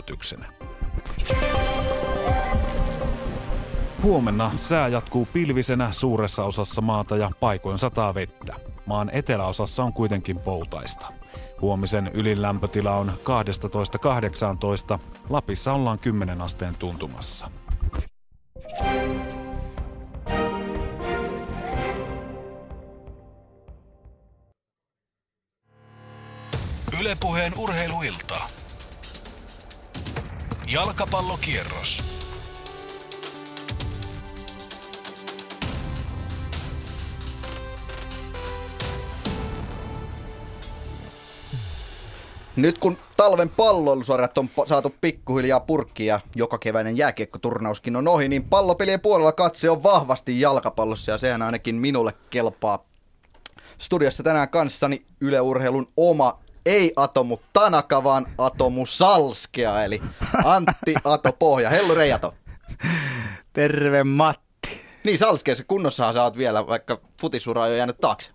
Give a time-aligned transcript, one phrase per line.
[0.00, 0.52] yllätyksenä.
[4.02, 8.54] Huomenna sää jatkuu pilvisenä suuressa osassa maata ja paikoin sataa vettä.
[8.86, 11.06] Maan eteläosassa on kuitenkin poutaista.
[11.60, 13.12] Huomisen ylin lämpötila on
[14.94, 14.98] 12-18,
[15.30, 17.50] Lapissa ollaan 10 asteen tuntumassa.
[27.00, 28.59] Ylepuheen urheiluilta.
[30.72, 32.04] Jalkapallokierros.
[42.56, 48.44] Nyt kun talven palloilusarjat on saatu pikkuhiljaa purkkiin ja joka keväinen jääkiekkoturnauskin on ohi, niin
[48.44, 52.84] pallopelien puolella katse on vahvasti jalkapallossa ja sehän ainakin minulle kelpaa.
[53.78, 56.38] Studiossa tänään kanssani Yle Urheilun oma
[56.70, 60.02] ei Atomu Tanaka, vaan Atomu Salskea, eli
[60.44, 61.70] Antti Ato Pohja.
[61.70, 62.34] Hello Reijato.
[63.52, 64.80] Terve Matti.
[65.04, 68.30] Niin Salskeessa kunnossahan sä oot vielä, vaikka futisura on jo jäänyt taakse.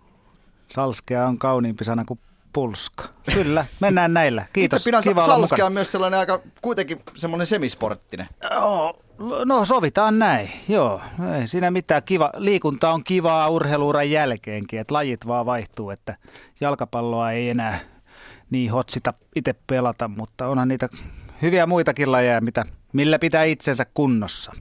[0.68, 2.20] Salskea on kauniimpi sana kuin
[2.52, 3.04] pulska.
[3.34, 4.44] Kyllä, mennään näillä.
[4.52, 4.76] Kiitos.
[4.76, 8.26] Itse pidän Kiva salskea on myös sellainen aika kuitenkin semmoinen semisporttinen.
[8.56, 8.96] Oh,
[9.44, 11.00] no sovitaan näin, joo.
[11.40, 12.02] Ei siinä mitään.
[12.02, 12.30] Kiva.
[12.36, 16.16] Liikunta on kivaa urheiluuran jälkeenkin, että lajit vaan vaihtuu, että
[16.60, 17.95] jalkapalloa ei enää
[18.50, 20.88] niin hotsita itse pelata, mutta onhan niitä
[21.42, 24.52] hyviä muitakin lajeja, mitä, millä pitää itsensä kunnossa.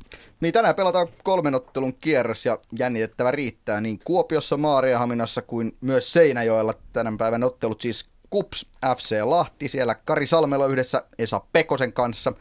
[0.41, 6.73] Niin tänään pelataan kolmen ottelun kierros ja jännitettävä riittää niin Kuopiossa, Maariahaminassa kuin myös Seinäjoella
[6.93, 12.33] tänä päivän ottelut siis KUPS FC Lahti, siellä Kari Salmela yhdessä Esa Pekosen kanssa.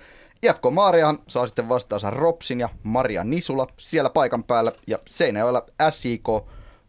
[0.42, 6.28] IFK Maaria saa sitten vastaansa Ropsin ja Maria Nisula siellä paikan päällä ja Seinäjoella SIK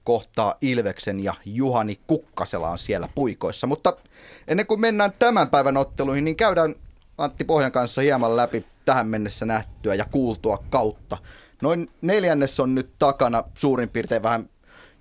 [0.06, 3.68] kohtaa Ilveksen ja Juhani Kukkasela on siellä puikoissa.
[3.68, 3.98] Mutta
[4.48, 6.76] ennen kuin mennään tämän päivän otteluihin, niin käydään
[7.18, 11.18] Antti Pohjan kanssa hieman läpi tähän mennessä nähtyä ja kuultua kautta.
[11.62, 14.50] Noin neljännes on nyt takana, suurin piirtein vähän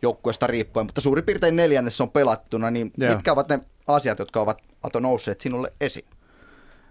[0.03, 3.13] joukkueesta riippuen, mutta suurin piirtein neljännes on pelattuna, niin Joo.
[3.13, 6.07] mitkä ovat ne asiat, jotka ovat Ato nousseet sinulle esiin?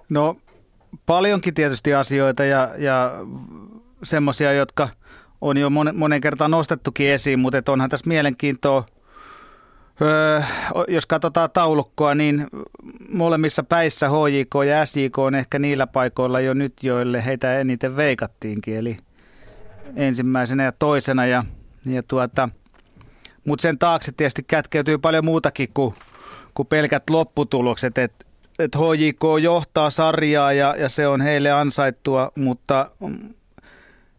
[0.10, 0.36] No
[1.06, 3.14] paljonkin tietysti asioita ja, ja
[4.04, 4.90] semmoisia, jotka
[5.44, 8.86] on jo monen, monen kertaan nostettukin esiin, mutta onhan tässä mielenkiintoa
[10.02, 10.42] Öö,
[10.88, 12.48] jos katsotaan taulukkoa, niin
[13.10, 18.78] molemmissa päissä HJK ja SJK on ehkä niillä paikoilla jo nyt, joille heitä eniten veikattiinkin,
[18.78, 18.98] eli
[19.96, 21.26] ensimmäisenä ja toisena.
[21.26, 21.44] Ja,
[21.86, 22.50] ja tuota,
[23.46, 25.96] Mutta sen taakse tietysti kätkeytyy paljon muutakin kuin,
[26.54, 28.26] kuin pelkät lopputulokset, että
[28.60, 32.92] et HJK johtaa sarjaa ja, ja se on heille ansaittua, mutta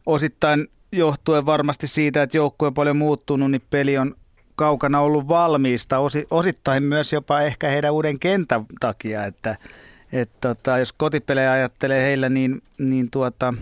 [0.06, 4.14] osittain johtuen varmasti siitä, että joukkue on paljon muuttunut, niin peli on
[4.56, 5.96] kaukana ollut valmiista,
[6.30, 9.56] osittain myös jopa ehkä heidän uuden kentän takia, että
[10.12, 13.54] et tota, jos kotipelejä ajattelee heillä, niin, niin tuota,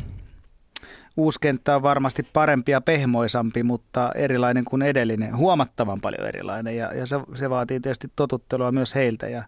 [1.16, 6.94] uusi kenttä on varmasti parempi ja pehmoisampi, mutta erilainen kuin edellinen, huomattavan paljon erilainen ja,
[6.94, 9.28] ja se, se vaatii tietysti totuttelua myös heiltä.
[9.28, 9.44] Ja,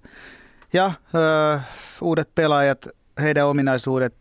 [0.73, 1.61] ja ö,
[2.01, 2.89] uudet pelaajat,
[3.21, 4.15] heidän ominaisuudet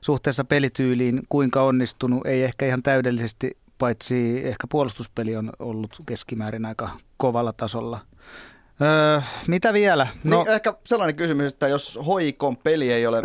[0.00, 6.90] suhteessa pelityyliin, kuinka onnistunut, ei ehkä ihan täydellisesti paitsi ehkä puolustuspeli on ollut keskimäärin aika
[7.16, 8.00] kovalla tasolla.
[8.82, 10.06] Öö, mitä vielä?
[10.24, 13.22] No, niin ehkä sellainen kysymys, että jos hoikon peli ei ole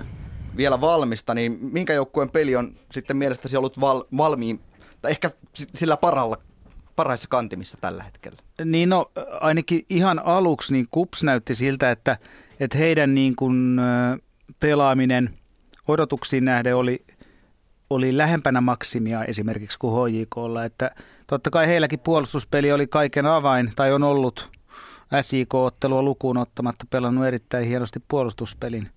[0.57, 4.59] vielä valmista, niin minkä joukkueen peli on sitten mielestäsi ollut val, valmiin,
[5.01, 6.37] tai ehkä sillä paralla,
[6.95, 8.37] parhaissa kantimissa tällä hetkellä?
[8.65, 9.11] Niin no,
[9.41, 12.17] ainakin ihan aluksi niin KUPS näytti siltä, että,
[12.59, 13.79] että heidän niin kuin,
[14.59, 15.40] pelaaminen
[15.87, 17.05] odotuksiin nähden oli
[17.91, 20.91] oli lähempänä maksimia esimerkiksi kuin HJKlla, että
[21.27, 24.51] totta kai heilläkin puolustuspeli oli kaiken avain, tai on ollut
[25.21, 28.89] SJK-ottelua lukuun ottamatta pelannut erittäin hienosti puolustuspelin.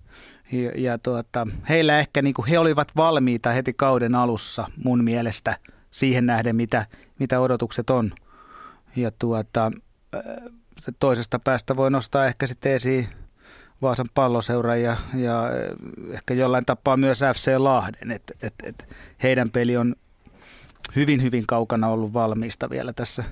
[0.51, 5.57] Ja, ja tuota, heillä ehkä niin kuin he olivat valmiita heti kauden alussa mun mielestä
[5.91, 6.85] siihen nähden, mitä,
[7.19, 8.11] mitä odotukset on.
[8.95, 9.71] Ja tuota,
[10.99, 13.07] toisesta päästä voi nostaa ehkä sitten esiin
[13.81, 15.43] Vaasan palloseura ja, ja
[16.11, 19.95] ehkä jollain tapaa myös FC Lahden, että et, et heidän peli on
[20.95, 23.23] hyvin, hyvin kaukana ollut valmiista vielä tässä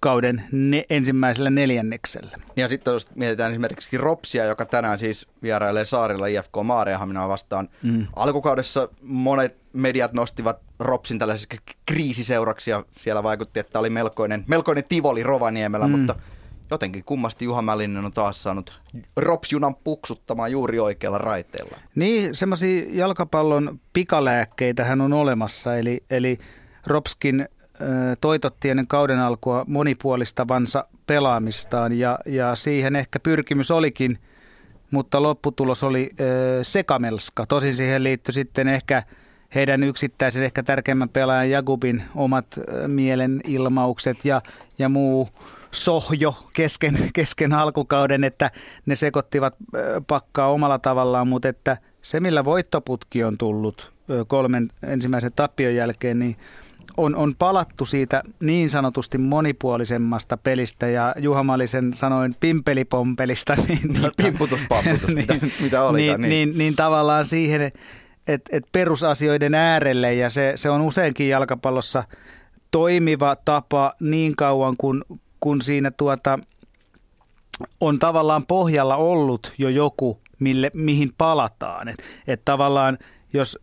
[0.00, 2.38] kauden ne, ensimmäisellä neljänneksellä.
[2.56, 7.68] Ja sitten jos mietitään esimerkiksi Ropsia, joka tänään siis vierailee saarilla IFK Maarehaminaa vastaan.
[7.82, 8.06] Mm.
[8.16, 15.22] Alkukaudessa monet mediat nostivat Ropsin tällaiseksi kriisiseuraksi ja siellä vaikutti, että oli melkoinen, melkoinen tivoli
[15.22, 15.98] Rovaniemellä, mm.
[15.98, 16.14] mutta
[16.70, 18.80] jotenkin kummasti Juha Mälinen on taas saanut
[19.16, 21.76] Ropsjunan puksuttamaan juuri oikealla raiteella.
[21.94, 26.38] Niin, semmoisia jalkapallon pikalääkkeitä hän on olemassa, eli, eli
[26.86, 27.48] Ropskin
[28.20, 34.18] toitotti ennen kauden alkua monipuolistavansa pelaamistaan ja, ja siihen ehkä pyrkimys olikin
[34.90, 37.46] mutta lopputulos oli ö, sekamelska.
[37.46, 39.02] Tosin siihen liittyi sitten ehkä
[39.54, 42.46] heidän yksittäisen ehkä tärkeimmän pelaajan Jagubin omat
[42.86, 44.42] mielenilmaukset ja,
[44.78, 45.28] ja muu
[45.70, 48.50] sohjo kesken, kesken alkukauden, että
[48.86, 49.54] ne sekoittivat
[50.06, 53.92] pakkaa omalla tavallaan, mutta että se millä voittoputki on tullut
[54.26, 56.36] kolmen ensimmäisen tappion jälkeen, niin
[56.96, 63.56] on, on palattu siitä niin sanotusti monipuolisemmasta pelistä ja Juha Malisen sanoin pimpelipompelista.
[63.68, 66.20] Niin, tota, Pimputuspamputus, niin, mitä, mitä olikaan.
[66.20, 66.48] Niin, niin.
[66.48, 67.62] Niin, niin tavallaan siihen,
[68.26, 72.04] että et perusasioiden äärelle ja se, se on useinkin jalkapallossa
[72.70, 75.04] toimiva tapa niin kauan kun,
[75.40, 76.38] kun siinä tuota,
[77.80, 81.88] on tavallaan pohjalla ollut jo joku, mille, mihin palataan.
[81.88, 82.98] Että et tavallaan–
[83.32, 83.58] jos,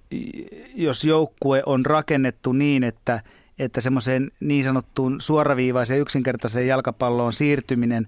[0.75, 3.21] jos joukkue on rakennettu niin, että,
[3.59, 8.07] että semmoiseen niin sanottuun suoraviivaiseen yksinkertaiseen jalkapalloon siirtyminen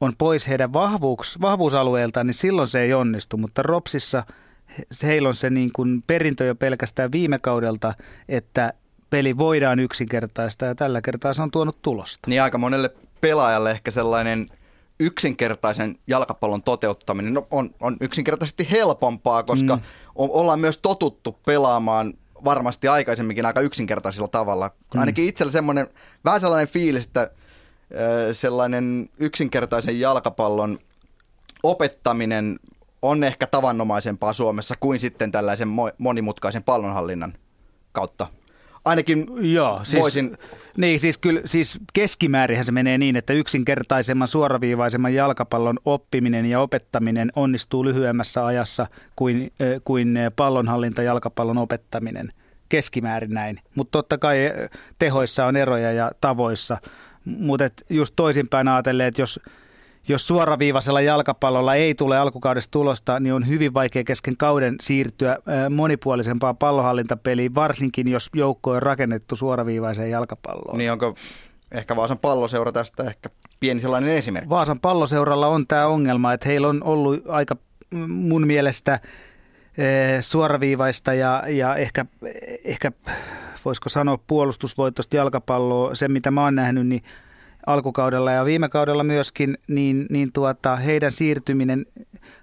[0.00, 3.36] on pois heidän vahvuus, vahvuusalueeltaan, niin silloin se ei onnistu.
[3.36, 4.24] Mutta Ropsissa
[5.02, 7.94] heillä on se niin kuin perintö jo pelkästään viime kaudelta,
[8.28, 8.72] että
[9.10, 12.30] peli voidaan yksinkertaista ja tällä kertaa se on tuonut tulosta.
[12.30, 14.48] Niin aika monelle pelaajalle ehkä sellainen
[15.00, 19.82] yksinkertaisen jalkapallon toteuttaminen no, on, on yksinkertaisesti helpompaa, koska mm.
[20.14, 24.70] ollaan myös totuttu pelaamaan varmasti aikaisemminkin aika yksinkertaisella tavalla.
[24.94, 25.00] Mm.
[25.00, 25.86] Ainakin itsellä semmoinen,
[26.24, 27.30] vähän sellainen fiilis, että
[28.32, 30.78] sellainen yksinkertaisen jalkapallon
[31.62, 32.58] opettaminen
[33.02, 35.68] on ehkä tavanomaisempaa Suomessa kuin sitten tällaisen
[35.98, 37.34] monimutkaisen pallonhallinnan
[37.92, 38.26] kautta
[38.88, 40.36] ainakin Joo, siis, voisin...
[40.76, 47.32] Niin, siis, kyllä, siis keskimäärinhän se menee niin, että yksinkertaisemman suoraviivaisemman jalkapallon oppiminen ja opettaminen
[47.36, 48.86] onnistuu lyhyemmässä ajassa
[49.16, 49.52] kuin,
[49.84, 52.28] kuin pallonhallinta jalkapallon opettaminen.
[52.68, 53.60] Keskimäärin näin.
[53.74, 54.52] Mutta totta kai
[54.98, 56.76] tehoissa on eroja ja tavoissa.
[57.24, 59.40] Mutta just toisinpäin ajatellen, että jos
[60.08, 65.38] jos suoraviivaisella jalkapallolla ei tule alkukaudesta tulosta, niin on hyvin vaikea kesken kauden siirtyä
[65.70, 70.78] monipuolisempaan pallohallintapeliin, varsinkin jos joukko on rakennettu suoraviivaiseen jalkapalloon.
[70.78, 71.14] Niin onko
[71.72, 74.50] ehkä Vaasan palloseura tästä ehkä pieni sellainen esimerkki?
[74.50, 77.56] Vaasan palloseuralla on tämä ongelma, että heillä on ollut aika
[78.08, 79.00] mun mielestä
[80.20, 82.06] suoraviivaista ja, ja ehkä,
[82.64, 82.92] ehkä
[83.64, 87.02] voisiko sanoa puolustusvoitosta jalkapalloa, se mitä mä oon nähnyt, niin
[87.66, 91.86] alkukaudella ja viime kaudella myöskin, niin, niin tuota, heidän siirtyminen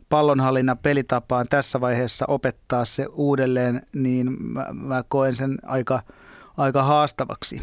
[0.10, 6.02] pallonhallinnan pelitapaan tässä vaiheessa opettaa se uudelleen, niin mä, mä koen sen aika,
[6.58, 7.62] aika haastavaksi.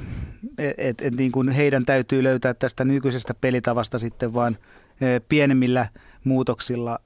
[0.58, 4.58] Et, et, et niin kuin heidän täytyy löytää tästä nykyisestä pelitavasta sitten vaan
[5.00, 5.88] e, pienemmillä
[6.25, 6.99] muutoksilla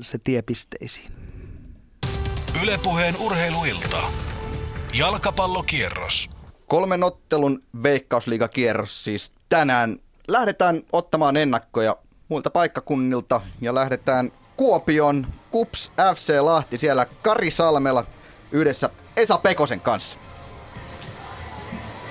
[0.00, 1.12] se tiepisteisiin.
[2.62, 4.02] Ylepuheen urheiluilta.
[4.94, 6.35] Jalkapallokierros.
[6.68, 9.96] Kolmen ottelun veikkausliigakierros siis tänään.
[10.28, 11.96] Lähdetään ottamaan ennakkoja
[12.28, 18.04] muilta paikkakunnilta ja lähdetään Kuopion Kups FC Lahti siellä Kari Salmela
[18.52, 20.18] yhdessä Esa Pekosen kanssa.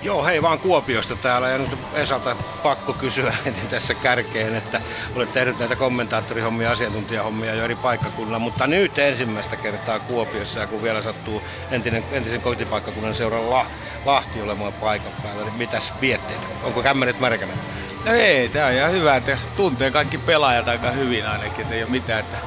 [0.05, 4.81] Joo, hei vaan Kuopiosta täällä ja nyt Esalta pakko kysyä heti tässä kärkeen, että
[5.15, 10.81] olet tehnyt näitä kommentaattorihommia, asiantuntijahommia jo eri paikkakunnilla, mutta nyt ensimmäistä kertaa Kuopiossa ja kun
[10.81, 13.65] vielä sattuu entinen, entisen kotipaikkakunnan seuralla
[14.05, 16.47] Lahti olemaan paikan päällä, niin mitäs vietteitä?
[16.61, 17.57] Onko kämmenet märkänä?
[18.05, 21.83] No ei, tää on ihan hyvä, että tuntee kaikki pelaajat aika hyvin ainakin, että ei
[21.83, 22.39] ole mitään, että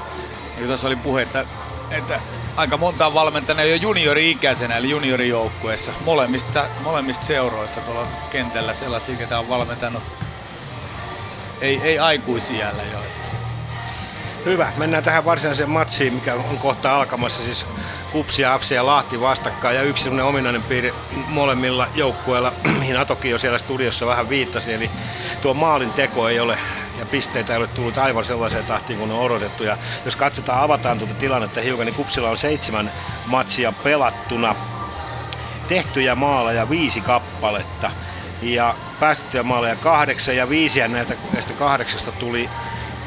[0.56, 1.46] niin tuossa oli puhetta,
[1.90, 2.20] että
[2.58, 9.38] aika monta on valmentanut jo juniori-ikäisenä, eli juniorijoukkueessa, molemmista, molemmista seuroista tuolla kentällä sellaisia, ketä
[9.38, 10.02] on valmentanut.
[11.60, 12.98] Ei, ei aikuisiällä jo.
[14.44, 17.66] Hyvä, mennään tähän varsinaiseen matsiin, mikä on kohta alkamassa, siis
[18.12, 19.76] Kupsi ja Apsi ja Lahti vastakkain.
[19.76, 20.94] Ja yksi sellainen ominainen piirre
[21.26, 24.90] molemmilla joukkueilla, mihin Atoki jo siellä studiossa vähän viittasi, eli
[25.40, 26.58] tuo maalin teko ei ole
[26.98, 29.64] ja pisteitä ei ole tullut aivan sellaiseen tahtiin kuin on odotettu.
[29.64, 32.92] Ja jos katsotaan, avataan tuota tilannetta hiukan, niin Kupsilla on seitsemän
[33.26, 34.56] matsia pelattuna,
[35.68, 37.90] tehtyjä maaleja viisi kappaletta
[38.42, 42.50] ja päästettyjä maaleja kahdeksan ja viisi näitä, näistä kahdeksasta tuli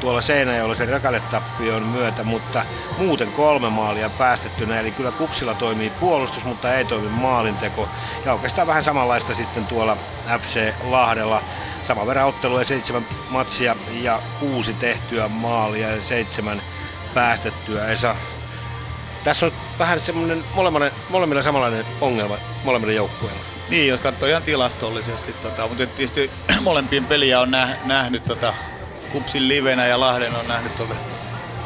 [0.00, 2.64] tuolla Seinäjoella sen rakaletappion myötä, mutta
[2.98, 7.88] muuten kolme maalia päästettynä, eli kyllä Kupsilla toimii puolustus, mutta ei toimi maalinteko.
[8.24, 9.96] Ja oikeastaan vähän samanlaista sitten tuolla
[10.40, 11.42] FC Lahdella.
[11.86, 16.62] Sama verran ottelua seitsemän matsia ja kuusi tehtyä maalia ja seitsemän
[17.14, 17.88] päästettyä.
[17.88, 18.16] Esa,
[19.24, 20.44] tässä on vähän semmoinen
[21.08, 23.40] molemmilla samanlainen ongelma molemmilla joukkueilla.
[23.68, 27.50] Niin, jos katsoo ihan tilastollisesti, tota, mutta tietysti molempien peliä on
[27.84, 28.54] nähnyt tota,
[29.12, 30.94] Kupsin livenä ja Lahden on nähnyt tuolta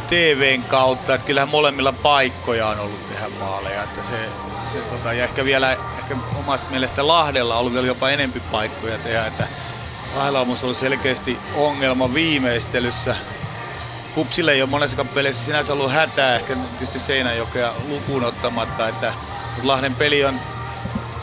[0.08, 4.28] TVn kautta, että kyllähän molemmilla paikkoja on ollut tehdä maaleja, että se,
[4.72, 8.98] se tota, ja ehkä vielä ehkä omasta mielestä Lahdella on ollut vielä jopa enempi paikkoja
[8.98, 9.48] tehdä, että
[10.16, 13.16] On ollut selkeästi ongelma viimeistelyssä,
[14.12, 19.14] Kupsille ei ole monessa pelissä sinänsä ollut hätää, ehkä tietysti Seinäjokea lukuun ottamatta, että
[19.62, 20.40] Lahden peli on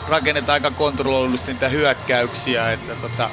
[0.06, 3.30] rakennetaan aika kontrolloidusti niitä hyökkäyksiä, että, tota,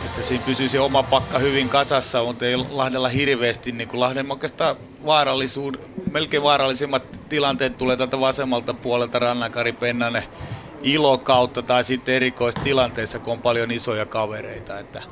[0.00, 4.30] että siinä pysyy se oma pakka hyvin kasassa, mutta ei Lahdella hirveästi, niin kuin Lahden
[4.30, 4.76] oikeastaan
[5.06, 5.74] vaarallisuud,
[6.10, 9.18] melkein vaarallisimmat tilanteet tulee tältä vasemmalta puolelta.
[9.18, 10.24] Rannakari Pennanen
[10.82, 14.78] ilo kautta tai sitten erikoistilanteissa, kun on paljon isoja kavereita.
[14.78, 15.02] Että,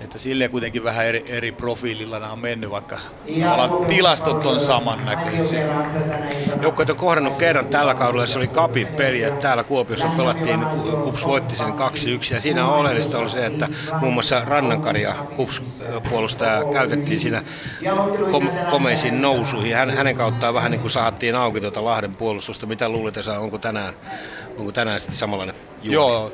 [0.00, 2.98] että sille kuitenkin vähän eri, eri profiililla nämä on mennyt, vaikka
[3.88, 5.66] tilastot on samannäköisiä.
[6.62, 10.60] Joukkueet on kohdannut kerran tällä kaudella, se oli Kapin peli, että täällä Kuopiossa pelattiin,
[11.02, 13.68] Kups voitti sen 2-1, ja siinä on oleellista oli se, että
[14.00, 17.42] muun muassa Rannankari ja Kups puolustaja käytettiin siinä
[18.32, 19.74] kom- komeisiin nousuihin.
[19.76, 22.66] Hän, hänen kauttaan vähän niin kuin sahattiin auki tuota Lahden puolustusta.
[22.66, 23.94] Mitä luulet, onko tänään,
[24.58, 25.94] onko tänään sitten samanlainen juuri?
[25.94, 26.32] Joo,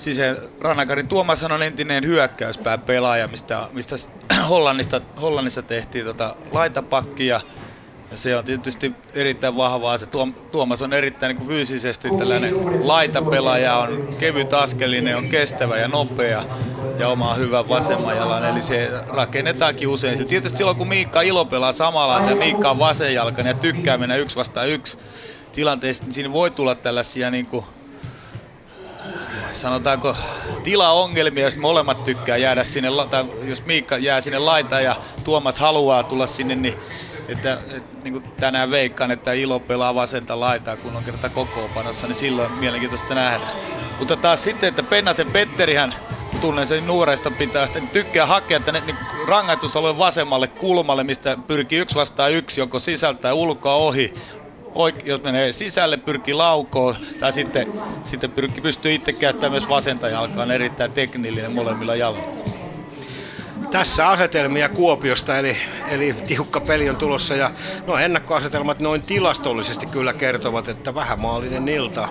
[0.00, 0.18] siis
[0.60, 3.96] Rannakarin Tuomas on entinen hyökkäyspää pelaaja, mistä, mistä
[4.48, 7.40] Hollannista, Hollannissa tehtiin tota laitapakkia.
[8.10, 9.98] Ja se on tietysti erittäin vahvaa.
[9.98, 12.54] Se Tuom, Tuomas on erittäin niin fyysisesti tällainen
[12.86, 16.42] laitapelaaja, on kevyt askelinen, on kestävä ja nopea
[16.98, 18.48] ja oma hyvä vasemman jalan.
[18.48, 20.18] Eli se rakennetaankin usein.
[20.18, 24.16] Se tietysti silloin kun Miikka Ilo pelaa samalla ja Miikka on vasenjalkainen ja tykkää mennä
[24.16, 24.98] yksi vastaan yksi
[25.52, 27.64] tilanteessa, niin siinä voi tulla tällaisia niin kuin
[29.52, 30.16] sanotaanko
[30.62, 36.04] tilaongelmia, jos molemmat tykkää jäädä sinne, tai jos Miikka jää sinne laita ja Tuomas haluaa
[36.04, 36.78] tulla sinne, niin
[37.28, 42.06] että, että niin kuin tänään veikkaan, että Ilo pelaa vasenta laitaa, kun on kerta kokoopanossa,
[42.06, 43.48] niin silloin mielenkiintoista nähdä.
[43.98, 45.94] Mutta taas sitten, että Pennasen Petterihän
[46.40, 51.94] tunnen sen nuoresta pitää sitten tykkää hakea tänne niin rangaistusalueen vasemmalle kulmalle, mistä pyrkii yksi
[51.94, 54.14] vastaan yksi, joko sisältä tai ulkoa ohi
[54.74, 57.72] oike- jos menee sisälle, pyrkii laukoon, tai sitten,
[58.04, 62.40] sitten pyrkii, pystyy itse käyttämään myös vasenta jalkaa, on erittäin teknillinen molemmilla jaloilla.
[63.70, 65.56] Tässä asetelmia Kuopiosta, eli,
[65.90, 67.50] eli tiukka peli on tulossa ja
[67.86, 72.08] no ennakkoasetelmat noin tilastollisesti kyllä kertovat, että vähämaallinen ilta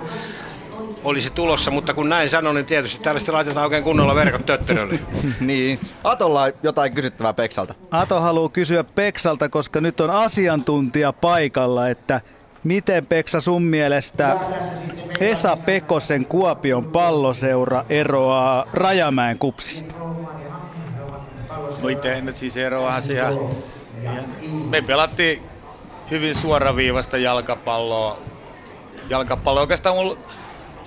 [1.03, 4.99] olisi tulossa, mutta kun näin sanon, niin tietysti tällaista laitetaan oikein kunnolla verkot tötterölle.
[5.39, 5.79] niin.
[6.03, 7.75] Atolla on jotain kysyttävää Peksalta.
[7.91, 12.21] Ato haluaa kysyä Peksalta, koska nyt on asiantuntija paikalla, että
[12.63, 14.37] Miten Peksa sun mielestä
[15.19, 19.95] Esa Pekosen Kuopion palloseura eroaa Rajamäen kupsista?
[21.81, 23.39] No itse siis eroaa siellä.
[24.69, 25.41] Me pelattiin
[26.11, 28.19] hyvin suoraviivasta jalkapalloa.
[29.09, 30.17] Jalkapallo oikeastaan mulla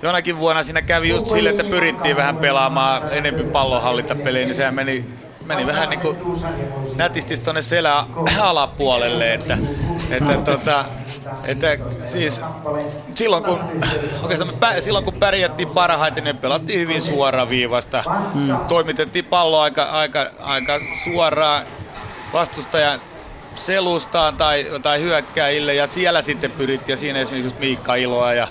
[0.01, 5.05] jonakin vuonna siinä kävi just sille, että pyrittiin vähän pelaamaan enemmän pallonhallintapeliä, niin sehän meni
[5.45, 6.17] meni vähän niin kuin
[6.95, 8.05] nätisti tuonne selän
[8.39, 9.57] alapuolelle, että,
[10.11, 10.85] että tota,
[11.43, 12.41] että siis
[13.15, 13.59] silloin kun,
[14.21, 18.03] oikeastaan me, silloin kun pärjättiin parhaiten, niin pelattiin hyvin suoraviivasta.
[18.07, 18.57] Mm.
[18.67, 21.65] Toimitettiin pallo aika, aika, aika suoraan
[22.33, 23.01] vastustajan
[23.55, 28.47] selustaan tai, tai hyökkäille ja siellä sitten pyrittiin ja siinä esimerkiksi Miikka Iloa ja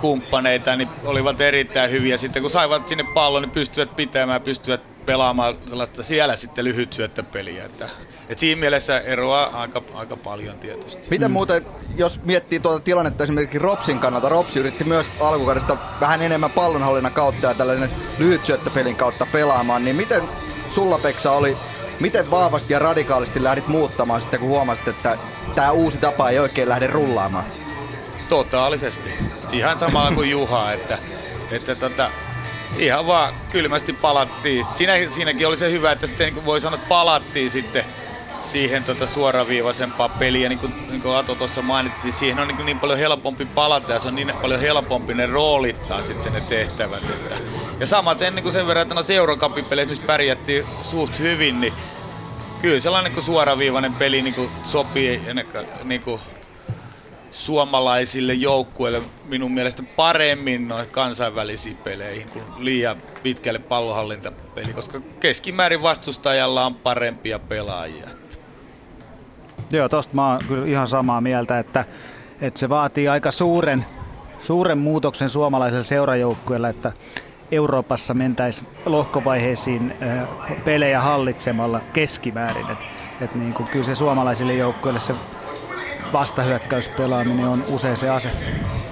[0.00, 2.16] kumppaneita, niin olivat erittäin hyviä.
[2.16, 7.64] Sitten kun saivat sinne pallon, niin pystyvät pitämään, pystyvät pelaamaan sellaista siellä sitten lyhyt syöttöpeliä.
[7.64, 7.88] Että,
[8.28, 11.08] että siinä mielessä eroaa aika, aika paljon tietysti.
[11.10, 16.50] Miten muuten, jos miettii tuota tilannetta esimerkiksi Ropsin kannalta, Ropsi yritti myös alkukaudesta vähän enemmän
[16.50, 20.22] pallonhallinnan kautta ja tällainen lyhyt syöttöpelin kautta pelaamaan, niin miten
[20.70, 21.56] sulla Peksa oli,
[22.00, 25.18] miten vahvasti ja radikaalisti lähdit muuttamaan sitten, kun huomasit, että
[25.54, 27.44] tämä uusi tapa ei oikein lähde rullaamaan?
[28.28, 29.10] Totaalisesti.
[29.52, 30.98] Ihan samalla kuin Juha, että,
[31.50, 32.10] että tota,
[32.76, 34.64] ihan vaan kylmästi palattiin.
[34.64, 37.84] Siinä, siinäkin oli se hyvä, että sitten niin voi sanoa, että palattiin sitten
[38.42, 42.80] siihen tota suoraviivaisempaa peliä, niin kuin, niin kuin Ato tuossa mainitsi, siihen on niin, niin
[42.80, 47.10] paljon helpompi palata ja se on niin paljon helpompi ne roolittaa sitten ne tehtävät.
[47.10, 47.36] Että.
[47.80, 51.72] Ja samaten niin kuin sen verran, että no Eurocupin missä pärjättiin suht hyvin, niin
[52.58, 55.22] kyllä sellainen niin suoraviivainen peli niin kuin sopii
[55.84, 56.20] niin kuin
[57.32, 66.66] suomalaisille joukkueille minun mielestä paremmin noin kansainvälisiin peleihin kuin liian pitkälle pallohallintapeli, koska keskimäärin vastustajalla
[66.66, 68.08] on parempia pelaajia.
[69.70, 71.84] Joo, tosta mä oon kyllä ihan samaa mieltä, että,
[72.40, 73.84] että se vaatii aika suuren,
[74.40, 76.92] suuren muutoksen suomalaiselle seurajoukkueelle, että
[77.50, 79.94] Euroopassa mentäisiin lohkovaiheisiin
[80.64, 82.70] pelejä hallitsemalla keskimäärin.
[82.70, 82.78] Et,
[83.20, 85.14] et niin kuin, kyllä se suomalaisille joukkueille se
[86.12, 88.30] vastahyökkäyspelaaminen on usein se ase.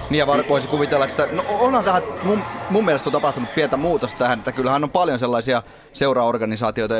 [0.09, 4.17] Niin ja voisi kuvitella, että no onhan tähän mun, mun mielestä on tapahtunut pientä muutosta
[4.17, 6.95] tähän, että kyllähän on paljon sellaisia seuraorganisaatioita,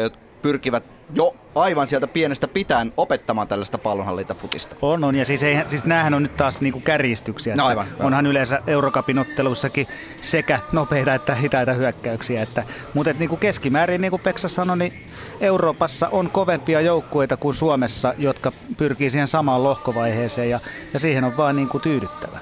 [0.47, 4.75] pyrkivät jo aivan sieltä pienestä pitäen opettamaan tällaista pallonhallintafutista.
[4.81, 5.15] On, on.
[5.15, 7.55] Ja siis, ei, siis näähän on nyt taas niinku kärjistyksiä.
[7.55, 8.25] No aivan, Onhan aivan.
[8.25, 9.87] yleensä Eurocupin ottelussakin
[10.21, 12.41] sekä nopeita että hitaita hyökkäyksiä.
[12.41, 12.63] Että,
[12.93, 14.93] mutta et niinku keskimäärin, niin kuin Peksa sanoi, niin
[15.39, 20.59] Euroopassa on kovempia joukkueita kuin Suomessa, jotka pyrkii siihen samaan lohkovaiheeseen ja,
[20.93, 22.39] ja siihen on vaan niinku tyydyttävä.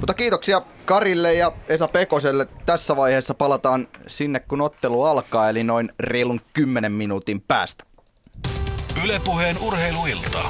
[0.00, 2.46] Mutta kiitoksia Karille ja Esa Pekoselle.
[2.66, 7.84] Tässä vaiheessa palataan sinne, kun ottelu alkaa, eli noin reilun 10 minuutin päästä.
[9.04, 10.44] Ylepuheen urheiluilta.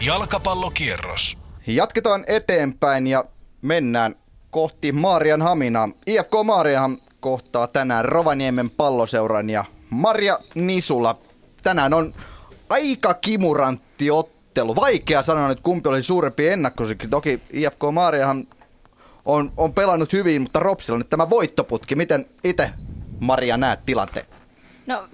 [0.00, 1.38] Jalkapallokierros.
[1.66, 3.24] Jatketaan eteenpäin ja
[3.62, 4.14] mennään
[4.50, 5.88] kohti Maarian Haminaa.
[6.06, 11.18] IFK Maariahan kohtaa tänään Rovaniemen palloseuran ja Marja Nisula.
[11.62, 12.14] Tänään on
[12.70, 14.37] aika kimurantti ottelu.
[14.56, 17.08] Vaikea sanoa nyt kumpi oli suurempi ennakkosikki.
[17.08, 18.46] Toki IFK Maariahan
[19.24, 21.94] on, on pelannut hyvin, mutta Ropsilla nyt tämä voittoputki.
[21.94, 22.70] Miten itse
[23.20, 24.26] Maria näet tilanteen?
[24.86, 25.08] No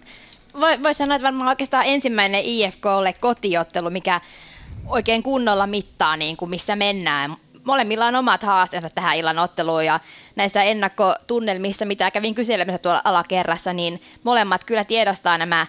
[0.60, 4.20] voi, voi sanoa, että varmaan oikeastaan ensimmäinen IFKlle kotiottelu, mikä
[4.86, 7.34] oikein kunnolla mittaa, niin kuin missä mennään.
[7.64, 10.00] Molemmilla on omat haasteensa tähän illan otteluun ja
[10.36, 15.66] näissä ennakkotunnelmissa, mitä kävin kyselemässä tuolla alakerrassa, niin molemmat kyllä tiedostaa nämä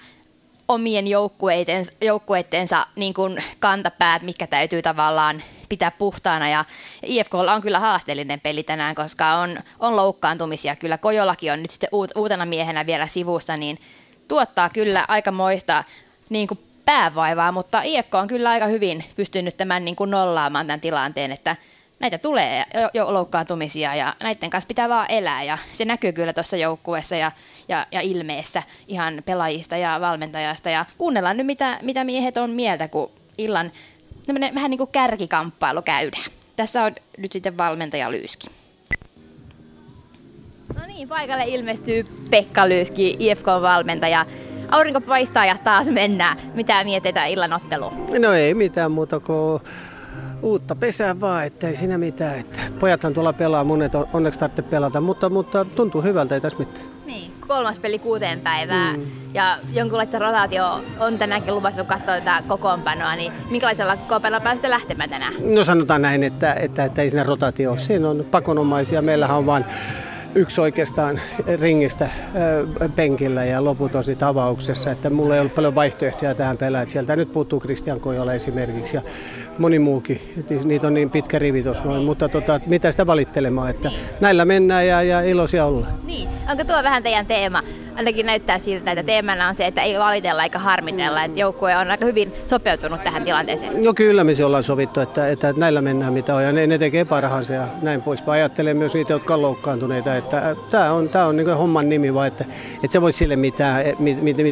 [0.68, 6.50] omien joukkueitensa, joukkueittensa niin kuin kantapäät, mikä täytyy tavallaan pitää puhtaana.
[6.50, 6.66] Ja
[7.06, 10.76] IFKlla on kyllä haasteellinen peli tänään, koska on, on loukkaantumisia.
[10.76, 13.80] Kyllä Kojolakin on nyt sitten uutena miehenä vielä sivussa, niin
[14.28, 15.84] tuottaa kyllä aika moista
[16.30, 16.48] niin
[16.86, 21.56] päävaivaa, mutta IFK on kyllä aika hyvin pystynyt tämän niin kuin nollaamaan tämän tilanteen, että
[22.00, 26.34] näitä tulee jo, jo loukkaantumisia ja näiden kanssa pitää vaan elää ja se näkyy kyllä
[26.34, 27.32] tuossa joukkueessa ja,
[27.68, 32.88] ja, ja ilmeessä ihan pelaajista ja valmentajasta ja kuunnellaan nyt mitä, mitä miehet on mieltä,
[32.88, 33.72] kun illan
[34.56, 36.24] vähän niin kuin kärkikamppailu käydään.
[36.56, 38.48] Tässä on nyt sitten valmentaja Lyyski.
[40.76, 44.26] No niin, paikalle ilmestyy Pekka Lyyski, IFK-valmentaja.
[44.72, 46.38] Aurinko paistaa ja taas mennään.
[46.54, 47.94] Mitä mietitään illan otteluun?
[48.20, 49.62] No ei mitään muuta kuin
[50.46, 52.40] uutta pesää vaan, että ei siinä mitään.
[52.40, 56.60] Että pojathan tuolla pelaa, monet on, onneksi tarvitse pelata, mutta, mutta tuntuu hyvältä, ei tässä
[56.60, 56.88] mitään.
[57.06, 59.06] Niin, kolmas peli kuuteen päivään mm.
[59.34, 65.10] ja jonkunlaista rotaatio on tänäänkin luvassa, kun katsoo tätä kokoonpanoa, niin minkälaisella kokoonpanolla pääsette lähtemään
[65.10, 65.34] tänään?
[65.56, 67.80] No sanotaan näin, että, että, että ei siinä rotaatio ole.
[67.80, 69.66] Siinä on pakonomaisia, meillähän on vain
[70.36, 71.22] yksi oikeastaan
[71.60, 72.10] ringistä
[72.96, 74.92] penkillä ja loput on sitten avauksessa.
[74.92, 76.90] Että mulla ei ollut paljon vaihtoehtoja tähän pelään.
[76.90, 79.02] Sieltä nyt puuttuu Christian Kojola esimerkiksi ja
[79.58, 80.22] moni muukin.
[80.64, 84.00] Niitä on niin pitkä rivi tuossa noin, mutta tota, mitä sitä valittelemaan, että niin.
[84.22, 85.88] näillä mennään ja, ja iloisia olla.
[86.04, 87.62] Niin, onko tuo vähän teidän teema?
[87.96, 91.92] Ainakin näyttää siltä, että teemana on se, että ei valitella eikä harmitella, että joukkue on
[91.92, 93.84] aika hyvin sopeutunut tähän tilanteeseen.
[93.84, 96.78] No kyllä me se ollaan sovittu, että, että näillä mennään mitä on ja ne, ne
[96.78, 98.24] tekee parhaansa ja näin pois.
[98.28, 102.28] Ajattelen myös niitä, jotka on loukkaantuneita, että tämä on, tää on niin homman nimi vaan,
[102.28, 102.46] että,
[102.84, 103.86] että se voi sille mitään,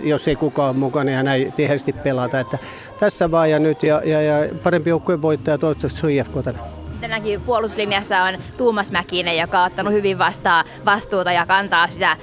[0.03, 2.57] jos ei kukaan mukana ja näin tiheästi pelata, että
[2.99, 6.65] tässä vaan ja nyt ja, ja, ja parempi joukkueen voittaja toivottavasti se on IFK tänään.
[7.01, 12.17] Tänäkin puolustuslinjassa on Tuumas Mäkinen, joka on ottanut hyvin vastaan vastuuta ja kantaa sitä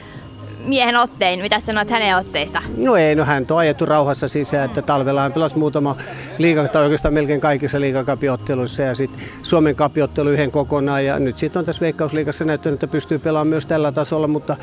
[0.65, 1.41] miehen ottein.
[1.41, 2.63] Mitä sanot hänen otteista?
[2.77, 5.97] No ei, no hän on ajettu rauhassa sisään, että talvella hän pelasi muutama
[6.39, 11.61] liiga, tai oikeastaan melkein kaikissa liigakapiotteluissa ja sitten Suomen kapiottelu yhden kokonaan ja nyt sitten
[11.61, 14.57] on tässä Veikkausliigassa näyttänyt, että pystyy pelaamaan myös tällä tasolla, mutta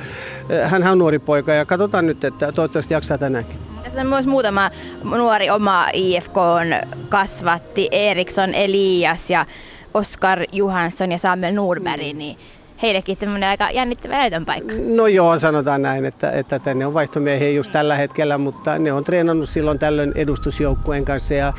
[0.49, 3.76] eh, hän on nuori poika ja katsotaan nyt, että toivottavasti jaksaa tänäänkin.
[3.87, 4.71] Tässä on myös muutama
[5.03, 6.67] nuori oma IFK on
[7.09, 9.45] kasvatti, Eriksson Elias ja
[9.93, 12.37] Oskar Johansson ja Samuel Nordberg, niin
[12.81, 14.73] heillekin tämmöinen aika jännittävä näytön paikka.
[14.95, 19.03] No joo, sanotaan näin, että, että tänne on vaihtomiehiä just tällä hetkellä, mutta ne on
[19.03, 21.53] treenannut silloin tällöin edustusjoukkueen kanssa ja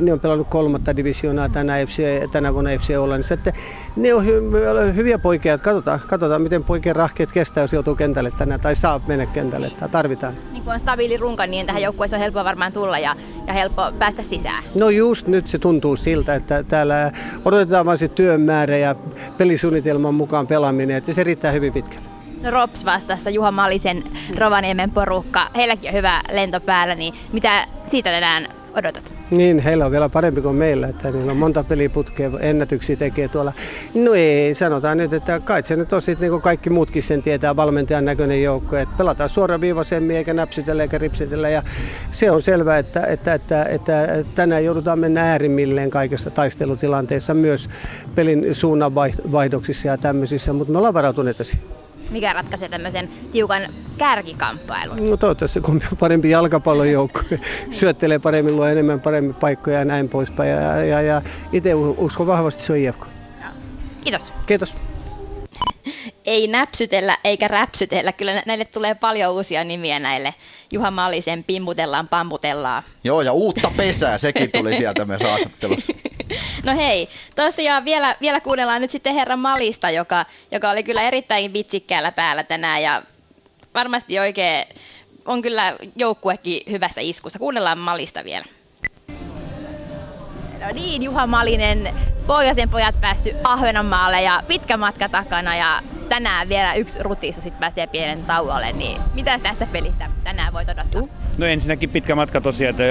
[0.00, 3.34] ne on pelannut kolmatta divisioonaa tänä, FC, tänä vuonna FC Ollannissa.
[3.34, 3.52] Että
[3.96, 8.30] ne on hy- hyviä poikia, että katsotaan, katsotaan miten poikien rahkeet kestää, jos joutuu kentälle
[8.30, 10.34] tänään tai saa mennä kentälle, että tarvitaan.
[10.52, 13.82] Niin kun on stabiili runka, niin tähän joukkueeseen on helppo varmaan tulla ja, ja helppo
[13.98, 14.64] päästä sisään.
[14.74, 17.12] No just nyt se tuntuu siltä, että täällä
[17.44, 18.94] odotetaan vain se työn määrä ja
[19.38, 22.08] pelisuunnitelman mukaan pelaaminen, että se riittää hyvin pitkälle.
[22.42, 24.04] No Rops vastassa Juha Malisen
[24.36, 25.50] Rovaniemen porukka.
[25.56, 29.19] Heilläkin on hyvä lento päällä, niin mitä siitä tänään odotat?
[29.40, 33.52] Niin, heillä on vielä parempi kuin meillä, että niillä on monta peliputkea, ennätyksiä tekee tuolla.
[33.94, 37.22] No ei, sanotaan nyt, että kai se nyt on sitten niin kuin kaikki muutkin sen
[37.22, 41.62] tietää, valmentajan näköinen joukko, että pelataan suoraviivaisemmin eikä näpsytellä eikä ripsitellä ja
[42.10, 47.68] se on selvää, että, että, että, että tänään joudutaan mennä äärimmilleen kaikessa taistelutilanteessa myös
[48.14, 53.62] pelin suunnanvaihdoksissa ja tämmöisissä, mutta me ollaan varautuneita siihen mikä ratkaisee tämmöisen tiukan
[53.98, 55.10] kärkikamppailun?
[55.10, 57.20] No toivottavasti kun on parempi jalkapallojoukko,
[57.70, 60.50] syöttelee paremmin, luo enemmän paremmin paikkoja ja näin poispäin.
[60.50, 63.06] Ja, ja, ja itse uskon vahvasti se on IFK.
[64.04, 64.32] Kiitos.
[64.46, 64.76] Kiitos.
[66.24, 68.12] ei näpsytellä eikä räpsytellä.
[68.12, 70.34] Kyllä näille tulee paljon uusia nimiä näille.
[70.72, 72.82] Juha Malisen pimputellaan, pamputellaan.
[73.04, 75.92] Joo, ja uutta pesää, sekin tuli sieltä myös haastattelussa.
[76.66, 81.52] No hei, tosiaan vielä, vielä kuunnellaan nyt sitten herran Malista, joka, joka oli kyllä erittäin
[81.52, 83.02] vitsikkäällä päällä tänään ja
[83.74, 84.66] varmasti oikein
[85.24, 87.38] on kyllä joukkuekin hyvässä iskussa.
[87.38, 88.44] Kuunnellaan Malista vielä.
[90.60, 91.94] No niin, Juha Malinen,
[92.26, 97.86] Pohjoisen pojat päässyt Ahvenanmaalle ja pitkä matka takana ja tänään vielä yksi rutiisu sitten pääsee
[97.86, 101.02] pienen tauolle, niin mitä tästä pelistä tänään voi odottaa?
[101.38, 102.82] No ensinnäkin pitkä matka tosiaan, että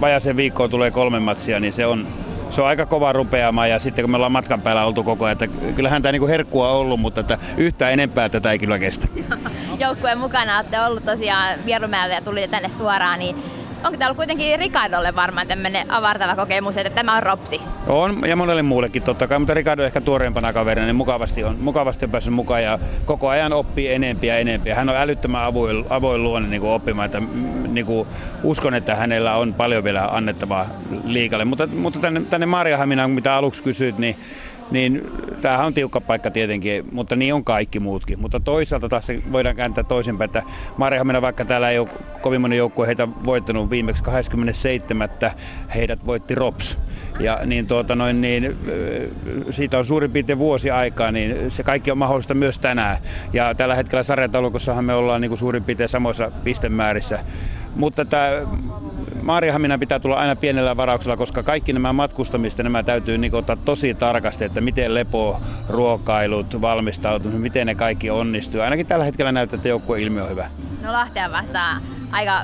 [0.00, 2.08] vajaisen viikkoon tulee kolme matsia, niin se on,
[2.50, 5.32] se on aika kova rupeama ja sitten kun me ollaan matkan päällä oltu koko ajan,
[5.32, 9.08] että kyllähän tämä niinku herkkua on ollut, mutta että yhtään enempää tätä ei kyllä kestä.
[9.78, 13.36] Joukkueen mukana olette ollut tosiaan Vierumäellä ja tulitte tänne suoraan, niin
[13.84, 17.60] onko tämä ollut kuitenkin Ricardolle varmaan tämmöinen avartava kokemus, että tämä on ropsi?
[17.86, 22.04] On, ja monelle muullekin totta kai, mutta Ricardo ehkä tuoreempana kaverina, niin mukavasti on, mukavasti
[22.04, 24.74] on päässyt mukaan ja koko ajan oppii enempiä ja enempiä.
[24.74, 28.08] Hän on älyttömän avoin, avoin luonne niin kuin oppimaan, että mm, niin kuin
[28.42, 30.66] uskon, että hänellä on paljon vielä annettavaa
[31.04, 31.44] liikalle.
[31.44, 34.16] Mutta, mutta tänne, tänne Marjahaminaan, mitä aluksi kysyit, niin
[34.72, 35.02] niin
[35.42, 38.20] tämähän on tiukka paikka tietenkin, mutta niin on kaikki muutkin.
[38.20, 40.42] Mutta toisaalta taas voidaan kääntää toisinpäin, että
[40.76, 41.88] Marjahamina, vaikka täällä ei ole
[42.20, 45.08] kovin moni joukkue heitä voittanut viimeksi 27.
[45.74, 46.78] heidät voitti Rops.
[47.20, 48.56] Ja niin, tuota noin, niin,
[49.50, 52.96] siitä on suurin piirtein vuosi aikaa, niin se kaikki on mahdollista myös tänään.
[53.32, 57.18] Ja tällä hetkellä sarjataulukossahan me ollaan niin kuin suurin piirtein samoissa pistemäärissä.
[57.74, 58.26] Mutta tämä
[59.22, 63.94] Maarihamina pitää tulla aina pienellä varauksella, koska kaikki nämä matkustamista nämä täytyy niin ottaa tosi
[63.94, 68.60] tarkasti, että miten lepo, ruokailut, valmistautuminen, miten ne kaikki onnistuu.
[68.60, 70.46] Ainakin tällä hetkellä näyttää, että joukkueen ilmi on hyvä.
[70.82, 72.42] No Lahtea vastaan aika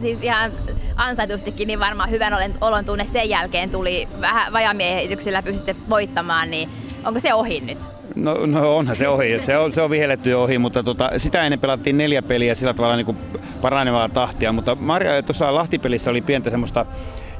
[0.00, 0.52] siis ihan
[0.96, 6.68] ansaitustikin niin varmaan hyvän olon tunne sen jälkeen tuli vähän vajamiehityksellä pystytte voittamaan, niin
[7.04, 7.97] onko se ohi nyt?
[8.14, 11.60] No, no onhan se ohi, se on, se on vihelletty ohi, mutta tota, sitä ennen
[11.60, 13.18] pelattiin neljä peliä sillä tavalla niin kuin
[13.62, 16.86] paranevaa tahtia, mutta Maria tuossa Lahtipelissä oli pientä semmoista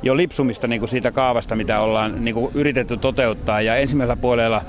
[0.03, 3.61] jo lipsumista niin kuin siitä kaavasta, mitä ollaan niin kuin yritetty toteuttaa.
[3.61, 4.63] Ja ensimmäisellä puolella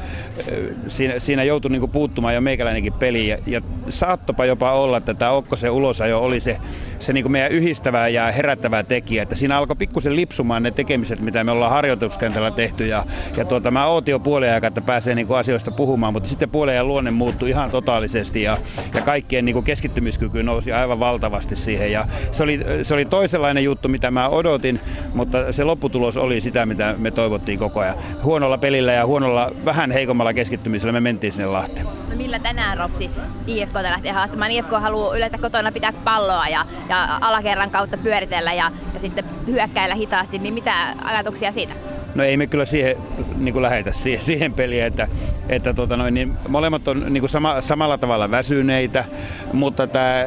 [0.88, 3.28] siinä, siinä joutui niin kuin puuttumaan jo meikäläinenkin peli.
[3.28, 6.58] Ja, ja saattopa jopa olla, että tämä Okkosen ulosajo oli se
[7.00, 11.20] se niin kuin meidän yhdistävä ja herättävä tekijä, että siinä alkoi pikkusen lipsumaan ne tekemiset,
[11.20, 13.06] mitä me ollaan harjoituskentällä tehty ja,
[13.38, 16.50] ja tuota, mä ootin jo puolen aikaa, että pääsee niin kuin asioista puhumaan, mutta sitten
[16.50, 18.58] puolen ajan luonne muuttui ihan totaalisesti ja,
[18.94, 23.64] ja kaikkien niin kuin keskittymiskyky nousi aivan valtavasti siihen ja se oli, se oli toisenlainen
[23.64, 24.80] juttu, mitä mä odotin,
[25.14, 27.96] mutta se lopputulos oli sitä, mitä me toivottiin koko ajan.
[28.24, 32.09] Huonolla pelillä ja huonolla vähän heikommalla keskittymisellä me mentiin sinne Lahteen.
[32.20, 33.12] Millä tänään Ropsi
[33.48, 34.52] IFK lähtee haastamaan?
[34.52, 39.96] IFK haluaa yleensä kotona pitää palloa ja ja alakerran kautta pyöritellä ja, ja sitten hyökkäillä
[39.96, 41.74] hitaasti, niin mitä ajatuksia siitä?
[42.16, 42.98] No ei me kyllä siihen
[43.38, 45.08] niin kuin lähetä siihen, siihen peliin, että,
[45.50, 49.06] että tota noin, niin molemmat on niin kuin sama, samalla tavalla väsyneitä,
[49.54, 50.26] mutta tämä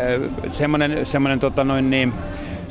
[0.52, 2.12] semmoinen, semmoinen tota noin, niin,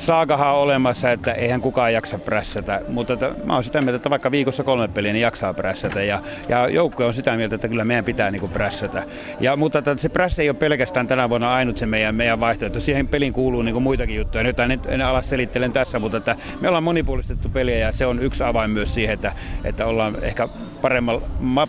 [0.02, 4.10] saagahan on olemassa, että eihän kukaan jaksa prässätä, mutta että, mä oon sitä mieltä, että
[4.10, 7.84] vaikka viikossa kolme peliä, niin jaksaa prässätä ja, ja joukko on sitä mieltä, että kyllä
[7.84, 9.04] meidän pitää niin kuin prässätä.
[9.40, 12.80] Ja, mutta että se prässä ei ole pelkästään tänä vuonna ainut se meidän, meidän vaihtoehto.
[12.80, 14.44] Siihen peliin kuuluu niin kuin muitakin juttuja.
[14.44, 18.20] Nyt en, en ala selittelen tässä, mutta että me ollaan monipuolistettu peliä ja se on
[18.20, 19.34] yksi avain myös siihen, että,
[19.64, 20.50] että ollaan ehkä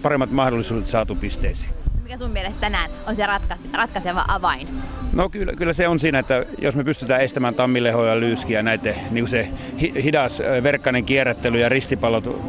[0.02, 3.26] paremmat mahdollisuudet saatu pisteisiin mikä sun mielestä tänään on se
[3.72, 4.68] ratkaiseva avain?
[5.12, 9.28] No kyllä, kyllä se on siinä, että jos me pystytään estämään tammilehoja, lyyskiä, näitä, niin
[9.28, 12.40] se hidas verkkainen kierrättely ja ristipallot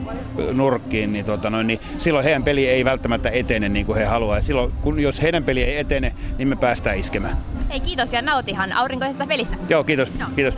[0.54, 4.38] nurkkiin, niin, tota noin, niin silloin heidän peli ei välttämättä etene niin kuin he haluaa.
[4.38, 7.38] Ja silloin, kun, jos heidän peli ei etene, niin me päästään iskemään.
[7.70, 9.56] Hei kiitos ja nautihan aurinkoisesta pelistä.
[9.70, 10.12] Joo, kiitos.
[10.20, 10.30] Joo.
[10.36, 10.56] kiitos.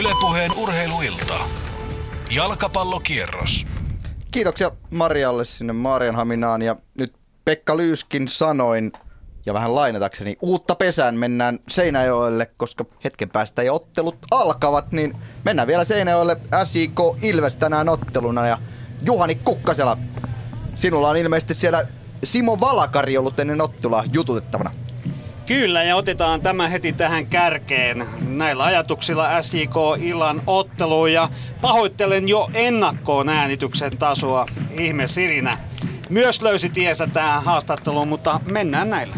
[0.00, 1.40] Ylepuheen urheiluilta.
[2.30, 3.66] Jalkapallokierros.
[4.30, 7.17] Kiitoksia Marialle sinne Maarianhaminaan ja nyt
[7.48, 8.92] Pekka Lyyskin sanoin,
[9.46, 15.68] ja vähän lainatakseni, uutta pesään mennään Seinäjoelle, koska hetken päästä jo ottelut alkavat, niin mennään
[15.68, 18.58] vielä Seinäjoelle SIK Ilves tänään otteluna ja
[19.02, 19.98] Juhani Kukkasela,
[20.74, 21.86] sinulla on ilmeisesti siellä
[22.24, 24.70] Simo Valakari ollut ennen ottelua jututettavana.
[25.46, 28.04] Kyllä, ja otetaan tämä heti tähän kärkeen.
[28.26, 31.28] Näillä ajatuksilla SIK illan ottelu ja
[31.60, 34.46] pahoittelen jo ennakkoon äänityksen tasoa.
[34.70, 35.58] Ihme Sirinä
[36.08, 39.16] myös löysi tiesä tähän haastatteluun, mutta mennään näillä.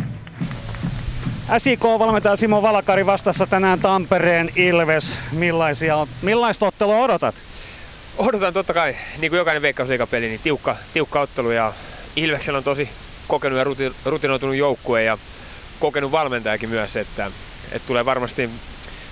[1.59, 5.19] SIK-valmentaja Simo Valakari vastassa tänään Tampereen Ilves.
[5.33, 7.35] Millaisia, millaista ottelua odotat?
[8.19, 11.73] Odotan totta kai, niin kuin jokainen veikkausliikapeli, niin tiukka, tiukka ottelu ja
[12.17, 12.89] Ilveksellä on tosi
[13.29, 13.65] kokenut ja
[14.05, 15.19] rutinoitunut joukkue ja
[15.81, 17.31] kokenut valmentajakin myös, että,
[17.73, 18.51] että tulee varmasti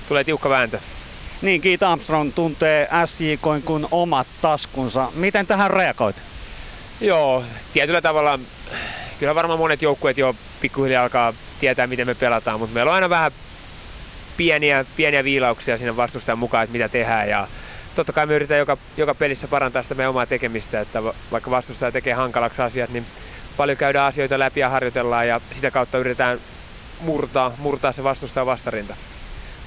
[0.08, 0.78] tulee tiukka vääntö.
[1.42, 5.12] Niin, Keith Armstrong tuntee SJK kuin omat taskunsa.
[5.14, 6.16] Miten tähän reagoit?
[7.00, 8.38] Joo, tietyllä tavalla
[9.18, 13.10] kyllä varmaan monet joukkueet jo pikkuhiljaa alkaa tietää, miten me pelataan, mutta meillä on aina
[13.10, 13.32] vähän
[14.36, 17.48] pieniä, pieniä viilauksia siinä vastustajan mukaan, että mitä tehdään ja
[17.94, 21.92] totta kai me yritetään joka, joka pelissä parantaa sitä meidän omaa tekemistä, että vaikka vastustaja
[21.92, 23.06] tekee hankalaksi asiat, niin
[23.56, 26.38] paljon käydään asioita läpi ja harjoitellaan ja sitä kautta yritetään
[27.00, 28.96] murtaa, murtaa se vastustaja vastarinta.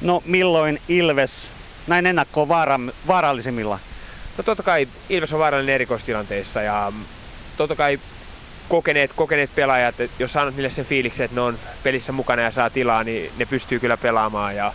[0.02, 1.48] No milloin Ilves
[1.88, 3.80] näin ennakkoon vaara, vaarallisimmilla?
[4.38, 6.92] No totta kai Ilves on vaarallinen erikoistilanteissa ja
[7.62, 8.00] totta kai
[8.70, 12.52] kokeneet, kokeneet pelaajat, että jos saanut niille sen fiiliksen, että ne on pelissä mukana ja
[12.52, 14.56] saa tilaa, niin ne pystyy kyllä pelaamaan.
[14.56, 14.74] Ja,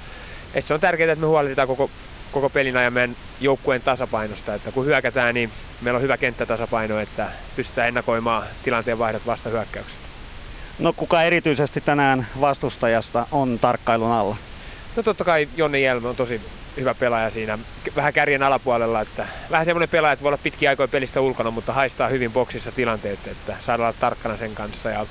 [0.60, 1.90] se on tärkeää, että me huolehditaan koko,
[2.32, 4.54] koko pelin ajan meidän joukkueen tasapainosta.
[4.54, 9.98] Että kun hyökätään, niin meillä on hyvä kenttätasapaino, että pystytään ennakoimaan tilanteen vaihdot vasta hyökkäykset.
[10.78, 14.36] No kuka erityisesti tänään vastustajasta on tarkkailun alla?
[14.96, 16.40] No totta kai Jonne Jelme on tosi
[16.76, 17.58] hyvä pelaaja siinä,
[17.96, 21.72] vähän kärjen alapuolella, että vähän semmoinen pelaaja, että voi olla pitkiä aikoja pelistä ulkona, mutta
[21.72, 24.90] haistaa hyvin boksissa tilanteet, että saadaan olla tarkkana sen kanssa.
[24.90, 25.06] Ja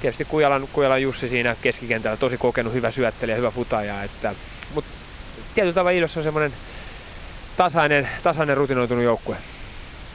[0.00, 4.34] tietysti Kujalan, Kujalan Jussi siinä keskikentällä, tosi kokenut, hyvä syöttelijä, hyvä futaja, että,
[4.74, 4.90] mutta
[5.54, 6.52] tietyllä tavalla Ilves on semmoinen
[7.56, 9.36] tasainen, tasainen rutinoitunut joukkue.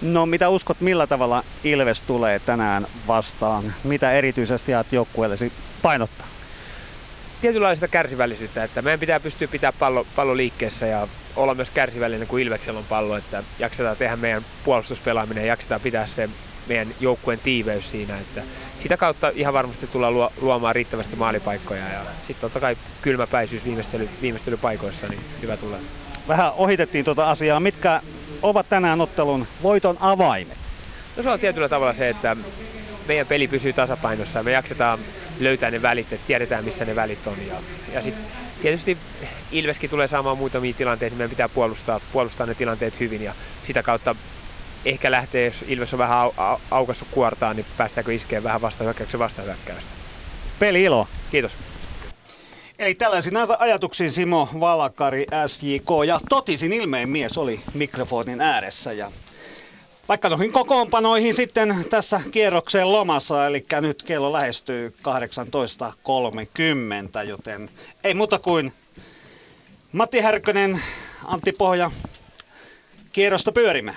[0.01, 3.73] No mitä uskot, millä tavalla Ilves tulee tänään vastaan?
[3.83, 6.30] Mitä erityisesti ajat joukkueellesi painottaa?
[7.41, 12.39] Tietynlaista kärsivällisyyttä, että meidän pitää pystyä pitämään pallo, pallo liikkeessä ja olla myös kärsivällinen, kun
[12.39, 16.29] Ilveksellä on pallo, että jaksetaan tehdä meidän puolustuspelaaminen ja jaksetaan pitää se
[16.67, 18.41] meidän joukkueen tiiveys siinä, että
[18.79, 25.07] sitä kautta ihan varmasti tullaan luomaan riittävästi maalipaikkoja ja sitten totta kai kylmäpäisyys viimeistely, viimeistelypaikoissa,
[25.07, 25.79] niin hyvä tulee.
[26.27, 27.59] Vähän ohitettiin tuota asiaa.
[27.59, 28.01] Mitkä
[28.41, 30.57] ovat tänään ottelun voiton avaimet?
[31.17, 32.35] No se on tietyllä tavalla se, että
[33.07, 34.99] meidän peli pysyy tasapainossa ja me jaksetaan
[35.43, 37.37] löytää ne välit, että tiedetään missä ne välit on.
[37.47, 37.61] Ja,
[37.93, 38.25] ja sitten
[38.61, 38.97] tietysti
[39.51, 43.83] Ilveskin tulee saamaan muutamia tilanteita, niin meidän pitää puolustaa, puolustaa ne tilanteet hyvin ja sitä
[43.83, 44.15] kautta
[44.85, 49.19] ehkä lähtee, jos Ilves on vähän au, au, aukassut kuortaan, niin päästäänkö iskeen vähän vastahyökkäyksen
[49.19, 49.89] vastahyökkäystä.
[50.59, 51.07] Peli ilo.
[51.31, 51.57] Kiitos.
[52.79, 59.11] Eli tällaisiin näitä ajatuksiin Simo Valakari, SJK ja totisin ilmeen mies oli mikrofonin ääressä ja
[60.09, 67.69] vaikka noihin kokoonpanoihin sitten tässä kierroksen lomassa, eli nyt kello lähestyy 18.30, joten
[68.03, 68.73] ei muuta kuin
[69.91, 70.81] Matti Härkönen,
[71.25, 71.91] Antti Pohja,
[73.11, 73.95] kierrosta pyörimme.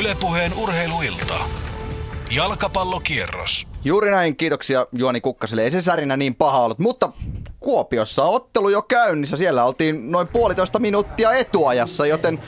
[0.00, 1.40] Ylepuheen urheiluilta.
[2.30, 3.66] Jalkapallokierros.
[3.84, 5.62] Juuri näin, kiitoksia Juoni Kukkaselle.
[5.62, 7.12] Ei se särinä niin paha ollut, mutta
[7.60, 9.36] Kuopiossa on ottelu jo käynnissä.
[9.36, 12.40] Siellä oltiin noin puolitoista minuuttia etuajassa, joten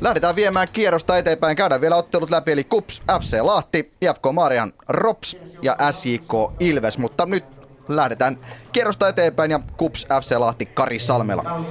[0.00, 1.56] Lähdetään viemään kierrosta eteenpäin.
[1.56, 6.98] Käydään vielä ottelut läpi, eli KUPS, FC Lahti, IFK Marian Rops ja SJK Ilves.
[6.98, 7.44] Mutta nyt
[7.88, 8.38] lähdetään
[8.72, 11.64] kierrosta eteenpäin ja KUPS FC Lahti Kari Salmela.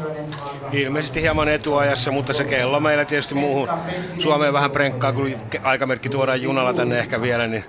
[0.72, 3.70] Ilmeisesti hieman etuajassa, mutta se kello meillä tietysti muuhun
[4.20, 7.66] Suomeen vähän prenkkaa, kun aikamerkki tuodaan junalla tänne ehkä vielä, niin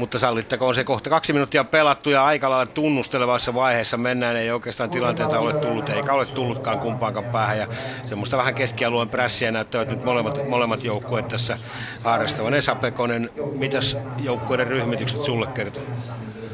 [0.00, 4.90] mutta sallittakoon se kohta kaksi minuuttia pelattu ja aika lailla tunnustelevassa vaiheessa mennään, ei oikeastaan
[4.90, 7.66] tilanteita ole tullut, eikä ole tullutkaan kumpaankaan päähän ja
[8.08, 11.58] semmoista vähän keskialueen prässiä näyttävät nyt molemmat, molemmat joukkueet tässä
[12.04, 12.54] harrastavan.
[12.54, 15.82] Esa Pekonen, mitäs joukkueiden ryhmitykset sulle kertoo?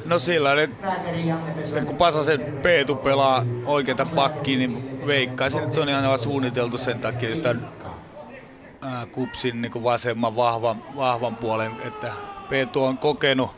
[0.04, 0.94] No sillä että,
[1.64, 7.00] että kun Pasasen Peetu pelaa oikeita pakkiin, niin veikkaisin, että se on ihan suunniteltu sen
[7.00, 7.54] takia, että
[9.12, 12.12] kupsin niin vasemman vahvan, vahvan puolen, että
[12.48, 13.50] Peetu on kokenut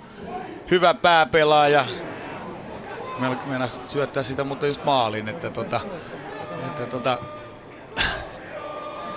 [0.71, 1.87] hyvä pääpelaaja.
[3.45, 5.81] Meillä syöttää sitä, mutta just maalin, että tota,
[6.67, 7.19] että tota,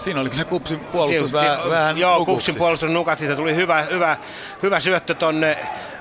[0.01, 2.35] Siinä oli kyllä Kupsin puolustus vähän, vähän Joo, nukuksissa.
[2.35, 4.17] Kupsin puolustus nukatissa tuli hyvä, hyvä,
[4.63, 5.57] hyvä syöttö tonne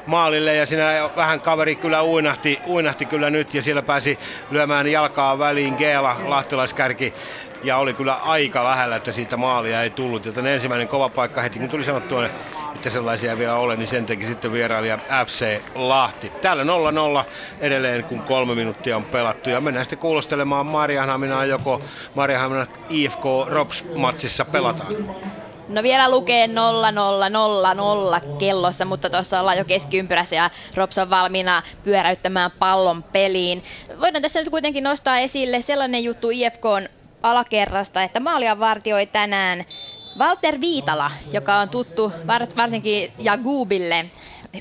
[0.07, 4.19] maalille ja siinä vähän kaveri kyllä uinahti, uinahti kyllä nyt ja siellä pääsi
[4.51, 7.15] lyömään jalkaa väliin Geela, lahtelaiskärki
[7.63, 10.27] ja oli kyllä aika lähellä, että siitä maalia ei tullut.
[10.27, 12.27] Joten ensimmäinen kova paikka heti, kun tuli sanottua,
[12.75, 16.31] että sellaisia vielä ole, niin sen teki sitten vierailija FC Lahti.
[16.43, 16.65] Täällä
[17.23, 17.25] 0-0
[17.61, 19.51] edelleen, kun kolme minuuttia on pelattu.
[19.51, 21.83] Ja mennään sitten kuulostelemaan Marianhaminaa, joko
[22.15, 24.95] Marianhaminan IFK Rops-matsissa pelataan.
[25.69, 32.51] No vielä lukee 0000 kellossa, mutta tuossa ollaan jo keskiympyrässä ja Rops on valmiina pyöräyttämään
[32.59, 33.63] pallon peliin.
[34.01, 36.89] Voidaan tässä nyt kuitenkin nostaa esille sellainen juttu IFK on
[37.23, 39.65] alakerrasta, että maalia vartioi tänään
[40.19, 42.13] Walter Viitala, joka on tuttu
[42.57, 44.11] varsinkin Jagubille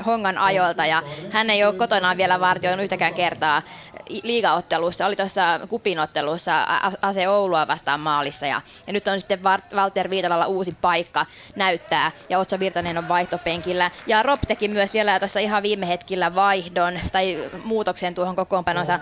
[0.06, 3.62] Hongan ajoilta ja hän ei ole kotonaan vielä vartioinut yhtäkään kertaa.
[4.24, 6.68] Liigaottelussa, oli tuossa kupinottelussa
[7.02, 9.40] Ase Oulua vastaan maalissa ja, ja nyt on sitten
[9.74, 15.20] Walter Viitalalla uusi paikka näyttää ja Otso Virtanen on vaihtopenkillä ja Rob teki myös vielä
[15.20, 19.00] tuossa ihan viime hetkillä vaihdon tai muutoksen tuohon kokoonpanonsa.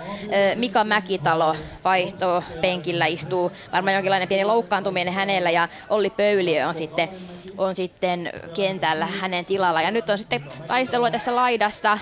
[0.55, 7.09] Mika Mäkitalo vaihtopenkillä istuu, varmaan jonkinlainen pieni loukkaantuminen hänellä ja Olli Pöyliö on sitten,
[7.57, 11.97] on sitten kentällä hänen tilalla ja nyt on sitten taistelua tässä laidassa.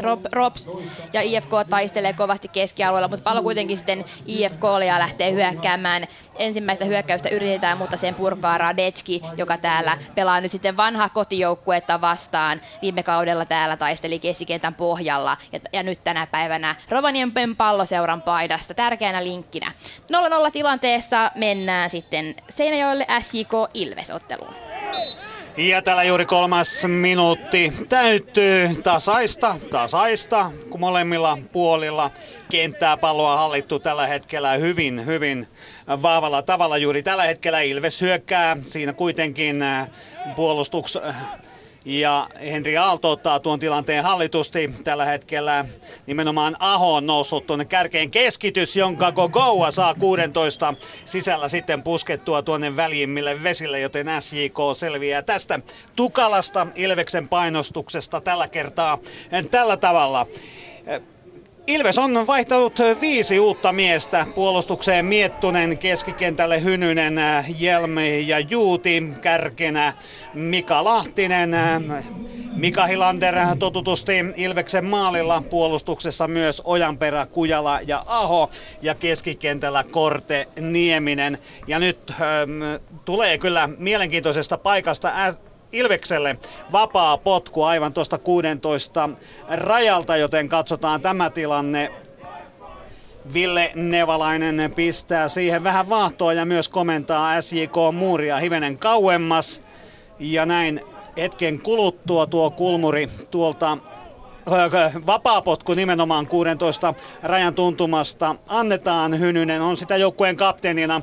[0.00, 0.68] Rob, Robs
[1.12, 6.06] ja IFK taistelee kovasti keskialueella, mutta pallo kuitenkin sitten IFKlle ja lähtee hyökkäämään.
[6.38, 12.60] Ensimmäistä hyökkäystä yritetään, mutta sen purkaa Radetski, joka täällä pelaa nyt sitten vanha kotijoukkuetta vastaan.
[12.82, 19.24] Viime kaudella täällä taisteli keskikentän pohjalla ja, ja nyt tänä päivänä Rovaniemen palloseuran paidasta tärkeänä
[19.24, 19.72] linkkinä.
[20.48, 24.54] 0-0 tilanteessa mennään sitten Seinäjoelle SJK Ilves-otteluun.
[25.56, 32.10] Ja täällä juuri kolmas minuutti täyttyy tasaista, tasaista, kun molemmilla puolilla
[32.50, 35.46] kenttää palloa hallittu tällä hetkellä hyvin, hyvin
[36.02, 36.76] vahvalla tavalla.
[36.76, 39.88] Juuri tällä hetkellä Ilves hyökkää, siinä kuitenkin äh,
[40.36, 40.98] puolustuks
[41.84, 45.64] ja Henri Aalto ottaa tuon tilanteen hallitusti tällä hetkellä.
[46.06, 52.76] Nimenomaan Aho on noussut tuonne kärkeen keskitys, jonka Gogoa saa 16 sisällä sitten puskettua tuonne
[52.76, 55.60] väljimmille vesille, joten SJK selviää tästä
[55.96, 58.98] tukalasta Ilveksen painostuksesta tällä kertaa
[59.50, 60.26] tällä tavalla.
[61.66, 64.26] Ilves on vaihtanut viisi uutta miestä.
[64.34, 67.14] Puolustukseen Miettunen, keskikentälle Hynynen,
[67.58, 69.92] Jelmi ja Juuti, kärkenä
[70.34, 71.50] Mika Lahtinen,
[72.56, 75.42] Mika Hilander totutusti Ilveksen maalilla.
[75.50, 78.50] Puolustuksessa myös Ojanperä, Kujala ja Aho.
[78.82, 81.38] Ja keskikentällä Korte Nieminen.
[81.66, 82.62] Ja nyt ähm,
[83.04, 85.12] tulee kyllä mielenkiintoisesta paikasta
[85.74, 86.38] Ilvekselle
[86.72, 89.08] vapaa potku aivan tuosta 16
[89.48, 91.92] rajalta, joten katsotaan tämä tilanne.
[93.34, 99.62] Ville Nevalainen pistää siihen vähän vahtoa ja myös komentaa SJK Muuria hivenen kauemmas.
[100.18, 100.80] Ja näin
[101.18, 103.78] hetken kuluttua tuo kulmuri tuolta
[105.06, 109.18] vapaapotku nimenomaan 16 rajan tuntumasta annetaan.
[109.18, 111.02] Hynynen on sitä joukkueen kapteenina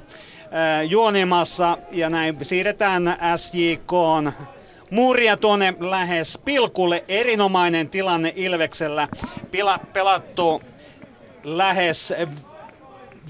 [0.88, 3.92] juonimassa ja näin siirretään SJK
[4.92, 7.06] Muuria tuonne lähes pilkulle.
[7.08, 9.08] Erinomainen tilanne Ilveksellä.
[9.52, 10.62] Pila, pelattu
[11.44, 12.14] lähes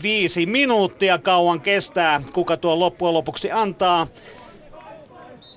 [0.03, 4.07] viisi minuuttia kauan kestää, kuka tuo loppujen lopuksi antaa.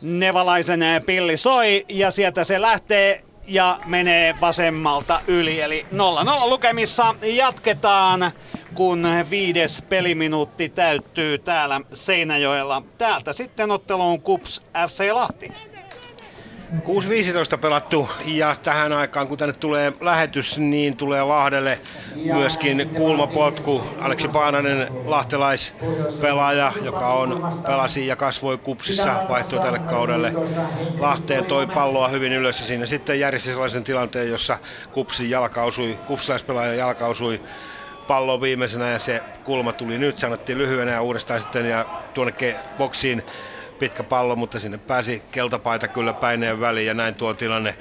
[0.01, 5.61] Nevalaisen pilli soi ja sieltä se lähtee ja menee vasemmalta yli.
[5.61, 5.87] Eli
[6.47, 8.33] 0-0 lukemissa jatketaan,
[8.75, 12.83] kun viides peliminuutti täyttyy täällä Seinäjoella.
[12.99, 15.64] Täältä sitten otteluun Kups FC Lahti.
[16.75, 21.81] 6.15 pelattu ja tähän aikaan kun tänne tulee lähetys, niin tulee Lahdelle
[22.33, 23.85] myöskin kulmapotku.
[23.99, 30.33] Aleksi Paananen, lahtelaispelaaja, joka on pelasi ja kasvoi kupsissa, vaihtoi tälle kaudelle.
[30.99, 34.59] Lahteen toi palloa hyvin ylös ja siinä sitten järjesti sellaisen tilanteen, jossa
[34.93, 37.43] kupsin jalka osui, kupsilaispelaaja jalka osui
[38.07, 42.33] pallo viimeisenä ja se kulma tuli nyt, sanottiin lyhyenä ja uudestaan sitten ja tuonne
[42.77, 43.23] boksiin
[43.79, 47.77] pitkä pallo, mutta sinne pääsi keltapaita kyllä päineen väliin ja näin tuo tilanne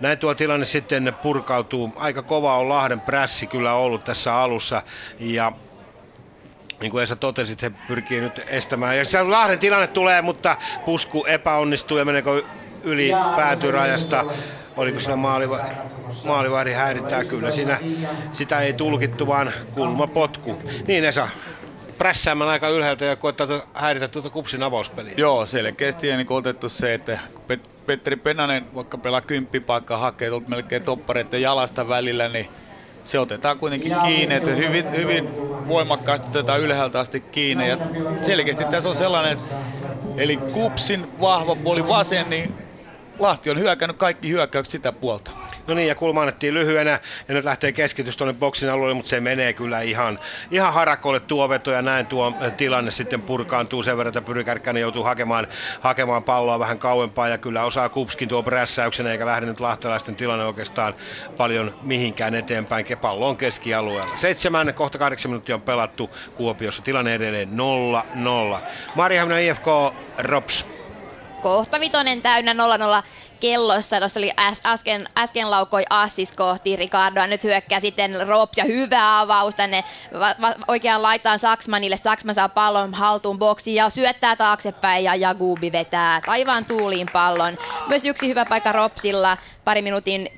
[0.00, 1.92] näin tuo tilanne sitten purkautuu.
[1.96, 4.82] Aika kova on Lahden prässi kyllä ollut tässä alussa
[5.18, 5.52] ja
[6.80, 8.96] niin kuin Esa totesi, he pyrkii nyt estämään.
[8.96, 12.42] Ja Lahden tilanne tulee, mutta pusku epäonnistuu ja meneekö
[12.82, 14.24] yli päätyrajasta.
[14.76, 15.58] Oliko siinä maaliva,
[16.24, 17.24] maalivahdin häirintää?
[17.24, 17.78] Kyllä siinä
[18.32, 20.62] sitä ei tulkittu, vaan kulmapotku.
[20.86, 21.28] Niin Esa,
[21.98, 25.14] prässäämään aika ylhäältä ja koettaa häiritä tuota kupsin avauspeliä.
[25.16, 27.18] Joo, selkeästi niin otettu se, että
[27.52, 32.46] Pet- Petteri Penanen vaikka pelaa kymppipaikkaa, hakee tuolta melkein toppareiden jalasta välillä, niin
[33.04, 35.28] se otetaan kuitenkin kiinni, että hyvin, hyvin
[35.68, 37.68] voimakkaasti otetaan ylhäältä asti kiinni.
[37.68, 37.78] Ja
[38.22, 39.38] selkeästi tässä on sellainen,
[40.16, 42.50] eli kupsin vahva puoli vasen, niin
[43.18, 45.37] Lahti on hyökännyt kaikki hyökkäykset sitä puolta.
[45.68, 49.20] No niin, ja kulma annettiin lyhyenä, ja nyt lähtee keskitys tuonne boksin alueelle, mutta se
[49.20, 50.18] menee kyllä ihan,
[50.50, 54.80] ihan harakolle tuo veto, ja näin tuo tilanne sitten purkaantuu sen verran, että Pyry Kärkkäinen
[54.80, 55.46] joutuu hakemaan,
[55.80, 60.44] hakemaan palloa vähän kauempaa, ja kyllä osaa Kupskin tuo prässäyksen, eikä lähde nyt lahtelaisten tilanne
[60.44, 60.94] oikeastaan
[61.36, 62.86] paljon mihinkään eteenpäin.
[63.00, 64.16] Pallo on keskialueella.
[64.16, 68.60] Seitsemän, kohta kahdeksan minuuttia on pelattu Kuopiossa, tilanne edelleen 0-0.
[68.94, 69.66] Marjahamina IFK,
[70.18, 70.66] Rops
[71.40, 72.56] kohta vitonen täynnä 0-0
[73.40, 73.98] kellossa.
[73.98, 74.30] Tuossa oli
[74.64, 80.34] äsken, äsken laukoi Assis kohti Ricardoa, nyt hyökkää sitten Rops ja hyvä avaus tänne va-
[80.40, 81.96] va- oikeaan laitaan Saksmanille.
[81.96, 87.58] Saksman saa pallon haltuun boksiin ja syöttää taaksepäin ja Jagubi vetää taivaan tuuliin pallon.
[87.86, 90.28] Myös yksi hyvä paikka Ropsilla, pari minuutin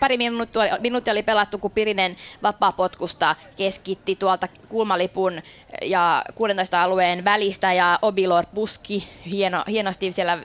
[0.00, 5.42] pari minuuttia, minuuttia oli pelattu, kun Pirinen vapaa-potkusta keskitti tuolta kulmalipun
[5.82, 10.38] ja 16 alueen välistä ja Obilor puski hieno, hienosti siellä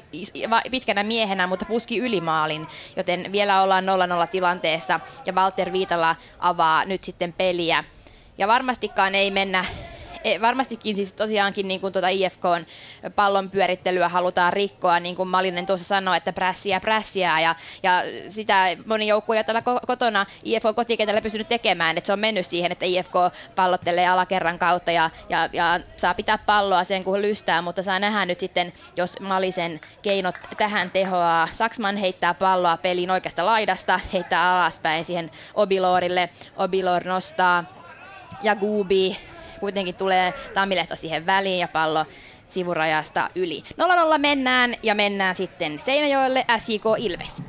[0.71, 3.87] pitkänä miehenä, mutta puski ylimaalin, joten vielä ollaan 0-0
[4.31, 7.83] tilanteessa ja Walter Viitala avaa nyt sitten peliä.
[8.37, 9.65] Ja varmastikaan ei mennä
[10.41, 12.65] varmastikin siis tosiaankin niin kuin tuota IFKn
[13.15, 18.67] pallon pyörittelyä halutaan rikkoa, niin kuin Malinen tuossa sanoi, että prässiä prässiä ja, ja sitä
[18.85, 23.13] moni joukkue tällä kotona IFK kotikentällä pystynyt tekemään, että se on mennyt siihen, että IFK
[23.55, 28.25] pallottelee alakerran kautta ja, ja, ja saa pitää palloa sen kun lystää, mutta saa nähdä
[28.25, 31.47] nyt sitten, jos Malisen keinot tähän tehoaa.
[31.53, 37.63] Saksman heittää palloa pelin oikeasta laidasta, heittää alaspäin siihen Obilorille, Obilor nostaa
[38.41, 39.17] ja Gubi
[39.59, 42.05] kuitenkin tulee Tammilehto siihen väliin ja pallo
[42.49, 43.63] sivurajasta yli.
[44.15, 47.43] 0-0 mennään ja mennään sitten Seinäjoelle SJK Ilves.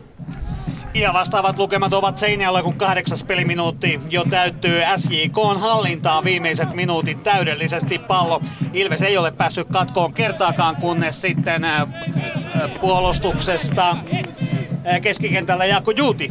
[0.95, 7.23] Ja vastaavat lukemat ovat Seinäjoella, kun kahdeksas peliminuutti jo täyttyy SJK on hallintaa viimeiset minuutit
[7.23, 7.99] täydellisesti.
[7.99, 8.41] Pallo
[8.73, 11.67] Ilves ei ole päässyt katkoon kertaakaan, kunnes sitten
[12.81, 13.97] puolustuksesta
[15.03, 16.29] keskikentällä Jaakko Juuti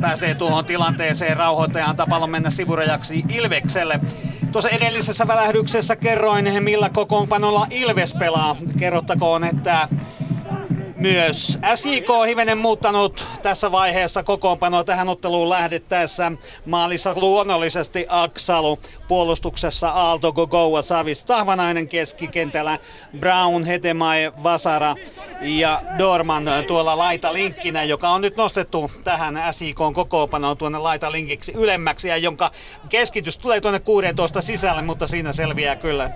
[0.00, 4.00] pääsee tuohon tilanteeseen rauhoittaja antaa pallon mennä sivurajaksi Ilvekselle.
[4.52, 8.56] Tuossa edellisessä välähdyksessä kerroin, millä kokoonpanolla Ilves pelaa.
[8.78, 9.88] Kerrottakoon, että
[10.96, 16.32] myös SJK hivenen muuttanut tässä vaiheessa kokoonpanoa tähän otteluun lähdettäessä.
[16.64, 18.78] Maalissa luonnollisesti Aksalu,
[19.08, 22.78] puolustuksessa Aalto, Gogoa, Savis, Tahvanainen keskikentällä,
[23.18, 24.96] Brown, Hetemai, Vasara
[25.40, 31.52] ja Dorman tuolla laita linkkinä, joka on nyt nostettu tähän SJK kokoonpanoon tuonne laita linkiksi
[31.52, 32.50] ylemmäksi ja jonka
[32.88, 36.10] keskitys tulee tuonne 16 sisälle, mutta siinä selviää kyllä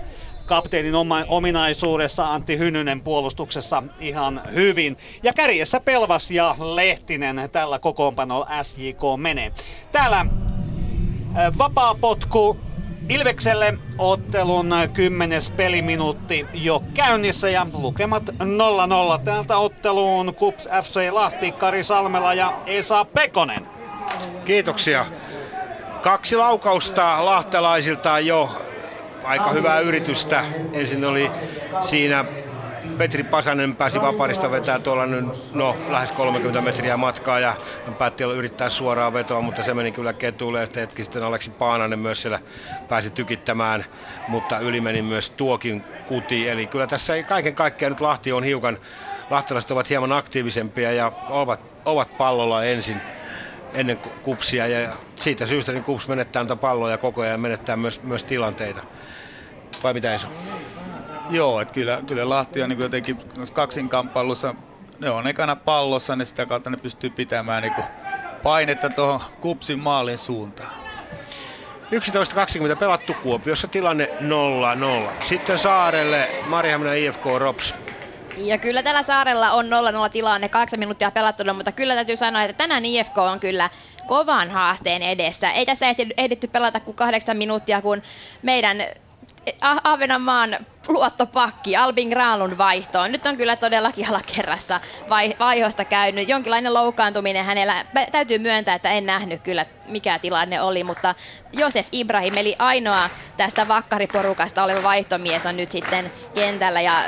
[0.51, 0.93] kapteenin
[1.27, 4.97] ominaisuudessa Antti Hynynen puolustuksessa ihan hyvin.
[5.23, 9.51] Ja kärjessä Pelvas ja Lehtinen tällä kokoonpanolla SJK menee.
[9.91, 10.25] Täällä
[11.57, 12.57] vapaa potku
[13.09, 18.33] Ilvekselle ottelun kymmenes peliminuutti jo käynnissä ja lukemat 0-0.
[19.23, 23.67] Täältä otteluun Kups FC Lahti, Kari Salmela ja Esa Pekonen.
[24.45, 25.05] Kiitoksia.
[26.01, 28.49] Kaksi laukausta lahtelaisilta jo
[29.23, 30.45] aika hyvää yritystä.
[30.73, 31.31] Ensin oli
[31.89, 32.25] siinä
[32.97, 37.55] Petri Pasanen pääsi vaparista vetää tuolla nyt, no, lähes 30 metriä matkaa ja
[37.85, 41.49] hän päätti yrittää suoraan vetoa, mutta se meni kyllä ketuille ja sitten hetki sitten Aleksi
[41.49, 42.39] Paananen myös siellä
[42.87, 43.85] pääsi tykittämään,
[44.27, 46.47] mutta yli meni myös tuokin kuti.
[46.47, 48.77] Eli kyllä tässä ei kaiken kaikkiaan nyt Lahti on hiukan,
[49.29, 53.03] lahtelaiset ovat hieman aktiivisempia ja ovat, ovat pallolla ensin
[53.73, 58.23] ennen kupsia ja siitä syystä niin kups menettää palloja koko ajan ja menettää myös, myös
[58.23, 58.83] tilanteita.
[59.83, 60.27] Vai mitä Esa?
[61.29, 63.19] Joo, että kyllä, kyllä Lahti on niin jotenkin
[63.53, 64.55] kaksinkamppailussa,
[64.99, 67.73] ne on ekana pallossa, niin sitä kautta ne pystyy pitämään niin
[68.41, 70.73] painetta tuohon kupsin maalin suuntaan.
[72.71, 74.13] 11.20 pelattu Kuopiossa tilanne
[75.11, 75.13] 0-0.
[75.23, 77.75] Sitten Saarelle Marjahamina IFK Rops.
[78.37, 79.69] Ja kyllä tällä saarella on 0-0
[80.11, 83.69] tilanne, kahdeksan minuuttia pelattuna, mutta kyllä täytyy sanoa, että tänään IFK on kyllä
[84.07, 85.51] kovan haasteen edessä.
[85.51, 85.85] Ei tässä
[86.17, 88.01] ehditty pelata kuin kahdeksan minuuttia, kun
[88.41, 88.83] meidän
[89.83, 90.57] Ahvenanmaan
[90.87, 93.11] luottopakki Albin Granlund vaihtoon.
[93.11, 94.79] Nyt on kyllä todellakin alakerrassa
[95.09, 96.29] vai, vaihosta käynyt.
[96.29, 97.85] Jonkinlainen loukkaantuminen hänellä.
[98.11, 101.15] Täytyy myöntää, että en nähnyt kyllä mikä tilanne oli, mutta
[101.53, 107.03] Josef Ibrahim, eli ainoa tästä vakkariporukasta oleva vaihtomies on nyt sitten kentällä ja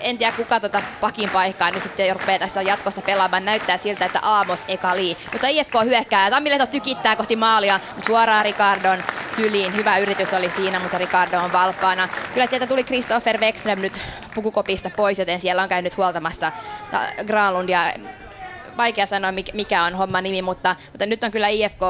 [0.00, 3.44] en tiedä kuka tuota pakin paikkaa nyt sitten rupeaa tästä jatkossa pelaamaan.
[3.44, 5.16] Näyttää siltä, että Aamos Ekali.
[5.32, 9.74] Mutta IFK hyökkää ja Tammileto tykittää kohti maalia suoraan Ricardon syliin.
[9.74, 12.08] Hyvä yritys oli siinä, mutta Ricardo on valppaana.
[12.32, 14.00] Kyllä sieltä tuli Christopher Wexström nyt
[14.34, 16.52] pukukopista pois, joten siellä on käynyt huoltamassa
[17.26, 17.92] Granlund ja
[18.76, 21.80] vaikea sanoa mikä on homma nimi, mutta, mutta nyt on kyllä IFK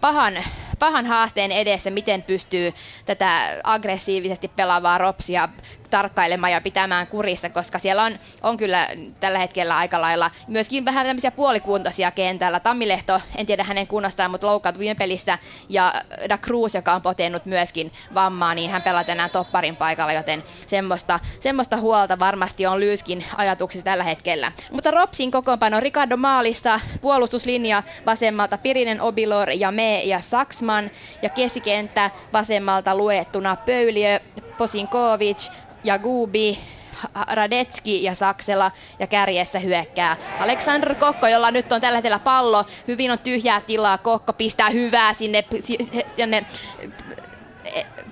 [0.00, 0.34] pahan,
[0.82, 2.74] pahan haasteen edessä, miten pystyy
[3.06, 5.48] tätä aggressiivisesti pelaavaa Ropsia
[5.92, 8.88] tarkkailemaan ja pitämään kurissa, koska siellä on, on kyllä
[9.20, 12.60] tällä hetkellä aika lailla myöskin vähän tämmöisiä puolikuntoisia kentällä.
[12.60, 15.94] Tammilehto, en tiedä hänen kunnostaan, mutta loukkaantui viime pelissä, ja
[16.28, 21.20] Da Cruz, joka on potennut myöskin vammaa, niin hän pelaa tänään topparin paikalla, joten semmoista,
[21.40, 24.52] semmoista huolta varmasti on Lyyskin ajatuksissa tällä hetkellä.
[24.72, 30.20] Mutta Ropsin kokoonpano Ricardo Maalissa, puolustuslinja vasemmalta Pirinen, Obilor ja Me ja
[30.72, 30.90] Saksman,
[31.22, 34.20] ja keskikenttä vasemmalta luettuna Pöyliö,
[34.56, 35.50] Posinkovic,
[35.84, 36.58] Jagubi,
[37.26, 42.64] Radetski ja Saksela ja kärjessä hyökkää Aleksandr Kokko, jolla nyt on tällä hetkellä pallo.
[42.88, 43.98] Hyvin on tyhjää tilaa.
[43.98, 45.44] Kokko pistää hyvää sinne,
[46.16, 46.46] sinne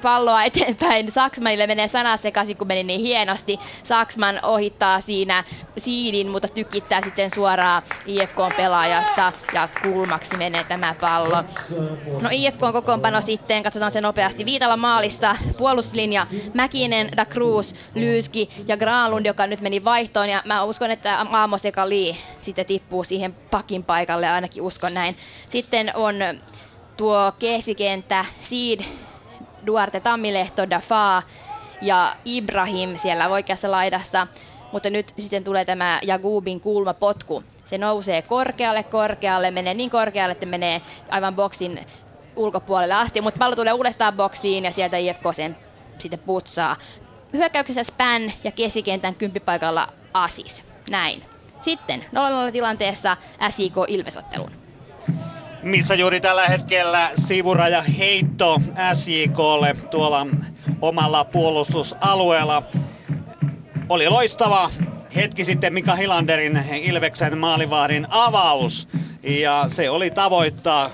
[0.03, 1.11] palloa eteenpäin.
[1.11, 3.59] Saksmanille menee sana sekaisin, kun meni niin hienosti.
[3.85, 5.45] Saksman ohittaa siinä
[5.79, 11.45] siidin, mutta tykittää sitten suoraan IFK-pelaajasta ja kulmaksi menee tämä pallo.
[12.21, 14.45] No IFK-kokoonpano sitten, katsotaan se nopeasti.
[14.45, 20.29] Viitala maalissa, puolustuslinja Mäkinen, Da Cruz, Lyyski ja Granlund, joka nyt meni vaihtoon.
[20.29, 25.17] Ja mä uskon, että Amos Lee sitten tippuu siihen pakin paikalle, ainakin uskon näin.
[25.49, 26.15] Sitten on
[26.97, 28.81] tuo keesikenttä, Seed,
[29.67, 31.23] Duarte Tammilehto, Dafa
[31.81, 34.27] ja Ibrahim siellä oikeassa laidassa.
[34.73, 37.45] Mutta nyt sitten tulee tämä Jagubin kulmapotku.
[37.65, 41.87] Se nousee korkealle, korkealle, menee niin korkealle, että menee aivan boksin
[42.37, 45.57] ulkopuolelle asti, mutta pallo tulee uudestaan boksiin ja sieltä IFK sen
[45.99, 46.77] sitten putsaa.
[47.33, 50.65] Hyökkäyksessä Span ja kesikentän kymppipaikalla Asis.
[50.91, 51.23] Näin.
[51.61, 52.05] Sitten
[52.49, 53.17] 0-0 tilanteessa
[53.51, 54.51] SIK Ilvesottelun
[55.63, 58.59] missä juuri tällä hetkellä sivuraja heitto
[58.93, 60.27] SJKlle tuolla
[60.81, 62.63] omalla puolustusalueella.
[63.89, 64.71] Oli loistava
[65.17, 68.89] hetki sitten Mika Hilanderin Ilveksen maalivahdin avaus
[69.23, 70.91] ja se oli tavoittaa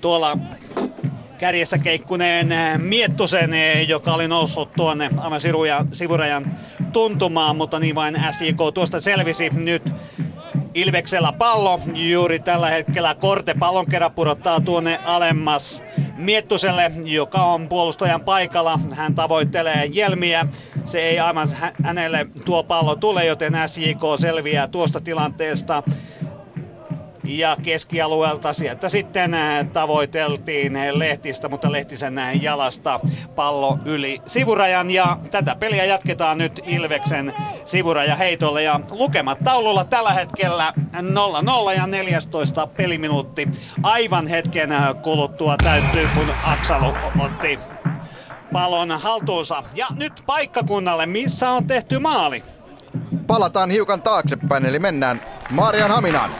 [0.00, 0.38] tuolla
[1.38, 2.48] kärjessä keikkuneen
[2.80, 3.50] Miettusen,
[3.88, 5.40] joka oli noussut tuonne aivan
[5.92, 6.44] sivurajan
[6.92, 9.82] tuntumaan, mutta niin vain SJK tuosta selvisi nyt
[10.74, 13.14] Ilveksellä pallo juuri tällä hetkellä.
[13.14, 15.84] Korte pallon kerran pudottaa tuonne alemmas
[16.16, 18.78] Miettuselle, joka on puolustajan paikalla.
[18.92, 20.46] Hän tavoittelee Jelmiä.
[20.84, 21.48] Se ei aivan
[21.82, 25.82] hänelle tuo pallo tule, joten SJK selviää tuosta tilanteesta
[27.24, 33.00] ja keskialueelta sieltä sitten äh, tavoiteltiin Lehtistä, mutta Lehtisen jalasta
[33.34, 37.32] pallo yli sivurajan ja tätä peliä jatketaan nyt Ilveksen
[37.64, 40.72] sivuraja heitolle ja lukemat taululla tällä hetkellä
[41.72, 43.48] 0-0 ja 14 peliminuutti
[43.82, 47.58] aivan hetken äh, kuluttua täyttyy kun Aksalu otti
[48.54, 49.62] pallon haltuunsa.
[49.74, 52.42] Ja nyt paikkakunnalle, missä on tehty maali.
[53.26, 55.20] Palataan hiukan taaksepäin, eli mennään
[55.50, 56.30] Marian Haminaan.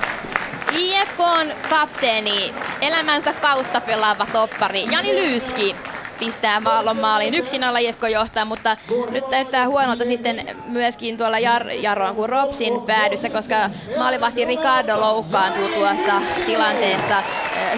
[0.76, 5.76] IFKn kapteeni, elämänsä kautta pelaava toppari Jani Lyyski
[6.18, 7.34] pistää maallon maaliin.
[7.34, 8.76] Yksin alla IFK johtaa, mutta
[9.10, 15.68] nyt näyttää huonolta sitten myöskin tuolla Jar- Jaroon kuin Ropsin päädyssä, koska maalivahti Ricardo loukkaantuu
[15.68, 17.22] tuossa tilanteessa.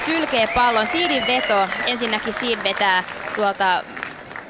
[0.07, 3.05] Sylkee pallon, Siidin veto, ensinnäkin Siid vetää
[3.36, 3.84] tuolta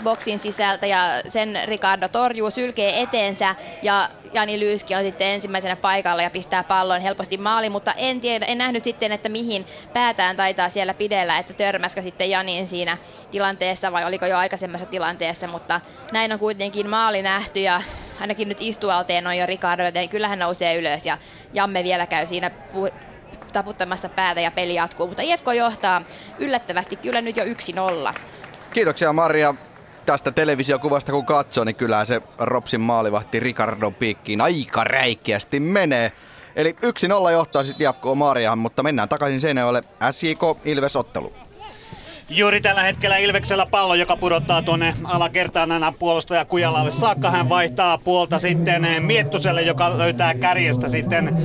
[0.07, 0.98] boksin sisältä ja
[1.28, 7.00] sen Ricardo torjuu, sylkee eteensä ja Jani Lyyski on sitten ensimmäisenä paikalla ja pistää pallon
[7.00, 11.52] helposti maali, mutta en, tiedä, en nähnyt sitten, että mihin päätään taitaa siellä pidellä, että
[11.52, 12.98] törmäskö sitten Janin siinä
[13.30, 15.80] tilanteessa vai oliko jo aikaisemmassa tilanteessa, mutta
[16.12, 17.82] näin on kuitenkin maali nähty ja
[18.20, 21.18] ainakin nyt istualteen on jo Ricardo, joten kyllä hän nousee ylös ja
[21.52, 22.92] Jamme vielä käy siinä pu-
[23.52, 26.02] taputtamassa päätä ja peli jatkuu, mutta IFK johtaa
[26.38, 28.14] yllättävästi kyllä nyt jo 1-0.
[28.72, 29.54] Kiitoksia Maria
[30.07, 36.12] tästä televisiokuvasta kun katsoo, niin kyllä se Ropsin maalivahti Ricardon piikkiin aika räikeästi menee.
[36.57, 36.76] Eli
[37.28, 41.32] 1-0 johtaa sitten jatkoa Mariahan, mutta mennään takaisin Seinäjoelle SJK Ilves ottelu.
[42.28, 47.30] Juuri tällä hetkellä Ilveksellä pallo, joka pudottaa tuonne alakertaan aina puolustaja Kujalalle saakka.
[47.30, 51.36] Hän vaihtaa puolta sitten Miettuselle, joka löytää kärjestä sitten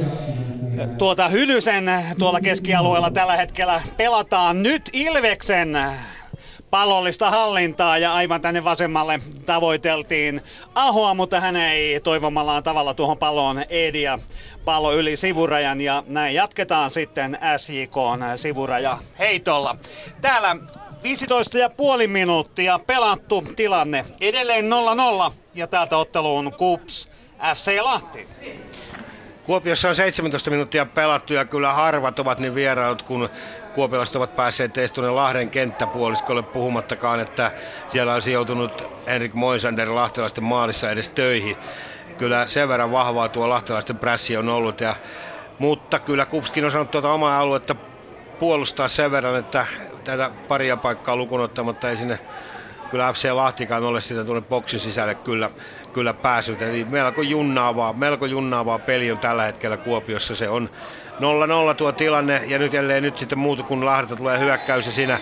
[0.97, 5.77] tuota Hylysen tuolla keskialueella tällä hetkellä pelataan nyt Ilveksen
[6.69, 10.41] pallollista hallintaa ja aivan tänne vasemmalle tavoiteltiin
[10.75, 14.19] Ahoa, mutta hän ei toivomallaan tavalla tuohon palloon Edia
[14.65, 17.95] pallo yli sivurajan ja näin jatketaan sitten SJK
[18.35, 19.75] sivuraja heitolla.
[20.21, 20.55] Täällä
[21.03, 24.05] 15 ja puoli minuuttia pelattu tilanne.
[24.21, 24.65] Edelleen
[25.29, 27.09] 0-0 ja täältä otteluun Kups
[27.55, 28.27] FC Lahti.
[29.43, 33.29] Kuopiossa on 17 minuuttia pelattu ja kyllä harvat ovat niin vierailut, kun
[33.73, 37.51] kuopiolaiset ovat päässeet edes tuonne Lahden kenttäpuoliskolle puhumattakaan, että
[37.87, 41.59] siellä olisi joutunut Henrik Moisander lahtelaisten maalissa edes töihin.
[42.17, 44.95] Kyllä sen verran vahvaa tuo lahtelaisten prässi on ollut, ja,
[45.57, 47.75] mutta kyllä Kupskin on saanut tuota omaa aluetta
[48.39, 49.65] puolustaa sen verran, että
[50.03, 52.19] tätä paria paikkaa lukunottamatta ei sinne
[52.91, 55.49] kyllä FC Lahtikaan ole sitä tuonne boksin sisälle kyllä,
[55.93, 56.61] kyllä päässyt.
[56.61, 60.35] Eli melko junnaavaa, melko junnaavaa peli on tällä hetkellä Kuopiossa.
[60.35, 60.69] Se on
[61.21, 65.19] 0-0 tuo tilanne ja nyt jälleen nyt sitten muuta kuin Lahdelta tulee hyökkäys ja siinä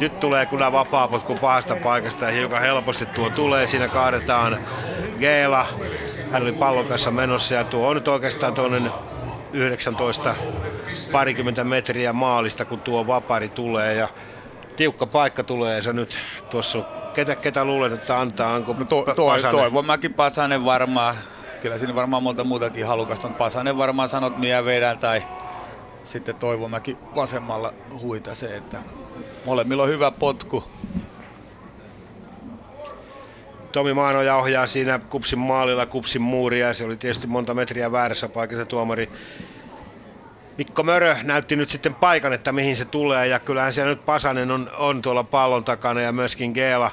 [0.00, 3.66] nyt tulee kyllä vapaa potku pahasta paikasta ja hiukan helposti tuo tulee.
[3.66, 4.58] Siinä kaadetaan
[5.18, 5.66] Geela.
[6.32, 8.92] Hän oli pallon kanssa menossa ja tuo on nyt oikeastaan tuonne
[9.52, 10.34] 19
[11.12, 14.08] parikymmentä metriä maalista, kun tuo vapari tulee ja
[14.76, 16.18] tiukka paikka tulee ja se nyt
[16.48, 18.54] tuossa ketä, ketä luulet, että antaa?
[18.54, 21.16] Onko no to, to, Toivomäki Pasanen varmaan
[21.60, 23.34] kyllä siinä varmaan monta muutakin halukasta on.
[23.34, 25.22] Pasanen varmaan sanot miä vedän tai
[26.04, 28.82] sitten Toivomäki vasemmalla huita se, että
[29.44, 30.64] molemmilla on hyvä potku.
[33.72, 36.74] Tomi Maanoja ohjaa siinä Kupsin maalilla Kupsin muuria.
[36.74, 39.08] Se oli tietysti monta metriä väärässä paikassa tuomari
[40.58, 43.26] Mikko Mörö näytti nyt sitten paikan, että mihin se tulee.
[43.26, 46.90] Ja kyllähän siellä nyt Pasanen on, on tuolla pallon takana ja myöskin Geela.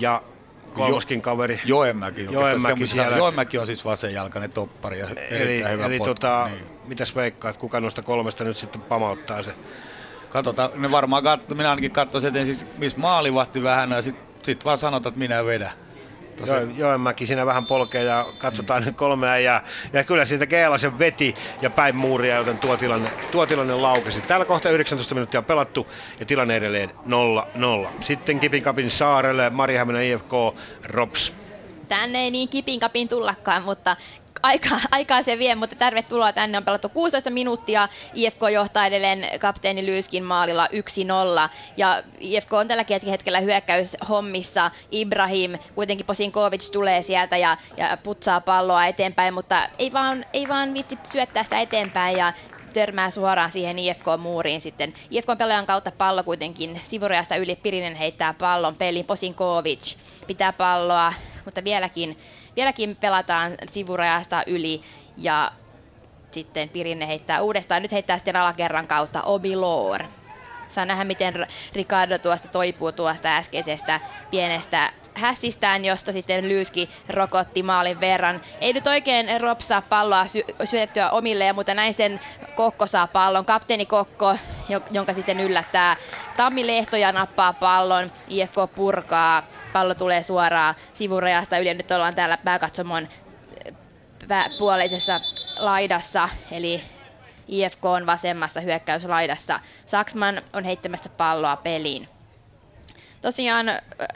[0.00, 0.22] Ja
[0.74, 1.60] kolmoskin kaveri.
[1.64, 2.24] Joenmäki.
[2.30, 3.16] Joenmäki, siellä.
[3.16, 6.66] Joenmäki on siis vasenjalkainen toppari ja Eli, hyvä eli potku, tota, niin.
[6.86, 9.52] mitäs veikkaat, kuka noista kolmesta nyt sitten pamauttaa se?
[10.30, 14.64] Katsotaan, ne varmaan katso, minä ainakin katsoisin, että siis, missä maalivahti vähän ja sitten sit
[14.64, 15.72] vaan sanotaan, että minä vedän.
[16.36, 19.62] Tosi- Jo, Joenmäki siinä vähän polkee ja katsotaan nyt kolmea ja,
[19.92, 24.22] ja kyllä siitä Geelasen veti ja päin muuria, joten tuo tilanne, tuo tilanne laukesi.
[24.22, 27.92] Täällä kohta 19 minuuttia on pelattu ja tilanne edelleen 0-0.
[28.00, 30.30] Sitten Kipin Kapin saarelle Mariehamina IFK
[30.84, 31.32] Rops.
[31.88, 33.96] Tänne ei niin kipin kapin tullakaan, mutta
[34.42, 36.58] aika, aikaa se vie, mutta tervetuloa tänne.
[36.58, 37.88] On pelattu 16 minuuttia.
[38.14, 40.70] IFK johtaa edelleen kapteeni Lyyskin maalilla 1-0.
[41.76, 44.70] Ja IFK on tällä hetkellä hyökkäyshommissa.
[44.92, 50.74] Ibrahim, kuitenkin Posinkovic tulee sieltä ja, ja putsaa palloa eteenpäin, mutta ei vaan, ei vaan
[50.74, 52.32] viitti syöttää sitä eteenpäin ja
[52.72, 54.94] törmää suoraan siihen IFK-muuriin sitten.
[55.10, 57.56] IFK-pelaajan kautta pallo kuitenkin sivurajasta yli.
[57.56, 59.04] Pirinen heittää pallon peliin.
[59.06, 61.12] Posinkovic pitää palloa,
[61.44, 62.16] mutta vieläkin,
[62.60, 64.80] vieläkin pelataan sivurajasta yli
[65.16, 65.52] ja
[66.34, 67.82] sitten Pirinen heittää uudestaan.
[67.82, 70.04] Nyt heittää sitten alakerran kautta Obilor.
[70.68, 71.34] Saa nähdä, miten
[71.74, 74.00] Ricardo tuosta toipuu tuosta äskeisestä
[74.30, 78.40] pienestä hässistään, josta sitten Lyyski rokotti maalin verran.
[78.60, 82.20] Ei nyt oikein Rob saa palloa sy- syötettyä omille, mutta näin sitten
[82.54, 83.44] Kokko saa pallon.
[83.46, 84.36] Kapteeni Kokko,
[84.68, 85.96] jo- jonka sitten yllättää
[86.36, 88.10] Tammi Lehto ja nappaa pallon.
[88.26, 89.46] IFK purkaa.
[89.72, 91.74] Pallo tulee suoraan sivurajasta yli.
[91.74, 93.08] Nyt ollaan täällä pääkatsomon
[94.28, 95.20] pää- puoleisessa
[95.58, 96.82] laidassa, eli
[97.48, 99.60] IFK on vasemmassa hyökkäyslaidassa.
[99.86, 102.08] Saksman on heittämässä palloa peliin.
[103.20, 103.66] Tosiaan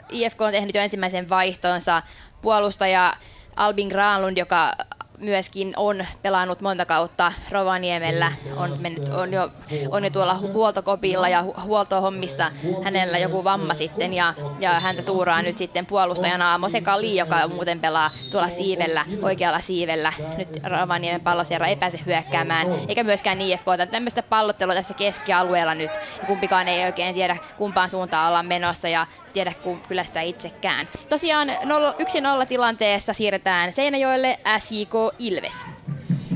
[0.09, 2.01] IFK on tehnyt jo ensimmäisen vaihtonsa.
[2.41, 3.13] Puolustaja
[3.55, 4.71] Albin Granlund, joka
[5.19, 9.51] myöskin on pelannut monta kautta Rovaniemellä, on, mennyt, on, jo,
[9.91, 12.51] on jo tuolla hu- huoltokopilla ja hu- huoltohommissa
[12.83, 17.79] hänellä joku vamma sitten ja, ja häntä tuuraa nyt sitten puolustajana Amo Kali, joka muuten
[17.79, 20.13] pelaa tuolla siivellä, oikealla siivellä.
[20.37, 23.65] Nyt Rovaniemen pallosierra ei pääse hyökkäämään, eikä myöskään IFK.
[23.91, 25.91] Tämmöistä pallottelua tässä keskialueella nyt.
[26.21, 30.87] Ja kumpikaan ei oikein tiedä kumpaan suuntaan ollaan menossa ja tiedä ku, kyllä sitä itsekään.
[31.09, 31.53] Tosiaan 1-0
[32.47, 35.67] tilanteessa siirretään Seinäjoelle SJK Ilves.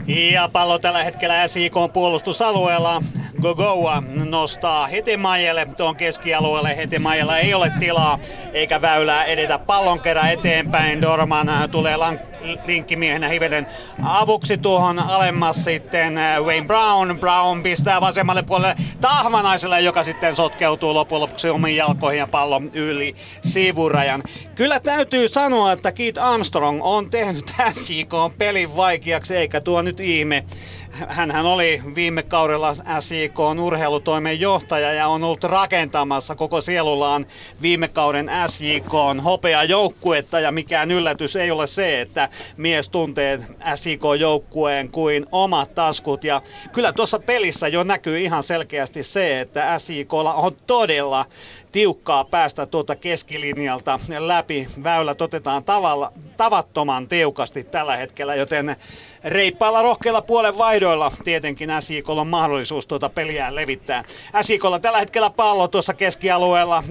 [0.08, 3.02] Ja pallo tällä hetkellä SIK puolustusalueella.
[3.42, 6.78] Gogoa nostaa Hetemajelle tuon keskialueelle.
[6.78, 8.20] Hetemajella ei ole tilaa
[8.54, 11.02] eikä väylää edetä pallon kerran eteenpäin.
[11.02, 13.68] Dorman tulee lank- linkkimiehenä hivelen
[14.04, 17.20] avuksi tuohon alemmas sitten äh, Wayne Brown.
[17.20, 23.14] Brown pistää vasemmalle puolelle Tahvanaiselle, joka sitten sotkeutuu loppujen lopuksi omiin jalkoihin ja pallon yli
[23.44, 24.22] sivurajan.
[24.56, 30.44] Kyllä täytyy sanoa, että Keith Armstrong on tehnyt SJK pelin vaikeaksi, eikä tuo nyt ihme.
[30.92, 37.26] Hänhän oli viime kaudella SIK urheilutoimen johtaja ja on ollut rakentamassa koko sielullaan
[37.62, 38.92] viime kauden SJK
[39.24, 40.40] hopeajoukkuetta.
[40.40, 43.40] Ja mikään yllätys ei ole se, että mies tuntee
[43.76, 46.24] SIK-joukkueen kuin omat taskut.
[46.24, 51.26] Ja kyllä tuossa pelissä jo näkyy ihan selkeästi se, että SIKlla on todella
[51.72, 54.68] tiukkaa päästä tuota keskilinjalta läpi.
[54.84, 58.76] Väylät otetaan tavalla, tavattoman tiukasti tällä hetkellä, joten
[59.24, 64.04] reippailla rohkeilla puolen vaihdoilla tietenkin SIKlla on mahdollisuus tuota peliä levittää.
[64.42, 66.84] SIKlla tällä hetkellä pallo tuossa keskialueella.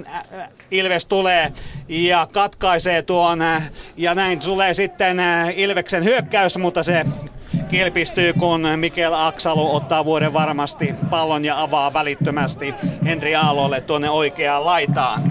[0.70, 1.52] Ilves tulee
[1.88, 3.38] ja katkaisee tuon
[3.96, 5.16] ja näin tulee sitten
[5.56, 7.04] Ilveksen hyökkäys, mutta se
[7.68, 12.74] kilpistyy, kun Mikel Aksalu ottaa vuoden varmasti pallon ja avaa välittömästi
[13.04, 15.22] Henri Aalolle tuonne oikeaan laitaan.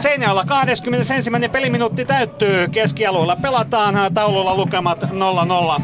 [0.00, 1.14] Seinäjoella 21.
[1.52, 2.68] peliminuutti täyttyy.
[2.68, 5.06] Keskialueella pelataan taululla lukemat 0-0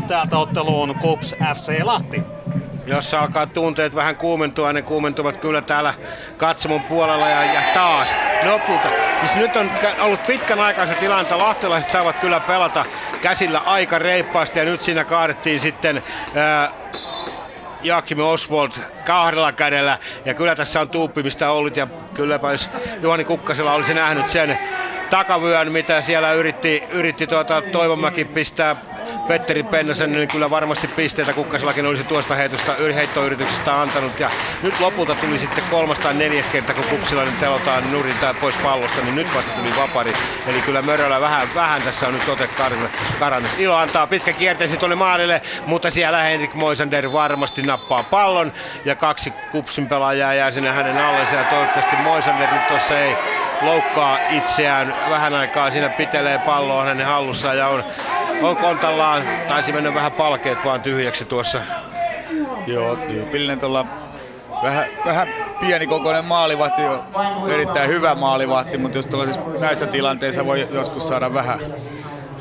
[0.08, 2.22] täältä otteluun KUPS FC Lahti.
[2.86, 5.94] Jossa alkaa tunteet vähän kuumentua, ne kuumentuvat kyllä täällä
[6.36, 8.92] katsomon puolella ja, ja taas lopulta.
[9.20, 9.70] Siis nyt on
[10.00, 12.86] ollut pitkän aikaa se tilanne, että lahtelaiset saavat kyllä pelata
[13.20, 16.02] käsillä aika reippaasti ja nyt siinä kaadettiin sitten
[16.34, 16.70] ää,
[17.80, 18.70] Joakim Oswald
[19.04, 22.70] kahdella kädellä ja kyllä tässä on tuuppimista ollut ja kylläpä jos
[23.02, 24.58] Juhani Kukkasella olisi nähnyt sen
[25.10, 28.76] takavyön, mitä siellä yritti, yritti tuota Toivomäki pistää
[29.26, 34.20] Petteri Pennasen, niin kyllä varmasti pisteitä Kukkasellakin olisi tuosta heitosta, heittoyrityksestä antanut.
[34.20, 34.30] Ja
[34.62, 38.54] nyt lopulta tuli sitten kolmas tai neljäs kerta, kun Kupsilla nyt telotaan nurin tai pois
[38.62, 40.12] pallosta, niin nyt vasta tuli vapari.
[40.46, 43.50] Eli kyllä Mörölä vähän, vähän tässä on nyt ote karannut.
[43.58, 48.52] Ilo antaa pitkä kierteesi tuonne maalille, mutta siellä Henrik Moisander varmasti nappaa pallon.
[48.84, 53.18] Ja kaksi Kupsin pelaajaa jää sinne hänen allensa ja toivottavasti Moisander nyt tuossa ei
[53.62, 57.84] loukkaa itseään vähän aikaa siinä pitelee palloa hänen hallussaan ja on,
[58.42, 59.22] on kontallaan.
[59.48, 61.60] Taisi mennä vähän palkeet vaan tyhjäksi tuossa.
[62.66, 63.86] Joo, tyypillinen tuolla
[64.62, 65.28] vähän, vähän
[65.60, 66.82] pienikokoinen maalivahti,
[67.48, 69.08] erittäin hyvä maalivahti, mutta jos
[69.60, 71.58] näissä tilanteissa voi joskus saada vähän,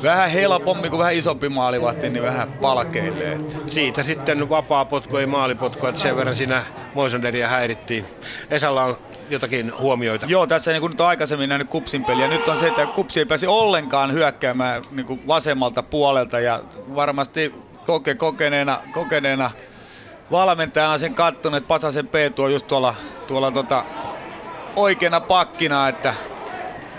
[0.02, 3.32] vähän helpommin kuin vähän isompi maalivahti, niin vähän palkeille.
[3.32, 3.56] Että.
[3.66, 6.62] Siitä sitten vapaa potku, ei maalipotku, että sen verran siinä
[6.94, 8.06] Moisanderia häirittiin.
[8.50, 8.96] Esalla on
[9.32, 10.26] jotakin huomioita.
[10.26, 12.28] Joo, tässä niin kuin nyt aikaisemmin nähnyt Kupsin peliä.
[12.28, 16.62] Nyt on se, että Kupsi ei pääsi ollenkaan hyökkäämään niin kuin vasemmalta puolelta ja
[16.94, 17.54] varmasti
[17.86, 19.50] koke, kokeneena, kokeneena
[20.30, 22.94] valmentajana sen kattonut, että Pasasen P tuo just tuolla,
[23.26, 23.84] tuolla tota,
[24.76, 26.14] oikeana pakkina, että,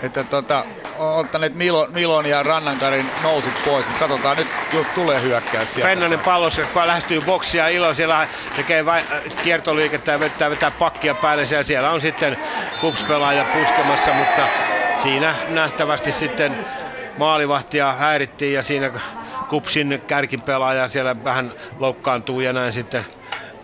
[0.02, 4.48] että tota, ottaneet Milon, Milon ja Rannankarin nousit pois, katsotaan nyt
[4.94, 5.88] tulee hyökkäys sieltä.
[5.88, 9.04] Pennanen pallossa, kun lähestyy boksia, Ilo siellä tekee vai,
[9.42, 12.38] kiertoliikettä ja vetää, vetää pakkia päälle ja siellä on sitten
[12.78, 14.48] kupspelaaja puskemassa, mutta
[14.94, 16.58] siinä nähtävästi sitten
[17.16, 18.90] maalivahtia häirittiin ja siinä
[19.46, 23.06] kupsin kärkipelaaja siellä vähän loukkaantuu ja näin sitten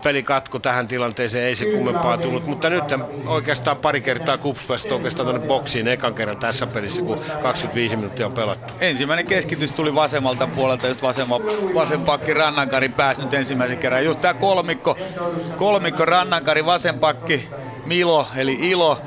[0.03, 2.83] pelikatko tähän tilanteeseen, ei se kummempaa tullut, mutta nyt
[3.25, 8.33] oikeastaan pari kertaa Kups oikeastaan tuonne boksiin ekan kerran tässä pelissä, kun 25 minuuttia on
[8.33, 8.73] pelattu.
[8.79, 11.39] Ensimmäinen keskitys tuli vasemmalta puolelta, just vasemma,
[11.75, 14.05] vasen pakki Rannankari pääsi nyt ensimmäisen kerran.
[14.05, 14.97] Just tämä kolmikko,
[15.57, 17.49] kolmikko Rannankari, vasen pakki
[17.85, 18.97] Milo, eli Ilo,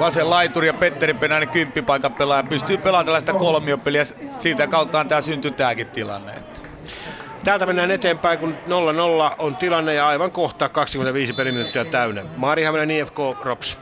[0.00, 4.06] vasen laituri ja Petteri Penäinen kymppipaikan pelaaja pystyy pelaamaan tällaista kolmiopeliä.
[4.38, 6.32] Siitä kautta tämä syntyy tämäkin tilanne.
[7.44, 8.58] Täältä mennään eteenpäin, kun
[9.32, 12.22] 0-0 on tilanne ja aivan kohta 25 peliminuuttia täynnä.
[12.36, 13.76] Maarihaminen IFK Rops.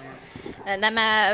[0.77, 1.29] Nämä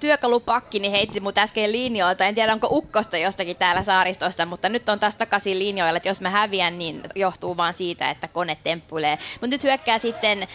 [0.00, 2.24] työkalupakki niin heitti mut äsken linjoilta.
[2.24, 6.20] En tiedä, onko ukkosta jossakin täällä saaristossa, mutta nyt on taas takaisin linjoilla, että jos
[6.20, 9.18] mä häviän, niin johtuu vaan siitä, että kone temppuilee.
[9.40, 10.46] Mutta nyt hyökkää sitten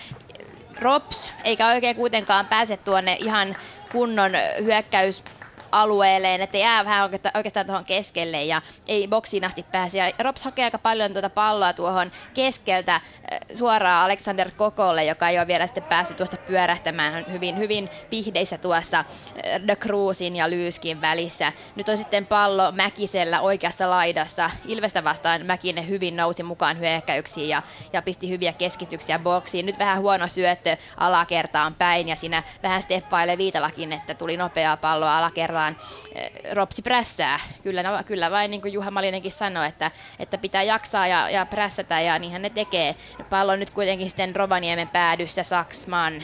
[0.80, 3.55] Rops, eikä oikein kuitenkaan pääse tuonne ihan
[3.91, 4.32] kunnon
[4.64, 5.24] hyökkäys
[5.74, 9.97] alueelleen, että jää vähän oikeastaan tuohon keskelle ja ei boksiin asti pääse.
[9.97, 13.01] Ja Rops hakee aika paljon tuota palloa tuohon keskeltä
[13.53, 19.05] suoraan Alexander Kokolle, joka ei ole vielä sitten päässyt tuosta pyörähtämään hyvin, hyvin pihdeissä tuossa
[19.65, 21.53] The Cruzin ja Lyyskin välissä.
[21.76, 24.51] Nyt on sitten pallo Mäkisellä oikeassa laidassa.
[24.67, 27.61] Ilvestä vastaan Mäkinen hyvin nousi mukaan hyökkäyksiin ja,
[27.93, 29.65] ja pisti hyviä keskityksiä boksiin.
[29.65, 35.17] Nyt vähän huono syöttö alakertaan päin ja siinä vähän steppailee Viitalakin, että tuli nopeaa palloa
[35.17, 35.78] alakertaan tavallaan
[36.16, 37.39] eh, ropsi prässää.
[37.64, 42.01] Kyllä, kyllä vain niin kuin Juha Malinenkin sanoi, että, että pitää jaksaa ja, ja prässätä
[42.01, 42.95] ja niinhän ne tekee.
[43.30, 46.24] Pallo nyt kuitenkin sitten Rovaniemen päädyssä Saksman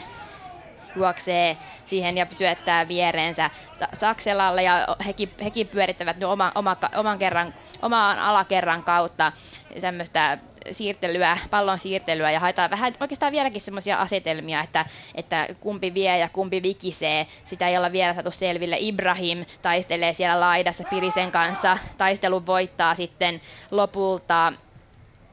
[0.94, 3.50] juoksee siihen ja syöttää viereensä
[3.94, 9.32] Sakselalle ja hekin, hekin pyörittävät oma, oma, oman kerran, oman alakerran kautta
[9.80, 10.38] tämmöistä
[10.72, 16.28] siirtelyä, pallon siirtelyä ja haetaan vähän oikeastaan vieläkin semmoisia asetelmia, että, että kumpi vie ja
[16.28, 17.26] kumpi vikisee.
[17.44, 18.76] Sitä ei olla vielä saatu selville.
[18.78, 21.78] Ibrahim taistelee siellä laidassa Pirisen kanssa.
[21.98, 23.40] Taistelun voittaa sitten
[23.70, 24.52] lopulta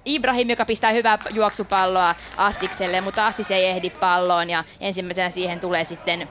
[0.05, 5.85] Ibrahim, joka pistää hyvää juoksupalloa Assikselle, mutta Assis ei ehdi palloon ja ensimmäisenä siihen tulee
[5.85, 6.29] sitten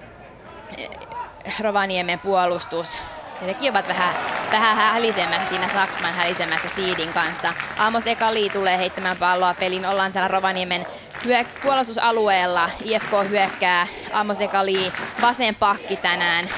[0.78, 0.90] eh,
[1.60, 2.96] Rovaniemen puolustus
[3.40, 4.14] ja nekin ovat vähän,
[4.52, 7.54] vähän hälisemässä siinä Saksman hälisemässä Siidin kanssa.
[7.76, 9.86] Amos Ekali tulee heittämään palloa pelin.
[9.86, 10.86] Ollaan täällä Rovaniemen
[11.24, 12.70] hyö- puolustusalueella.
[12.84, 13.86] IFK hyökkää.
[14.12, 16.48] Amos Ekali vasen pakki tänään.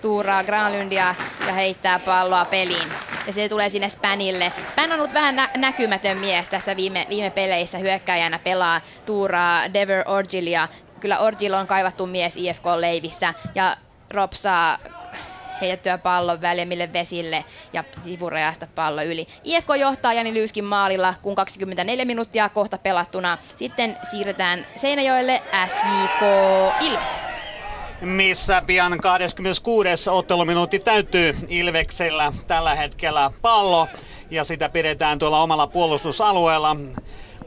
[0.00, 1.14] Tuuraa Granlundia
[1.46, 2.88] ja heittää palloa peliin.
[3.26, 4.52] Ja se tulee sinne Spanille.
[4.70, 7.78] Span on ollut vähän nä- näkymätön mies tässä viime, viime peleissä.
[7.78, 10.68] Hyökkäjänä pelaa Tuuraa Dever Orgilia.
[11.00, 13.34] Kyllä Orgil on kaivattu mies IFK-leivissä.
[13.54, 13.76] Ja
[14.10, 14.78] Rob saa
[15.60, 19.26] heitettyä pallon väljemmille vesille ja sivurajasta pallo yli.
[19.44, 23.38] IFK johtaa Jani Lyyskin maalilla, kun 24 minuuttia kohta pelattuna.
[23.56, 26.20] Sitten siirretään Seinäjoelle SJK
[26.80, 27.20] Ilves
[28.00, 30.10] missä pian 26.
[30.10, 33.88] otteluminuutti täyttyy Ilveksellä tällä hetkellä pallo
[34.30, 36.76] ja sitä pidetään tuolla omalla puolustusalueella.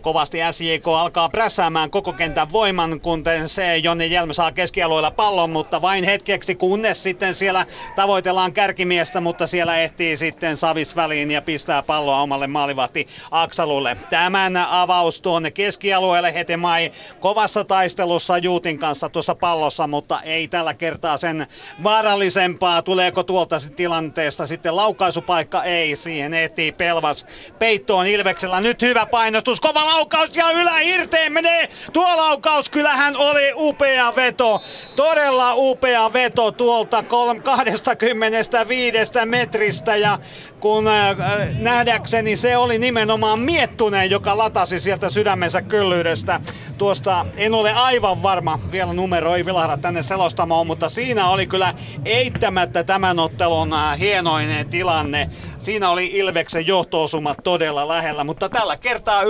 [0.01, 5.81] Kovasti SJK alkaa prässäämään koko kentän voiman, kun se Jonni Jelm saa keskialueella pallon, mutta
[5.81, 11.83] vain hetkeksi, kunnes sitten siellä tavoitellaan kärkimiestä, mutta siellä ehtii sitten Savis väliin ja pistää
[11.83, 13.97] palloa omalle maalivahti Aksalulle.
[14.09, 21.17] Tämän avaus tuonne keskialueelle Hetemai kovassa taistelussa Juutin kanssa tuossa pallossa, mutta ei tällä kertaa
[21.17, 21.47] sen
[21.83, 22.81] vaarallisempaa.
[22.81, 25.63] Tuleeko tuolta tilanteesta sitten laukaisupaikka?
[25.63, 27.25] Ei, siihen ehtii Pelvas
[27.59, 28.61] peittoon Ilveksellä.
[28.61, 31.67] Nyt hyvä painostus, kova laukaus ja yläirteen menee.
[31.93, 34.61] Tuo laukaus kyllähän oli upea veto.
[34.95, 37.03] Todella upea veto tuolta
[37.43, 40.19] 25 metristä ja
[40.59, 41.15] kun äh,
[41.53, 46.39] nähdäkseni se oli nimenomaan Miettunen, joka latasi sieltä sydämensä kyllyydestä.
[46.77, 51.73] Tuosta en ole aivan varma, vielä numero ei vilahda tänne selostamaan, mutta siinä oli kyllä
[52.05, 55.29] eittämättä tämän ottelun äh, hienoinen tilanne.
[55.59, 59.21] Siinä oli Ilveksen johtoosumat todella lähellä, mutta tällä kertaa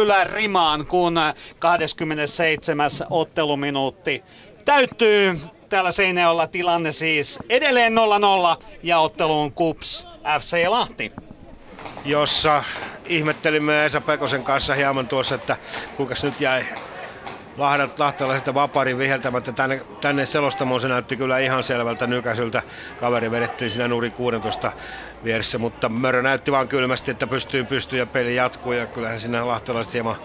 [0.50, 1.16] ylärimaan, kun
[1.60, 2.90] 27.
[3.10, 4.24] otteluminuutti
[4.66, 5.34] täyttyy.
[5.70, 7.94] Täällä Seinäjoella tilanne siis edelleen
[8.58, 10.08] 0-0 ja otteluun Kups
[10.40, 11.12] FC Lahti.
[12.06, 12.64] Jossa
[13.06, 15.58] ihmettelimme Esa Pekosen kanssa hieman tuossa, että
[15.98, 16.66] kuinka nyt jäi
[17.58, 20.82] Lahdat, lahtelaiset vaparin viheltämättä tänne, tänne selostamoon.
[20.82, 22.64] Se näytti kyllä ihan selvältä nykäisyltä.
[23.00, 24.72] Kaveri vedettiin siinä nurin 16
[25.24, 28.72] vieressä, mutta Mörö näytti vaan kylmästi, että pystyy pystyy ja peli jatkuu.
[28.72, 30.16] Ja kyllähän siinä lahtelaiset hieman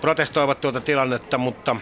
[0.00, 1.76] protestoivat tuota tilannetta, mutta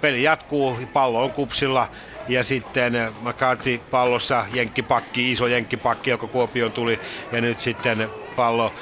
[0.00, 1.88] peli jatkuu, pallo on kupsilla
[2.28, 7.00] ja sitten McCarthy pallossa, jenkkipakki, iso jenkkipakki, joka Kuopioon tuli
[7.30, 8.74] ja nyt sitten pallo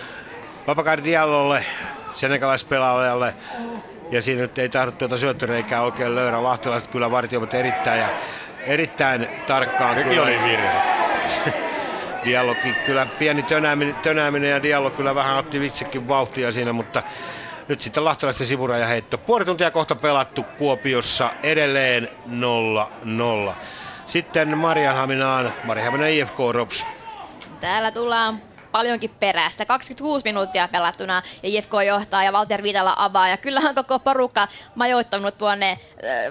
[0.67, 1.65] Vapakari Diallolle,
[2.13, 3.35] senegalaispelaajalle
[4.11, 6.43] ja siinä nyt ei tahdo tuota syöttöreikää oikein löydä.
[6.43, 8.11] Lahtelaiset kyllä vartioivat erittäin ja
[8.67, 9.95] erittäin tarkkaan.
[9.95, 10.83] Sekin oli virhe.
[12.25, 17.03] Diallokin kyllä pieni tönääminen, tönääminen ja Diallo kyllä vähän otti itsekin vauhtia siinä, mutta
[17.69, 19.19] nyt sitten lahtelaisten sivuraja heitto.
[19.19, 22.09] Puoli tuntia kohta pelattu Kuopiossa edelleen
[23.51, 23.53] 0-0.
[24.07, 26.85] Sitten Marianhaminaan, Marianhaminan IFK Rops.
[27.61, 29.67] Täällä tullaan paljonkin perästä.
[29.67, 33.29] 26 minuuttia pelattuna ja IFK johtaa ja Walter Viitala avaa.
[33.29, 35.79] Ja kyllähän koko porukka majoittanut tuonne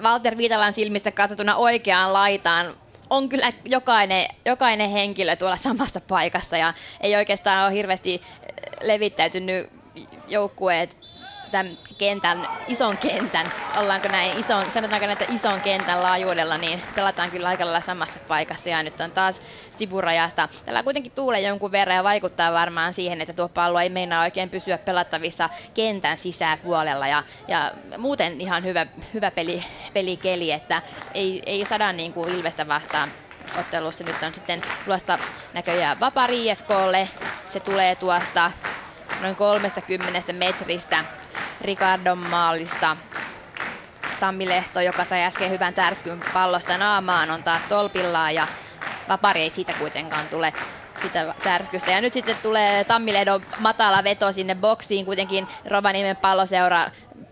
[0.02, 2.66] Walter Viitalan silmistä katsottuna oikeaan laitaan
[3.14, 8.22] on kyllä jokainen, jokainen henkilö tuolla samassa paikassa ja ei oikeastaan ole hirveästi
[8.82, 9.68] levittäytynyt
[10.28, 10.98] joukkueet
[11.54, 17.48] tämän kentän, ison kentän, ollaanko näin ison, sanotaanko näitä ison kentän laajuudella, niin pelataan kyllä
[17.48, 19.40] aika lailla samassa paikassa ja nyt on taas
[19.78, 20.50] sivurajasta.
[20.66, 24.50] Tällä kuitenkin tuulee jonkun verran ja vaikuttaa varmaan siihen, että tuo pallo ei meinaa oikein
[24.50, 30.82] pysyä pelattavissa kentän sisäpuolella ja, ja muuten ihan hyvä, hyvä peli, pelikeli, että
[31.14, 33.12] ei, ei saada niin kuin Ilvestä vastaan
[33.56, 34.04] ottelussa.
[34.04, 35.20] Nyt on sitten tulosta
[35.54, 37.10] näköjään Vapari IFKlle.
[37.48, 38.52] Se tulee tuosta
[39.24, 41.06] noin 30 metristä
[41.62, 42.98] Ricardon maalista.
[44.20, 48.48] Tammilehto, joka sai äsken hyvän tärskyn pallosta naamaan, on taas tolpillaan ja
[49.10, 50.54] Vapari ei siitä kuitenkaan tule
[51.02, 51.92] sitä tärskystä.
[51.92, 56.86] Ja nyt sitten tulee Tammilehdon matala veto sinne boksiin, kuitenkin Rovaniemen palloseura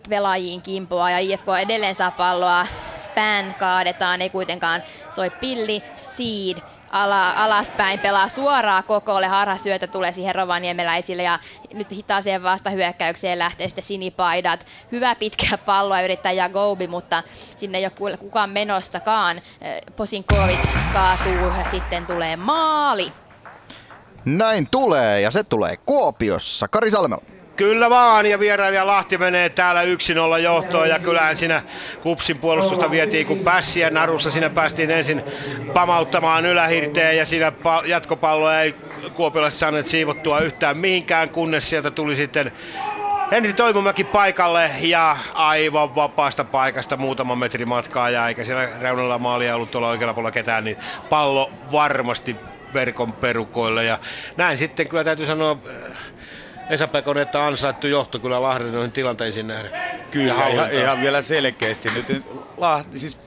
[0.10, 2.68] pelaajiin kimpoa ja IFK edelleen saa palloa.
[3.00, 4.84] Span kaadetaan, ei kuitenkaan
[5.16, 5.84] soi pilli.
[5.96, 6.58] Seed
[6.92, 11.39] ala, alaspäin pelaa suoraa kokolle, harhasyötä tulee siihen rovaniemeläisille ja
[11.74, 14.66] nyt hitaaseen vastahyökkäykseen lähtee sitten sinipaidat.
[14.92, 19.42] Hyvä pitkä pallo yrittää Jagobi, mutta sinne ei ole kukaan menossakaan.
[19.96, 23.12] Posinkovic kaatuu ja sitten tulee maali.
[24.26, 26.68] Näin tulee ja se tulee Kuopiossa.
[26.68, 27.41] Kari Salmela.
[27.56, 31.64] Kyllä vaan, ja vierailija Lahti menee täällä 1-0 johtoon, ja kyllähän siinä
[32.02, 34.32] Kupsin puolustusta vietiin kun pässiä narussa.
[34.32, 35.24] Siinä päästiin ensin
[35.74, 37.52] pamauttamaan ylähirteen, ja siinä
[37.86, 38.76] jatkopallo ei
[39.14, 42.52] Kuopiolle saaneet siivottua yhtään mihinkään, kunnes sieltä tuli sitten
[43.32, 49.56] Henri Toivomäki paikalle ja aivan vapaasta paikasta muutama metri matkaa ja eikä siellä reunalla maalia
[49.56, 50.78] ollut tuolla oikealla puolella ketään, niin
[51.10, 52.36] pallo varmasti
[52.74, 53.99] verkon perukoille ja
[54.38, 55.58] näin sitten kyllä täytyy sanoa
[56.72, 56.89] Esa
[57.22, 59.72] että ansaittu johto kyllä Lahden noihin tilanteisiin nähden.
[60.11, 61.89] Kyllä, ihan, ihan, vielä selkeästi.
[61.89, 62.07] Nyt
[62.57, 63.19] Lahti, siis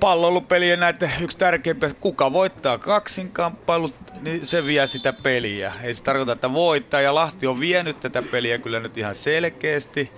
[0.00, 5.72] pallolupelien näitä yksi tärkeimpiä, kuka voittaa kaksinkamppailut, niin se vie sitä peliä.
[5.82, 10.12] Ei se tarkoita, että voittaa, ja Lahti on vienyt tätä peliä kyllä nyt ihan selkeästi.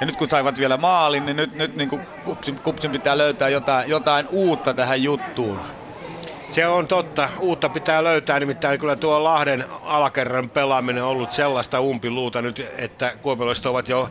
[0.00, 1.88] Ja nyt kun saivat vielä maalin, niin nyt, nyt niin
[2.24, 5.62] kupsin, kupsin pitää löytää jotain, jotain uutta tähän juttuun.
[6.54, 7.28] Se on totta.
[7.38, 13.12] Uutta pitää löytää, nimittäin kyllä tuo Lahden alakerran pelaaminen on ollut sellaista umpiluuta nyt, että
[13.22, 14.10] kuopilaiset ovat jo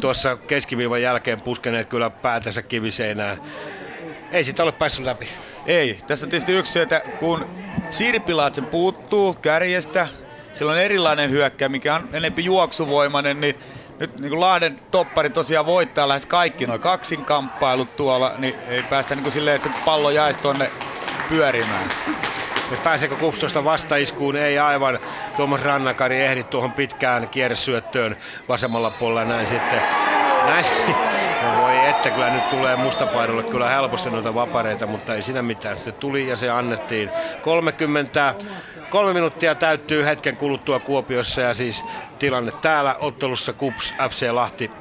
[0.00, 3.38] tuossa keskiviivan jälkeen puskeneet kyllä päätänsä kiviseinään.
[4.32, 5.28] Ei sitä ole päässyt läpi.
[5.66, 5.98] Ei.
[6.06, 7.48] Tässä on tietysti yksi että kun
[7.90, 10.08] Sirpilaatsen puuttuu kärjestä,
[10.52, 13.54] sillä on erilainen hyökkä, mikä on enempi juoksuvoimainen, niin
[14.00, 19.14] nyt niin kuin Lahden toppari tosiaan voittaa lähes kaikki noin kaksinkamppailut tuolla, niin ei päästä
[19.14, 20.70] niin kuin silleen, että pallo jäisi tuonne
[21.28, 21.90] pyörimään.
[22.70, 24.36] Ja pääseekö Kupstosta vastaiskuun?
[24.36, 24.98] Ei aivan.
[25.36, 28.16] Tuomas Rannakari ehdi tuohon pitkään kierresyöttöön
[28.48, 29.82] vasemmalla puolella näin sitten.
[30.42, 30.64] Näin,
[31.40, 35.76] No voi että kyllä nyt tulee mustapaidolle kyllä helposti noita vapareita, mutta ei siinä mitään.
[35.78, 37.12] Se tuli ja se annettiin.
[37.40, 38.34] 30
[38.90, 41.84] Kolme minuuttia täyttyy hetken kuluttua Kuopiossa ja siis
[42.18, 44.76] tilanne täällä ottelussa KUPS FC Lahti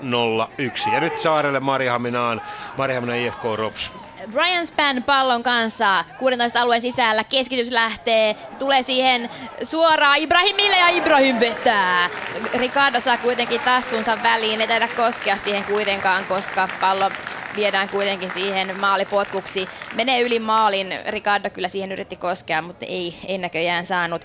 [0.88, 0.90] 0-1.
[0.92, 2.42] Ja nyt Saarelle Marihaminaan,
[2.78, 3.92] Marihaminan IFK Rops.
[4.32, 9.30] Brian Span pallon kanssa 16 alueen sisällä, keskitys lähtee, tulee siihen
[9.64, 12.10] suoraan Ibrahimille ja Ibrahim vetää.
[12.54, 17.12] Ricardo saa kuitenkin tassunsa väliin, ei taida koskea siihen kuitenkaan, koska pallo
[17.56, 19.68] viedään kuitenkin siihen maalipotkuksi.
[19.96, 24.22] Menee yli maalin, Ricardo kyllä siihen yritti koskea, mutta ei, ei näköjään saanut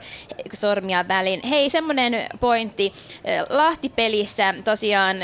[0.55, 1.41] sormia väliin.
[1.49, 2.93] Hei, semmonen pointti.
[3.49, 5.17] Lahti-pelissä tosiaan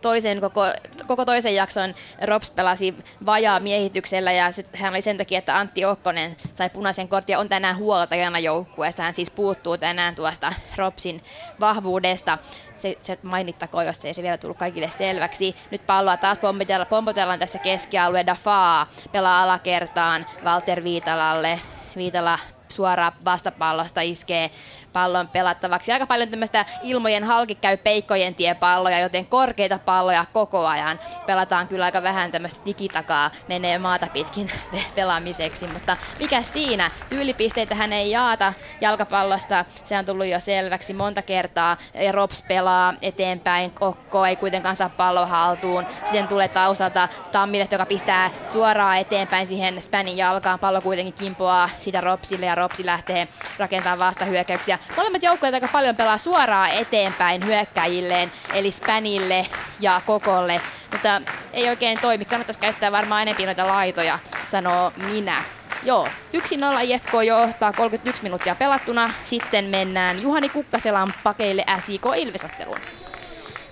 [0.00, 0.60] toisen koko,
[1.06, 2.94] koko toisen jakson Rops pelasi
[3.26, 7.38] vajaa miehityksellä ja sit hän oli sen takia, että Antti Okkonen sai punaisen kortin ja
[7.38, 9.02] on tänään huoltajana joukkueessa.
[9.02, 11.22] Hän siis puuttuu tänään tuosta Ropsin
[11.60, 12.38] vahvuudesta.
[12.78, 15.56] Se, se mainittakoon, jos ei se vielä tullut kaikille selväksi.
[15.70, 18.26] Nyt palloa taas pompotellaan, pompotellaan tässä keskialue.
[18.26, 21.60] Dafaa pelaa alakertaan Walter Viitalalle.
[21.96, 22.38] Viitala
[22.72, 24.50] suoraan vastapallosta iskee
[24.92, 25.92] pallon pelattavaksi.
[25.92, 31.00] Aika paljon tämmöistä ilmojen halki käy peikkojen tie palloja, joten korkeita palloja koko ajan.
[31.26, 34.48] Pelataan kyllä aika vähän tämmöistä digitakaa menee maata pitkin
[34.96, 36.90] pelaamiseksi, mutta mikä siinä?
[37.08, 41.76] Tyylipisteitä hän ei jaata jalkapallosta, se on tullut jo selväksi monta kertaa.
[42.12, 45.86] Rops pelaa eteenpäin, Kokko ei kuitenkaan saa pallo haltuun.
[46.04, 50.58] Sitten tulee tausalta Tammille, joka pistää suoraan eteenpäin siihen Spanin jalkaan.
[50.58, 53.28] Pallo kuitenkin kimpoaa sitä Ropsille ja Ropsi lähtee
[53.58, 54.77] rakentamaan vastahyökkäyksiä.
[54.96, 59.46] Molemmat joukkueet aika paljon pelaa suoraan eteenpäin hyökkäjilleen, eli Spanille
[59.78, 61.22] ja Kokolle, mutta
[61.52, 62.24] ei oikein toimi.
[62.24, 65.44] Kannattaisi käyttää varmaan enemmän noita laitoja, sanoo minä.
[65.82, 66.40] Joo, 1-0
[66.84, 69.14] IFK johtaa 31 minuuttia pelattuna.
[69.24, 72.80] Sitten mennään Juhani Kukkaselan pakeille SIK Ilvesotteluun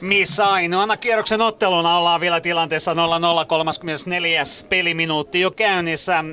[0.01, 2.97] missä ainoana kierroksen otteluna ollaan vielä tilanteessa 0-0
[3.47, 4.43] 34.
[4.69, 6.25] peliminuutti jo käynnissä.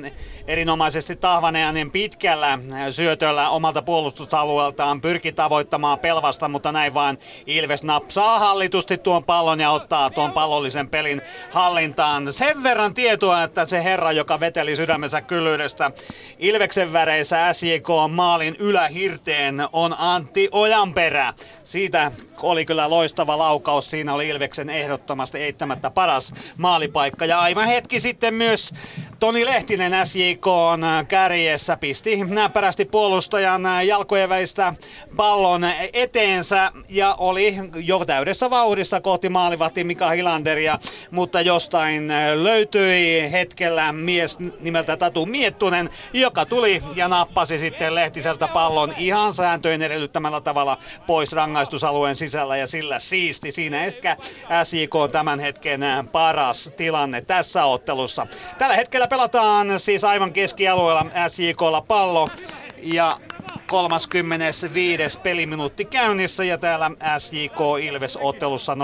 [0.46, 2.58] Erinomaisesti Tahvaneanen pitkällä
[2.90, 9.70] syötöllä omalta puolustusalueeltaan pyrki tavoittamaan pelvasta, mutta näin vaan Ilves napsaa hallitusti tuon pallon ja
[9.70, 12.32] ottaa tuon pallollisen pelin hallintaan.
[12.32, 15.90] Sen verran tietoa, että se herra, joka veteli sydämensä kyllyydestä
[16.38, 21.34] Ilveksen väreissä SJK maalin ylähirteen on Antti Ojanperä.
[21.64, 22.12] Siitä
[22.42, 23.90] oli kyllä loistava laukaus.
[23.90, 27.26] Siinä oli Ilveksen ehdottomasti eittämättä paras maalipaikka.
[27.26, 28.74] Ja aivan hetki sitten myös
[29.20, 34.74] Toni Lehtinen SJK on kärjessä pisti näppärästi puolustajan jalkojen välistä
[35.16, 40.78] pallon eteensä ja oli jo täydessä vauhdissa kohti maalivahti Mika Hilanderia,
[41.10, 48.94] mutta jostain löytyi hetkellä mies nimeltä Tatu Miettunen, joka tuli ja nappasi sitten Lehtiseltä pallon
[48.98, 53.43] ihan sääntöjen edellyttämällä tavalla pois rangaistusalueen sisällä ja sillä siisti.
[53.52, 54.16] Siinä ehkä
[54.64, 55.80] SJK tämän hetken
[56.12, 58.26] paras tilanne tässä ottelussa.
[58.58, 62.28] Tällä hetkellä pelataan siis aivan keskialueella SJKlla pallo
[62.76, 63.20] ja
[63.66, 65.20] 35.
[65.20, 68.76] peliminuutti käynnissä ja täällä SJK Ilves ottelussa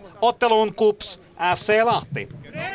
[0.00, 0.06] 0-0.
[0.20, 1.20] Otteluun KUPS
[1.56, 2.28] FC Lahti.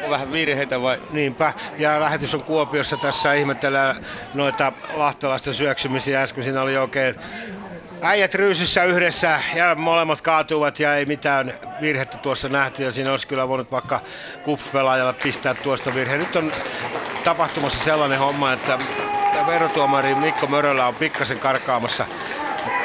[0.04, 1.02] On vähän virheitä vai?
[1.12, 1.54] Niinpä.
[1.78, 2.98] Ja lähetys on Kuopiossa.
[2.98, 6.22] Tässä ihmetellään noita lahtelaisten syöksymisiä.
[6.22, 7.16] Äsken siinä oli oikein
[8.06, 13.28] äijät ryysyssä yhdessä ja molemmat kaatuvat ja ei mitään virhettä tuossa nähty ja siinä olisi
[13.28, 14.02] kyllä voinut vaikka
[14.44, 16.20] kups-pelaajalle pistää tuosta virheen.
[16.20, 16.52] Nyt on
[17.24, 18.80] tapahtumassa sellainen homma, että
[19.46, 22.06] verotuomari Mikko Mörölä on pikkasen karkaamassa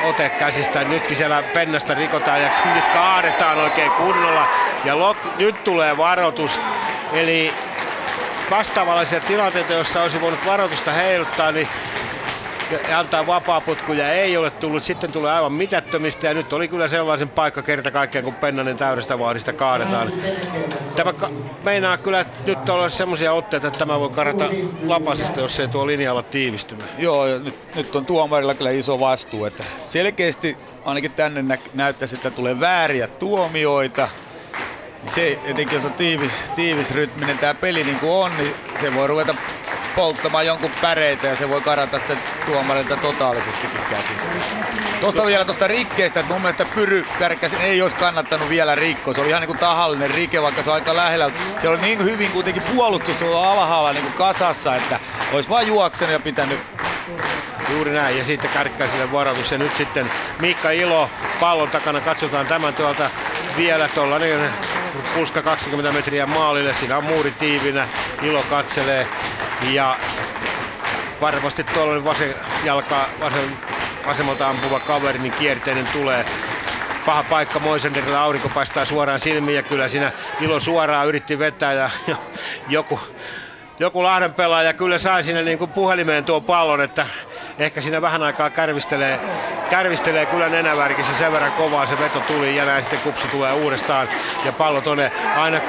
[0.02, 0.84] ote käsistä.
[0.84, 4.46] Nytkin siellä pennasta rikotaan ja nyt kaadetaan oikein kunnolla.
[4.84, 6.50] Ja lok, nyt tulee varoitus.
[7.12, 7.52] Eli
[8.50, 11.68] vastaavallisia tilanteita, joissa olisi voinut varoitusta heiluttaa, niin
[12.96, 14.82] antaa vapaaputkuja ei ole tullut.
[14.82, 19.18] Sitten tulee aivan mitättömistä ja nyt oli kyllä sellaisen paikka kerta kaikkiaan, kun Pennanen täydestä
[19.18, 20.12] vaadista kaadetaan.
[20.94, 21.30] Tämä ka-
[21.62, 24.50] meinaa kyllä nyt olla semmoisia otteita, että tämä voi karata
[24.86, 26.86] lapasista, jos ei tuo linja olla tiivistynyt.
[26.96, 32.30] Joo, nyt, nyt on tuomarilla kyllä iso vastuu, että selkeästi ainakin tänne nä- näyttäisi, että
[32.30, 34.08] tulee vääriä tuomioita.
[35.06, 39.06] Se, etenkin jos on tiivis, tiivis rytminen tämä peli niin kuin on, niin se voi
[39.06, 39.34] ruveta
[39.94, 44.28] polttamaan jonkun päreitä ja se voi karata sitten tuomarilta totaalisestikin käsistä.
[45.00, 49.14] Tuosta vielä tuosta rikkeestä, että mun mielestä Pyry Kärkäsen ei olisi kannattanut vielä rikkoa.
[49.14, 51.30] Se oli ihan niin kuin tahallinen rike, vaikka se on aika lähellä.
[51.62, 55.00] Se oli niin hyvin kuitenkin puolustus on alhaalla niin kuin kasassa, että
[55.32, 56.60] olisi vain juoksenut ja pitänyt
[57.68, 59.52] Juuri näin, ja sitten Kärkkäiselle varoitus.
[59.52, 63.10] Ja nyt sitten Miikka Ilo pallon takana, katsotaan tämän tuolta
[63.56, 64.50] vielä tuollainen
[65.14, 66.74] pulska 20 metriä maalille.
[66.74, 67.88] Siinä on muuri tiivinä,
[68.22, 69.06] Ilo katselee
[69.72, 69.96] ja
[71.20, 72.34] varmasti tuollainen vasen
[72.64, 73.58] jalka, vasen,
[74.06, 76.24] vasemmalta ampuva kaveri, niin kierteinen tulee.
[77.06, 81.90] paha paikka Moisenderille, aurinko paistaa suoraan silmiin ja kyllä siinä Ilo suoraan yritti vetää ja
[82.68, 83.00] joku,
[83.80, 87.06] joku Lahden pelaaja kyllä sai sinne niin kuin puhelimeen tuo pallon, että
[87.58, 89.20] ehkä siinä vähän aikaa kärvistelee,
[89.68, 94.08] kärvistelee kyllä nenävärkissä sen verran kovaa se veto tuli ja näin sitten kupsi tulee uudestaan
[94.44, 95.60] ja pallo tonne aina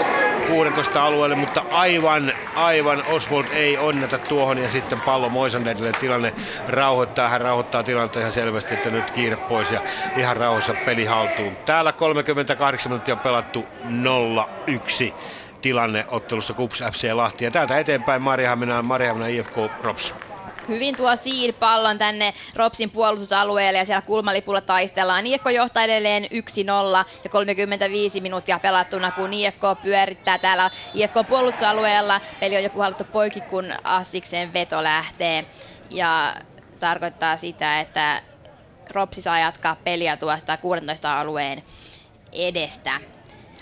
[0.46, 6.34] 16 alueelle, mutta aivan, aivan Oswald ei onneta tuohon ja sitten pallo Moisanderille tilanne
[6.68, 7.30] rauhoittaa.
[7.30, 9.82] Hän rauhoittaa tilannetta ihan selvästi, että nyt kiire pois ja
[10.16, 11.58] ihan rauhassa peli haltuun.
[11.66, 15.16] Täällä 38 minuuttia pelattu 0-1
[15.62, 17.46] tilanne ottelussa Kups FC Lahti.
[17.46, 20.14] Ja täältä eteenpäin Marjahamina, Marjahamina IFK Props
[20.68, 25.28] hyvin tuo Seed pallon tänne Ropsin puolustusalueelle ja siellä kulmalipulla taistellaan.
[25.28, 26.28] IFK johtaa edelleen 1-0
[27.24, 32.22] ja 35 minuuttia pelattuna, kun IFK pyörittää täällä IFK puolustusalueella.
[32.40, 35.46] Peli on jo puhallettu poikki, kun Assiksen veto lähtee.
[35.90, 36.36] Ja
[36.80, 38.22] tarkoittaa sitä, että
[38.90, 41.64] Ropsi saa jatkaa peliä tuosta 16 alueen
[42.32, 43.00] edestä.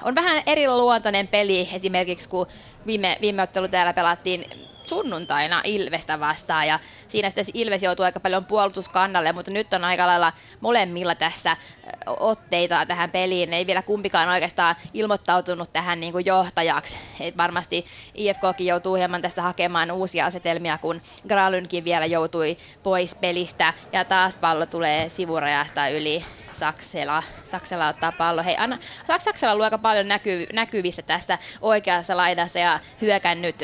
[0.03, 2.47] On vähän eriluontoinen peli esimerkiksi, kun
[2.85, 4.45] viime, viime ottelu täällä pelattiin
[4.83, 10.07] sunnuntaina Ilvestä vastaan ja siinä sitten Ilves joutuu aika paljon puolustuskannalle, mutta nyt on aika
[10.07, 11.57] lailla molemmilla tässä
[12.05, 13.53] otteita tähän peliin.
[13.53, 16.97] Ei vielä kumpikaan oikeastaan ilmoittautunut tähän niin kuin johtajaksi.
[17.19, 23.73] Et varmasti IFKkin joutuu hieman tästä hakemaan uusia asetelmia, kun Gralynkin vielä joutui pois pelistä
[23.93, 26.25] ja taas pallo tulee sivurajasta yli
[26.59, 27.23] Saksela.
[27.45, 28.43] Saksela ottaa pallo.
[28.43, 28.77] Hei, anna,
[29.19, 33.55] Saksela luo aika paljon näky, näkyvistä tässä oikeassa laidassa ja hyökännyt,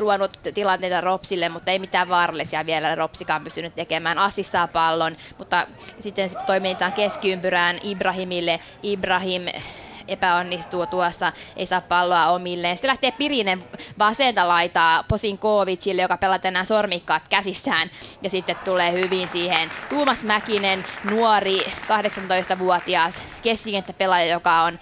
[0.00, 4.18] luonut tilanteita Ropsille, mutta ei mitään vaarallisia vielä Ropsikaan pystynyt tekemään.
[4.18, 5.66] Assis saa pallon, mutta
[6.00, 8.60] sitten toimitaan keskiympyrään Ibrahimille.
[8.82, 9.42] Ibrahim
[10.08, 12.76] epäonnistuu tuossa, ei saa palloa omilleen.
[12.76, 13.64] Sitten lähtee Pirinen
[13.98, 17.90] vasenta laitaa Posinkovicille, joka pelaa tänään sormikkaat käsissään.
[18.22, 24.78] Ja sitten tulee hyvin siihen Tuumas Mäkinen, nuori 18-vuotias keskikenttäpelaaja, joka on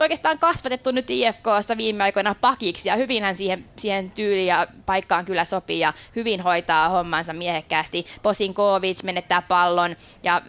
[0.00, 5.44] oikeastaan kasvatettu nyt IFKssa viime aikoina pakiksi ja hyvinhän siihen, siihen tyyliin ja paikkaan kyllä
[5.44, 8.06] sopii ja hyvin hoitaa hommansa miehekkäästi.
[8.22, 10.42] Posinkovic menettää pallon ja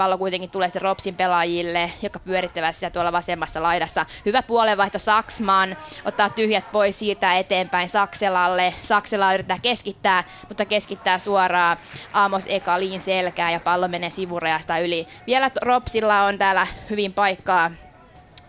[0.00, 4.06] pallo kuitenkin tulee sitten Ropsin pelaajille, jotka pyörittävät sitä tuolla vasemmassa laidassa.
[4.26, 8.74] Hyvä puolenvaihto Saksman, ottaa tyhjät pois, siirtää eteenpäin Sakselalle.
[8.82, 11.76] Saksela yrittää keskittää, mutta keskittää suoraan
[12.12, 15.06] Amos Ekaliin selkään ja pallo menee sivurajasta yli.
[15.26, 17.70] Vielä Ropsilla on täällä hyvin paikkaa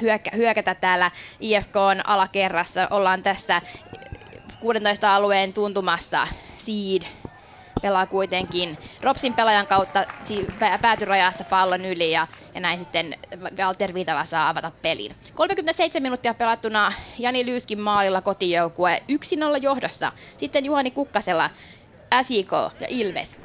[0.01, 2.87] hyökkä, hyökätä täällä IFKn alakerrassa.
[2.89, 3.61] Ollaan tässä
[4.59, 6.27] 16 alueen tuntumassa
[6.57, 7.20] Seed
[7.81, 10.05] pelaa kuitenkin Ropsin pelaajan kautta
[10.81, 13.15] päätyrajasta pallon yli ja, ja näin sitten
[13.57, 15.15] Walter Vitala saa avata pelin.
[15.35, 19.15] 37 minuuttia pelattuna Jani Lyyskin maalilla kotijoukkue 1-0
[19.61, 20.11] johdossa.
[20.37, 21.49] Sitten Juhani Kukkasella
[22.23, 23.39] SJK ja Ilves.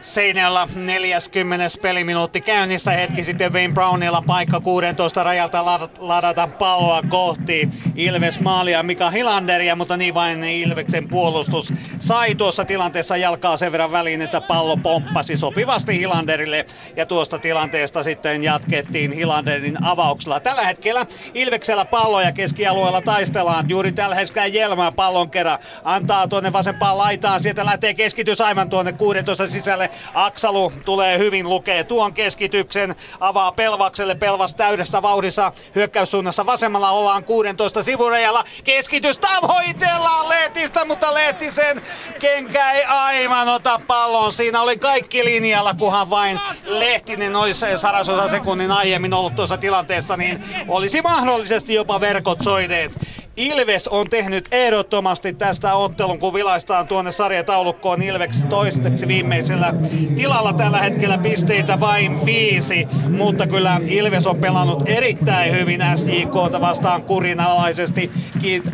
[0.00, 1.64] Seinällä 40.
[1.82, 5.64] peliminuutti käynnissä hetki sitten Wayne Brownilla paikka 16 rajalta
[5.98, 13.16] ladata palloa kohti Ilves maalia Mika Hilanderia, mutta niin vain Ilveksen puolustus sai tuossa tilanteessa
[13.16, 19.84] jalkaa sen verran väliin, että pallo pomppasi sopivasti Hilanderille ja tuosta tilanteesta sitten jatkettiin Hilanderin
[19.84, 20.40] avauksella.
[20.40, 23.68] Tällä hetkellä Ilveksellä pallo ja keskialueella taistellaan.
[23.68, 27.42] Juuri tällä hetkellä Jelmää pallon kerran antaa tuonne vasempaan laitaan.
[27.42, 31.84] Sieltä lähtee keskitys aivan tuonne 16 sisälle Aksalu tulee hyvin, lukee.
[31.84, 35.52] Tuon keskityksen, avaa Pelvakselle, Pelvas täydessä vauhdissa.
[35.74, 41.82] Hyökkäyssuunnassa vasemmalla ollaan 16 sivurajalla, keskitys tavoitellaan Lehtistä, mutta Lehtisen
[42.20, 48.70] kenkä ei aivan ota pallon, siinä oli kaikki linjalla, kunhan vain Lehtinen olisi sarasosa sekunnin
[48.70, 52.98] aiemmin ollut tuossa tilanteessa, niin olisi mahdollisesti jopa verkot soineet.
[53.40, 59.74] Ilves on tehnyt ehdottomasti tästä ottelun, kun vilaistaan tuonne sarjataulukkoon Ilves toiseksi viimeisellä
[60.16, 62.86] tilalla tällä hetkellä pisteitä vain viisi,
[63.16, 68.10] mutta kyllä Ilves on pelannut erittäin hyvin SJKta vastaan kurinalaisesti
[68.42, 68.70] Keith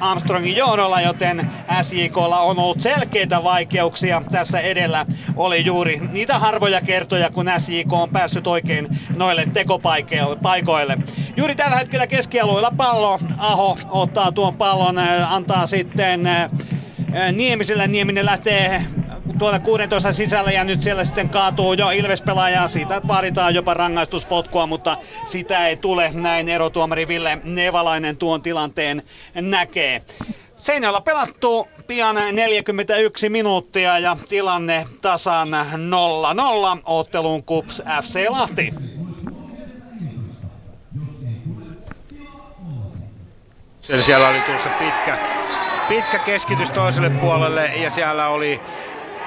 [0.00, 1.50] Armstrongin johdolla, joten
[1.82, 5.06] SJKlla on ollut selkeitä vaikeuksia tässä edellä.
[5.36, 10.96] Oli juuri niitä harvoja kertoja, kun SJK on päässyt oikein noille tekopaikoille.
[11.36, 13.76] Juuri tällä hetkellä keskialueella pallo, Aho
[14.06, 14.98] ottaa tuon pallon,
[15.28, 16.28] antaa sitten
[17.32, 17.86] Niemiselle.
[17.86, 18.84] Nieminen lähtee
[19.38, 22.68] tuolla 16 sisällä ja nyt siellä sitten kaatuu jo Ilves-pelaaja.
[22.68, 26.10] Siitä vaaditaan jopa rangaistuspotkua, mutta sitä ei tule.
[26.14, 29.02] Näin erotuomari Ville Nevalainen tuon tilanteen
[29.34, 30.02] näkee.
[30.56, 35.48] Seinällä pelattu pian 41 minuuttia ja tilanne tasan
[36.78, 38.70] 0-0 ottelun Kups FC Lahti.
[44.00, 45.18] Siellä oli tuossa pitkä,
[45.88, 48.62] pitkä keskitys toiselle puolelle ja siellä oli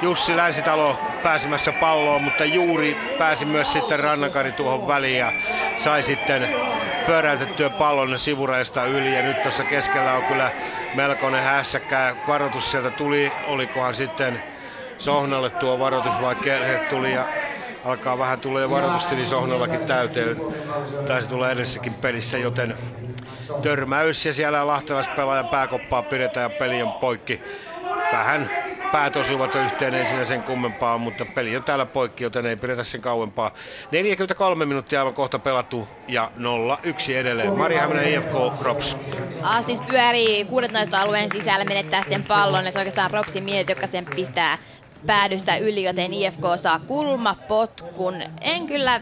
[0.02, 5.34] Jussi Länsitalo pääsemässä palloon, mutta juuri pääsi myös sitten Rannakari tuohon väliin ja
[5.76, 6.50] sai sitten
[7.06, 10.52] pyöräytettyä pallon sivuraista yli ja nyt tuossa keskellä on kyllä
[10.94, 12.16] melkoinen hässäkkä.
[12.28, 14.42] Varoitus sieltä tuli, olikohan sitten
[14.98, 16.36] Sohnalle tuo varoitus vai
[16.88, 17.30] tuli ja
[17.84, 20.38] alkaa vähän tulee varoitustili Sohnallakin täyteen.
[21.08, 22.76] Taisi tulla edessäkin pelissä, joten
[23.62, 27.44] törmäys ja siellä lahtelaispelaajan pääkoppaa pidetään ja peli on poikki.
[28.12, 28.50] Vähän
[28.92, 32.84] päät osuvat yhteen, ei siinä sen kummempaa, mutta peli on täällä poikki, joten ei pidetä
[32.84, 33.54] sen kauempaa.
[33.92, 37.58] 43 minuuttia aivan kohta pelattu ja 0-1 edelleen.
[37.58, 38.98] Maria Häminen IFK Rops.
[39.42, 43.88] Ah, siis pyörii 16 alueen sisällä, menettää sitten pallon, ja se oikeastaan Ropsin miehet, joka
[43.88, 44.58] sen pistää
[45.06, 48.16] päädystä yli, joten IFK saa kulmapotkun.
[48.42, 49.02] En kyllä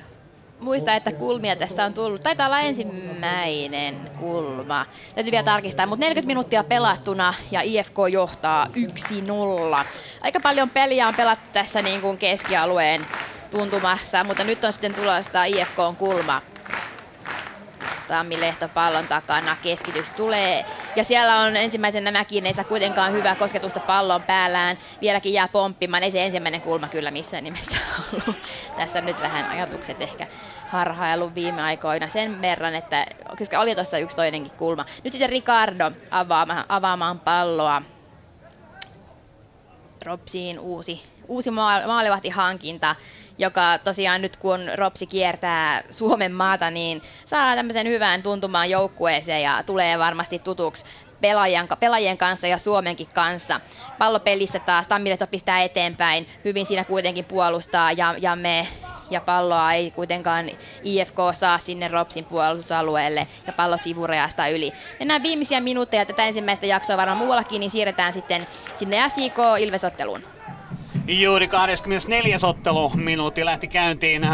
[0.60, 2.22] muista, että kulmia tässä on tullut.
[2.22, 4.86] Taitaa olla ensimmäinen kulma.
[5.16, 9.86] Täytyy vielä tarkistaa, mutta 40 minuuttia pelattuna ja IFK johtaa 1-0.
[10.22, 13.08] Aika paljon peliä on pelattu tässä niin kuin keskialueen
[13.52, 16.42] tuntumassa, mutta nyt on sitten tulosta IFK on kulma.
[18.08, 20.66] Tammi Lehto pallon takana, keskitys tulee.
[20.96, 24.78] Ja siellä on ensimmäisenä Mäkin, ei saa kuitenkaan hyvää kosketusta pallon päällään.
[25.02, 27.78] Vieläkin jää pomppimaan, ei se ensimmäinen kulma kyllä missään nimessä
[28.14, 28.42] ollut.
[28.76, 30.28] Tässä nyt vähän ajatukset ehkä
[30.68, 33.06] harhailu viime aikoina sen verran, että
[33.38, 34.86] koska oli tuossa yksi toinenkin kulma.
[35.04, 37.82] Nyt sitten Ricardo avaamaan, avaamaan palloa.
[40.06, 42.96] Ropsiin uusi, uusi maalivahti hankinta
[43.38, 49.64] joka tosiaan nyt kun Ropsi kiertää Suomen maata, niin saa tämmöisen hyvän tuntumaan joukkueeseen ja
[49.66, 50.86] tulee varmasti tutuksi
[51.22, 53.62] pelaajien, pelaajien kanssa ja Suomenkin kanssa.
[53.98, 58.68] Pallopelissä taas Tammileto pistää eteenpäin, hyvin siinä kuitenkin puolustaa ja, ja me
[59.10, 60.50] ja palloa ei kuitenkaan
[60.84, 64.72] IFK saa sinne Ropsin puolustusalueelle ja pallo sivurajasta yli.
[65.00, 70.37] Mennään viimeisiä minuutteja tätä ensimmäistä jaksoa varmaan muuallakin, niin siirretään sitten sinne SJK Ilvesotteluun.
[71.06, 72.38] Juuri 24.
[72.44, 74.24] ottelu minuutti lähti käyntiin.
[74.24, 74.26] 0-0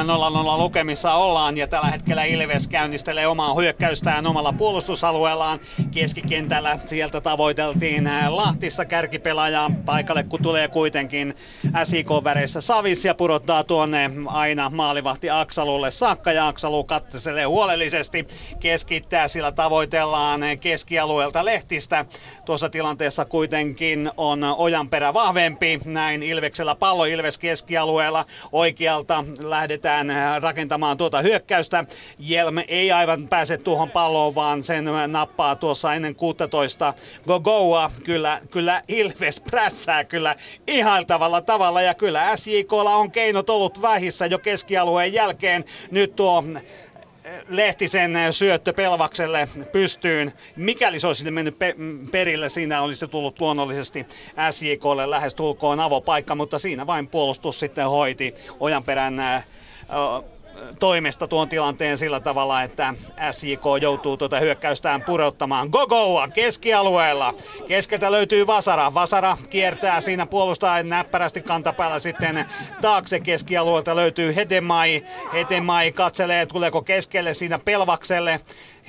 [0.57, 5.59] lukemissa ollaan ja tällä hetkellä Ilves käynnistelee omaa hyökkäystään omalla puolustusalueellaan.
[5.91, 11.33] Keskikentällä sieltä tavoiteltiin Lahtissa kärkipelaajaa paikalle, kun tulee kuitenkin
[11.83, 18.27] SIK-väreissä Savis ja pudottaa tuonne aina maalivahti Aksalulle saakka ja Aksalu katselee huolellisesti.
[18.59, 22.05] Keskittää, sillä tavoitellaan keskialueelta Lehtistä.
[22.45, 25.79] Tuossa tilanteessa kuitenkin on Ojanperä vahvempi.
[25.85, 28.25] Näin Ilveksen kierroksella pallo Ilves keskialueella.
[28.51, 31.85] Oikealta lähdetään äh, rakentamaan tuota hyökkäystä.
[32.19, 36.93] Jelm ei aivan pääse tuohon palloon, vaan sen nappaa tuossa ennen 16
[37.27, 37.91] Gogoa.
[38.03, 40.35] Kyllä, kyllä Ilves prässää kyllä
[40.67, 45.63] ihailtavalla tavalla ja kyllä SJKlla on keinot ollut vähissä jo keskialueen jälkeen.
[45.91, 46.43] Nyt tuo
[47.47, 50.33] Lehtisen syöttö Pelvakselle pystyyn.
[50.55, 51.75] Mikäli se olisi mennyt pe-
[52.11, 54.05] perille, siinä olisi tullut luonnollisesti
[54.51, 59.45] SJKlle lähes tulkoon avopaikka, mutta siinä vain puolustus sitten hoiti Ojanperän äh,
[60.79, 62.93] toimesta tuon tilanteen sillä tavalla, että
[63.31, 65.69] SJK joutuu tuota hyökkäystään pudottamaan.
[65.69, 67.33] Gogoa keskialueella.
[67.67, 68.93] Keskeltä löytyy Vasara.
[68.93, 72.45] Vasara kiertää siinä puolustaa näppärästi kantapäällä sitten
[72.81, 75.03] taakse keskialueelta löytyy Hetemai.
[75.33, 78.39] Hetemai katselee, tuleeko keskelle siinä Pelvakselle.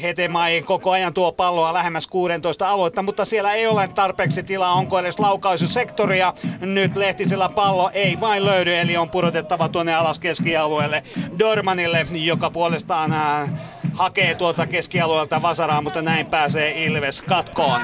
[0.03, 4.73] Hetemai koko ajan tuo palloa lähemmäs 16 aluetta, mutta siellä ei ole tarpeeksi tilaa.
[4.73, 6.33] Onko edes laukaisusektoria?
[6.61, 11.03] Nyt Lehtisellä pallo ei vain löydy, eli on pudotettava tuonne alas keskialueelle
[11.39, 13.51] Dormanille, joka puolestaan äh,
[13.93, 17.81] hakee tuolta keskialueelta Vasaraa, mutta näin pääsee Ilves katkoon.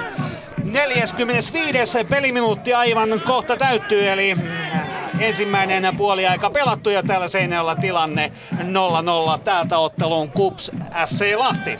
[0.64, 2.04] 45.
[2.08, 9.78] peliminuutti aivan kohta täyttyy, eli äh, ensimmäinen puoliaika pelattu ja täällä Seinäjoella tilanne 0-0 täältä
[9.78, 10.72] otteluun Kups
[11.08, 11.78] FC Lahti.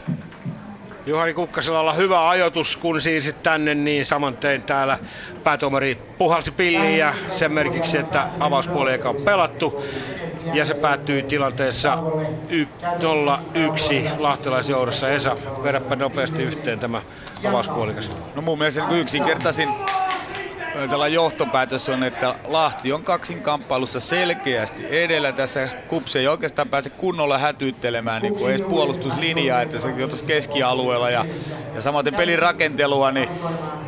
[1.11, 4.99] Juhani Kukkasella olla hyvä ajoitus, kun siirsit tänne, niin saman tein täällä
[5.45, 9.83] päätuomari puhalsi pilliin ja sen merkiksi, että avauspuoli on pelattu.
[10.55, 12.01] Ja se päättyi tilanteessa 0-1
[14.19, 15.11] lahtelaisjohdossa.
[15.11, 17.03] Esa, vedäpä nopeasti yhteen tämä
[17.49, 18.11] avauspuolikas.
[18.35, 19.75] No mun mielestä yksinkertaisin
[20.73, 25.33] tällä johtopäätös on, että Lahti on kaksin kamppailussa selkeästi edellä.
[25.33, 31.11] Tässä kupsi ei oikeastaan pääse kunnolla hätyttelemään niin kuin edes puolustuslinjaa, että se tuossa keskialueella.
[31.11, 31.25] Ja,
[31.75, 33.29] ja samaten pelin rakentelua, niin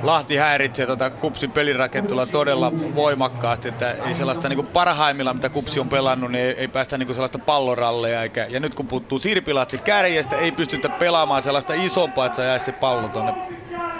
[0.02, 3.68] Lahti häiritsee tuota kupsin pelirakentelua todella voimakkaasti.
[3.68, 7.06] Että ei sellaista niin kuin parhaimmilla, mitä kupsi on pelannut, niin ei, ei päästä niin
[7.06, 8.22] kuin sellaista palloralleja.
[8.22, 12.64] Eikä, ja nyt kun puuttuu Sirpilatsi kärjestä, ei pystytä pelaamaan sellaista isompaa, että sä jäisi
[12.64, 13.34] se pallo tuonne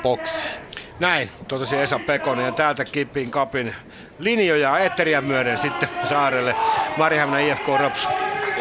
[0.02, 0.71] boksiin.
[1.02, 3.74] Näin, totesi Esa Pekonen ja täältä Kipin Kapin
[4.18, 6.56] linjoja Etteriä myöden sitten saarelle.
[6.96, 8.08] Marihämnä IFK Rops.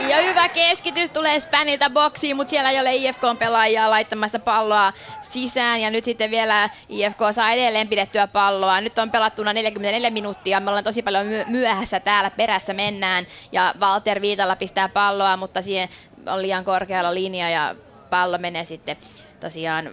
[0.10, 5.82] Ja hyvä keskitys tulee Späniltä boksiin, mutta siellä ei ole IFK-pelaajaa laittamassa palloa sisään.
[5.82, 8.82] Ja nyt sitten vielä IFK saa edelleen pidettyä palloa.
[8.82, 10.60] Nyt on pelattuna 44 minuuttia.
[10.60, 13.26] Me ollaan tosi paljon myöhässä täällä perässä mennään.
[13.52, 15.90] Ja Walter Viitalla pistää palloa, mutta siihen
[16.28, 17.76] on liian korkealla linja ja
[18.10, 18.98] pallo menee sitten
[19.40, 19.90] tosiaan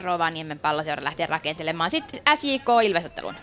[0.00, 1.90] Rovaniemen palloseura lähtee rakentelemaan.
[1.90, 3.34] Sitten SJK Ilvesottelun.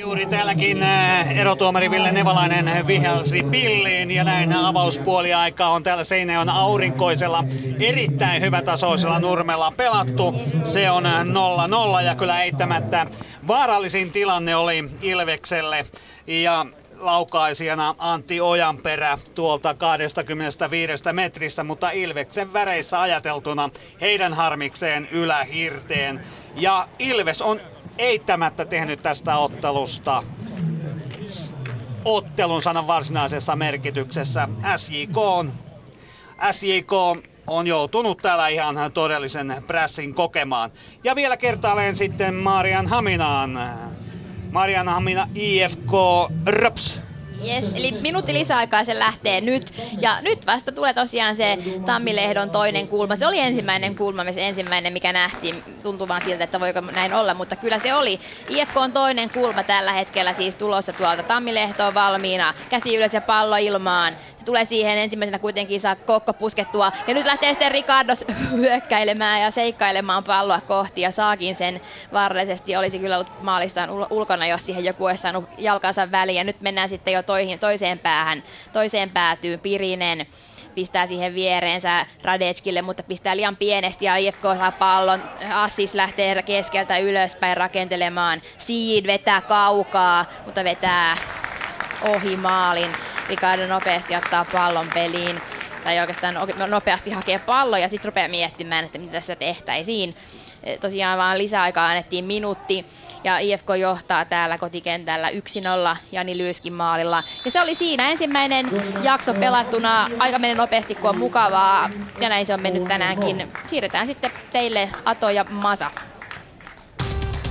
[0.00, 7.44] Juuri täälläkin äh, erotuomari Ville Nevalainen vihelsi pilliin ja näin avauspuoliaika on täällä Seinäjoen aurinkoisella
[7.80, 10.34] erittäin hyvätasoisella nurmella pelattu.
[10.62, 11.04] Se on
[12.00, 13.06] 0-0 ja kyllä eittämättä
[13.46, 15.86] vaarallisin tilanne oli Ilvekselle
[16.26, 16.66] ja
[16.98, 23.70] laukaisijana Antti Ojanperä tuolta 25 metristä, mutta Ilveksen väreissä ajateltuna
[24.00, 26.20] heidän harmikseen ylähirteen.
[26.54, 27.60] Ja Ilves on
[27.98, 30.22] eittämättä tehnyt tästä ottelusta
[32.04, 34.48] ottelun sanan varsinaisessa merkityksessä.
[34.76, 35.52] SJK on,
[36.50, 36.92] SJK
[37.46, 40.70] on joutunut täällä ihan todellisen prässin kokemaan.
[41.04, 43.58] Ja vielä kertaalleen sitten Marian Haminaan.
[44.56, 45.92] Marian Hamina IFK
[46.46, 47.02] Röps
[47.44, 49.72] Yes, eli minuutti lisäaikaa se lähtee nyt.
[50.00, 53.16] Ja nyt vasta tulee tosiaan se Tammilehdon toinen kulma.
[53.16, 55.62] Se oli ensimmäinen kulma, se ensimmäinen, mikä nähtiin.
[55.82, 58.20] Tuntuu vaan siltä, että voiko näin olla, mutta kyllä se oli.
[58.48, 62.54] IFK on toinen kulma tällä hetkellä siis tulossa tuolta Tammilehtoon valmiina.
[62.68, 64.16] Käsi ylös ja pallo ilmaan
[64.46, 66.92] tulee siihen ensimmäisenä kuitenkin saa Kokko puskettua.
[67.06, 68.24] Ja nyt lähtee sitten Ricardos
[68.56, 71.80] hyökkäilemään ja seikkailemaan palloa kohti ja saakin sen
[72.12, 72.76] vaarallisesti.
[72.76, 76.36] Olisi kyllä ollut maalistaan ulkona, jos siihen joku olisi saanut jalkansa väliin.
[76.36, 78.42] Ja nyt mennään sitten jo toihin, toiseen päähän,
[78.72, 79.60] toiseen päätyyn.
[79.60, 80.26] Pirinen
[80.74, 85.20] pistää siihen viereensä Radetskille, mutta pistää liian pienesti ja IFK saa pallon.
[85.54, 88.40] Assis lähtee keskeltä ylöspäin rakentelemaan.
[88.58, 91.16] Seed vetää kaukaa, mutta vetää
[92.02, 92.96] ohi maalin.
[93.28, 95.40] Ricardo nopeasti ottaa pallon peliin
[95.84, 96.34] tai oikeastaan
[96.66, 100.16] nopeasti hakee pallon ja sitten rupeaa miettimään, että mitä tässä tehtäisiin.
[100.62, 102.86] E, tosiaan vaan lisäaikaa annettiin minuutti
[103.24, 107.22] ja IFK johtaa täällä kotikentällä 1-0 Jani Lyyskin maalilla.
[107.44, 108.66] Ja se oli siinä ensimmäinen
[109.02, 111.90] jakso pelattuna aika menee nopeasti, kun on mukavaa
[112.20, 113.52] ja näin se on mennyt tänäänkin.
[113.66, 115.90] Siirretään sitten teille Ato ja Masa.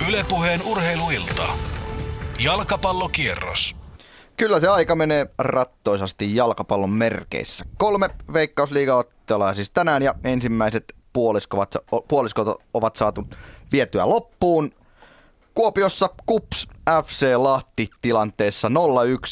[0.07, 1.47] Ylepuheen urheiluilta.
[2.39, 3.84] Jalkapallokierros.
[4.37, 7.65] Kyllä se aika menee rattoisasti jalkapallon merkeissä.
[7.77, 11.75] Kolme veikkausliigaottelua siis tänään ja ensimmäiset puoliskot,
[12.07, 13.23] puoliskot ovat saatu
[13.71, 14.71] vietyä loppuun.
[15.53, 16.67] Kuopiossa KUPS
[17.05, 18.71] FC Lahti tilanteessa 0-1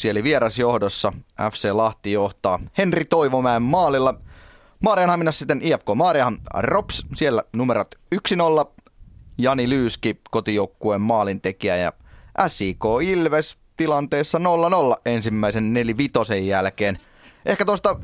[0.10, 1.14] eli vierasjohdossa
[1.52, 4.16] FC Lahti johtaa Henri Toivomäen maalilla.
[4.80, 8.20] Maarianhaminassa sitten IFK Maariahan Rops, siellä numerot 1-0.
[9.38, 11.94] Jani Lyyski kotijoukkueen maalintekijä ja
[12.48, 14.41] SIK Ilves tilanteessa 0-0
[15.06, 17.00] ensimmäisen nelivitosen jälkeen.
[17.45, 18.00] Ehkä tuosta,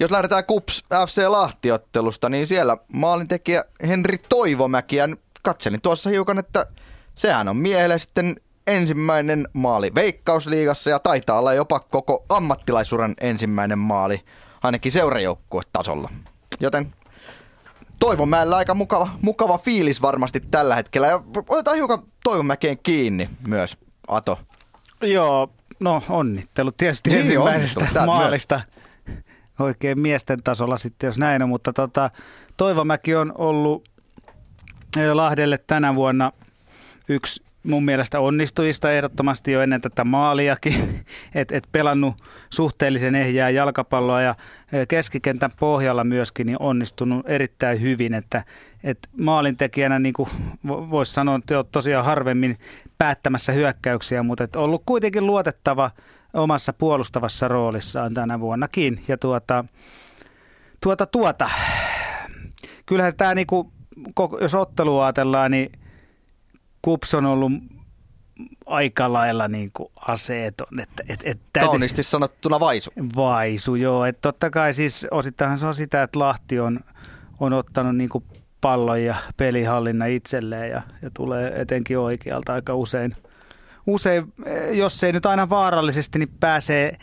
[0.00, 4.96] jos lähdetään KUPS FC Lahtiottelusta, niin siellä maalintekijä Henri Toivomäki.
[4.96, 5.08] Ja
[5.42, 6.66] katselin tuossa hiukan, että
[7.14, 14.20] sehän on miehelle sitten ensimmäinen maali Veikkausliigassa ja taitaa olla jopa koko ammattilaisuuden ensimmäinen maali,
[14.62, 16.10] ainakin seurajoukkuetasolla.
[16.60, 16.92] Joten
[18.00, 21.06] Toivomäellä aika mukava, mukava fiilis varmasti tällä hetkellä.
[21.06, 23.76] Ja otetaan hiukan Toivomäkeen kiinni myös,
[24.08, 24.38] Ato.
[25.02, 25.50] Joo,
[25.80, 28.60] no onnittelut tietysti niin, ensimmäisestä maalista.
[29.06, 29.18] Myös.
[29.58, 31.48] Oikein miesten tasolla sitten, jos näin on.
[31.48, 32.10] Mutta tota,
[32.56, 33.88] Toivomäki on ollut
[35.12, 36.32] Lahdelle tänä vuonna
[37.08, 41.04] yksi mun mielestä onnistujista ehdottomasti jo ennen tätä maaliakin,
[41.34, 42.14] että et pelannut
[42.50, 44.34] suhteellisen ehjää jalkapalloa ja
[44.72, 48.44] e, keskikentän pohjalla myöskin niin onnistunut erittäin hyvin, että
[48.84, 50.14] et maalintekijänä niin
[50.66, 52.56] voisi sanoa, että tosiaan harvemmin
[52.98, 55.90] päättämässä hyökkäyksiä, mutta et ollut kuitenkin luotettava
[56.34, 59.64] omassa puolustavassa roolissaan tänä vuonnakin ja tuota,
[60.82, 61.50] tuota, tuota.
[62.86, 63.68] kyllähän tämä niin kuin,
[64.40, 65.72] jos ottelua ajatellaan, niin
[66.82, 67.52] Kups on ollut
[68.66, 70.80] aika lailla niin kuin aseeton.
[70.80, 72.90] Että, et, et, Kauniisti sanottuna vaisu.
[73.16, 74.04] Vaisu, joo.
[74.04, 76.80] Että totta kai siis osittain se on sitä, että Lahti on,
[77.40, 78.24] on ottanut niin kuin
[78.60, 83.16] pallon ja pelihallinna itselleen ja, ja tulee etenkin oikealta aika usein.
[83.86, 84.32] Usein,
[84.72, 86.96] jos ei nyt aina vaarallisesti, niin pääsee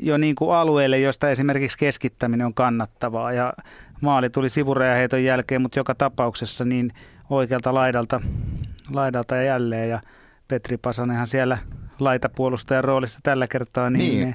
[0.00, 3.32] jo niin kuin alueelle, josta esimerkiksi keskittäminen on kannattavaa.
[3.32, 3.52] Ja
[4.00, 6.92] maali tuli sivurajaheiton jälkeen, mutta joka tapauksessa niin
[7.30, 8.20] oikealta laidalta
[8.92, 9.88] laidalta ja jälleen.
[9.88, 10.00] Ja
[10.48, 11.58] Petri Pasanenhan siellä
[12.00, 14.34] laitapuolustajan roolista tällä kertaa niin, niin.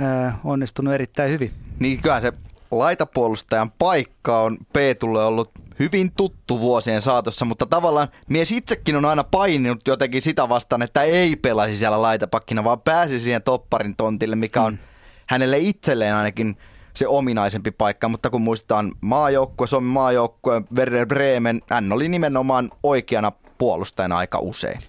[0.00, 1.52] Ää, onnistunut erittäin hyvin.
[1.78, 2.32] Niin kyllä se
[2.70, 9.24] laitapuolustajan paikka on Peetulle ollut hyvin tuttu vuosien saatossa, mutta tavallaan mies itsekin on aina
[9.24, 14.62] paininut jotenkin sitä vastaan, että ei pelaisi siellä laitapakkina, vaan pääsi siihen topparin tontille, mikä
[14.62, 14.78] on mm.
[15.26, 16.56] hänelle itselleen ainakin
[16.94, 23.32] se ominaisempi paikka, mutta kun muistetaan maajoukkue, Suomen maajoukkue, Werder Bremen, hän oli nimenomaan oikeana
[23.58, 24.80] puolustajana aika usein.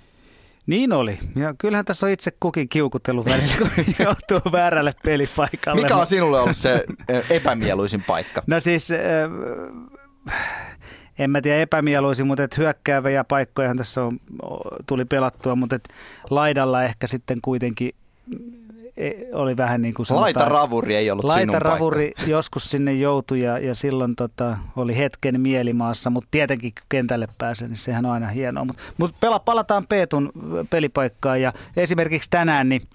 [0.68, 1.20] Niin oli.
[1.36, 3.70] Ja kyllähän tässä on itse kukin kiukuttelu välillä, kun
[4.00, 5.82] joutuu väärälle pelipaikalle.
[5.82, 6.86] Mikä on sinulle ollut se
[7.30, 8.44] epämieluisin paikka?
[8.48, 8.90] No siis,
[11.20, 14.20] en mä tiedä epämieluisin, mutta et hyökkääviä paikkoja tässä on,
[14.88, 15.90] tuli pelattua, mutta et
[16.30, 17.96] laidalla ehkä sitten kuitenkin
[19.34, 22.32] oli vähän niin kuin sanotaan, Laita ravuri ei ollut Laita ravuri paikka.
[22.32, 27.78] joskus sinne joutui ja, ja silloin tota, oli hetken mielimaassa, mutta tietenkin kentälle pääsee, niin
[27.78, 28.66] sehän on aina hienoa.
[28.66, 30.32] Mutta mut pela, palataan Peetun
[30.70, 32.88] pelipaikkaan ja esimerkiksi tänään niin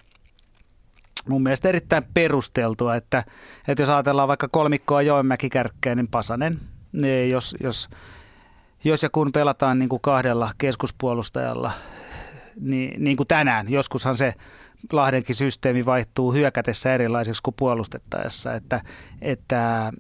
[1.29, 3.25] mun mielestä erittäin perusteltua, että,
[3.69, 6.61] että jos ajatellaan vaikka kolmikkoa Joenmäki kärkkäinen niin Pasanen,
[6.93, 7.89] niin jos, jos,
[8.85, 11.71] jos ja kun pelataan niin kuin kahdella keskuspuolustajalla,
[12.61, 14.35] niin, niin kuin tänään, joskushan se
[14.93, 18.81] Lahdenkin systeemi vaihtuu hyökätessä erilaiseksi kuin puolustettaessa, että,
[19.23, 19.93] että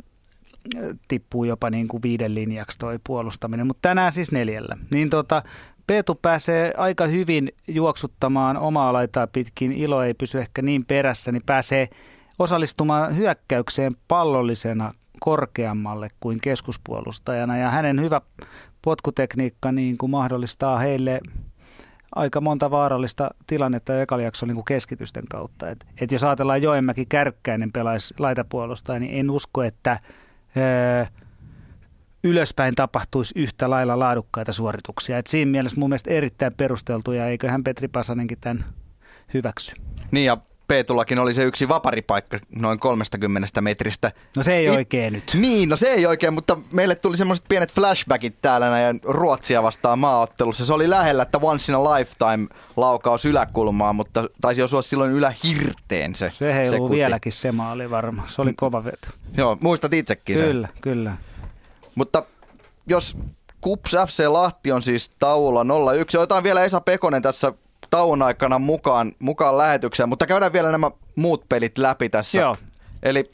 [1.08, 4.76] tippuu jopa niin kuin viiden linjaksi toi puolustaminen, mutta tänään siis neljällä.
[4.90, 5.42] Niin tota,
[5.86, 11.42] Peetu pääsee aika hyvin juoksuttamaan omaa laitaa pitkin, ilo ei pysy ehkä niin perässä, niin
[11.46, 11.88] pääsee
[12.38, 17.56] osallistumaan hyökkäykseen pallollisena korkeammalle kuin keskuspuolustajana.
[17.56, 18.20] Ja hänen hyvä
[18.82, 21.20] potkutekniikka niin kuin mahdollistaa heille
[22.14, 25.68] aika monta vaarallista tilannetta ekalijakson niin kuin keskitysten kautta.
[25.68, 29.98] Et, et jos ajatellaan Joenmäki Kärkkäinen pelaisi laitapuolustaja, niin en usko, että
[30.56, 31.04] öö,
[32.24, 35.18] ylöspäin tapahtuisi yhtä lailla laadukkaita suorituksia.
[35.18, 38.64] Et siinä mielessä mun mielestä erittäin perusteltuja, eiköhän Petri Pasanenkin tämän
[39.34, 39.72] hyväksy.
[40.10, 40.36] Niin ja
[40.70, 44.12] Peetullakin oli se yksi vaparipaikka noin 30 metristä.
[44.36, 45.34] No se ei It, oikein nyt.
[45.34, 49.98] Niin, no se ei oikein, mutta meille tuli semmoiset pienet flashbackit täällä näin Ruotsia vastaan
[49.98, 50.66] maaottelussa.
[50.66, 56.14] Se oli lähellä, että once in a lifetime laukaus yläkulmaa, mutta taisi osua silloin ylähirteen
[56.14, 58.24] se Se heiluu se vieläkin se maali varma.
[58.28, 59.06] Se oli kova veto.
[59.36, 60.76] Joo, muistat itsekin Kyllä, sen.
[60.80, 61.12] kyllä.
[61.94, 62.22] Mutta
[62.86, 63.16] jos
[63.60, 65.66] Kups FC Lahti on siis taululla 0-1.
[66.18, 67.52] Otetaan vielä Esa Pekonen tässä
[67.90, 72.40] tauon aikana mukaan, mukaan lähetykseen, mutta käydään vielä nämä muut pelit läpi tässä.
[72.40, 72.56] Joo.
[73.02, 73.30] Eli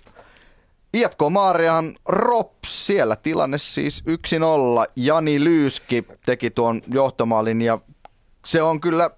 [0.95, 4.93] IFK Maarian Rops, siellä tilanne siis 1-0.
[4.97, 7.79] Jani Lyyski teki tuon johtomaalin ja
[8.45, 9.11] se on kyllä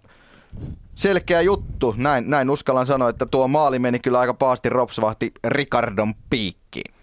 [0.95, 1.95] selkeä juttu.
[1.97, 6.95] Näin, näin uskallan sanoa, että tuo maali meni kyllä aika pahasti Ropsvahti Ricardon piikkiin.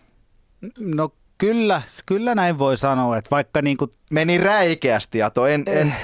[0.79, 3.91] No Kyllä, kyllä näin voi sanoa, että vaikka niin kuin...
[4.11, 5.47] Meni räikeästi, Ato.
[5.47, 5.95] En, en,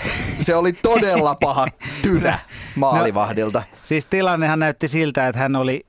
[0.41, 1.65] se oli todella paha
[2.01, 2.39] tyrä
[2.75, 3.59] maalivahdilta.
[3.59, 5.85] No, siis tilannehan näytti siltä, että hän oli,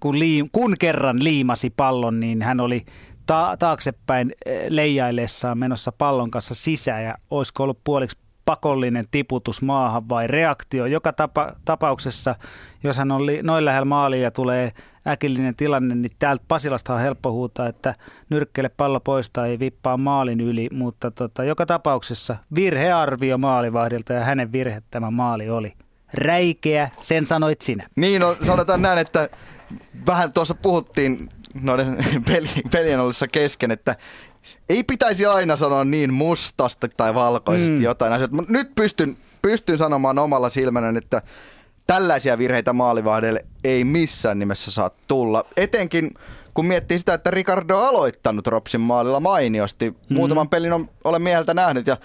[0.00, 2.84] kun, liim, kun kerran liimasi pallon, niin hän oli
[3.26, 10.08] ta- taaksepäin eh, leijaillessaan menossa pallon kanssa sisään ja olisiko ollut puoliksi pakollinen tiputus maahan
[10.08, 10.86] vai reaktio.
[10.86, 12.34] Joka tapa, tapauksessa,
[12.82, 14.72] jos hän on li, noin lähellä maalia ja tulee
[15.06, 17.94] äkillinen tilanne, niin täältä Pasilasta on helppo huutaa, että
[18.30, 24.52] nyrkkele pallo pois tai vippaa maalin yli, mutta tota, joka tapauksessa virhearvio maalivahdilta ja hänen
[24.52, 25.72] virhe tämä maali oli.
[26.14, 27.88] Räikeä, sen sanoit sinä.
[27.96, 29.28] Niin, no, sanotaan näin, että
[30.06, 31.96] vähän tuossa puhuttiin noiden
[32.28, 33.96] peli, pelien ollessa kesken, että
[34.68, 37.82] ei pitäisi aina sanoa niin mustasti tai valkoisesti mm.
[37.82, 41.22] jotain asioita, mutta nyt pystyn, pystyn sanomaan omalla silmällä, että
[41.86, 45.44] tällaisia virheitä maalivahdeille ei missään nimessä saa tulla.
[45.56, 46.10] Etenkin
[46.54, 49.90] kun miettii sitä, että Ricardo on aloittanut Ropsin maalilla mainiosti.
[49.90, 50.16] Mm-hmm.
[50.16, 51.96] Muutaman pelin on, olen mieheltä nähnyt ja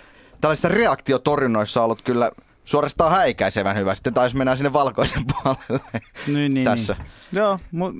[0.41, 2.31] tällaisissa reaktiotorjunnoissa on ollut kyllä
[2.67, 3.95] suorastaan häikäisevän hyvä.
[3.95, 5.89] Sitten taisi mennä sinne valkoisen puolelle
[6.27, 6.95] niin, niin, tässä.
[6.99, 7.39] Niin.
[7.41, 7.91] Joo, mu,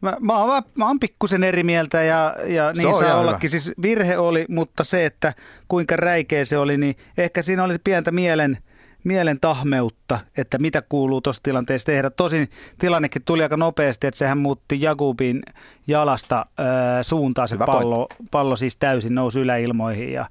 [0.00, 3.50] mä, mä, oon, mä oon pikkusen eri mieltä ja, ja niin saa ollakin.
[3.50, 3.60] Hyvä.
[3.60, 5.34] Siis virhe oli, mutta se, että
[5.68, 8.58] kuinka räikeä se oli, niin ehkä siinä oli pientä mielen–
[9.04, 12.10] mielen tahmeutta, että mitä kuuluu tuossa tilanteessa tehdä.
[12.10, 12.48] Tosin
[12.78, 15.42] tilannekin tuli aika nopeasti, että sehän muutti Jakubin
[15.86, 16.66] jalasta äh,
[17.02, 20.26] suuntaan se pallo, pallo siis täysin nousi yläilmoihin ja,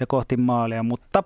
[0.00, 1.24] ja kohti maalia, mutta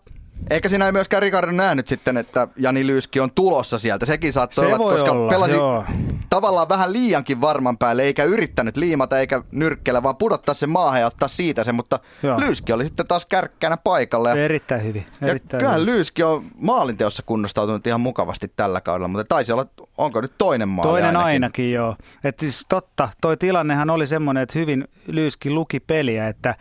[0.51, 4.07] Eikä siinä ei myöskään Ricardo nähnyt sitten, että Jani Lyyski on tulossa sieltä.
[4.07, 5.85] Sekin saattoi se olla, koska olla, pelasi joo.
[6.31, 11.07] tavallaan vähän liiankin varman päälle, eikä yrittänyt liimata eikä nyrkkellä, vaan pudottaa se maahan ja
[11.07, 12.41] ottaa siitä se, mutta joo.
[12.41, 14.29] Lyyski oli sitten taas kärkkänä paikalla.
[14.29, 15.07] Ja, erittäin hyvin.
[15.23, 15.95] Erittäin ja kyllähän hyvin.
[15.95, 19.67] Lyyski on maalinteossa kunnostautunut ihan mukavasti tällä kaudella, mutta taisi olla,
[19.99, 21.27] onko nyt toinen maali Toinen ainakin?
[21.27, 21.97] ainakin, joo.
[22.25, 26.55] Et siis totta, toi tilannehan oli semmoinen, että hyvin Lyyski luki peliä, että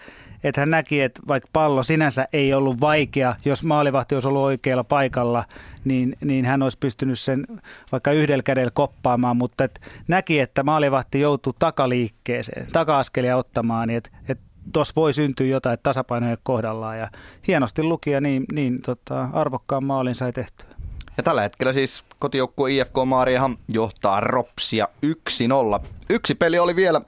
[0.43, 4.83] että hän näki, että vaikka pallo sinänsä ei ollut vaikea, jos maalivahti olisi ollut oikealla
[4.83, 5.43] paikalla,
[5.85, 7.45] niin, niin hän olisi pystynyt sen
[7.91, 14.09] vaikka yhdellä kädellä koppaamaan, mutta et näki, että maalivahti joutuu takaliikkeeseen, taka-askelia ottamaan, niin että
[14.29, 14.39] et
[14.73, 17.07] tuossa voi syntyä jotain tasapainoja kohdallaan ja
[17.47, 20.67] hienosti luki ja niin, niin tota, arvokkaan maalin sai tehtyä.
[21.17, 24.87] Ja tällä hetkellä siis kotijoukkue IFK Maariahan johtaa Ropsia
[25.81, 25.85] 1-0.
[26.09, 27.01] Yksi peli oli vielä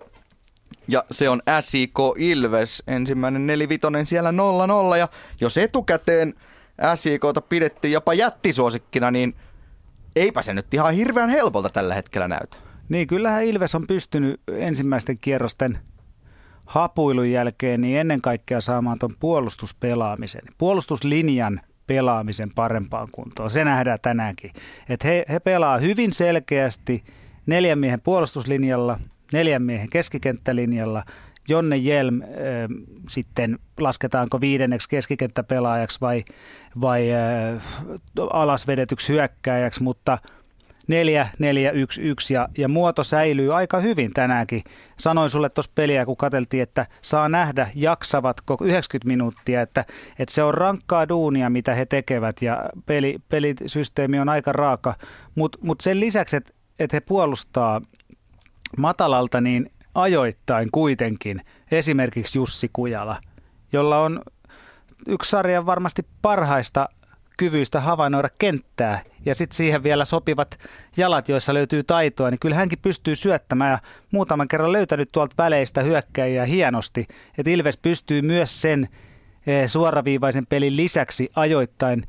[0.91, 4.97] ja se on SIK Ilves, ensimmäinen nelivitonen siellä 0-0.
[4.97, 5.07] Ja
[5.41, 6.33] jos etukäteen
[6.95, 9.35] SIKta pidettiin jopa jättisuosikkina, niin
[10.15, 12.57] eipä se nyt ihan hirveän helpolta tällä hetkellä näytä.
[12.89, 15.79] Niin, kyllähän Ilves on pystynyt ensimmäisten kierrosten
[16.65, 23.49] hapuilun jälkeen niin ennen kaikkea saamaan tuon puolustuspelaamisen, puolustuslinjan pelaamisen parempaan kuntoon.
[23.49, 24.51] Se nähdään tänäänkin.
[24.89, 27.03] Että he, he pelaa hyvin selkeästi
[27.45, 28.99] neljän miehen puolustuslinjalla,
[29.33, 31.03] neljän miehen keskikenttälinjalla.
[31.47, 32.27] Jonne Jelm äh,
[33.09, 36.23] sitten lasketaanko viidenneksi keskikenttäpelaajaksi vai,
[36.81, 37.63] vai äh,
[38.29, 40.17] alasvedetyksi hyökkääjäksi, mutta–
[40.89, 44.63] 4, 4, 1, 1 ja, ja muoto säilyy aika hyvin tänäänkin.
[44.99, 49.85] Sanoin sulle tuossa peliä, kun katseltiin, että saa nähdä, jaksavatko 90 minuuttia, että,
[50.19, 54.95] että se on rankkaa duunia, mitä he tekevät ja peli, pelisysteemi on aika raaka,
[55.35, 57.81] mutta mut sen lisäksi, että, että he puolustaa
[58.77, 61.41] matalalta, niin ajoittain kuitenkin.
[61.71, 63.17] Esimerkiksi Jussi Kujala,
[63.73, 64.21] jolla on
[65.07, 66.89] yksi sarjan varmasti parhaista
[67.37, 69.01] kyvyistä havainnoida kenttää.
[69.25, 70.59] Ja sitten siihen vielä sopivat
[70.97, 73.71] jalat, joissa löytyy taitoa, niin kyllä hänkin pystyy syöttämään.
[73.71, 73.79] Ja
[74.11, 78.89] muutaman kerran löytänyt tuolta väleistä hyökkäjiä hienosti, että Ilves pystyy myös sen
[79.47, 82.03] eh, suoraviivaisen pelin lisäksi ajoittain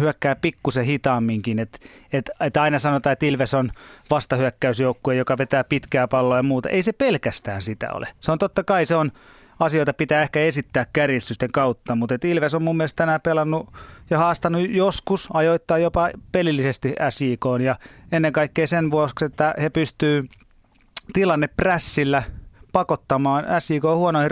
[0.00, 1.58] hyökkää pikkusen hitaamminkin.
[1.58, 1.80] Et,
[2.12, 3.70] et, et aina sanotaan, että Ilves on
[4.10, 6.68] vastahyökkäysjoukkue, joka vetää pitkää palloa ja muuta.
[6.68, 8.08] Ei se pelkästään sitä ole.
[8.20, 9.12] Se on totta kai, se on
[9.60, 13.72] asioita pitää ehkä esittää kärjistysten kautta, mutta et Ilves on mun mielestä tänään pelannut
[14.10, 17.76] ja haastanut joskus ajoittaa jopa pelillisesti SIK ja
[18.12, 20.24] ennen kaikkea sen vuoksi, että he pystyy
[21.12, 22.22] tilanne prässillä
[22.72, 24.30] pakottamaan SIK huonoihin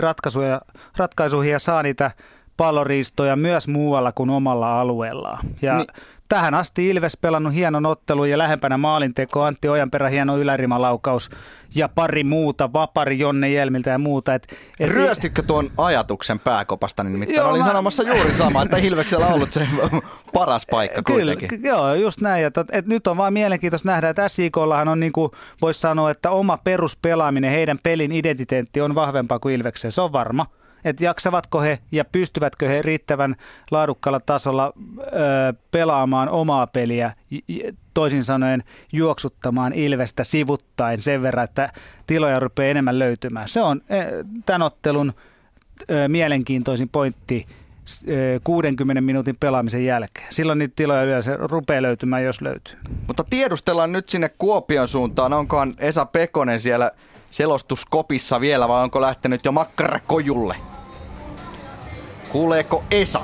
[0.97, 2.11] ratkaisuihin ja saa niitä
[2.59, 5.39] palloriistoja myös muualla kuin omalla alueellaan.
[5.61, 5.87] Ja niin
[6.29, 11.29] tähän asti Ilves pelannut hienon ottelun ja lähempänä maalinteko, Antti Ojanperä hieno ylärimalaukaus
[11.75, 14.33] ja pari muuta, Vapari Jonne Jelmiltä ja muuta.
[14.33, 17.67] Et, et, Ryöstitkö tuon ajatuksen pääkopasta, niin nimittäin joo, olin mä...
[17.67, 19.67] sanomassa juuri sama, että Ilveksellä on ollut se
[20.33, 21.63] paras paikka Kyllä, kuitenkin.
[21.63, 22.45] Joo, just näin.
[22.45, 25.31] Et, et nyt on vaan mielenkiintoista nähdä, että SIKllahan on niin kuin
[25.61, 30.45] voisi sanoa, että oma peruspelaaminen, heidän pelin identiteetti on vahvempaa kuin Ilveksen, se on varma
[30.85, 33.35] että jaksavatko he ja pystyvätkö he riittävän
[33.71, 37.13] laadukkaalla tasolla ö, pelaamaan omaa peliä,
[37.93, 41.69] toisin sanoen juoksuttamaan Ilvestä sivuttain sen verran, että
[42.07, 43.47] tiloja rupeaa enemmän löytymään.
[43.47, 43.81] Se on
[44.45, 45.13] tämän ottelun
[45.89, 47.45] ö, mielenkiintoisin pointti
[48.43, 50.27] 60 minuutin pelaamisen jälkeen.
[50.29, 52.75] Silloin niitä tiloja yleensä rupeaa löytymään, jos löytyy.
[53.07, 55.33] Mutta tiedustellaan nyt sinne Kuopion suuntaan.
[55.33, 56.91] Onkohan Esa Pekonen siellä
[57.31, 60.55] selostuskopissa vielä vai onko lähtenyt jo makkarakojulle?
[62.29, 63.21] Kuuleeko Esa?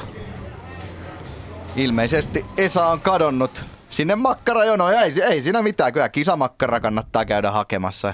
[1.75, 4.93] Ilmeisesti Esa on kadonnut sinne makkarajonoon.
[4.93, 8.13] Ei, ei siinä mitään, kyllä kisamakkara kannattaa käydä hakemassa.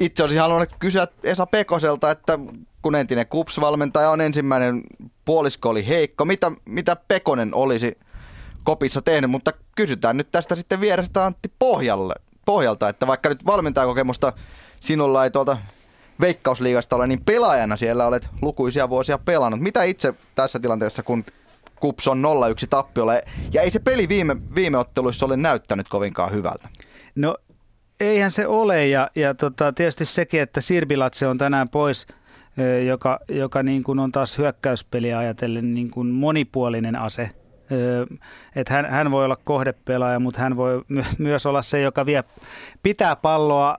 [0.00, 2.38] Itse olisin halunnut kysyä Esa Pekoselta, että
[2.82, 4.82] kun entinen KUPS-valmentaja on ensimmäinen
[5.24, 7.98] puolisko oli heikko, mitä, mitä Pekonen olisi
[8.64, 14.32] kopissa tehnyt, mutta kysytään nyt tästä sitten vierestä Antti Pohjalle, Pohjalta, että vaikka nyt valmentajakokemusta
[14.80, 15.58] sinulla ei tuolta
[16.20, 19.60] Veikkausliigasta ole, niin pelaajana siellä olet lukuisia vuosia pelannut.
[19.60, 21.24] Mitä itse tässä tilanteessa, kun
[21.80, 22.24] Kups on
[22.64, 23.14] 0-1 tappiolla,
[23.52, 26.68] ja ei se peli viime, viime otteluissa ole näyttänyt kovinkaan hyvältä?
[27.14, 27.36] No
[28.00, 32.06] eihän se ole, ja, ja tota, tietysti sekin, että Sirbilatse on tänään pois,
[32.86, 37.30] joka, joka niin kuin on taas hyökkäyspeliä ajatellen niin kuin monipuolinen ase
[38.56, 42.24] että hän, hän voi olla kohdepelaaja, mutta hän voi my, myös olla se, joka vie,
[42.82, 43.78] pitää palloa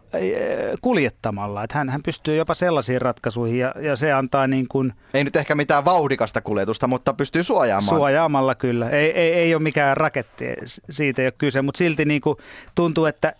[0.81, 1.63] kuljettamalla.
[1.63, 4.93] Että hän, hän pystyy jopa sellaisiin ratkaisuihin ja, ja se antaa niin kuin...
[5.13, 7.97] Ei nyt ehkä mitään vauhdikasta kuljetusta, mutta pystyy suojaamaan.
[7.97, 8.89] Suojaamalla kyllä.
[8.89, 10.45] Ei, ei, ei ole mikään raketti,
[10.89, 12.37] siitä ei ole kyse, mutta silti niin kuin
[12.75, 13.33] tuntuu, että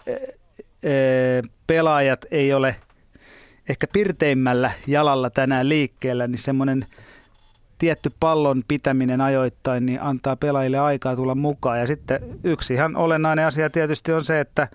[1.67, 2.75] pelaajat ei ole
[3.69, 6.85] ehkä pirteimmällä jalalla tänään liikkeellä, niin semmoinen–
[7.77, 11.79] tietty pallon pitäminen ajoittain niin antaa pelaajille aikaa tulla mukaan.
[11.79, 14.67] Ja sitten yksi ihan olennainen asia tietysti on se, että,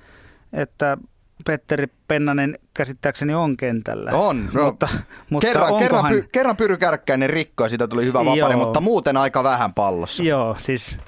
[0.53, 0.99] että
[1.47, 4.11] Petteri Pennanen käsittääkseni on kentällä.
[4.11, 4.89] On, no, mutta,
[5.31, 9.45] mutta kerran, kerran, py, kerran Pyry Kärkkäinen rikkoi, siitä tuli hyvä vapari, mutta muuten aika
[9.45, 10.23] vähän pallossa.
[10.23, 10.99] Joo, siis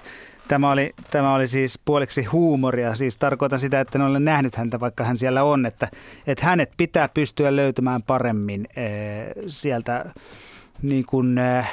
[0.49, 4.81] tämä oli, tämä oli siis puoliksi huumoria, siis tarkoitan sitä, että en ole nähnyt häntä,
[4.81, 5.89] vaikka hän siellä on, että,
[6.27, 10.05] että hänet pitää pystyä löytämään paremmin ee, sieltä
[10.83, 11.71] niin kuin, äh,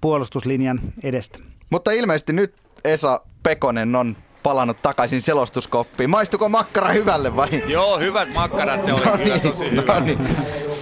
[0.00, 1.38] puolustuslinjan edestä.
[1.70, 2.54] Mutta ilmeisesti nyt
[2.84, 6.10] Esa Pekonen on palannut takaisin selostuskoppiin.
[6.10, 7.62] Maistuko makkara hyvälle vai?
[7.66, 9.94] Joo, hyvät makkarat ne oli no niin, tosi hyvä.
[9.94, 10.18] No niin.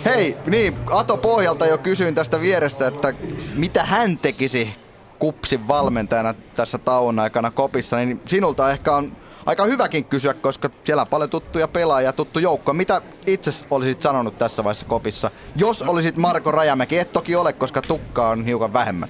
[0.04, 3.14] Hei, niin, Ato Pohjalta jo kysyin tästä vieressä, että
[3.54, 4.70] mitä hän tekisi
[5.18, 9.12] kupsin valmentajana tässä tauon aikana kopissa, niin sinulta ehkä on
[9.46, 12.72] aika hyväkin kysyä, koska siellä on paljon tuttuja pelaajia, tuttu joukko.
[12.72, 16.98] Mitä itse olisit sanonut tässä vaiheessa kopissa, jos olisit Marko Rajamäki?
[16.98, 19.08] Et toki ole, koska tukkaa on hiukan vähemmän.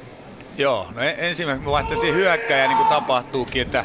[0.58, 3.84] Joo, no ensimmäisenä mä vaihtaisin hyökkäjä niin kuin tapahtuukin, että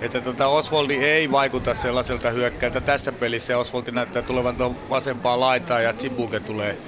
[0.00, 3.58] että tota Oswaldi ei vaikuta sellaiselta hyökkäältä tässä pelissä.
[3.58, 6.78] Oswaldi näyttää tulevan tuon vasempaan laitaan ja Chibuke tulee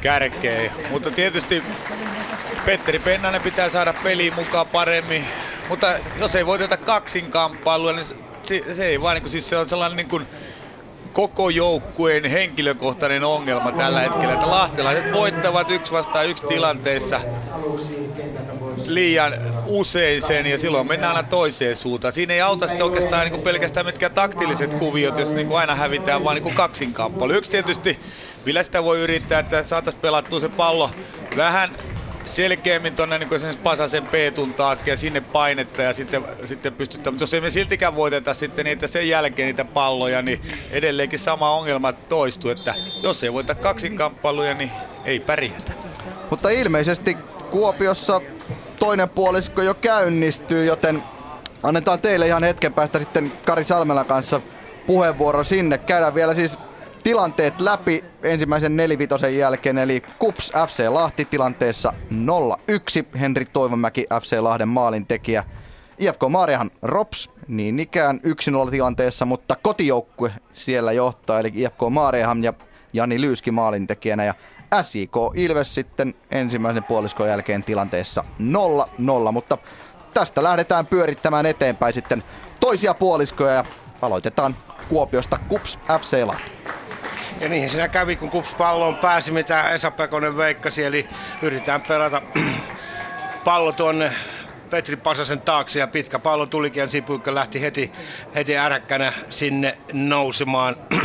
[0.00, 0.72] kärkeen.
[0.90, 1.62] Mutta tietysti
[2.66, 5.24] Petteri Pennanen pitää saada peliin mukaan paremmin.
[5.68, 8.06] Mutta jos ei voiteta kaksinkamppailua, niin
[8.48, 10.26] se, se ei vaan, niin kuin, siis se on sellainen niin kuin,
[11.12, 17.20] koko joukkueen henkilökohtainen ongelma tällä hetkellä, että lahtelaiset voittavat yksi vastaan yksi tilanteessa
[18.86, 19.34] liian
[19.66, 22.12] usein sen ja silloin mennään aina toiseen suuntaan.
[22.12, 25.74] Siinä ei auta sitten oikeastaan niin kuin pelkästään mitkään taktilliset kuviot, jos niin kuin aina
[25.74, 27.32] hävitään vaan niin kaksinkamppailu.
[27.32, 28.00] Yksi tietysti,
[28.44, 30.90] millä sitä voi yrittää, että saataisiin pelattua se pallo
[31.36, 31.78] vähän
[32.28, 37.14] selkeämmin tuonne niin esimerkiksi Pasasen Peetun taakke ja sinne painetta ja sitten, sitten pystytään.
[37.14, 40.40] Mutta jos ei me siltikään voiteta sitten niitä sen jälkeen niitä palloja, niin
[40.70, 44.70] edelleenkin sama ongelma toistuu, että jos ei voita kaksinkamppailuja, niin
[45.04, 45.72] ei pärjätä.
[46.30, 47.16] Mutta ilmeisesti
[47.50, 48.20] Kuopiossa
[48.80, 51.02] toinen puolisko jo käynnistyy, joten
[51.62, 54.40] annetaan teille ihan hetken päästä sitten Kari Salmelan kanssa
[54.86, 55.78] puheenvuoro sinne.
[55.78, 56.58] Käydään vielä siis
[57.02, 63.18] tilanteet läpi ensimmäisen nelivitosen jälkeen, eli KUPS FC Lahti tilanteessa 0-1.
[63.20, 65.44] Henri Toivomäki FC Lahden maalintekijä.
[65.98, 68.20] IFK Maariahan Rops niin ikään
[68.66, 72.52] 1-0 tilanteessa, mutta kotijoukkue siellä johtaa, eli IFK Maariahan ja
[72.92, 74.24] Jani Lyyski maalintekijänä.
[74.24, 74.34] Ja
[74.82, 78.24] SIK Ilves sitten ensimmäisen puoliskon jälkeen tilanteessa
[79.28, 79.58] 0-0, mutta
[80.14, 82.22] tästä lähdetään pyörittämään eteenpäin sitten
[82.60, 83.64] toisia puoliskoja ja
[84.02, 84.56] aloitetaan
[84.88, 86.52] Kuopiosta KUPS FC Lahti.
[87.40, 91.08] Ja niin siinä kävi, kun KUPS palloon pääsi, mitä Esa Pekonen veikkasi, eli
[91.42, 92.22] yritetään pelata
[93.44, 94.12] pallo tuonne
[94.70, 97.92] Petri Pasasen taakse ja pitkä pallo tulikin ja Sipuikka lähti heti,
[98.34, 100.76] heti äräkkänä sinne nousemaan.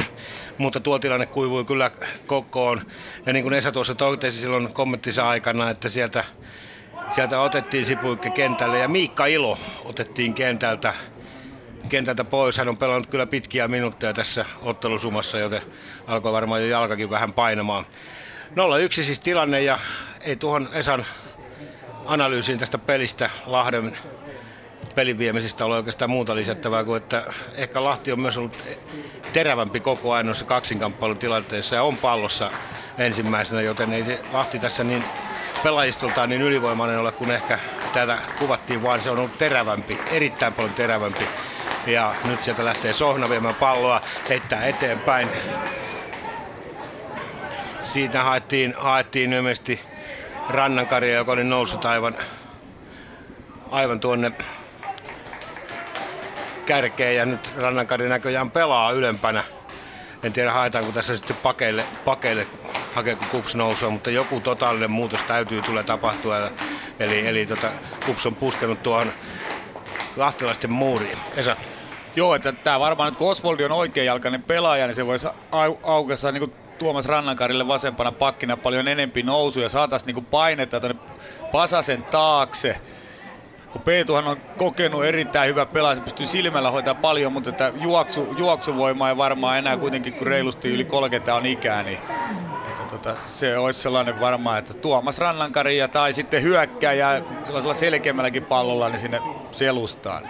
[0.57, 1.91] mutta tuo tilanne kuivui kyllä
[2.27, 2.81] kokoon.
[3.25, 6.23] Ja niin kuin Esa tuossa totesi silloin kommenttinsa aikana, että sieltä,
[7.09, 10.93] sieltä otettiin Sipuikka kentälle ja Miikka Ilo otettiin kentältä,
[11.89, 12.57] kentältä pois.
[12.57, 15.61] Hän on pelannut kyllä pitkiä minuutteja tässä ottelusumassa, joten
[16.07, 17.85] alkoi varmaan jo jalkakin vähän painamaan.
[18.51, 19.79] 0-1 siis tilanne ja
[20.21, 21.05] ei tuohon Esan
[22.05, 23.97] analyysiin tästä pelistä Lahden
[24.95, 27.23] pelin viemisestä ole oikeastaan muuta lisättävää kuin, että
[27.55, 28.63] ehkä Lahti on myös ollut
[29.31, 32.51] terävämpi koko ajan noissa kaksinkamppailutilanteissa ja on pallossa
[32.97, 35.05] ensimmäisenä, joten ei se Lahti tässä niin
[35.63, 37.59] pelaajistoltaan niin ylivoimainen ole kuin ehkä
[37.91, 41.29] tätä kuvattiin, vaan se on ollut terävämpi, erittäin paljon terävämpi.
[41.85, 45.31] Ja nyt sieltä lähtee Sohna viemään palloa, heittää eteenpäin.
[47.83, 49.81] Siitä haettiin, haettiin ilmeisesti
[50.49, 52.17] Rannankaria, joka oli noussut aivan,
[53.69, 54.31] aivan tuonne
[56.65, 59.43] kärkeen ja nyt Rannankari näköjään pelaa ylempänä.
[60.23, 62.47] En tiedä haetaanko tässä sitten pakeille, pakeille
[62.91, 66.37] hakeeko Kups nousua, mutta joku totaalinen muutos täytyy tulla tapahtua.
[66.99, 67.71] Eli, eli tota,
[68.03, 69.13] Kups on puskenut tuohon
[70.15, 71.19] lahtilaisten muuriin.
[71.35, 71.57] Esa.
[72.15, 76.31] Joo, että tämä varmaan nyt kun Oswaldi on oikeajalkainen pelaaja, niin se voisi au- aukessa
[76.31, 79.69] niin kuin Tuomas Rannankarille vasempana pakkina paljon enempi nousuja.
[79.69, 81.01] Saataisiin niin painetta tuonne
[81.51, 82.81] Pasasen taakse
[83.73, 88.33] kun Peetuhan on kokenut erittäin hyvä pelaaja, se pystyy silmällä hoitaa paljon, mutta että juoksu,
[88.37, 91.99] juoksuvoimaa ei varmaan enää kuitenkin, kun reilusti yli 30 on ikää, niin
[92.63, 98.45] että tota, se olisi sellainen varmaan, että Tuomas Rannankari ja tai sitten hyökkääjä sellaisella selkeämmälläkin
[98.45, 99.21] pallolla niin sinne
[99.51, 100.29] selustaan.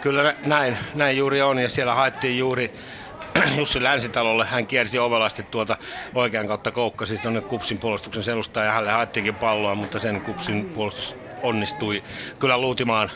[0.00, 2.72] Kyllä näin, näin juuri on ja siellä haettiin juuri
[3.58, 4.44] Jussi Länsitalolle.
[4.46, 5.76] Hän kiersi ovelasti tuolta
[6.14, 11.16] oikean kautta koukkasi tuonne Kupsin puolustuksen selustaan ja hänelle haettiinkin palloa, mutta sen Kupsin puolustus
[11.42, 12.02] onnistui
[12.38, 13.10] kyllä luutimaan,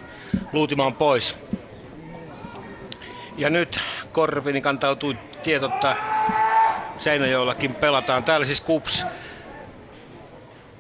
[0.53, 1.35] luutimaan pois.
[3.37, 3.81] Ja nyt
[4.13, 5.97] Korvini kantautui tietotta
[6.97, 8.25] Seinäjoellakin pelataan.
[8.25, 9.07] Täällä siis Kups,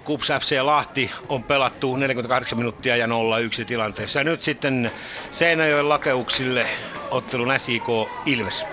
[0.04, 3.10] Kups FC Lahti on pelattu 48 minuuttia ja 0-1
[3.66, 4.20] tilanteessa.
[4.20, 4.92] Ja nyt sitten
[5.30, 6.68] Seinäjoen lakeuksille
[7.10, 7.86] ottelun SIK
[8.26, 8.66] Ilves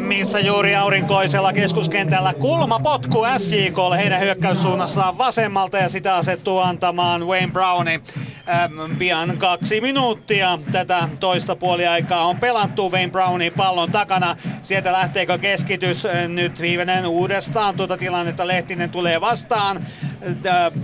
[0.00, 8.00] missä juuri aurinkoisella keskuskentällä kulmapotku SJKlle heidän hyökkäyssuunnassaan vasemmalta ja sitä asettuu antamaan Wayne Browni.
[8.48, 14.36] Ähm, pian kaksi minuuttia tätä toista puoliaikaa on pelattu Wayne Brownin pallon takana.
[14.62, 18.46] Sieltä lähteekö keskitys nyt viimeinen uudestaan tuota tilannetta.
[18.46, 19.84] Lehtinen tulee vastaan.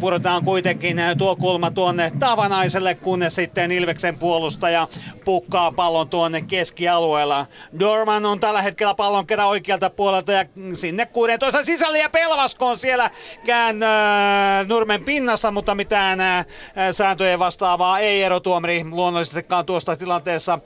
[0.00, 4.88] Pudotaan kuitenkin tuo kulma tuonne Tavanaiselle, kunnes sitten Ilveksen puolustaja
[5.24, 7.46] pukkaa pallon tuonne keskialueella.
[7.78, 12.78] Dorman on tällä hetkellä pallon kerran oikealta puolelta ja sinne 16 sisälle ja Pelvasko on
[12.78, 13.10] siellä
[13.44, 16.46] kään äh, nurmen pinnassa, mutta mitään äh,
[16.92, 20.58] sääntöjen vastaavaa ei erotuomari luonnollisestikaan tuosta tilanteessa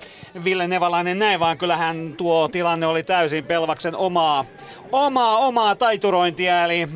[0.45, 4.45] Ville Nevalainen näin, vaan kyllähän tuo tilanne oli täysin Pelvaksen omaa,
[4.93, 6.89] omaa, omaa taiturointia, eli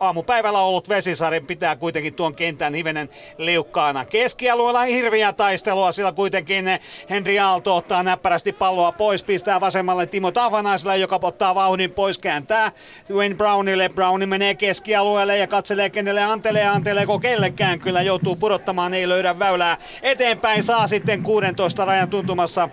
[0.00, 3.08] aamupäivällä ollut Vesisari pitää kuitenkin tuon kentän hivenen
[3.38, 4.04] liukkaana.
[4.04, 6.64] Keskialueella hirviä taistelua, sillä kuitenkin
[7.10, 12.72] Henri Aalto ottaa näppärästi palloa pois, pistää vasemmalle Timo Tavanaiselle, joka ottaa vauhdin pois, kääntää
[13.12, 13.88] Wayne Brownille.
[13.88, 17.80] Browni menee keskialueelle ja katselee kenelle antelee, anteleeko kellekään.
[17.80, 20.62] Kyllä joutuu pudottamaan, ei löydä väylää eteenpäin.
[20.62, 22.70] Saa sitten 16 rajan tuntumassa äh,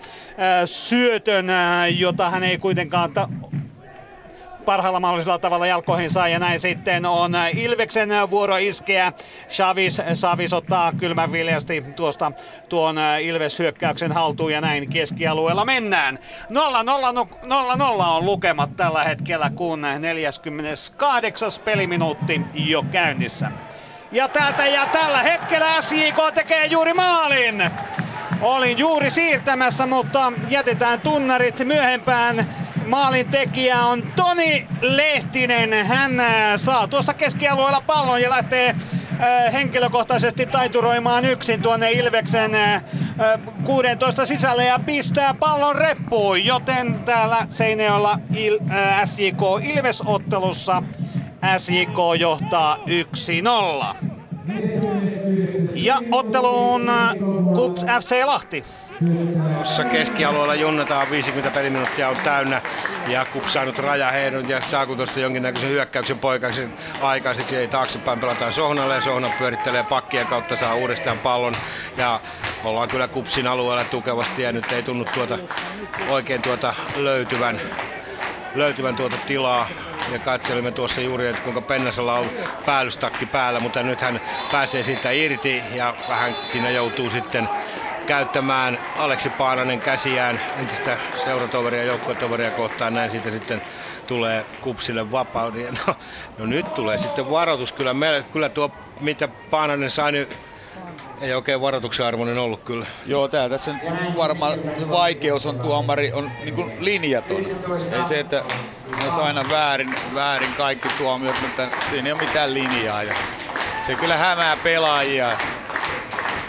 [0.65, 3.29] syötön, äh, jota hän ei kuitenkaan ta-
[4.67, 9.13] parhaalla mahdollisella tavalla jalkoihin saa ja näin sitten on Ilveksen vuoro iskeä.
[9.49, 12.31] Chavis, Chavis ottaa kylmän viljasti tuosta
[12.69, 16.19] tuon Ilves-hyökkäyksen haltuun ja näin keskialueella mennään.
[16.49, 21.49] 0-0 on lukemat tällä hetkellä, kun 48.
[21.65, 23.51] peliminuutti jo käynnissä.
[24.11, 27.63] Ja täältä ja tällä hetkellä SJK tekee juuri maalin.
[28.41, 32.45] Olin juuri siirtämässä, mutta jätetään tunnarit myöhempään.
[32.87, 35.85] Maalin tekijä on Toni Lehtinen.
[35.85, 42.51] Hän äh, saa tuossa keskialueella pallon ja lähtee äh, henkilökohtaisesti taituroimaan yksin tuonne Ilveksen
[43.63, 46.45] 16 äh, sisälle ja pistää pallon reppuun.
[46.45, 48.59] Joten täällä Seinäjoella Il-
[49.05, 50.83] SJK Ilves-ottelussa
[51.57, 52.77] SJK johtaa
[53.93, 54.07] 1-0.
[55.77, 56.91] Ja otteluun
[57.55, 58.63] Kups FC Lahti.
[59.55, 62.61] Tuossa keskialueella junnataan 50 peliminuuttia on täynnä.
[63.07, 67.55] Ja Kups saanut rajaheidon ja saako tuosta jonkinnäköisen hyökkäyksen poikaisen aikaiseksi.
[67.55, 68.95] Ei taaksepäin pelataan Sohnalle.
[68.95, 71.53] Ja Sohna pyörittelee pakkien kautta saa uudestaan pallon.
[71.97, 72.19] Ja
[72.63, 74.41] ollaan kyllä Kupsin alueella tukevasti.
[74.41, 75.37] Ja nyt ei tunnu tuota
[76.09, 77.61] oikein tuota löytyvän
[78.53, 79.67] löytyvän tuota tilaa
[80.07, 82.31] ja katselimme tuossa juuri, että kuinka Pennasella on
[82.65, 84.19] päällystakki päällä, mutta nyt hän
[84.51, 87.49] pääsee siitä irti ja vähän siinä joutuu sitten
[88.05, 92.93] käyttämään Aleksi Paananen käsiään entistä seuratoveria ja joukkuetoveria kohtaan.
[92.93, 93.61] Näin siitä sitten
[94.07, 95.79] tulee kupsille vapauden.
[95.87, 95.95] No,
[96.37, 97.71] no nyt tulee sitten varoitus.
[97.73, 100.37] Kyllä, meille, kyllä tuo, mitä Paananen sai nyt
[101.21, 102.85] ei oikein varoituksen arvoinen ollut kyllä.
[103.05, 103.75] Joo, tää tässä
[104.17, 107.37] varmaan se vaikeus on tuomari on niin linjaton.
[107.91, 108.43] Ei se, että
[109.03, 113.03] olisi aina väärin, väärin kaikki tuomiot, mutta siinä ei ole mitään linjaa.
[113.03, 113.13] Ja
[113.85, 115.37] se kyllä hämää pelaajia.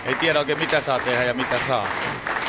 [0.05, 1.87] Ei tiedä oikein mitä saa tehdä ja mitä saa.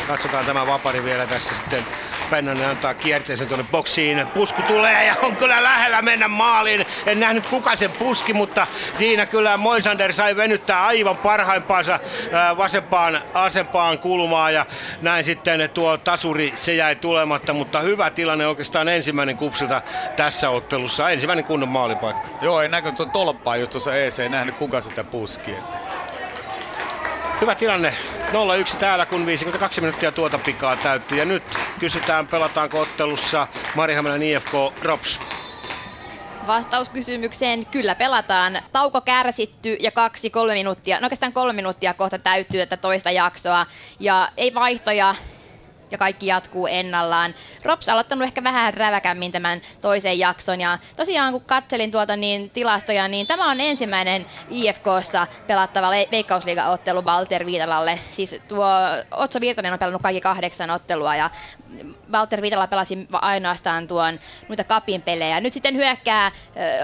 [0.08, 1.86] Katsotaan tämä vapari vielä tässä sitten
[2.30, 4.28] Pennanen antaa kierteensä tuonne boksiin.
[4.34, 6.86] Pusku tulee ja on kyllä lähellä mennä maaliin.
[7.06, 12.00] En nähnyt kuka sen puski, mutta siinä kyllä Moisander sai venyttää aivan parhaimpaansa
[12.58, 14.66] vasempaan asempaan kulmaan ja
[15.02, 19.82] näin sitten tuo tasuri se jäi tulematta, mutta hyvä tilanne oikeastaan ensimmäinen kupsilta
[20.16, 21.10] tässä ottelussa.
[21.10, 22.30] Ensimmäinen kunnon maalipaikka.
[22.42, 25.58] Joo, ei näkö tuo tolppaa just tuossa EC, ei nähnyt kuka sitä puski.
[27.42, 27.94] Hyvä tilanne.
[28.74, 31.18] 0-1 täällä, kun 52 minuuttia tuota pikaa täyttyy.
[31.18, 31.44] Ja nyt
[31.80, 34.52] kysytään, pelataanko ottelussa Marihaminan IFK
[34.82, 35.20] Rops.
[36.48, 38.60] Vastaus kysymykseen, kyllä pelataan.
[38.74, 43.66] Tauko kärsitty ja kaksi, kolme minuuttia, no oikeastaan kolme minuuttia kohta täyttyy tätä toista jaksoa.
[44.00, 45.16] Ja ei vaihtoja,
[45.92, 47.34] ja kaikki jatkuu ennallaan.
[47.64, 53.08] Rops aloittanut ehkä vähän räväkämmin tämän toisen jakson ja tosiaan kun katselin tuota niin tilastoja,
[53.08, 58.00] niin tämä on ensimmäinen IFKssa pelattava veikkausliigaottelu Walter Viitalalle.
[58.12, 58.68] Siis tuo
[59.12, 61.30] Otso Virtanen on pelannut kaikki kahdeksan ottelua ja
[62.12, 65.42] Walter Viitala pelasi ainoastaan tuon noita kapin pelejä.
[65.42, 66.34] Nyt sitten hyökkää äh,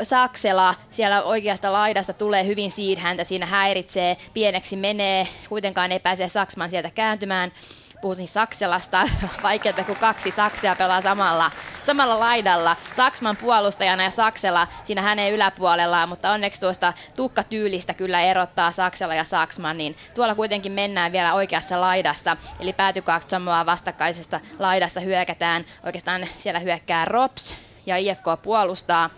[0.03, 6.69] Saksela, siellä oikeasta laidasta tulee hyvin siidhäntä, siinä häiritsee, pieneksi menee, kuitenkaan ei pääse Saksman
[6.69, 7.51] sieltä kääntymään
[8.01, 9.09] puhutin Sakselasta,
[9.43, 11.51] vaikeaa kun kaksi Saksia pelaa samalla,
[11.85, 12.77] samalla laidalla.
[12.95, 19.23] Saksman puolustajana ja Saksela siinä hänen yläpuolellaan, mutta onneksi tuosta tukkatyylistä kyllä erottaa Saksela ja
[19.23, 25.65] Saksman, niin tuolla kuitenkin mennään vielä oikeassa laidassa, eli päätykaksi samaa vastakkaisesta laidassa hyökätään.
[25.83, 27.55] Oikeastaan siellä hyökkää Rops
[27.85, 29.09] ja IFK puolustaa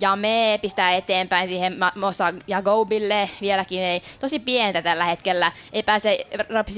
[0.00, 3.82] ja me pistää eteenpäin siihen Mosa ja Gobille vieläkin.
[3.82, 5.52] Ei tosi pientä tällä hetkellä.
[5.72, 6.18] Ei pääse,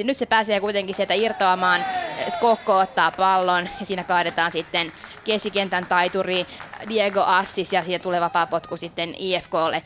[0.04, 1.84] nyt se pääsee kuitenkin sieltä irtoamaan,
[2.38, 4.92] Kokko ottaa pallon ja siinä kaadetaan sitten
[5.24, 6.46] keskikentän taituri
[6.88, 9.82] Diego Assis ja siitä tulee vapaa potku sitten IFKlle.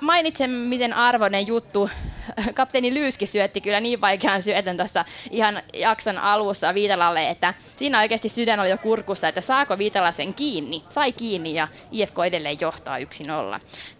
[0.00, 1.90] Mainitsemisen arvoinen juttu
[2.54, 8.28] kapteeni Lyyski syötti kyllä niin vaikean syötön tuossa ihan jakson alussa Viitalalle, että siinä oikeasti
[8.28, 10.84] sydän oli jo kurkussa, että saako Viitala sen kiinni.
[10.88, 13.02] Sai kiinni ja IFK edelleen johtaa 1-0.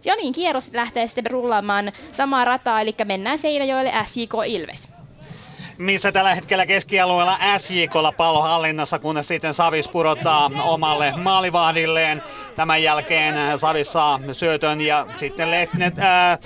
[0.04, 5.01] Ja niin, kierros lähtee sitten rullaamaan samaa rataa, eli mennään Seinäjoelle SJK Ilves
[5.78, 12.22] missä tällä hetkellä keskialueella SJKlla pallo hallinnassa, kunnes sitten Savis pudottaa omalle maalivahdilleen.
[12.54, 16.38] Tämän jälkeen Savis saa syötön ja sitten Lehtinen, ää,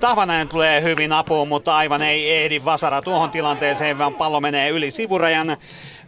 [0.00, 4.90] Tahvanainen tulee hyvin apuun, mutta aivan ei ehdi Vasara tuohon tilanteeseen, vaan pallo menee yli
[4.90, 5.56] sivurajan.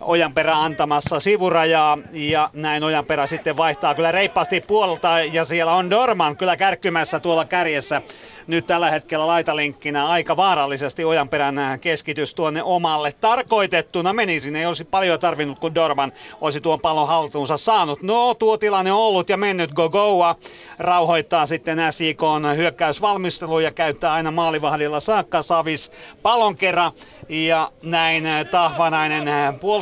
[0.01, 6.37] Ojanperä antamassa sivurajaa ja näin Ojanperä sitten vaihtaa kyllä reippaasti puolta ja siellä on Dorman
[6.37, 8.03] kyllä kärkkymässä tuolla kärjessä
[8.47, 14.59] nyt tällä hetkellä laitalinkkinä aika vaarallisesti Ojanperän keskitys tuonne omalle tarkoitettuna meni sinne.
[14.59, 18.03] Ei olisi paljon tarvinnut, kun Dorman olisi tuon pallon haltuunsa saanut.
[18.03, 20.37] No, tuo tilanne on ollut ja mennyt Gogoa.
[20.79, 22.21] Rauhoittaa sitten SIK
[22.57, 25.93] hyökkäysvalmistelu ja käyttää aina maalivahdilla saakka Savis
[26.23, 26.93] pallon kerran.
[27.29, 29.29] Ja näin Tahvanainen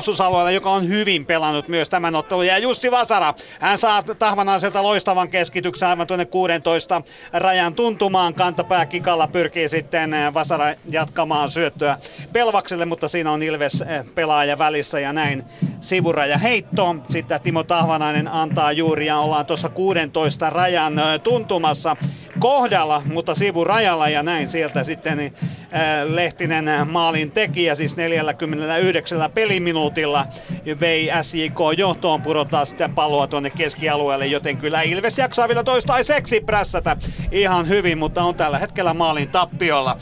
[0.04, 2.46] puolustusalueella, joka on hyvin pelannut myös tämän ottelun.
[2.46, 7.02] Ja Jussi Vasara, hän saa Tahvanaiselta loistavan keskityksen aivan tuonne 16
[7.32, 11.98] rajan tuntumaan kantapää kikalla pyrkii sitten eh, Vasara jatkamaan syöttöä
[12.32, 15.44] Pelvakselle, mutta siinä on Ilves eh, pelaaja välissä ja näin
[15.80, 16.96] sivuraja heitto.
[17.08, 21.96] Sitten Timo Tahvanainen antaa juuri ja ollaan tuossa 16 rajan eh, tuntumassa
[22.38, 25.32] kohdalla, mutta sivurajalla ja näin sieltä sitten
[26.04, 29.93] Lehtinen maalin tekijä, siis 49 peliminuutilla
[30.80, 36.96] vei SJK johtoon, pudottaa sitten palloa tuonne keskialueelle, joten kyllä Ilves jaksaa vielä toistaiseksi prässätä
[37.32, 39.96] ihan hyvin, mutta on tällä hetkellä maalin tappiolla.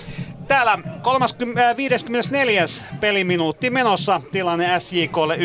[0.48, 2.64] Täällä 30, 54.
[3.01, 5.40] peliminuutti menossa, tilanne SJKlle 1-0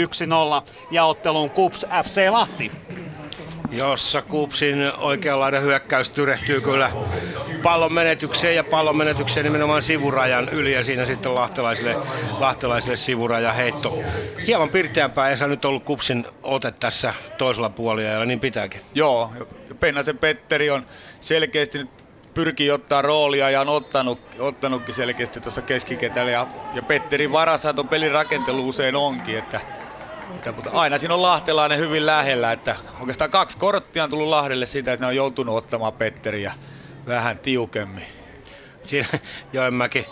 [0.91, 2.71] ja otteluun KUPS FC Lahti
[3.71, 6.91] jossa Kupsin oikeanlainen hyökkäys tyrehtyy kyllä
[7.63, 11.95] pallon menetykseen ja pallon menetykseen nimenomaan sivurajan yli ja siinä sitten lahtelaisille,
[12.39, 13.97] lahtelaisille sivuraja heitto.
[14.47, 18.81] Hieman pirteämpää ei nyt ollut Kupsin ote tässä toisella puolella ja niin pitääkin.
[18.95, 19.33] Joo,
[19.79, 20.85] Pennasen Petteri on
[21.19, 21.91] selkeästi nyt
[22.33, 27.89] pyrkii ottaa roolia ja on ottanut, ottanutkin selkeästi tuossa keskiketällä ja, ja Petterin varassa tuon
[27.89, 29.61] pelin rakentelu usein onkin, että
[30.35, 34.65] että, mutta aina siinä on lahtelainen hyvin lähellä, että oikeastaan kaksi korttia on tullut Lahdelle
[34.65, 36.53] siitä, että ne on joutunut ottamaan Petteriä
[37.07, 38.05] vähän tiukemmin.
[38.85, 39.07] Siinä
[39.53, 40.07] Joenmäki,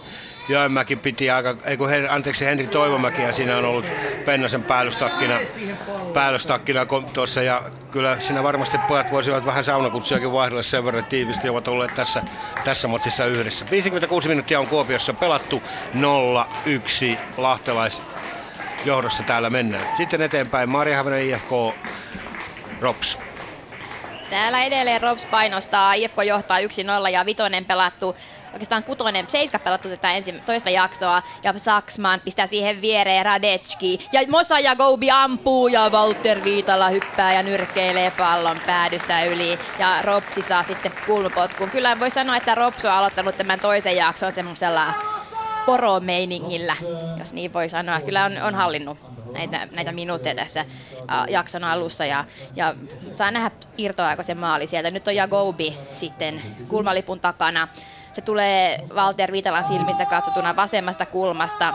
[0.47, 3.85] Joenmäki piti aika, ei kun Hen, anteeksi Henri Toivomäki ja siinä on ollut
[4.25, 5.41] Pennasen päällystakkina,
[6.13, 11.67] päällystakkina tuossa ja kyllä siinä varmasti pojat voisivat vähän saunakutsujakin vaihdella sen verran tiivisti ovat
[11.67, 12.23] olleet tässä,
[12.63, 13.65] tässä motsissa yhdessä.
[13.71, 15.63] 56 minuuttia on Kuopiossa pelattu
[15.95, 18.03] 0-1 lahtelais
[18.85, 19.87] johdossa täällä mennään.
[19.93, 21.51] Sitten eteenpäin Marjahaminen IFK
[22.79, 23.17] Rops.
[24.29, 28.15] Täällä edelleen Rops painostaa, IFK johtaa 1-0 ja vitonen pelattu
[28.53, 34.21] oikeastaan kutonen, seiska pelattu tätä ensi, toista jaksoa, ja Saksman pistää siihen viereen Radetski, ja
[34.29, 40.41] Mosa ja Goubi ampuu, ja Walter Viitala hyppää ja nyrkkeilee pallon päädystä yli, ja Ropsi
[40.41, 41.71] saa sitten kulmapotkun.
[41.71, 44.93] Kyllä voi sanoa, että Ropsi on aloittanut tämän toisen jakson semmoisella
[45.65, 46.75] poromeiningillä,
[47.17, 48.01] jos niin voi sanoa.
[48.01, 48.97] Kyllä on, on hallinnut
[49.33, 50.65] näitä, näitä minuutteja tässä
[51.29, 52.25] jakson alussa ja,
[52.55, 52.75] ja
[53.15, 54.91] saa nähdä irtoaako se maali sieltä.
[54.91, 57.67] Nyt on Jagobi sitten kulmalipun takana.
[58.13, 61.73] Se tulee Walter Viitalan silmistä katsotuna vasemmasta kulmasta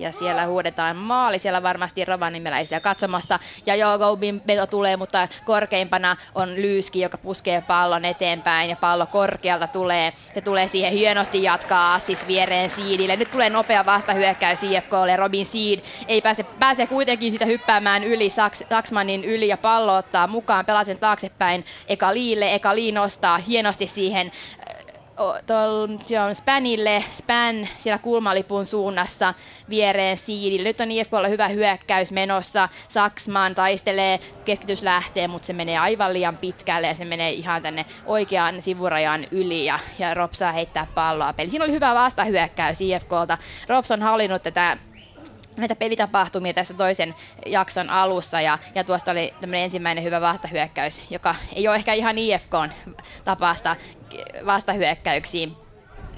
[0.00, 3.38] ja siellä huudetaan maali, siellä varmasti rovaniemeläisiä katsomassa.
[3.66, 9.06] Ja joo, Gobin veto tulee, mutta korkeimpana on Lyyski, joka puskee pallon eteenpäin ja pallo
[9.06, 10.12] korkealta tulee.
[10.34, 13.16] Se tulee siihen hienosti jatkaa Assis viereen Siidille.
[13.16, 15.16] Nyt tulee nopea vastahyökkäys IFKlle.
[15.16, 20.26] Robin Seed ei pääse, pääse kuitenkin sitä hyppäämään yli Saks, Saksmanin yli ja pallo ottaa
[20.26, 22.54] mukaan pelasen taaksepäin Eka Liille.
[22.54, 24.30] Eka Lee nostaa hienosti siihen
[25.46, 29.34] tuolla Spanille, Span siellä kulmalipun suunnassa
[29.68, 30.68] viereen siidille.
[30.68, 32.68] Nyt on IFKlla hyvä hyökkäys menossa.
[32.88, 37.86] Saksman taistelee, keskitys lähtee, mutta se menee aivan liian pitkälle ja se menee ihan tänne
[38.04, 41.50] oikean sivurajan yli ja, ja Ropsa heittää palloa peli.
[41.50, 43.38] Siinä oli hyvä vastahyökkäys IFKlta.
[43.68, 44.76] Rops on hallinnut tätä
[45.56, 47.14] näitä pelitapahtumia tässä toisen
[47.46, 52.18] jakson alussa ja, ja tuosta oli tämmöinen ensimmäinen hyvä vastahyökkäys, joka ei ole ehkä ihan
[52.18, 52.70] IFKn
[53.24, 53.76] tapasta
[54.46, 55.56] vastahyökkäyksiin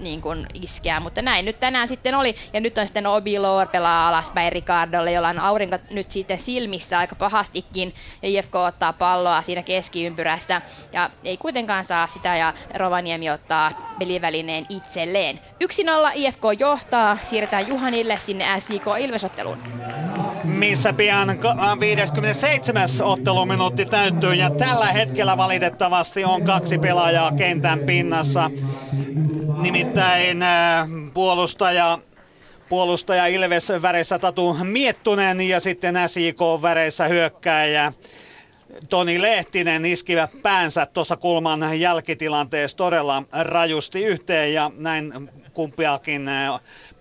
[0.03, 4.09] niin kuin iskeä, mutta näin nyt tänään sitten oli, ja nyt on sitten Obilor pelaa
[4.09, 9.63] alaspäin Ricardolle, jolla on aurinko nyt sitten silmissä aika pahastikin, ja IFK ottaa palloa siinä
[9.63, 10.63] keskiympyrästä,
[10.93, 15.41] ja ei kuitenkaan saa sitä, ja Rovaniemi ottaa pelivälineen itselleen.
[15.65, 15.67] 1-0
[16.15, 19.59] IFK johtaa, siirretään Juhanille sinne SIK Ilvesotteluun
[20.45, 21.29] missä pian
[21.81, 22.89] 57.
[23.03, 28.51] otteluminuutti täyttyy ja tällä hetkellä valitettavasti on kaksi pelaajaa kentän pinnassa.
[29.93, 30.41] Nimittäin
[31.15, 31.99] puolustaja
[32.69, 37.93] puolustaja Ilves väreissä Tatu Miettunen ja sitten SIK väreissä hyökkääjä
[38.89, 45.13] Toni Lehtinen iskivät päänsä tuossa kulman jälkitilanteessa todella rajusti yhteen ja näin
[45.55, 46.31] kumpiakin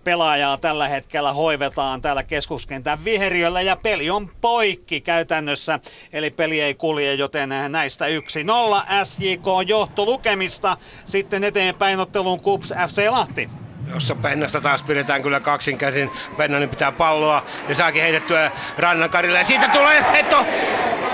[0.04, 5.78] pelaajaa tällä hetkellä hoivetaan täällä keskuskentän viheriöllä ja peli on poikki käytännössä,
[6.12, 8.10] eli peli ei kulje, joten näistä 1-0
[9.04, 10.76] SJK johto lukemista.
[11.04, 13.50] Sitten eteenpäin otteluun Kups FC Lahti
[13.94, 16.10] jossa Pennasta taas pidetään kyllä kaksinkäsin.
[16.36, 19.38] Pennanen pitää palloa ja saakin heitettyä Rannankarille.
[19.38, 20.46] Ja siitä tulee veto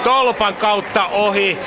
[0.05, 1.59] tolpan kautta ohi.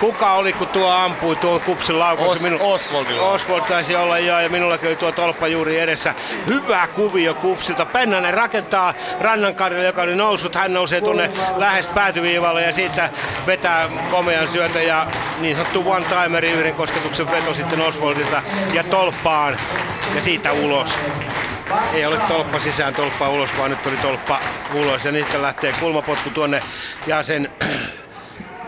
[0.00, 2.26] Kuka oli, kun tuo ampui tuon kupsin laukun?
[2.26, 2.58] Os, Minu...
[2.60, 3.06] Oswald.
[3.18, 6.14] Oswald taisi olla joo, ja minulla oli tuo tolppa juuri edessä.
[6.46, 7.86] Hyvä kuvio kupsilta.
[7.86, 10.54] Pennanen rakentaa Rannankarille, joka oli noussut.
[10.54, 13.10] Hän nousee tuonne lähes päätyviivalle ja siitä
[13.46, 15.06] vetää komean syötä ja
[15.40, 18.42] niin sanottu one-timeri yhden kosketuksen veto sitten Oswaldilta
[18.72, 19.56] ja tolppaan
[20.14, 20.90] ja siitä ulos.
[21.94, 24.40] Ei ole tolppa sisään, tolppa ulos, vaan nyt oli tolppa
[24.74, 26.62] ulos ja niistä lähtee kulmapotku tuonne
[27.06, 27.50] ja sen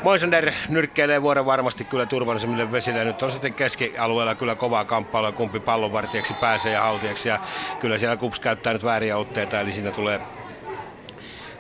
[0.01, 3.05] Moisander nyrkkeilee vuoden varmasti kyllä turvallisemmille vesille.
[3.05, 7.29] Nyt on sitten keskialueella kyllä kovaa kamppailua, kumpi pallonvartijaksi pääsee ja haltijaksi.
[7.29, 7.41] Ja
[7.79, 10.21] kyllä siellä Kups käyttää nyt vääriä otteita, eli siinä tulee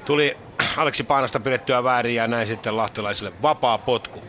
[0.04, 0.40] tuli
[0.76, 4.24] Aleksi Paanasta pidettyä väärin ja näin sitten lahtelaisille vapaa potku.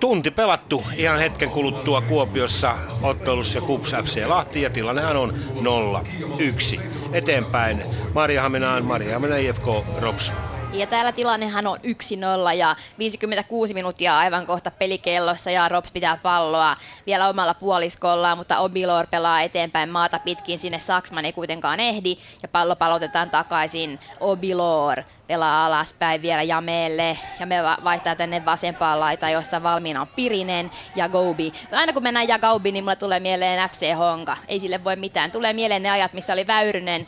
[0.00, 6.80] Tunti pelattu ihan hetken kuluttua Kuopiossa ottelussa Kups FC Lahti ja tilannehan on 0-1.
[7.12, 9.64] Eteenpäin Marjahaminaan, Marjahamina IFK
[9.96, 10.34] Rops
[10.74, 16.76] ja täällä tilannehan on 1-0 ja 56 minuuttia aivan kohta pelikellossa ja Rops pitää palloa
[17.06, 20.60] vielä omalla puoliskollaan, mutta Obilor pelaa eteenpäin maata pitkin.
[20.60, 27.46] Sinne Saksman ei kuitenkaan ehdi ja pallo palautetaan takaisin Obilor pelaa alaspäin vielä Jameelle ja
[27.46, 31.52] me vaihtaa tänne vasempaan laitaan, jossa valmiina on Pirinen ja Goubi.
[31.72, 34.36] Aina kun mennään ja Goubi, niin mulle tulee mieleen FC Honka.
[34.48, 35.30] Ei sille voi mitään.
[35.32, 37.06] Tulee mieleen ne ajat, missä oli Väyrynen,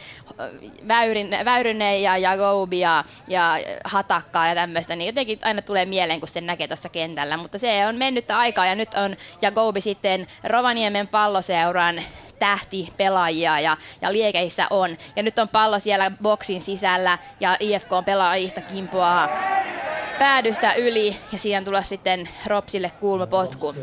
[0.88, 2.36] Väyrynen, Väyrynen ja, ja
[2.78, 7.36] ja, ja Hatakkaa ja tämmöistä, niin jotenkin aina tulee mieleen, kun sen näkee tuossa kentällä.
[7.36, 11.96] Mutta se on mennyt aikaa ja nyt on ja Goubi sitten Rovaniemen palloseuran
[12.38, 14.96] tähti pelaajia ja, ja liekeissä on.
[15.16, 19.28] Ja nyt on pallo siellä boksin sisällä ja IFK on pelaajista kimpoaa
[20.18, 23.74] päädystä yli ja siihen tulee sitten Ropsille kulmapotku.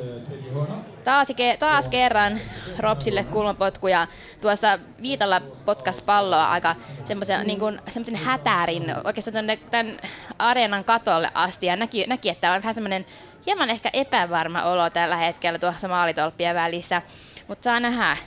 [1.04, 1.28] Taas,
[1.60, 2.40] taas kerran
[2.80, 4.08] Ropsille kulmapotku ja
[4.42, 6.76] tuossa Viitalla potkas palloa aika
[7.06, 7.82] semmoisen niin kuin,
[8.26, 9.98] hätärin oikeastaan tänne, tämän
[10.40, 13.06] areenan katolle asti ja näki, näki että on vähän semmoinen
[13.46, 17.02] hieman ehkä epävarma olo tällä hetkellä tuossa maalitolppien välissä,
[17.48, 18.18] mutta saa nähdä,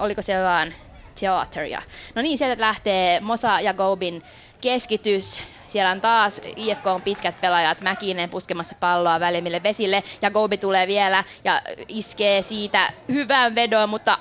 [0.00, 0.74] oliko se vaan
[1.20, 1.82] teatteria.
[2.14, 4.22] No niin, sieltä lähtee Mosa ja Gobin
[4.60, 5.40] keskitys.
[5.68, 10.86] Siellä on taas IFK on pitkät pelaajat, Mäkinen puskemassa palloa välimille vesille, ja Gobi tulee
[10.86, 14.18] vielä ja iskee siitä hyvän vedon, mutta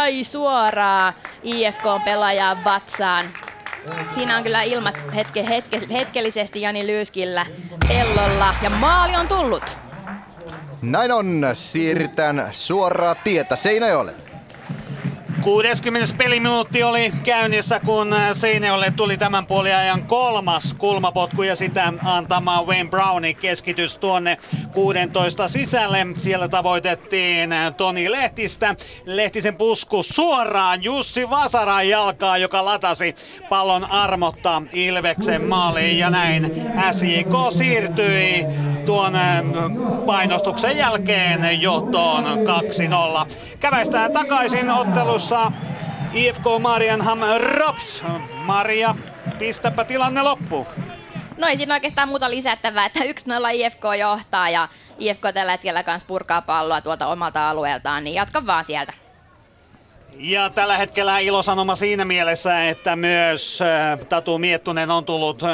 [0.00, 3.30] ai suoraan IFK on pelaajaa vatsaan.
[4.14, 7.46] Siinä on kyllä ilmat hetke, hetke, hetkellisesti Jani Lyyskillä
[7.88, 9.78] pellolla, ja maali on tullut.
[10.82, 14.23] Näin on, siirrytään suoraa tietä Seinäjoelle.
[15.42, 16.14] 60.
[16.18, 22.90] peliminuutti oli käynnissä, kun äh, Seinäjoelle tuli tämän puoliajan kolmas kulmapotku ja sitä antamaan Wayne
[22.90, 24.38] Brownin keskitys tuonne
[24.72, 26.06] 16 sisälle.
[26.18, 28.74] Siellä tavoitettiin äh, Toni Lehtistä.
[29.04, 33.14] Lehtisen pusku suoraan Jussi Vasaran jalkaa, joka latasi
[33.48, 36.44] pallon armotta Ilveksen maaliin ja näin
[36.90, 38.44] SJK siirtyi
[38.86, 39.42] tuon äh,
[40.06, 43.30] painostuksen jälkeen johtoon 2-0.
[43.60, 45.52] Käväistään takaisin ottelussa tuossa
[46.12, 48.02] IFK Marianham Rops.
[48.44, 48.94] Maria,
[49.38, 50.66] pistäpä tilanne loppu.
[51.38, 53.04] No ei siinä oikeastaan muuta lisättävää, että 1-0
[53.54, 54.68] IFK johtaa ja
[54.98, 58.92] IFK tällä hetkellä kanssa purkaa palloa tuolta omalta alueeltaan, niin jatka vaan sieltä.
[60.16, 65.48] Ja tällä hetkellä ilosanoma siinä mielessä, että myös äh, Tatu Miettunen on tullut äh,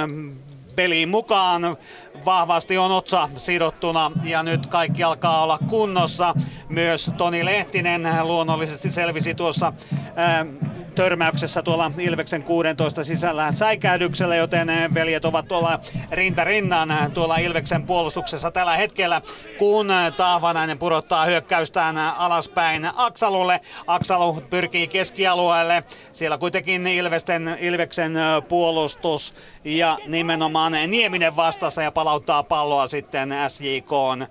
[0.76, 1.76] peliin mukaan.
[2.24, 6.34] Vahvasti on otsa sidottuna ja nyt kaikki alkaa olla kunnossa.
[6.68, 9.72] Myös Toni Lehtinen luonnollisesti selvisi tuossa
[10.16, 10.46] ää,
[10.94, 15.80] törmäyksessä tuolla Ilveksen 16 sisällä säikäydyksellä, joten veljet ovat tuolla
[16.12, 19.20] rinta rinnan tuolla Ilveksen puolustuksessa tällä hetkellä,
[19.58, 23.60] kun Taavanainen pudottaa hyökkäystään alaspäin Aksalulle.
[23.86, 25.84] Aksalu pyrkii keskialueelle.
[26.12, 28.14] Siellä kuitenkin Ilvesten, Ilveksen
[28.48, 29.34] puolustus
[29.64, 34.26] ja nimenomaan Nieminen vastassa ja palauttaa palloa sitten SJKn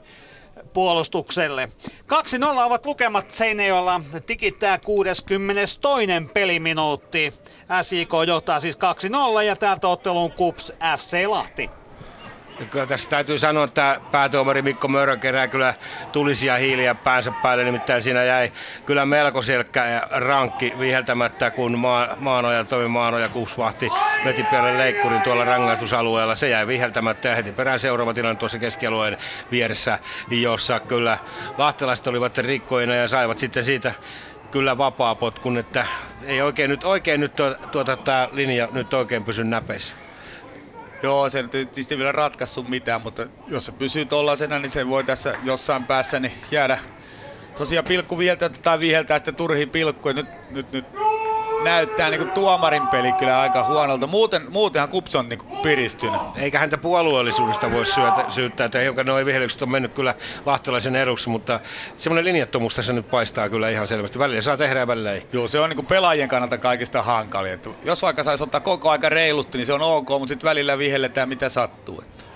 [0.74, 1.70] puolustukselle.
[2.56, 4.02] 2-0 ovat lukemat Seinäjoella.
[4.26, 6.30] Tikittää 62.
[6.34, 7.34] peliminuutti.
[7.82, 8.78] SIK johtaa siis
[9.40, 11.70] 2-0 ja täältä otteluun KUPS FC Lahti.
[12.70, 15.74] Kyllä tässä täytyy sanoa, että päätuomari Mikko Mörö kerää kyllä
[16.12, 18.52] tulisia hiiliä päänsä päälle, nimittäin siinä jäi
[18.86, 25.22] kyllä melko selkkä ja rankki viheltämättä, kun maa, Maanoja, Toimi Maanoja kupsvahti veti pienen leikkurin
[25.22, 26.36] tuolla rangaistusalueella.
[26.36, 29.18] Se jäi viheltämättä ja heti perään seuraava tilanne tuossa keskialueen
[29.52, 30.00] vieressä,
[30.30, 31.18] jossa kyllä
[31.58, 33.94] lahtelaiset olivat rikkoina ja saivat sitten siitä
[34.52, 35.86] kyllä vapaa-potkun, että
[36.22, 40.09] ei oikein nyt, oikein nyt tuota, tuota tämä linja nyt oikein pysy näpeissä.
[41.02, 45.38] Joo, se tietysti vielä ratkaissut mitään, mutta jos se pysyy tollasena, niin se voi tässä
[45.42, 46.78] jossain päässä niin jäädä
[47.56, 50.14] tosiaan pilkku viheltä tai viheltää sitten turhiin pilkkuja.
[50.14, 50.88] Nyt, nyt, nyt
[51.60, 54.08] näyttää niin kuin tuomarin peli kyllä aika huonolta.
[54.08, 56.22] Muuten, muutenhan Kups on niin piristynyt.
[56.36, 60.16] Eikä häntä puolueellisuudesta voi syötä, syyttää, että hiukan nuo vihelykset on mennyt kyllä
[60.46, 61.60] lahtelaisen eduksi, mutta
[61.98, 64.20] semmoinen linjattomuus tässä nyt paistaa kyllä ihan selvästi.
[64.20, 65.28] Välillä saa tehdä ja välillä ei.
[65.34, 67.54] Joo, se on niin pelaajien kannalta kaikista hankalin.
[67.54, 70.78] Että jos vaikka saisi ottaa koko aika reilutti, niin se on ok, mutta sitten välillä
[70.78, 72.02] vihelletään mitä sattuu.
[72.02, 72.29] Että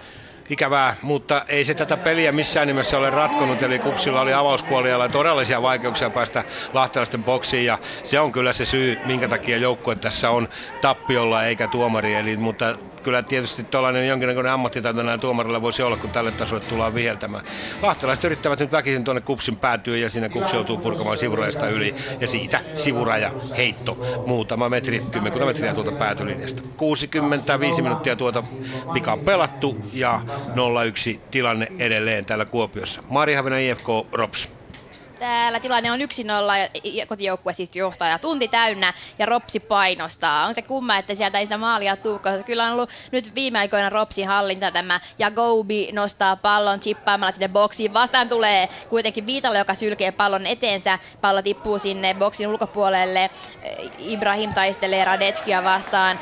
[0.49, 5.61] ikävää, mutta ei se tätä peliä missään nimessä ole ratkonut, eli Kupsilla oli avauspuolella todellisia
[5.61, 6.43] vaikeuksia päästä
[6.73, 10.47] lahtelaisten boksiin, ja se on kyllä se syy, minkä takia joukkue tässä on
[10.81, 16.09] tappiolla eikä tuomari, eli, mutta kyllä tietysti tuollainen jonkinnäköinen ammattitaito näin tuomarilla voisi olla, kun
[16.11, 17.43] tälle tasolle tullaan viheltämään.
[17.81, 22.27] Lahtelaiset yrittävät nyt väkisin tuonne kupsin päätyä ja siinä kupsi joutuu purkamaan sivurajasta yli ja
[22.27, 26.61] siitä sivuraja heitto muutama metri, kymmenkunta metriä tuolta päätylinjasta.
[26.77, 28.43] 65 minuuttia tuota
[28.93, 30.21] pika pelattu ja
[31.17, 33.03] 0-1 tilanne edelleen täällä Kuopiossa.
[33.09, 34.62] Marihavinen IFK Rops.
[35.23, 36.03] Täällä tilanne on 1-0
[36.83, 40.45] ja kotijoukkue siis johtaa tunti täynnä ja Ropsi painostaa.
[40.45, 43.59] On se kumma, että sieltä ei sitä maalia tuu, koska kyllä on ollut nyt viime
[43.59, 47.93] aikoina Ropsin hallinta tämä ja Gobi nostaa pallon chippaamalla sinne boksiin.
[47.93, 50.99] Vastaan tulee kuitenkin Viitalo, joka sylkee pallon eteensä.
[51.21, 53.29] Pallo tippuu sinne boksin ulkopuolelle.
[53.97, 56.19] Ibrahim taistelee Radetskia vastaan.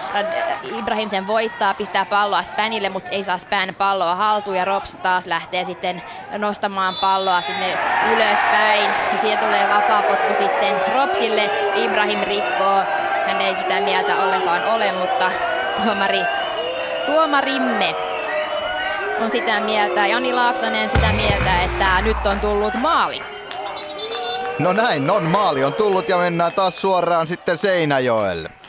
[0.63, 5.25] Ibrahim sen voittaa, pistää palloa Spänille, mutta ei saa Spän palloa haltuun ja Rops taas
[5.25, 6.03] lähtee sitten
[6.37, 8.90] nostamaan palloa sinne ylöspäin.
[9.11, 11.51] Ja siihen tulee vapaa potku sitten Ropsille.
[11.75, 12.83] Ibrahim rikkoo.
[13.27, 15.31] Hän ei sitä mieltä ollenkaan ole, mutta
[15.83, 16.21] tuomari,
[17.05, 17.95] tuomarimme
[19.19, 20.07] on sitä mieltä.
[20.07, 23.23] Jani Laaksonen sitä mieltä, että nyt on tullut maali.
[24.59, 28.60] No näin on, maali on tullut ja mennään taas suoraan sitten Seinäjoelle.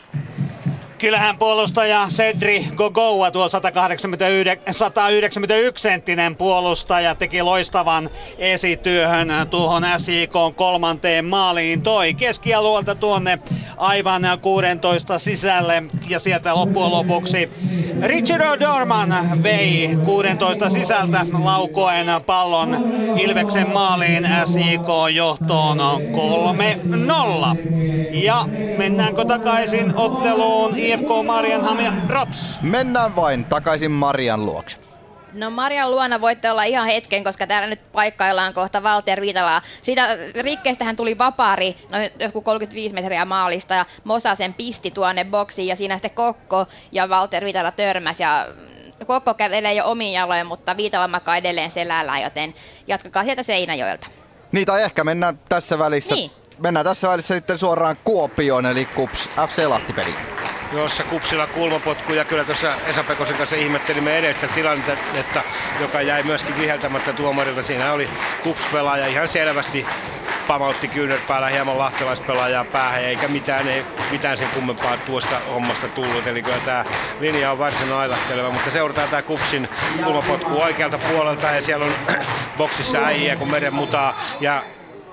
[1.02, 11.82] Kyllähän puolustaja Cedri Gogoa, tuo 191 senttinen puolustaja, teki loistavan esityöhön tuohon SIK kolmanteen maaliin.
[11.82, 13.38] Toi keskialueelta tuonne
[13.76, 17.50] aivan 16 sisälle ja sieltä loppujen lopuksi
[18.02, 22.76] Richard Dorman vei 16 sisältä laukoen pallon
[23.18, 25.82] Ilveksen maaliin SIK johtoon 3-0.
[28.10, 28.44] Ja
[28.78, 32.60] mennäänkö takaisin otteluun IFK Marianham ja Rops?
[32.62, 34.76] Mennään vain takaisin Marian luokse.
[35.32, 39.62] No Marian luona voitte olla ihan hetken, koska täällä nyt paikkaillaan kohta Valter Viitalaa.
[39.82, 45.24] Siitä rikkeestä hän tuli vapaari, no joku 35 metriä maalista, ja Mosa sen pisti tuonne
[45.24, 48.48] boksiin, ja siinä sitten Kokko ja Valter Viitala törmäs, ja
[49.06, 52.54] Kokko kävelee jo omiin jaloin, mutta Viitala makaa edelleen selällä, joten
[52.86, 54.06] jatkakaa sieltä Seinäjoelta.
[54.52, 56.30] Niin, tai ehkä mennään tässä välissä, niin.
[56.58, 60.14] Mennään tässä välissä sitten suoraan Kuopioon, eli KUPS FC Lahtipeli
[60.72, 65.42] jossa kupsilla kulmapotku ja kyllä tuossa Esa Pekosen kanssa ihmettelimme edestä tilannetta,
[65.80, 67.62] joka jäi myöskin viheltämättä tuomarilta.
[67.62, 68.10] Siinä oli
[68.42, 69.86] kupspelaaja ihan selvästi
[70.48, 76.26] pamautti kyynärpäällä hieman lahtelaispelaajaa päähän, eikä mitään, ei, mitään sen kummempaa tuosta hommasta tullut.
[76.26, 76.84] Eli kyllä tämä
[77.20, 79.68] linja on varsin ailahteleva, mutta seurataan tämä kupsin
[80.04, 81.92] kulmapotku oikealta puolelta ja siellä on
[82.58, 84.62] boksissa äijä kun meren mutaa ja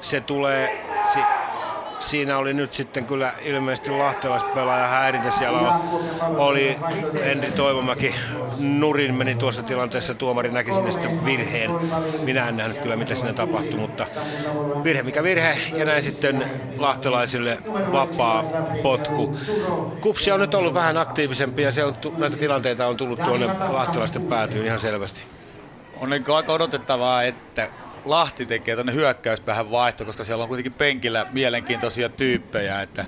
[0.02, 0.90] se tulee
[2.00, 5.32] siinä oli nyt sitten kyllä ilmeisesti lahtelaispelaaja häirintä.
[5.32, 5.80] Siellä
[6.38, 6.78] oli
[7.26, 8.16] Henri Toivomäki
[8.60, 10.16] nurin meni tuossa tilanteessa.
[10.16, 11.72] Tuomari näki sinne sitten virheen.
[12.24, 14.06] Minä en nähnyt kyllä mitä siinä tapahtui, mutta
[14.84, 15.58] virhe mikä virhe.
[15.76, 16.44] Ja näin sitten
[16.78, 17.58] lahtelaisille
[17.92, 18.44] vapaa
[18.84, 19.38] potku.
[20.02, 24.26] Kupsi on nyt ollut vähän aktiivisempi ja se on, näitä tilanteita on tullut tuonne lahtelaisten
[24.26, 25.22] päätyyn ihan selvästi.
[26.00, 27.68] On niin aika odotettavaa, että
[28.06, 32.82] Lahti tekee tuonne hyökkäyspäähän vaihto, koska siellä on kuitenkin penkillä mielenkiintoisia tyyppejä.
[32.82, 33.06] Että...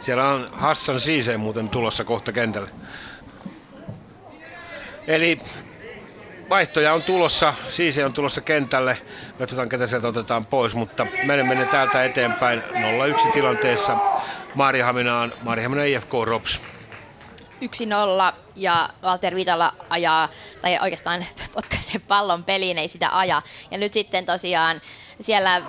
[0.00, 2.70] Siellä on Hassan Siise muuten tulossa kohta kentälle.
[5.06, 5.38] Eli
[6.50, 8.98] vaihtoja on tulossa, Siise on tulossa kentälle.
[9.38, 12.62] Katsotaan ketä sieltä otetaan pois, mutta menemme täältä eteenpäin
[13.26, 13.98] 0-1 tilanteessa
[14.54, 16.60] Maarihaminaan, Maarihaminaan IFK Rops.
[17.64, 20.28] 1-0 ja Walter Vitala ajaa,
[20.60, 23.42] tai oikeastaan potkaisee pallon peliin, ei sitä aja.
[23.70, 24.80] Ja nyt sitten tosiaan
[25.20, 25.62] siellä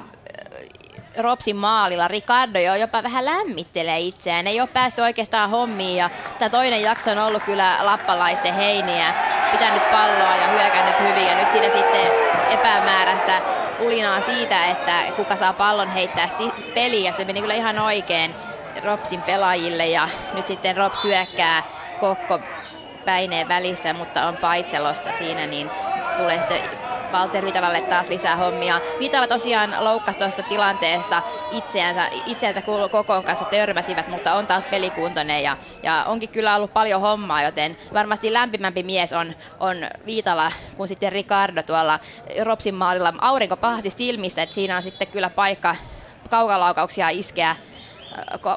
[1.17, 6.49] Ropsin maalilla Ricardo jo jopa vähän lämmittelee itseään, ei ole päässyt oikeastaan hommiin ja tämä
[6.49, 9.13] toinen jakso on ollut kyllä lappalaisten heiniä.
[9.51, 12.13] pitänyt palloa ja hyökännyt hyvin ja nyt siinä sitten
[12.45, 13.41] epämääräistä
[13.77, 16.29] ulinaa siitä, että kuka saa pallon heittää
[16.73, 18.35] peliin ja se meni kyllä ihan oikein
[18.83, 21.63] Ropsin pelaajille ja nyt sitten Rops hyökkää
[21.97, 22.39] Kokko
[23.05, 25.71] päineen välissä, mutta on paitselossa siinä, niin
[26.15, 26.61] tulee sitten
[27.11, 28.81] Valter Vitalalle taas lisää hommia.
[28.99, 32.61] Vitala tosiaan loukkasi tuossa tilanteessa itseänsä, itseänsä
[32.91, 37.77] kokoon kanssa törmäsivät, mutta on taas pelikuntoinen ja, ja onkin kyllä ollut paljon hommaa, joten
[37.93, 41.99] varmasti lämpimämpi mies on, on Viitala kuin sitten Ricardo tuolla
[42.43, 43.13] Ropsin maalilla.
[43.21, 45.75] Aurinko pahasti silmissä, että siinä on sitten kyllä paikka
[46.29, 47.55] kaukalaukauksia iskeä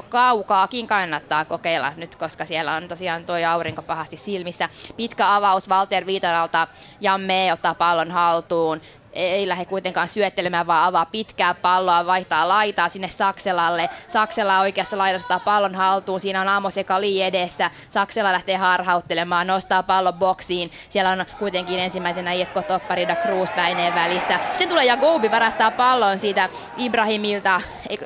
[0.09, 4.69] kaukaakin kannattaa kokeilla nyt, koska siellä on tosiaan tuo aurinko pahasti silmissä.
[4.97, 6.69] Pitkä avaus Walter Viitalalta,
[7.01, 8.81] Jamme ottaa pallon haltuun,
[9.13, 13.89] ei lähde kuitenkaan syöttelemään, vaan avaa pitkää palloa, vaihtaa laitaa sinne Sakselalle.
[14.09, 17.71] Saksela oikeassa laidassa pallon haltuun, siinä on Amos Kali edessä.
[17.91, 20.71] Saksela lähtee harhauttelemaan, nostaa pallon boksiin.
[20.91, 24.41] Siellä on kuitenkin ensimmäisenä IFK Toppari da Cruz päineen välissä.
[24.43, 27.61] Sitten tulee Jagoubi varastaa pallon siitä Ibrahimilta,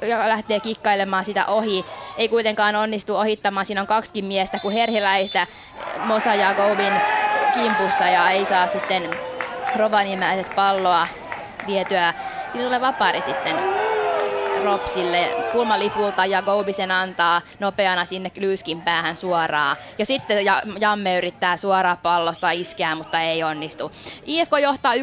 [0.08, 1.86] ja lähtee kikkailemaan sitä ohi.
[2.16, 5.46] Ei kuitenkaan onnistu ohittamaan, siinä on kaksikin miestä kuin herhiläistä
[6.00, 7.02] Mosa Jagoubin
[7.52, 9.20] kimpussa ja ei saa sitten
[9.76, 11.08] rovaniemeläiset palloa
[11.66, 12.14] vietyä.
[12.52, 13.56] Siinä tulee vapaari sitten
[14.62, 19.76] Ropsille kulmalipulta ja Goubisen antaa nopeana sinne Lyyskin päähän suoraan.
[19.98, 20.44] Ja sitten
[20.80, 23.92] Jamme yrittää suoraan pallosta iskeä, mutta ei onnistu.
[24.26, 24.98] IFK johtaa 1-0,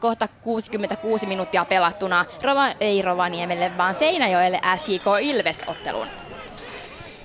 [0.00, 2.24] kohta 66 minuuttia pelattuna.
[2.42, 6.29] Rova, ei Rovaniemelle, vaan Seinäjoelle SJK Ilves-ottelun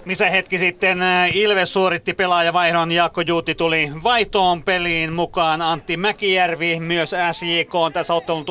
[0.05, 2.91] missä hetki sitten äh, Ilves suoritti pelaajavaihdon.
[2.91, 5.61] Jaakko Juuti tuli vaihtoon peliin mukaan.
[5.61, 8.45] Antti Mäkijärvi, myös SJK on tässä ottelun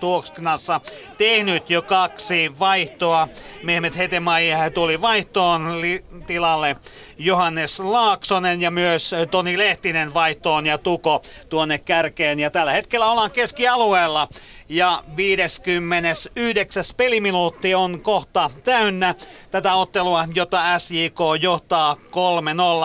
[0.00, 0.80] tuosknassa
[1.18, 3.28] tehnyt jo kaksi vaihtoa.
[3.62, 6.76] Mehmet Hetemai tuli vaihtoon li- tilalle
[7.18, 12.38] Johannes Laaksonen ja myös Toni Lehtinen vaihtoon ja Tuko tuonne kärkeen.
[12.40, 14.28] Ja tällä hetkellä ollaan keskialueella
[14.68, 16.84] ja 59.
[16.96, 19.14] peliminuutti on kohta täynnä
[19.50, 21.96] tätä ottelua, jota SJK johtaa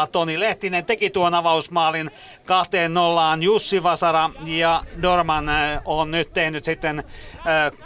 [0.05, 0.07] 3-0.
[0.11, 2.11] Toni Lehtinen teki tuon avausmaalin
[2.45, 3.43] kahteen nollaan.
[3.43, 7.05] Jussi Vasara ja Dorman äh, on nyt tehnyt sitten äh,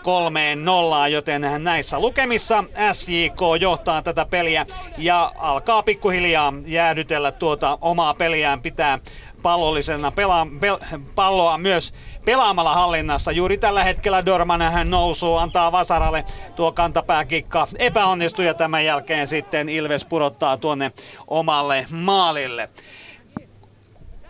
[0.03, 2.63] kolmeen nollaan, joten näissä lukemissa
[2.93, 4.65] SJK johtaa tätä peliä
[4.97, 8.99] ja alkaa pikkuhiljaa jäädytellä tuota omaa peliään, pitää
[9.47, 10.77] pallollisena pela, pel,
[11.15, 11.93] palloa myös
[12.25, 13.31] pelaamalla hallinnassa.
[13.31, 16.23] Juuri tällä hetkellä Dorman hän nousuu, antaa Vasaralle
[16.55, 20.91] tuo kantapääkikka epäonnistui ja tämän jälkeen sitten Ilves pudottaa tuonne
[21.27, 22.69] omalle maalille.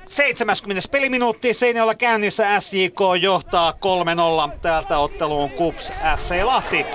[0.10, 0.82] 70.
[0.92, 3.74] peliminuutti Seinäjoella käynnissä SJK johtaa
[4.52, 6.86] 3-0 täältä otteluun KUPS FC Lahti.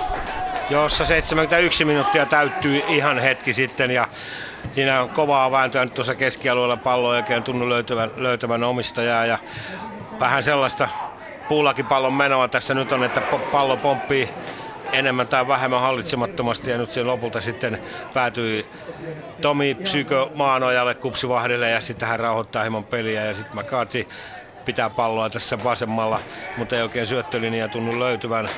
[0.69, 4.07] Jossa 71 minuuttia täyttyy ihan hetki sitten ja
[4.71, 9.39] siinä on kovaa vääntöä nyt tuossa keskialueella pallo ei oikein tunnu löytävän, löytävän omistajaa ja
[10.19, 10.89] vähän sellaista
[11.47, 13.21] puulakin pallon menoa tässä nyt on, että
[13.51, 14.29] pallo pomppii
[14.91, 17.77] enemmän tai vähemmän hallitsemattomasti ja nyt se lopulta sitten
[18.13, 18.69] päätyi
[19.41, 24.07] Tomi Psyko Maanojalle kupsivahdelle ja sitten hän rauhoittaa hieman peliä ja sitten McCarthy
[24.65, 26.19] pitää palloa tässä vasemmalla,
[26.55, 28.49] mutta ei oikein syöttölinja tunnu löytyvän.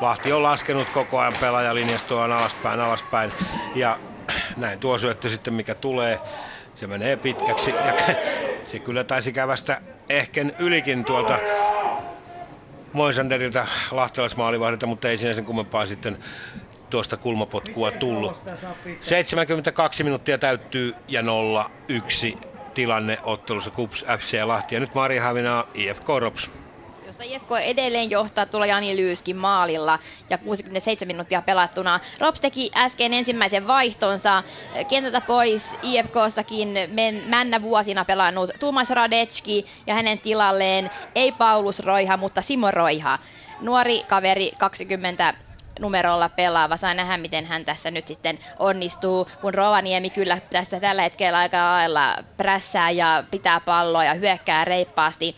[0.00, 3.32] Vahti on laskenut koko ajan pelaajalinjastoaan alaspäin, alaspäin
[3.74, 3.98] ja
[4.56, 6.20] näin tuo syöttö sitten mikä tulee,
[6.74, 7.94] se menee pitkäksi ja
[8.64, 11.38] se kyllä taisi kävästä ehken ylikin tuolta
[12.92, 16.18] Moisanderilta lahtelaismaalivahdilta, mutta ei siinä sen kummempaa sitten
[16.90, 18.42] tuosta kulmapotkua tullut.
[19.00, 21.24] 72 minuuttia täyttyy ja 0-1
[22.74, 24.74] tilanne ottelussa KUPS FC Lahti.
[24.74, 26.50] Ja nyt Maria Havina, IFK Rops
[27.24, 29.98] jossa IFK edelleen johtaa tuolla Jani Lyyskin maalilla
[30.30, 32.00] ja 67 minuuttia pelattuna.
[32.18, 34.42] Rops teki äsken ensimmäisen vaihtonsa
[34.88, 42.16] kentältä pois IFKssakin men, männä vuosina pelannut Tuomas Radecki ja hänen tilalleen ei Paulus Roiha,
[42.16, 43.18] mutta Simo Roiha.
[43.60, 45.34] Nuori kaveri 20
[45.80, 46.76] numerolla pelaava.
[46.76, 51.56] Saa nähdä, miten hän tässä nyt sitten onnistuu, kun Rovaniemi kyllä tässä tällä hetkellä aika
[51.56, 55.34] lailla prässää ja pitää palloa ja hyökkää reippaasti.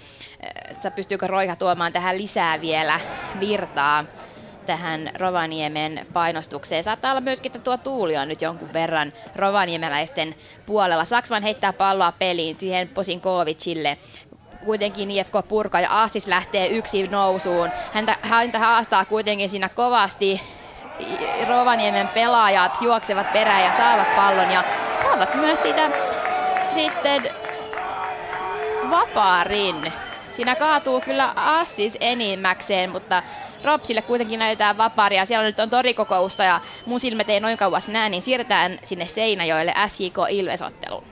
[0.83, 3.01] Sä pystyykö Roika tuomaan tähän lisää vielä
[3.41, 4.05] virtaa?
[4.67, 6.85] tähän Rovaniemen painostukseen.
[6.85, 10.35] Saattaa olla myöskin, että tuo tuuli on nyt jonkun verran rovaniemeläisten
[10.67, 11.05] puolella.
[11.05, 13.99] Saksman heittää palloa peliin siihen Posinkovicille
[14.65, 17.73] kuitenkin IFK purka ja Assis lähtee yksin nousuun.
[17.93, 20.41] Häntä, häntä haastaa kuitenkin siinä kovasti.
[21.47, 24.65] Rovaniemen pelaajat juoksevat perään ja saavat pallon ja
[25.03, 25.91] saavat myös sitä
[26.75, 27.23] sitten
[28.91, 29.93] vapaarin.
[30.33, 33.23] Siinä kaatuu kyllä Assis enimmäkseen, mutta
[33.65, 35.27] Ropsille kuitenkin näytetään vapaaria.
[35.27, 39.75] Siellä nyt on torikokousta ja mun silmät ei noin kauas näe, niin siirretään sinne Seinäjoelle
[39.89, 41.12] SJK Ilvesotteluun.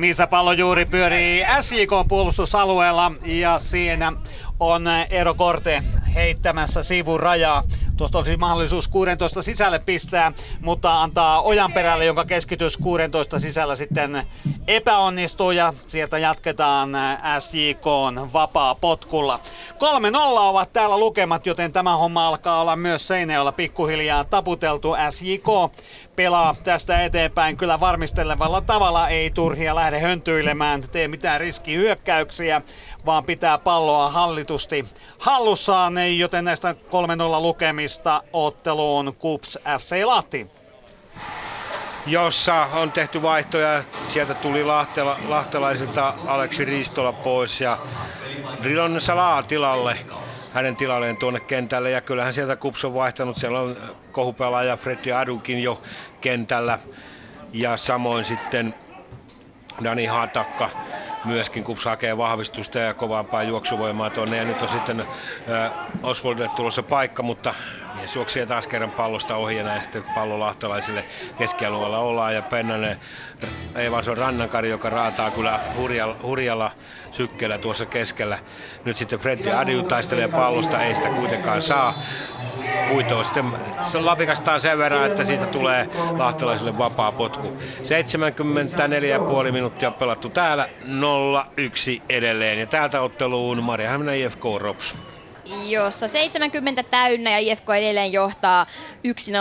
[0.00, 4.12] Missä pallo juuri pyörii SJK puolustusalueella ja siinä
[4.60, 5.82] on Eero Korte
[6.14, 7.62] heittämässä sivurajaa.
[8.00, 14.22] Tuosta olisi mahdollisuus 16 sisälle pistää, mutta antaa ojan perälle, jonka keskitys 16 sisällä sitten
[14.68, 16.90] epäonnistuu ja sieltä jatketaan
[17.38, 17.84] SJK
[18.32, 19.40] vapaa potkulla.
[19.70, 24.96] 3-0 ovat täällä lukemat, joten tämä homma alkaa olla myös Seinäjoella pikkuhiljaa taputeltu.
[25.10, 25.46] SJK
[26.16, 32.62] pelaa tästä eteenpäin kyllä varmistelevalla tavalla, ei turhia lähde höntyilemään, tee mitään riskihyökkäyksiä,
[33.06, 34.84] vaan pitää palloa hallitusti
[35.18, 36.76] hallussaan, joten näistä 3-0
[37.40, 37.89] lukemista
[38.32, 40.50] otteluun KUPS FC Lahti
[42.06, 43.84] jossa on tehty vaihtoja.
[44.12, 47.78] Sieltä tuli Lahtela, lahtelaiselta Aleksi Ristola pois ja
[48.62, 49.96] Drilon Salaa tilalle,
[50.54, 51.90] hänen tilalleen tuonne kentälle.
[51.90, 53.36] Ja kyllähän sieltä Kups on vaihtanut.
[53.36, 53.76] Siellä on
[54.12, 55.82] kohupelaaja Freddy Adukin jo
[56.20, 56.78] kentällä.
[57.52, 58.74] Ja samoin sitten
[59.84, 60.70] Dani Hatakka
[61.24, 64.36] myöskin Kups hakee vahvistusta ja kovampaa juoksuvoimaa tuonne.
[64.36, 65.06] Ja nyt on sitten äh,
[66.02, 67.54] Oswaldille tulossa paikka, mutta
[67.94, 71.04] mies juoksee taas kerran pallosta ohi ja näin sitten pallo lahtelaisille
[71.36, 72.34] keskialueella ollaan.
[72.34, 72.96] Ja Pennanen,
[73.74, 76.70] ei vaan se on Rannankari, joka raataa kyllä hurjalla, hurjalla
[77.10, 78.38] sykkeellä tuossa keskellä.
[78.84, 81.94] Nyt sitten Freddy Adiu taistelee pallosta, ei sitä kuitenkaan saa.
[82.88, 83.52] Kuito on sitten
[83.82, 85.88] se lapikastaa sen verran, että siitä tulee
[86.18, 87.56] lahtelaisille vapaa potku.
[89.46, 92.58] 74,5 minuuttia pelattu täällä, 0-1 edelleen.
[92.58, 94.94] Ja täältä otteluun Marjahamina IFK Rops
[95.68, 98.66] jossa 70 täynnä ja IFK edelleen johtaa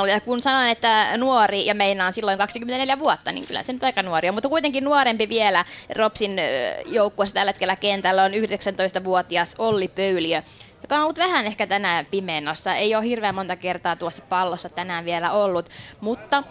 [0.05, 0.09] 1-0.
[0.09, 4.03] Ja kun sanon, että nuori ja meinaan silloin 24 vuotta, niin kyllä se nyt aika
[4.03, 4.35] nuori on.
[4.35, 5.65] Mutta kuitenkin nuorempi vielä
[5.95, 6.41] Ropsin
[6.85, 10.41] joukkueessa tällä hetkellä kentällä on 19-vuotias Olli Pöyliö
[10.81, 12.75] joka on ollut vähän ehkä tänään pimennossa.
[12.75, 15.69] Ei ole hirveän monta kertaa tuossa pallossa tänään vielä ollut,
[16.01, 16.43] mutta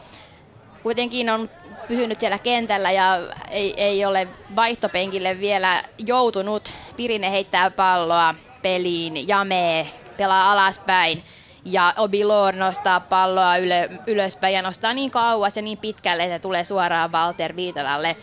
[0.82, 1.50] kuitenkin on
[1.88, 3.18] pysynyt siellä kentällä ja
[3.50, 6.72] ei, ei ole vaihtopenkille vielä joutunut.
[6.96, 11.24] Pirine heittää palloa peliin, Jame pelaa alaspäin
[11.64, 16.64] ja Obilor nostaa palloa yle, ylöspäin ja nostaa niin kauas ja niin pitkälle, että tulee
[16.64, 18.16] suoraan Walter Viitalalle.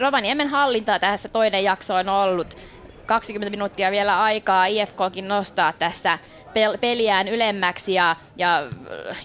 [0.00, 2.54] Rovaniemen hallintaa tässä toinen jakso on ollut
[3.06, 4.66] 20 minuuttia vielä aikaa.
[4.66, 6.18] IFKkin nostaa tässä
[6.54, 8.62] pel- peliään ylemmäksi ja, ja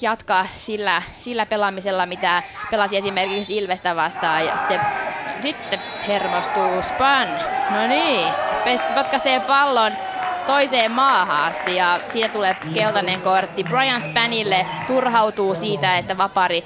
[0.02, 4.46] jatkaa sillä, sillä pelaamisella, mitä pelasi esimerkiksi Ilvestä vastaan.
[4.46, 4.82] Ja sitten,
[5.42, 7.42] sitten hermostuu Span.
[7.70, 8.36] No niin,
[8.94, 9.98] potkaisee pallon
[10.46, 13.64] toiseen maahan asti ja siitä tulee keltainen kortti.
[13.64, 16.64] Brian Spanille turhautuu siitä, että vapari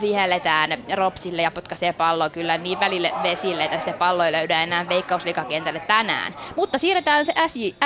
[0.00, 4.88] vihelletään Ropsille ja potkaisee pallo kyllä niin välille vesille, että se pallo ei löydä enää
[4.88, 6.34] veikkausliikakentälle tänään.
[6.56, 7.32] Mutta siirretään se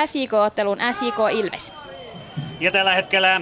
[0.06, 1.85] SJK-otteluun SJK Ilves.
[2.60, 3.40] Ja tällä hetkellä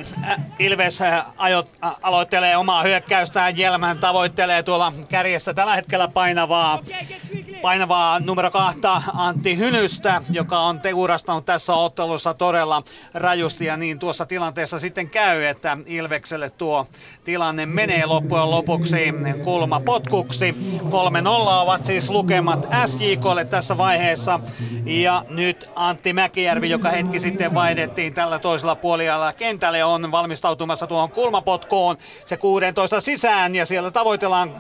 [0.59, 0.99] Ilves
[1.37, 1.65] ajo,
[2.03, 3.59] aloittelee omaa hyökkäystään.
[3.59, 6.79] Jelmän tavoittelee tuolla kärjessä tällä hetkellä painavaa
[7.65, 12.83] painavaa numero kahta Antti Hynystä, joka on teurastanut tässä ottelussa todella
[13.15, 13.65] rajusti.
[13.65, 16.87] Ja niin tuossa tilanteessa sitten käy, että Ilvekselle tuo
[17.25, 18.97] tilanne menee loppujen lopuksi
[19.45, 20.57] kulma potkuksi.
[20.81, 20.87] 3-0
[21.63, 24.41] ovat siis lukemat SJKlle tässä vaiheessa.
[24.85, 31.11] Ja nyt Antti Mäkijärvi, joka hetki sitten vaihdettiin tällä toisella puolella kentälle, on valmistautumassa tuohon
[31.11, 31.97] kulmapotkoon
[32.27, 34.53] se 16 sisään ja siellä tavoitellaan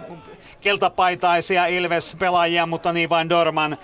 [0.60, 3.76] keltapaitaisia Ilves-pelaajia, mutta niin vain Dorman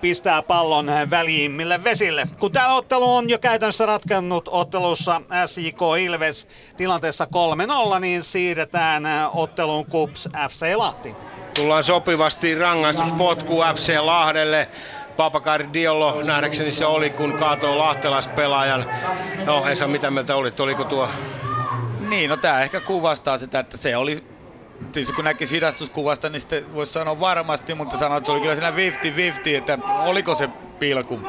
[0.00, 2.22] pistää pallon väliimmille vesille.
[2.38, 7.26] Kun tämä ottelu on jo käytännössä ratkennut ottelussa SJK Ilves tilanteessa
[7.96, 9.02] 3-0, niin siirretään
[9.34, 11.16] otteluun KUPS FC Lahti.
[11.54, 14.68] Tullaan sopivasti rangaistuspotku FC Lahdelle.
[15.16, 18.86] Papakari Diollo nähdäkseni se oli, kun kaatoi lahtelaispelaajan.
[19.44, 20.60] No, Esa, mitä mieltä olit?
[20.60, 21.08] Oliko tuo
[22.10, 24.24] niin, no tämä ehkä kuvastaa sitä, että se oli
[24.94, 28.54] siis kun näki hidastuskuvasta, niin sitten voisi sanoa varmasti, mutta sanoa, että se oli kyllä
[28.54, 28.74] siinä 50-50,
[29.56, 30.48] että oliko se
[30.78, 31.26] piilakun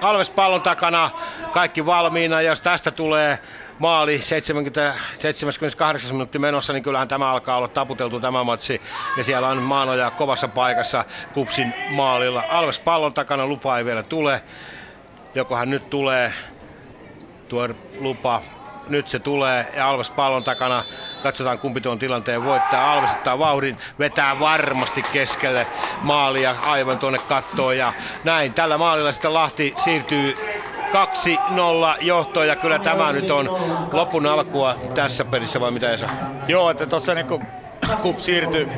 [0.00, 1.10] Alves pallon takana,
[1.50, 3.38] kaikki valmiina, jos tästä tulee
[3.78, 8.82] maali 70, 78 minuutti menossa, niin kyllähän tämä alkaa olla taputeltu tämä matsi.
[9.16, 12.44] Ja siellä on Maanoja kovassa paikassa Kupsin maalilla.
[12.48, 14.42] Alves pallon takana, lupa ei vielä tule.
[15.34, 16.34] Jokohan nyt tulee
[17.48, 17.68] tuo
[17.98, 18.42] lupa
[18.88, 20.84] nyt se tulee ja Alves pallon takana.
[21.24, 22.92] Katsotaan kumpi tuon tilanteen voittaa.
[22.92, 25.68] Alves ottaa vauhdin, vetää varmasti keskelle
[26.00, 27.92] maalia aivan tuonne kattoon ja
[28.24, 28.54] näin.
[28.54, 30.38] Tällä maalilla sitten Lahti siirtyy
[30.80, 33.50] 2-0 johtoon ja kyllä tämä nyt on
[33.92, 36.08] lopun alkua tässä pelissä vai mitä Esa?
[36.48, 37.42] Joo, että tuossa niinku
[38.02, 38.68] Kup siirtyi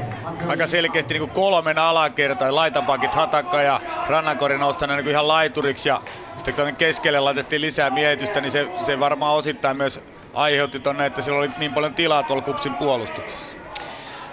[0.48, 2.54] aika selkeästi niin kolmen alakertaan.
[2.54, 6.00] Laitapakit Hatakka ja Rannankori noustaneet niin ihan laituriksi ja
[6.44, 10.00] sitten keskelle laitettiin lisää miehitystä, niin se, se varmaan osittain myös
[10.36, 13.58] aiheutti tonne, että siellä oli niin paljon tilaa tuolla Kupsin puolustuksessa.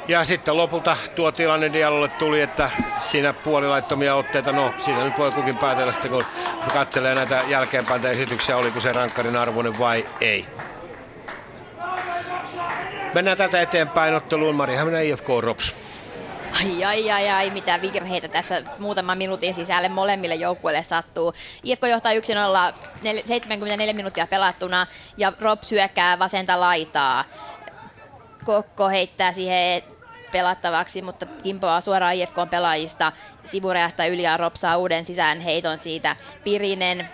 [0.07, 5.31] Ja sitten lopulta tuo tilanne Diallolle tuli, että siinä puolilaittomia otteita, no siinä nyt voi
[5.31, 6.25] kukin päätellä sitten, kun
[6.71, 10.47] katselee näitä jälkeenpäin esityksiä, oliko se rankkarin arvoinen vai ei.
[13.13, 15.75] Mennään tätä eteenpäin otteluun Mariehamnen IFK Rops.
[16.61, 21.33] Ai ai ai ai, mitä virheitä tässä muutaman minuutin sisälle molemmille joukkueille sattuu.
[21.63, 22.15] IFK johtaa 1-0
[23.25, 27.25] 74 minuuttia pelattuna ja Rob syökkää vasenta laitaa.
[28.43, 29.81] Kokko heittää siihen
[30.31, 33.11] pelattavaksi, mutta kimpoaa suoraan IFK pelaajista
[33.45, 36.15] sivurajasta yli ja Rob saa uuden sisään heiton siitä.
[36.43, 37.11] Pirinen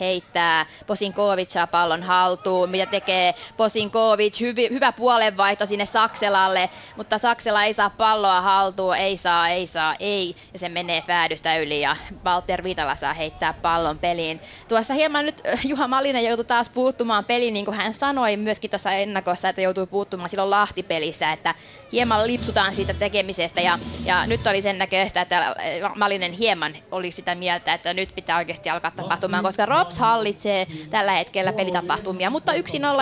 [0.00, 7.74] heittää Posinkovicaa pallon haltuun, mitä tekee Posinkovic, hyvi, hyvä puolenvaihto sinne Sakselalle, mutta Saksela ei
[7.74, 12.64] saa palloa haltuun, ei saa, ei saa, ei, ja se menee päädystä yli ja Walter
[12.64, 14.40] Vitala saa heittää pallon peliin.
[14.68, 18.70] Tuossa hieman nyt äh, Juha Malinen joutui taas puuttumaan peliin, niin kuin hän sanoi myöskin
[18.70, 21.54] tuossa ennakossa, että joutui puuttumaan silloin Lahtipelissä, että
[21.92, 23.60] hieman lipsutaan siitä tekemisestä.
[23.60, 25.54] Ja, ja nyt oli sen näköistä, että
[25.96, 31.12] Malinen hieman oli sitä mieltä, että nyt pitää oikeasti alkaa tapahtumaan, koska Rops hallitsee tällä
[31.12, 32.56] hetkellä pelitapahtumia, mutta 1-0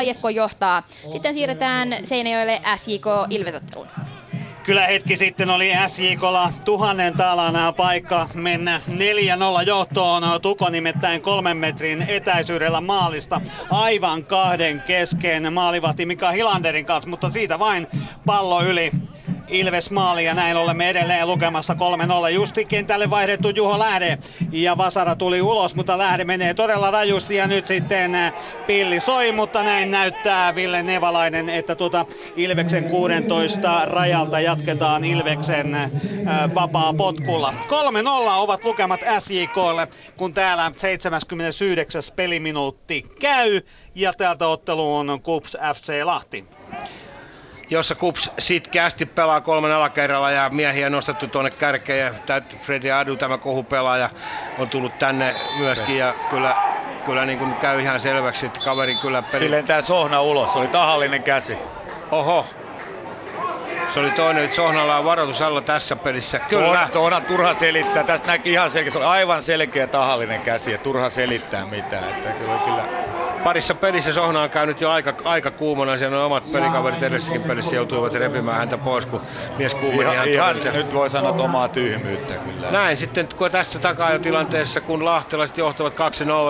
[0.06, 0.82] Jefko johtaa.
[1.12, 3.88] Sitten siirretään Seinäjoelle SJK Ilvetotteluun.
[4.62, 8.92] Kyllä hetki sitten oli SJKlla tuhannen talan paikka mennä 4-0
[9.66, 10.22] johtoon.
[10.42, 13.40] Tuko nimittäin kolmen metrin etäisyydellä maalista
[13.70, 17.86] aivan kahden kesken maalivahti Mika Hilanderin kanssa, mutta siitä vain
[18.26, 18.90] pallo yli
[19.52, 21.76] Ilves maali ja näin olemme edelleen lukemassa
[22.28, 22.30] 3-0.
[22.30, 24.18] Justi kentälle vaihdettu Juho Lähde
[24.52, 28.32] ja Vasara tuli ulos, mutta Lähde menee todella rajusti ja nyt sitten äh,
[28.66, 32.06] pilli soi, mutta näin näyttää Ville Nevalainen, että tuota
[32.36, 35.90] Ilveksen 16 rajalta jatketaan Ilveksen äh,
[36.54, 37.50] vapaa potkulla.
[37.50, 37.54] 3-0
[38.36, 42.02] ovat lukemat SJKlle, kun täällä 79.
[42.16, 43.60] peliminuutti käy
[43.94, 46.44] ja täältä otteluun Kups FC Lahti
[47.72, 52.14] jossa Kups sitkeästi pelaa kolmen alakerralla ja miehiä nostettu tuonne kärkeen.
[52.28, 54.10] Ja Freddy Adu, tämä kohupelaaja,
[54.58, 56.56] on tullut tänne myöskin ja kyllä,
[57.04, 59.44] kyllä niin kuin käy ihan selväksi, että kaveri kyllä peli...
[59.44, 61.58] Silleen tää Sohna ulos, oli tahallinen käsi.
[62.10, 62.46] Oho,
[63.94, 66.40] se oli toinen, että Sohnalla on varoitus alla tässä pelissä.
[66.40, 66.88] Kyllä.
[66.92, 68.04] Sohna turha selittää.
[68.04, 68.90] Tästä näki ihan selkeä.
[68.90, 72.10] Se oli aivan selkeä tahallinen käsi ja turha selittää mitään.
[72.10, 72.88] Että kyllä, kyllä
[73.44, 75.96] parissa pelissä Sohna on käynyt jo aika, aika kuumana.
[75.96, 79.22] Siellä on omat pelikaverit edellisessäkin pelissä joutuivat repimään häntä pois, kun
[79.58, 82.70] mies kuumeni ihan, ihan nyt voi sanoa omaa tyhmyyttä kyllä.
[82.70, 83.78] Näin sitten, kun tässä
[84.22, 85.96] tilanteessa, kun lahtelaiset johtavat 2-0,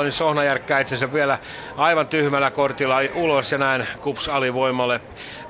[0.03, 1.39] niin Sohna järkkää itsensä vielä
[1.77, 5.01] aivan tyhmällä kortilla ulos ja näin kups alivoimalle.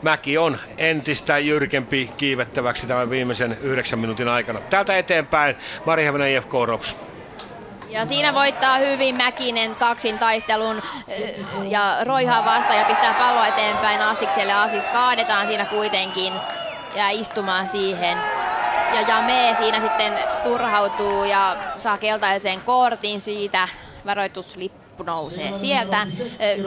[0.03, 4.61] Mäki on entistä jyrkempi kiivettäväksi tämän viimeisen yhdeksän minuutin aikana.
[4.71, 6.97] Täältä eteenpäin Marihävinen IFK Rops.
[7.93, 10.81] Ja siinä voittaa hyvin Mäkinen kaksin taistelun
[11.69, 14.53] ja roihaa vasta ja pistää pallo eteenpäin Asikselle.
[14.53, 16.43] Asis kaadetaan siinä kuitenkin
[16.95, 18.25] ja istumaan siihen.
[18.89, 23.69] Ja Jame siinä sitten turhautuu ja saa keltaisen kortin siitä
[24.05, 26.07] varoituslippu lippu nousee sieltä.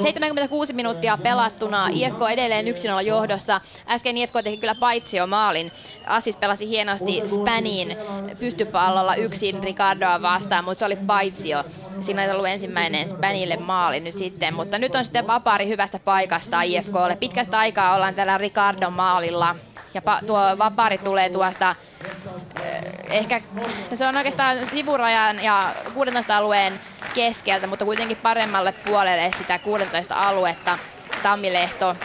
[0.02, 3.62] 76 minuuttia pelattuna, IFK edelleen 1-0 johdossa.
[3.90, 5.72] Äsken IFK teki kyllä paitsio maalin.
[6.06, 7.98] Assis pelasi hienosti Spanin
[8.40, 11.64] pystypallolla yksin Ricardoa vastaan, mutta se oli paitsio.
[12.02, 16.62] Siinä olisi ollut ensimmäinen Spanille maali nyt sitten, mutta nyt on sitten vapaari hyvästä paikasta
[16.62, 17.16] IFKlle.
[17.16, 19.56] Pitkästä aikaa ollaan tällä Ricardon maalilla
[19.96, 21.76] ja pa- tuo vapaari tulee tuosta
[23.10, 23.42] ehkä
[23.96, 26.80] se on oikeastaan sivurajan ja 16 alueen
[27.14, 30.80] keskeltä, mutta kuitenkin paremmalle puolelle sitä 16 aluetta.
[31.22, 31.96] Tammilehto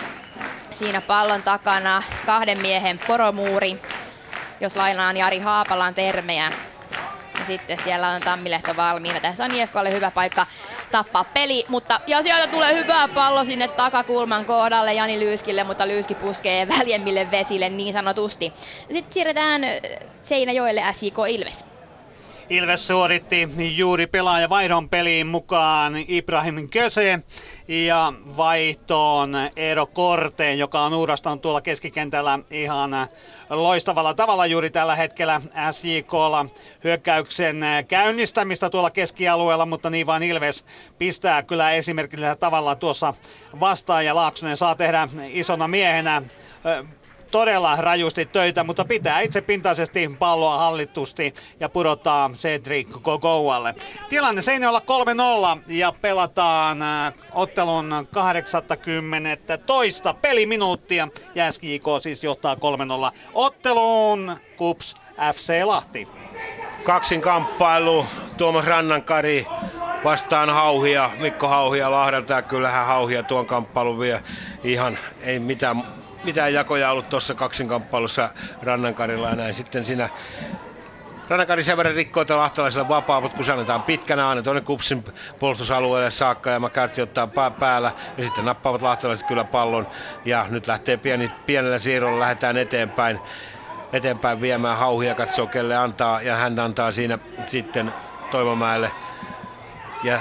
[0.72, 3.80] siinä pallon takana, kahden miehen poromuuri,
[4.60, 6.52] jos lainaan Jari Haapalan termejä.
[7.50, 9.20] Sitten siellä on Tammilehto valmiina.
[9.20, 10.46] Tässä on IFKlle hyvä paikka
[10.90, 16.14] tappaa peli, mutta ja sieltä tulee hyvä pallo sinne takakulman kohdalle Jani Lyyskille, mutta Lyyski
[16.14, 18.54] puskee väljemmille vesille niin sanotusti.
[18.92, 19.62] Sitten siirretään
[20.22, 21.64] Seinäjoelle SJK Ilves.
[22.50, 24.08] Ilves suoritti juuri
[24.48, 27.18] vaihdon peliin mukaan Ibrahim Köse
[27.68, 32.90] ja vaihtoon Eero Korteen, joka on uurastanut tuolla keskikentällä ihan
[33.50, 35.40] loistavalla tavalla juuri tällä hetkellä
[35.70, 36.46] SJKlla
[36.84, 40.64] hyökkäyksen käynnistämistä tuolla keskialueella, mutta niin vaan Ilves
[40.98, 43.14] pistää kyllä esimerkillisellä tavalla tuossa
[43.60, 46.22] vastaan ja Laaksonen saa tehdä isona miehenä
[47.30, 53.74] todella rajusti töitä, mutta pitää itse pintaisesti palloa hallitusti ja pudottaa Cedric Gogoualle.
[54.08, 54.82] Tilanne Seinäjoella
[55.58, 61.44] 3-0 ja pelataan äh, ottelun 80 toista peliminuuttia ja
[62.00, 62.58] siis johtaa 3-0
[63.34, 64.94] otteluun Kups
[65.34, 66.08] FC Lahti.
[66.82, 69.46] Kaksin kamppailu Tuomas Rannankari
[70.04, 74.22] vastaan Hauhia, Mikko Hauhia Lahdelta ja kyllähän Hauhia tuon kamppailun vie
[74.64, 78.30] ihan ei mitään mitään jakoja ollut tuossa kaksinkamppailussa
[78.62, 79.54] Rannankarilla ja näin.
[79.54, 80.08] Sitten siinä
[81.28, 85.04] Rannakari sen verran rikkoo tuolla lahtelaiselle vapaa, mutta kun se annetaan pitkänä aina tuonne Kupsin
[85.38, 87.92] puolustusalueelle saakka ja McCarthy ottaa pää päällä.
[88.16, 89.86] Ja sitten nappaavat lahtelaiset kyllä pallon.
[90.24, 93.20] Ja nyt lähtee pieni, pienellä siirrolla, lähdetään eteenpäin
[93.92, 94.78] eteenpäin viemään.
[94.78, 96.22] Hauhia, katsoo kelle antaa.
[96.22, 97.18] Ja hän antaa siinä
[97.48, 97.94] sitten
[98.30, 98.92] Toivomäelle.
[100.02, 100.20] Ja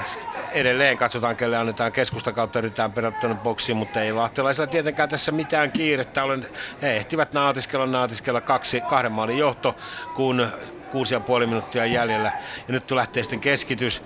[0.52, 5.72] edelleen katsotaan, kelle annetaan keskusta kautta, yritetään perättänä boksiin, mutta ei lahtelaisilla tietenkään tässä mitään
[5.72, 6.46] kiirettä Olen,
[6.82, 9.76] he ehtivät naatiskella, naatiskella kaksi, kahden maalin johto,
[10.14, 10.48] kun
[10.90, 12.32] kuusi ja puoli minuuttia jäljellä.
[12.68, 14.02] Ja nyt lähtee sitten keskitys.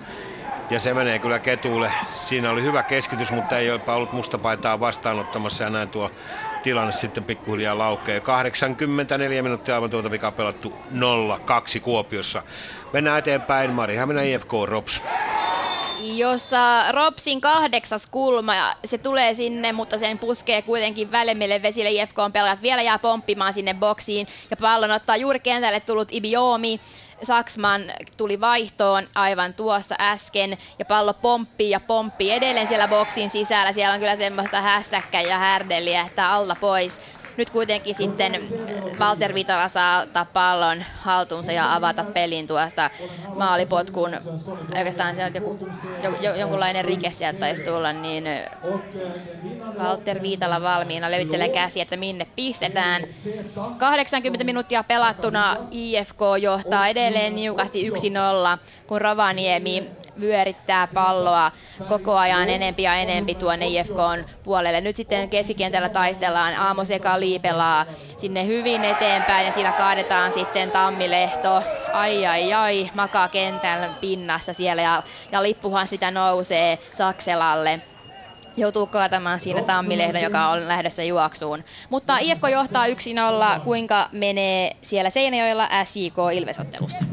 [0.69, 1.91] Ja se menee kyllä ketuulle.
[2.13, 6.11] Siinä oli hyvä keskitys, mutta ei jopa ollut mustapaitaa vastaanottamassa ja näin tuo
[6.61, 8.21] tilanne sitten pikkuhiljaa laukee.
[8.21, 12.43] 84 minuuttia aivan tuota vika pelattu 0-2 Kuopiossa.
[12.93, 13.73] Mennään eteenpäin.
[13.73, 15.01] Mari Hämeenä IFK Rops
[16.17, 21.89] jossa Ropsin kahdeksas kulma, ja se tulee sinne, mutta sen puskee kuitenkin välemmille vesille.
[21.89, 26.79] IFK on pelaajat vielä jää pomppimaan sinne boksiin, ja pallon ottaa juuri kentälle tullut Ibiomi,
[27.23, 27.81] Saksman
[28.17, 33.73] tuli vaihtoon aivan tuossa äsken ja pallo pomppii ja pomppii edelleen siellä boksin sisällä.
[33.73, 36.99] Siellä on kyllä semmoista hässäkkä ja härdeliä, että alla pois
[37.37, 38.41] nyt kuitenkin sitten
[38.99, 42.89] Walter Vitola saa ottaa pallon haltuunsa ja avata pelin tuosta
[43.35, 44.11] maalipotkun.
[44.77, 45.69] Oikeastaan se on joku,
[46.21, 48.23] jo, jonkunlainen rike sieltä taisi tulla, niin
[49.77, 53.03] Walter Viitala valmiina levittelee käsi, että minne pistetään.
[53.77, 57.93] 80 minuuttia pelattuna IFK johtaa edelleen niukasti 1-0,
[58.87, 59.89] kun Rovaniemi
[60.19, 61.51] vyörittää palloa
[61.89, 64.81] koko ajan enempi ja enempi tuonne IFKn puolelle.
[64.81, 67.85] Nyt sitten keskikentällä taistellaan, Aamo Seka liipelaa
[68.17, 71.63] sinne hyvin eteenpäin ja siinä kaadetaan sitten Tammilehto.
[71.91, 77.81] Ai ai ai, makaa kentän pinnassa siellä ja, ja lippuhan sitä nousee Sakselalle
[78.57, 81.63] joutuu kaatamaan siinä Tammilehdon, joka on lähdössä juoksuun.
[81.89, 83.59] Mutta IFK johtaa 1-0.
[83.63, 87.05] Kuinka menee siellä Seinäjoella SJK Ilvesottelussa?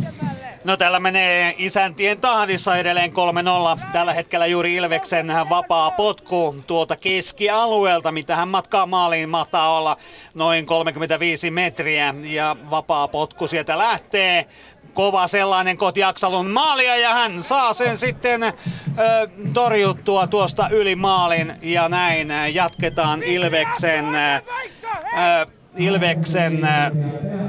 [0.65, 3.81] No täällä menee isäntien tahdissa edelleen 3-0.
[3.93, 9.97] Tällä hetkellä juuri Ilveksen vapaa potku tuolta keskialueelta, mitä hän matkaa maaliin mahtaa olla
[10.35, 12.15] noin 35 metriä.
[12.25, 14.47] Ja vapaa potku sieltä lähtee
[14.95, 18.53] kova sellainen koti Aksalun maalia ja hän saa sen sitten ö,
[19.55, 24.43] torjuttua tuosta yli maalin ja näin jatketaan Ilveksen ö,
[25.77, 26.69] Ilveksen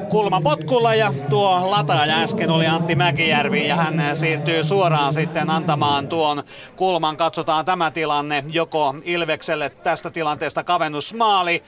[0.09, 6.43] kulmapotkulla ja tuo lataaja äsken oli Antti Mäkijärvi ja hän siirtyy suoraan sitten antamaan tuon
[6.75, 7.17] kulman.
[7.17, 11.63] Katsotaan tämä tilanne joko Ilvekselle tästä tilanteesta kavennusmaali,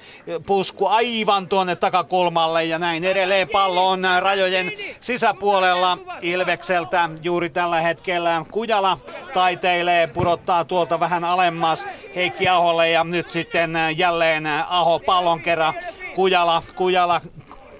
[0.45, 8.45] pusku aivan tuonne takakulmalle ja näin edelleen pallo on rajojen sisäpuolella Ilvekseltä juuri tällä hetkellä
[8.51, 8.97] Kujala
[9.33, 15.73] taiteilee, pudottaa tuolta vähän alemmas Heikki Aholle ja nyt sitten jälleen Aho pallon kerran
[16.15, 17.21] Kujala, Kujala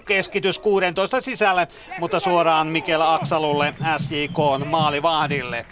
[0.08, 1.68] keskitys 16 sisälle,
[2.00, 5.66] mutta suoraan Mikel Aksalulle SJK maalivahdille.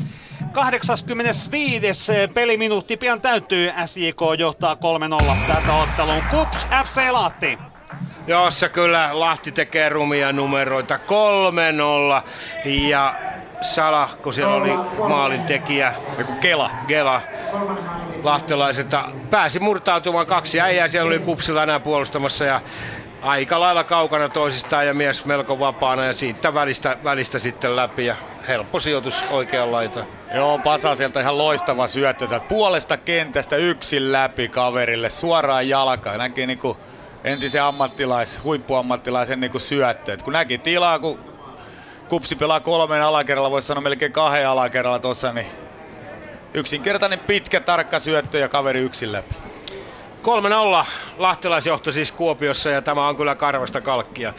[0.54, 2.12] 85.
[2.34, 3.72] peliminuutti pian täyttyy.
[3.86, 4.78] SJK johtaa 3-0
[5.48, 6.24] tätä ottelun.
[6.30, 7.58] Kups FC Lahti.
[8.28, 11.00] Jossa kyllä Lahti tekee rumia numeroita
[12.24, 13.16] 3-0 ja
[13.64, 14.72] Sala, kun siellä oli
[15.08, 15.94] maalin tekijä.
[16.18, 16.70] Joku Kela.
[16.88, 17.22] Kela.
[18.24, 22.62] Lahtelaiselta pääsi murtautumaan kaksi äijää, siellä oli kupsilla enää puolustamassa ja
[23.22, 28.16] aika lailla kaukana toisistaan ja mies melko vapaana ja siitä välistä, välistä sitten läpi ja
[28.48, 30.06] helppo sijoitus oikean laita.
[30.36, 32.40] Joo, Pasa sieltä ihan loistava syöttö.
[32.40, 36.18] Puolesta kentästä yksin läpi kaverille suoraan jalkaan.
[36.18, 36.78] Näki niinku
[37.24, 40.14] entisen ammattilais, huippuammattilaisen niinku syöttö.
[40.14, 41.33] Et kun näki tilaa, kun
[42.08, 45.48] kupsi pelaa kolmeen alakerralla, voisi sanoa melkein kahden alakerralla tossa, niin
[46.54, 49.36] yksinkertainen pitkä tarkka syöttö ja kaveri yksin läpi.
[50.84, 50.86] 3-0
[51.18, 54.34] lahtelaisjohto siis Kuopiossa ja tämä on kyllä karvasta kalkkia.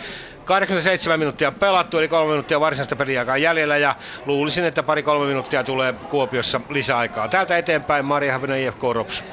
[0.45, 5.95] 87 minuuttia pelattu, eli kolme minuuttia varsinaista peliaikaa jäljellä ja luulisin, että pari-kolme minuuttia tulee
[6.09, 7.29] Kuopiossa lisäaikaa.
[7.29, 9.25] Täältä eteenpäin Maria Havinen IFK Rops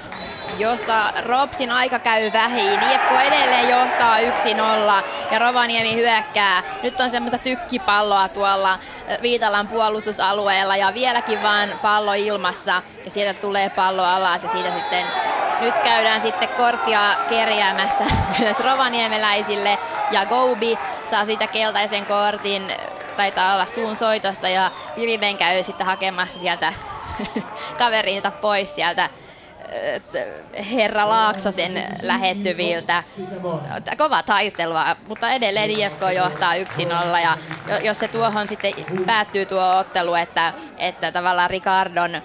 [0.58, 2.84] jossa Ropsin aika käy vähin.
[2.84, 4.24] IFK edelleen johtaa 1-0
[5.30, 6.64] ja Rovaniemi hyökkää.
[6.82, 8.80] Nyt on semmoista tykkipalloa tuolla
[9.22, 15.14] Viitalan puolustusalueella ja vieläkin vaan pallo ilmassa ja sieltä tulee pallo alas ja siitä sitten
[15.58, 18.06] nyt käydään sitten korttia kerjäämässä
[18.40, 19.80] myös rovaniemeläisille
[20.10, 22.74] ja Goubi saa siitä keltaisen kortin
[23.16, 26.74] taitaa olla suun soitosta ja Virinen käy sitten hakemassa sieltä
[27.78, 29.10] kaverinsa pois sieltä
[30.76, 33.04] herra Laaksosen lähettyviltä.
[33.98, 36.58] Kova taistelua, mutta edelleen IFK johtaa 1-0
[37.24, 37.38] ja
[37.82, 38.74] jos se tuohon sitten
[39.06, 42.22] päättyy tuo ottelu, että, että tavallaan Ricardon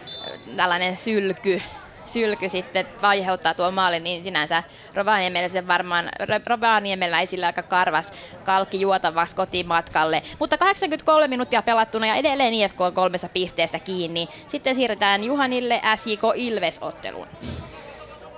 [0.57, 1.63] tällainen sylky
[2.07, 4.63] sylky sitten aiheuttaa tuo maali, niin sinänsä
[4.95, 6.09] Rovaniemellä se varmaan,
[6.47, 8.13] Rovaniemellä ei sillä aika karvas
[8.45, 10.23] kalkki juotavaksi kotimatkalle.
[10.39, 14.29] Mutta 83 minuuttia pelattuna ja edelleen IFK on kolmessa pisteessä kiinni.
[14.49, 17.29] Sitten siirretään Juhanille SJK Ilves-otteluun.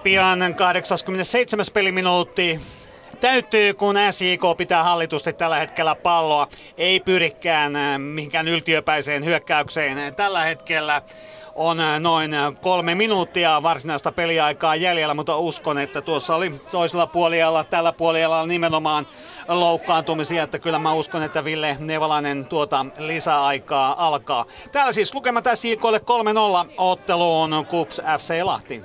[0.03, 1.67] Pian 87.
[1.75, 2.61] peliminuutti
[3.21, 6.49] täyttyy, kun SJK pitää hallitusti tällä hetkellä palloa.
[6.77, 11.03] Ei pyrikään äh, mihinkään yltiöpäiseen hyökkäykseen tällä hetkellä
[11.59, 17.07] on äh, noin äh, kolme minuuttia varsinaista peliaikaa jäljellä, mutta uskon, että tuossa oli toisella
[17.07, 19.07] puolella, tällä puolella nimenomaan
[19.49, 24.45] loukkaantumisia, että kyllä mä uskon, että Ville Nevalainen tuota lisäaikaa alkaa.
[24.73, 26.01] Täällä siis lukemat SJKlle
[26.69, 28.83] 3-0 otteluun KUPS FC Lahti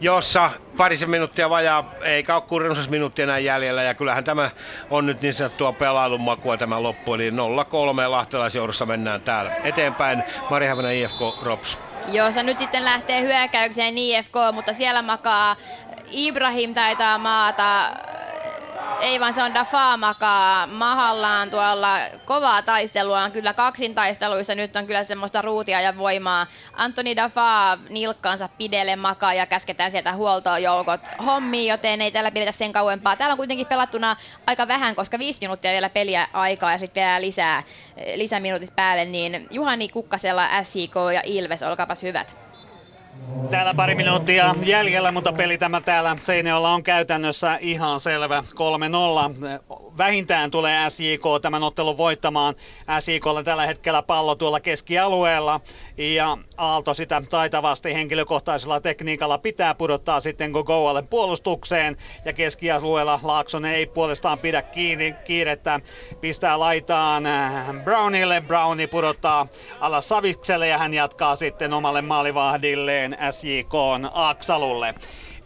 [0.00, 3.82] jossa parisen minuuttia vajaa, eikä ole kuin minuuttia enää jäljellä.
[3.82, 4.50] Ja kyllähän tämä
[4.90, 7.14] on nyt niin sanottua pelailun makua tämä loppu.
[7.14, 7.34] Eli 0-3
[8.08, 10.24] lahtelaisjoudussa mennään täällä eteenpäin.
[10.50, 11.78] Marihavana IFK Rops.
[12.06, 15.56] Joo, se nyt sitten lähtee hyökkäykseen IFK, mutta siellä makaa
[16.04, 17.92] Ibrahim taitaa maata
[19.00, 21.98] ei vaan se on Dafa makaa mahallaan tuolla.
[22.24, 24.54] Kovaa taistelua on kyllä kaksintaisteluissa.
[24.54, 26.46] Nyt on kyllä semmoista ruutia ja voimaa.
[26.72, 32.52] Antoni Dafa nilkkaansa pidelle makaa ja käsketään sieltä huoltoon joukot hommiin, joten ei täällä pidetä
[32.52, 33.16] sen kauempaa.
[33.16, 34.16] Täällä on kuitenkin pelattuna
[34.46, 37.62] aika vähän, koska viisi minuuttia vielä peliä aikaa ja sitten vielä lisää,
[38.14, 39.04] lisäminuutit päälle.
[39.04, 42.41] Niin Juhani Kukkasella, SJK ja Ilves, olkaapas hyvät.
[43.50, 48.44] Täällä pari minuuttia jäljellä, mutta peli tämä täällä Seinäjoella on käytännössä ihan selvä.
[49.70, 52.54] 3-0 vähintään tulee SJK tämän ottelun voittamaan.
[53.00, 55.60] SJKlla tällä hetkellä pallo tuolla keskialueella.
[55.96, 61.96] Ja Aalto sitä taitavasti henkilökohtaisella tekniikalla pitää pudottaa sitten Gogoalle puolustukseen.
[62.24, 65.80] Ja keskialueella Laaksonen ei puolestaan pidä kiinni, kiirettä,
[66.20, 67.52] pistää laitaan äh,
[67.84, 69.46] Brownille, Browni pudottaa
[69.80, 73.74] alas Savikselle ja hän jatkaa sitten omalle maalivahdilleen SJK
[74.12, 74.94] Aksalulle.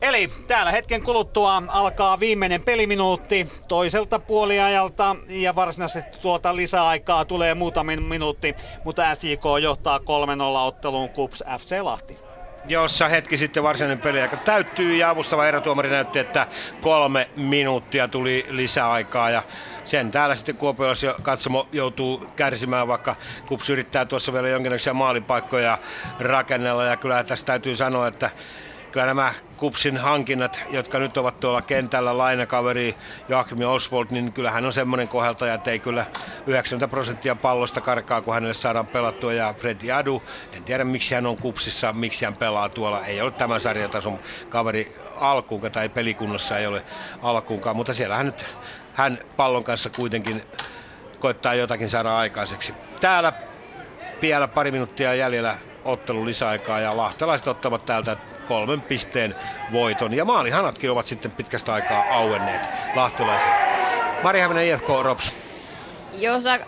[0.02, 7.92] Eli täällä hetken kuluttua alkaa viimeinen peliminuutti toiselta puoliajalta ja varsinaisesti tuolta lisäaikaa tulee muutama
[7.96, 10.02] minuutti, mutta SJK johtaa 3-0
[10.66, 12.26] otteluun KUPS FC Lahti
[12.68, 16.46] jossa hetki sitten varsinainen peliaika täyttyy ja avustava erätuomari näytti, että
[16.80, 19.42] kolme minuuttia tuli lisäaikaa ja
[19.86, 25.78] sen täällä sitten Kuopiossa katsomo joutuu kärsimään, vaikka Kups yrittää tuossa vielä jonkinlaisia maalipaikkoja
[26.18, 28.30] rakennella ja kyllä tässä täytyy sanoa, että
[28.92, 32.96] kyllä nämä Kupsin hankinnat, jotka nyt ovat tuolla kentällä, lainakaveri
[33.28, 36.06] Joachim Oswald, niin kyllähän on semmoinen koheltaja, että ei kyllä
[36.46, 39.32] 90 prosenttia pallosta karkaa, kun hänelle saadaan pelattua.
[39.32, 40.22] Ja Fred Jadu,
[40.52, 43.04] en tiedä miksi hän on Kupsissa, miksi hän pelaa tuolla.
[43.04, 46.84] Ei ole tämän sarjatason kaveri alkuunkaan tai pelikunnassa ei ole
[47.22, 48.44] alkuunkaan, mutta siellä hän nyt
[48.96, 50.42] hän pallon kanssa kuitenkin
[51.18, 52.74] koittaa jotakin saada aikaiseksi.
[53.00, 53.32] Täällä
[54.22, 59.34] vielä pari minuuttia jäljellä ottelu lisäaikaa ja lahtelaiset ottavat täältä kolmen pisteen
[59.70, 60.12] voiton.
[60.14, 63.54] Ja maalihanatkin ovat sitten pitkästä aikaa auenneet lahtelaisen.
[64.22, 65.32] Marihaminen IFK Rops.
[66.16, 66.58] Jossa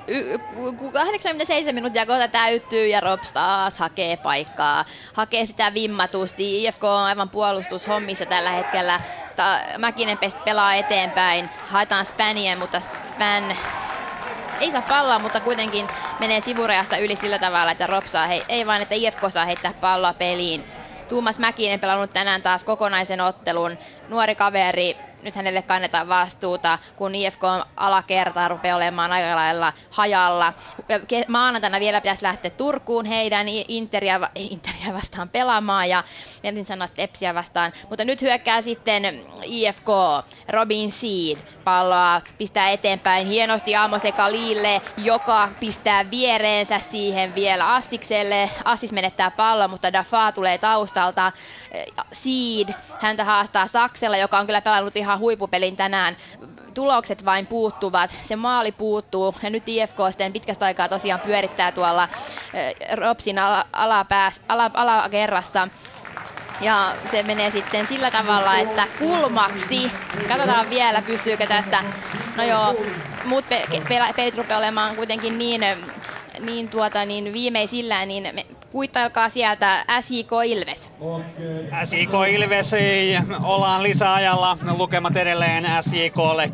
[0.92, 4.84] 87 minuuttia kohta täyttyy ja Rops taas hakee paikkaa.
[5.12, 6.64] Hakee sitä vimmatusti.
[6.64, 9.00] IFK on aivan puolustushommissa tällä hetkellä.
[9.36, 11.50] Ta- Mäkinen pelaa eteenpäin.
[11.66, 13.56] Haetaan Spania, mutta Span
[14.60, 18.82] ei saa palloa, mutta kuitenkin menee sivurajasta yli sillä tavalla, että Rops saa, ei vain,
[18.82, 20.66] että IFK saa heittää palloa peliin.
[21.08, 23.78] Tuumas Mäkinen pelannut tänään taas kokonaisen ottelun.
[24.08, 27.42] Nuori kaveri, nyt hänelle kannetaan vastuuta, kun IFK
[27.76, 30.52] alakertaa rupeaa olemaan aika lailla hajalla.
[31.28, 36.04] Maanantaina vielä pitäisi lähteä Turkuun heidän Interia, Interia vastaan pelaamaan ja
[36.42, 37.72] mietin sanoa Tepsiä vastaan.
[37.88, 39.88] Mutta nyt hyökkää sitten IFK,
[40.48, 48.50] Robin Seed, palloa pistää eteenpäin hienosti Amos Kalille, joka pistää viereensä siihen vielä Assikselle.
[48.64, 51.32] Assis menettää pallon, mutta Dafa tulee taustalta.
[52.12, 56.16] Seed, häntä haastaa Saksella, joka on kyllä pelannut ihan ihan huipupelin tänään.
[56.74, 62.08] Tulokset vain puuttuvat, se maali puuttuu ja nyt IFK sitten pitkästä aikaa tosiaan pyörittää tuolla
[62.54, 63.36] eh, Ropsin
[63.72, 64.70] alapääs, ala.
[66.60, 69.90] Ja se menee sitten sillä tavalla, että kulmaksi,
[70.28, 71.84] katsotaan vielä pystyykö tästä,
[72.36, 72.74] no joo,
[73.24, 75.60] muut pe- pe- pelit rupeaa olemaan kuitenkin niin,
[76.40, 80.90] niin, tuota, niin viimeisillään, niin kuittailkaa sieltä SJK Ilves.
[81.84, 82.74] SJK Ilves
[83.42, 84.58] ollaan lisäajalla.
[84.76, 86.46] Lukemat edelleen SJKlle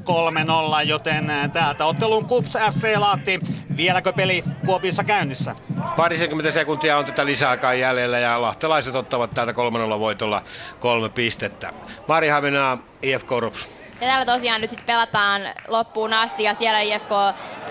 [0.82, 3.38] 3-0, joten täältä ottelun KUPS FC Laatti.
[3.76, 5.54] Vieläkö peli Kuopiossa käynnissä?
[5.96, 9.54] Parisenkymmentä sekuntia on tätä lisäaikaa jäljellä ja lahtelaiset ottavat täältä 3-0
[9.98, 10.42] voitolla
[10.80, 11.72] kolme pistettä.
[12.08, 13.68] Mari Haminaa, IFK Rups.
[14.00, 17.08] Ja täällä tosiaan nyt sitten pelataan loppuun asti ja siellä IFK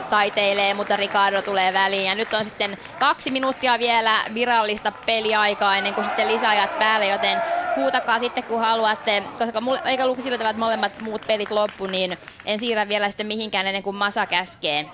[0.10, 2.06] taiteilee, mutta Ricardo tulee väliin.
[2.06, 7.42] Ja nyt on sitten kaksi minuuttia vielä virallista peliaikaa ennen kuin sitten lisäajat päälle, joten
[7.76, 11.86] huutakaa sitten kun haluatte, koska mulle, eikä luku sillä tavalla, että molemmat muut pelit loppu,
[11.86, 14.92] niin en siirrä vielä sitten mihinkään ennen kuin Masa käskee.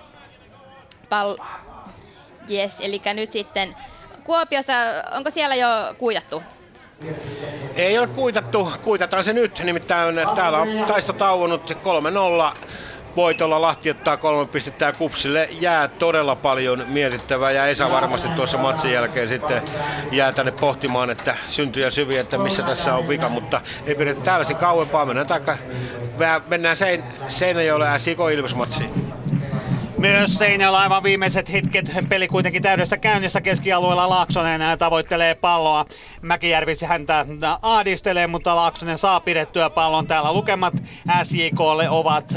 [1.09, 1.37] Pal-
[2.51, 3.75] yes, eli nyt sitten
[4.23, 4.73] Kuopiossa,
[5.11, 5.67] onko siellä jo
[5.97, 6.43] kuitattu?
[7.75, 12.55] Ei ole kuitattu, kuitataan se nyt, nimittäin täällä on taisto tauonnut 3-0
[13.15, 17.51] voitolla Lahti ottaa kolme pistettä ja Kupsille jää todella paljon mietittävää.
[17.51, 19.61] Ja Esa varmasti tuossa matsin jälkeen sitten
[20.11, 24.21] jää tänne pohtimaan, että syntyy ja syviä, että missä tässä on vika, mutta ei pidetä
[24.21, 25.57] täällä se kauempaa, mennään, taikka,
[26.47, 28.91] mennään sein, Seinäjoelle ja Siko Ilves-matsiin.
[29.99, 31.91] Myös Seinällä aivan viimeiset hetket.
[32.09, 34.09] Peli kuitenkin täydessä käynnissä keskialueella.
[34.09, 35.85] Laaksonen tavoittelee palloa.
[36.21, 37.25] Mäkijärvi häntä
[37.61, 40.07] aadistelee, mutta Laaksonen saa pidettyä pallon.
[40.07, 40.73] Täällä lukemat
[41.23, 42.33] SJKlle ovat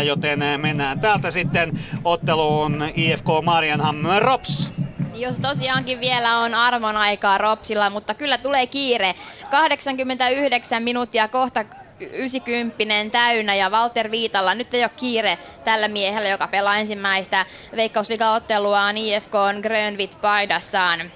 [0.00, 1.72] 3-0, joten mennään täältä sitten
[2.04, 4.70] otteluun IFK Marianham Rops.
[5.14, 9.14] Jos tosiaankin vielä on arvon aikaa Ropsilla, mutta kyllä tulee kiire.
[9.50, 11.64] 89 minuuttia kohta
[12.00, 17.46] 90 täynnä ja Walter Viitalla nyt ei ole kiire tällä miehellä, joka pelaa ensimmäistä
[17.76, 21.12] veikkausligaotteluaan IFK on Grönvit paidassaan.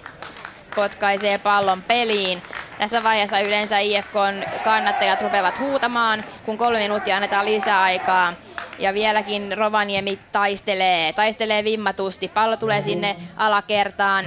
[0.74, 2.42] Potkaisee pallon peliin.
[2.78, 8.34] Tässä vaiheessa yleensä IFKn kannattajat rupeavat huutamaan, kun kolme minuuttia annetaan lisäaikaa.
[8.78, 12.28] Ja vieläkin Rovaniemi taistelee, taistelee vimmatusti.
[12.28, 14.24] Pallo tulee sinne alakertaan.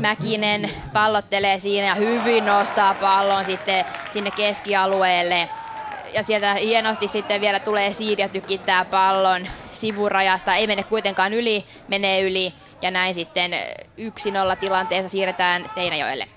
[0.00, 5.50] Mäkinen pallottelee siinä ja hyvin nostaa pallon sitten sinne keskialueelle
[6.14, 9.48] ja sieltä hienosti sitten vielä tulee Siid ja tykittää pallon
[9.80, 10.54] sivurajasta.
[10.54, 16.28] Ei mene kuitenkaan yli, menee yli ja näin sitten 1-0 tilanteessa siirretään Seinäjoelle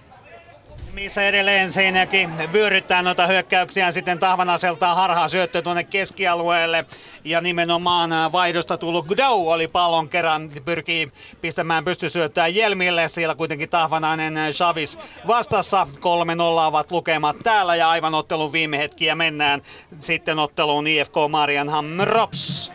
[0.94, 6.86] missä edelleen Seinäkin vyöryttää noita hyökkäyksiä sitten Tahvanaselta harhaa syöttö tuonne keskialueelle.
[7.24, 11.08] Ja nimenomaan vaihdosta tullut Gudau oli pallon kerran, pyrkii
[11.42, 13.10] pistämään pystysyöttää Jelmille.
[13.10, 15.88] Siellä kuitenkin Tahvanainen Chavis vastassa.
[15.98, 16.00] 3-0
[16.42, 19.62] ovat lukemat täällä ja aivan ottelun viime hetkiä mennään
[20.00, 22.74] sitten otteluun IFK Marianham Rops.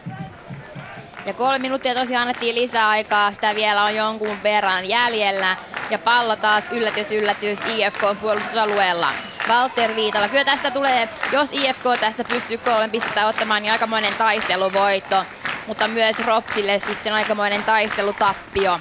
[1.26, 5.56] Ja kolme minuuttia tosiaan annettiin lisää aikaa, sitä vielä on jonkun verran jäljellä.
[5.90, 9.08] Ja pallo taas yllätys yllätys IFK puolustusalueella.
[9.48, 10.28] Walter Viitala.
[10.28, 15.24] Kyllä tästä tulee, jos IFK tästä pystyy kolmen pistettä ottamaan, niin aikamoinen taisteluvoitto.
[15.66, 18.80] Mutta myös Ropsille sitten aikamoinen taistelutappio.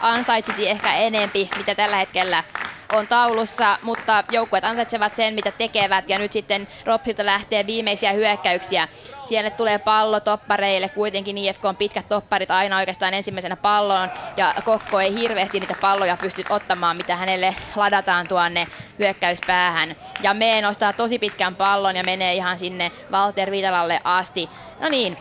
[0.00, 2.44] Ansaitsisi ehkä enempi, mitä tällä hetkellä
[2.88, 8.88] on taulussa, mutta joukkueet ansaitsevat sen, mitä tekevät, ja nyt sitten Ropsilta lähtee viimeisiä hyökkäyksiä.
[9.24, 15.00] Siellä tulee pallo toppareille, kuitenkin IFK on pitkät topparit aina oikeastaan ensimmäisenä palloon, ja Kokko
[15.00, 19.96] ei hirveästi niitä palloja pysty ottamaan, mitä hänelle ladataan tuonne hyökkäyspäähän.
[20.22, 24.50] Ja me nostaa tosi pitkän pallon ja menee ihan sinne Walter Viitalalle asti.
[24.80, 25.18] No niin,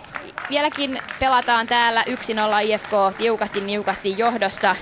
[0.50, 2.14] vieläkin pelataan täällä 1-0
[2.64, 4.76] IFK tiukasti niukasti johdossa.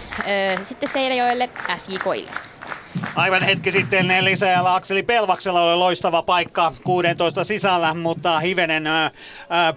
[0.63, 2.52] Sitten Seinäjoelle SJK Ilves.
[3.15, 9.11] Aivan hetki sitten lisää Akseli Pelvaksella oli loistava paikka 16 sisällä, mutta hivenen ää,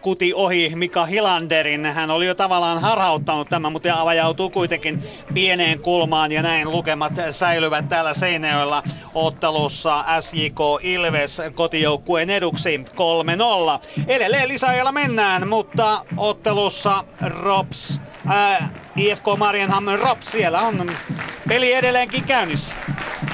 [0.01, 1.87] kuti ohi Mika Hilanderin.
[1.87, 5.03] Hän oli jo tavallaan harhauttanut tämän, mutta avajautuu kuitenkin
[5.35, 8.83] pieneen kulmaan ja näin lukemat säilyvät täällä Seinäjoella
[9.15, 14.05] ottelussa SJK Ilves kotijoukkueen eduksi 3-0.
[14.07, 20.91] Edelleen lisäajalla mennään, mutta ottelussa Rops, ää, IFK Marienham Rops, siellä on
[21.49, 22.75] peli edelleenkin käynnissä.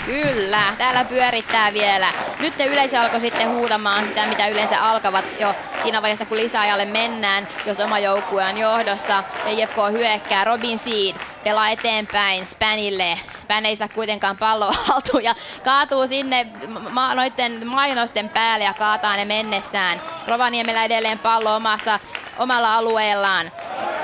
[0.04, 2.08] Kyllä, täällä pyörittää vielä.
[2.40, 6.84] Nyt ne yleisö alkoi sitten huutamaan sitä, mitä yleensä alkavat jo siinä vaiheessa, kun lisäajalle
[6.84, 9.24] mennään, jos oma joukkue on johdossa.
[9.50, 13.18] IFK hyökkää, Robin Seed pelaa eteenpäin Spanille.
[13.40, 16.46] Span ei saa kuitenkaan palloa haltuun ja kaatuu sinne
[16.90, 20.00] ma- noiden mainosten päälle ja kaataa ne mennessään.
[20.26, 22.00] Rovaniemellä edelleen pallo omassa,
[22.36, 23.52] omalla alueellaan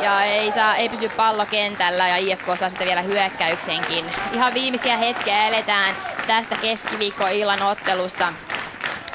[0.01, 4.13] ja ei, saa, ei pysy pallo kentällä ja IFK saa sitten vielä hyökkäyksenkin.
[4.33, 8.33] Ihan viimeisiä hetkiä eletään tästä keskiviikkoillan ottelusta.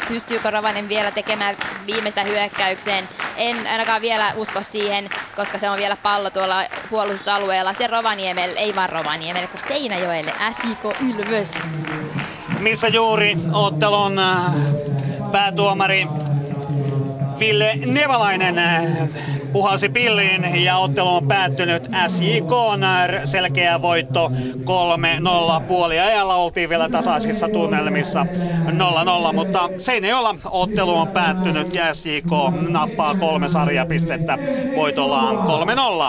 [0.08, 1.58] Pystyykö Rovanen vielä tekemään
[1.88, 3.10] viimeistä hyökkäykseen?
[3.38, 7.74] En ainakaan vielä usko siihen, koska se on vielä pallo tuolla puolustusalueella.
[7.78, 11.52] Se Rovaniemelle, ei vaan Rovaniemelle, kun Seinäjoelle, SIK Ilves.
[12.60, 14.54] Missä juuri ottelun äh,
[15.32, 16.08] päätuomari
[17.44, 18.56] Ville Nevalainen
[19.52, 22.52] puhalsi pilliin ja ottelu on päättynyt SJK
[23.24, 24.32] selkeä voitto
[25.62, 28.26] 3-0 puoli ajalla oltiin vielä tasaisissa tunnelmissa
[29.30, 32.32] 0-0, mutta Seinäjoella ottelu on päättynyt ja SJK
[32.70, 34.38] nappaa kolme sarjapistettä
[34.76, 35.36] voitollaan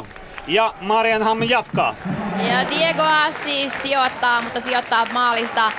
[0.02, 0.06] 3-0.
[0.46, 1.94] Ja Marianham jatkaa.
[2.48, 5.72] Ja Diego Assi sijoittaa, mutta sijoittaa maalista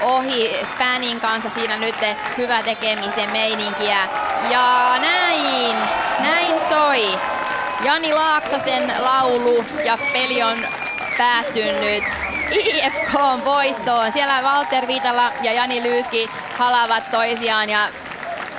[0.00, 1.96] ohi Spanin kanssa siinä nyt
[2.36, 4.08] hyvä tekemisen meininkiä.
[4.50, 5.76] Ja näin,
[6.18, 7.20] näin soi.
[7.80, 10.58] Jani Laaksosen laulu ja peli on
[11.18, 12.04] päättynyt
[12.50, 14.12] IFK on voittoon.
[14.12, 17.88] Siellä Walter Viitala ja Jani Lyyski halavat toisiaan ja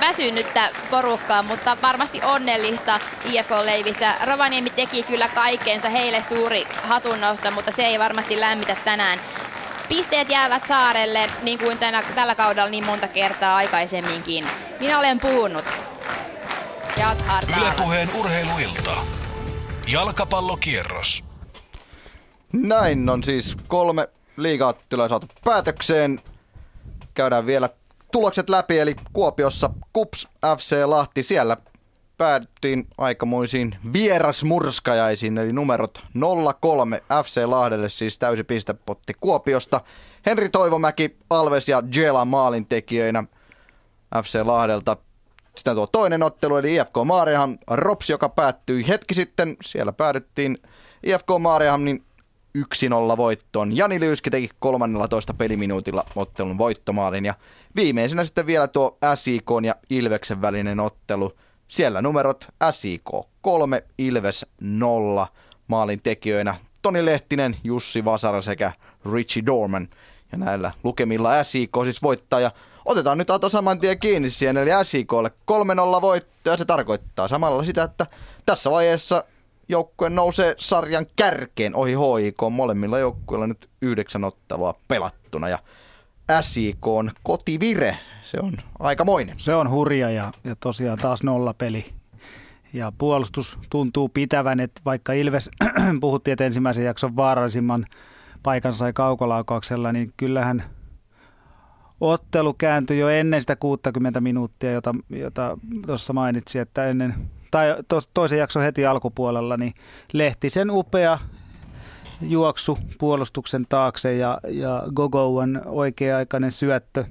[0.00, 4.14] väsynyttä porukkaa, mutta varmasti onnellista IFK-leivissä.
[4.26, 9.20] Rovaniemi teki kyllä kaikkensa, heille suuri hatunnosto, mutta se ei varmasti lämmitä tänään.
[9.88, 14.44] Pisteet jäävät saarelle, niin kuin tänä, tällä kaudella niin monta kertaa aikaisemminkin.
[14.80, 15.64] Minä olen puhunut.
[17.60, 18.96] Ylepuheen urheiluilta.
[19.86, 21.24] Jalkapallokierros.
[22.52, 26.20] Näin on siis kolme liigaottelua saatu päätökseen.
[27.14, 27.68] Käydään vielä
[28.12, 31.56] tulokset läpi, eli Kuopiossa KUPS FC Lahti, siellä
[32.18, 36.00] päädyttiin aikamoisiin vierasmurskajaisiin, eli numerot
[36.60, 39.80] 03 FC Lahdelle, siis täysi pistepotti Kuopiosta.
[40.26, 43.24] Henri Toivomäki, Alves ja Jela maalintekijöinä
[44.22, 44.96] FC Lahdelta.
[45.56, 49.56] Sitten tuo toinen ottelu, eli IFK Maariahan Rops, joka päättyi hetki sitten.
[49.62, 50.58] Siellä päädyttiin
[51.02, 52.04] IFK Maariahamin
[52.58, 53.76] 1-0 voittoon.
[53.76, 57.34] Jani Lyyski teki 13 peliminuutilla ottelun voittomaalin ja
[57.76, 61.32] viimeisenä sitten vielä tuo SIK ja Ilveksen välinen ottelu.
[61.68, 65.26] Siellä numerot SIK 3, Ilves 0
[65.66, 68.72] maalin tekijöinä Toni Lehtinen, Jussi Vasara sekä
[69.12, 69.88] Richie Dorman.
[70.32, 72.50] Ja näillä lukemilla SIK siis voittaa ja
[72.84, 75.30] otetaan nyt Ato saman tien kiinni siihen, eli SIKlle
[75.98, 78.06] 3-0 voitto ja se tarkoittaa samalla sitä, että
[78.46, 79.24] tässä vaiheessa
[79.68, 82.38] joukkue nousee sarjan kärkeen ohi HIK.
[82.50, 85.58] Molemmilla joukkueilla nyt yhdeksän ottelua pelattuna ja
[86.40, 87.98] SIK on kotivire.
[88.22, 89.34] Se on aikamoinen.
[89.38, 91.86] Se on hurja ja, ja tosiaan taas nollapeli.
[92.72, 95.50] Ja puolustus tuntuu pitävän, että vaikka Ilves
[96.00, 97.86] puhuttiin, että ensimmäisen jakson vaarallisimman
[98.42, 100.64] paikan sai kaukolaukauksella, niin kyllähän
[102.00, 107.14] ottelu kääntyi jo ennen sitä 60 minuuttia, jota, jota tuossa mainitsin, että ennen
[107.50, 107.76] tai
[108.14, 109.74] toisen jakson heti alkupuolella, niin
[110.12, 111.18] Lehtisen upea
[112.20, 117.04] juoksu puolustuksen taakse ja, ja Gogoan oikea-aikainen syöttö,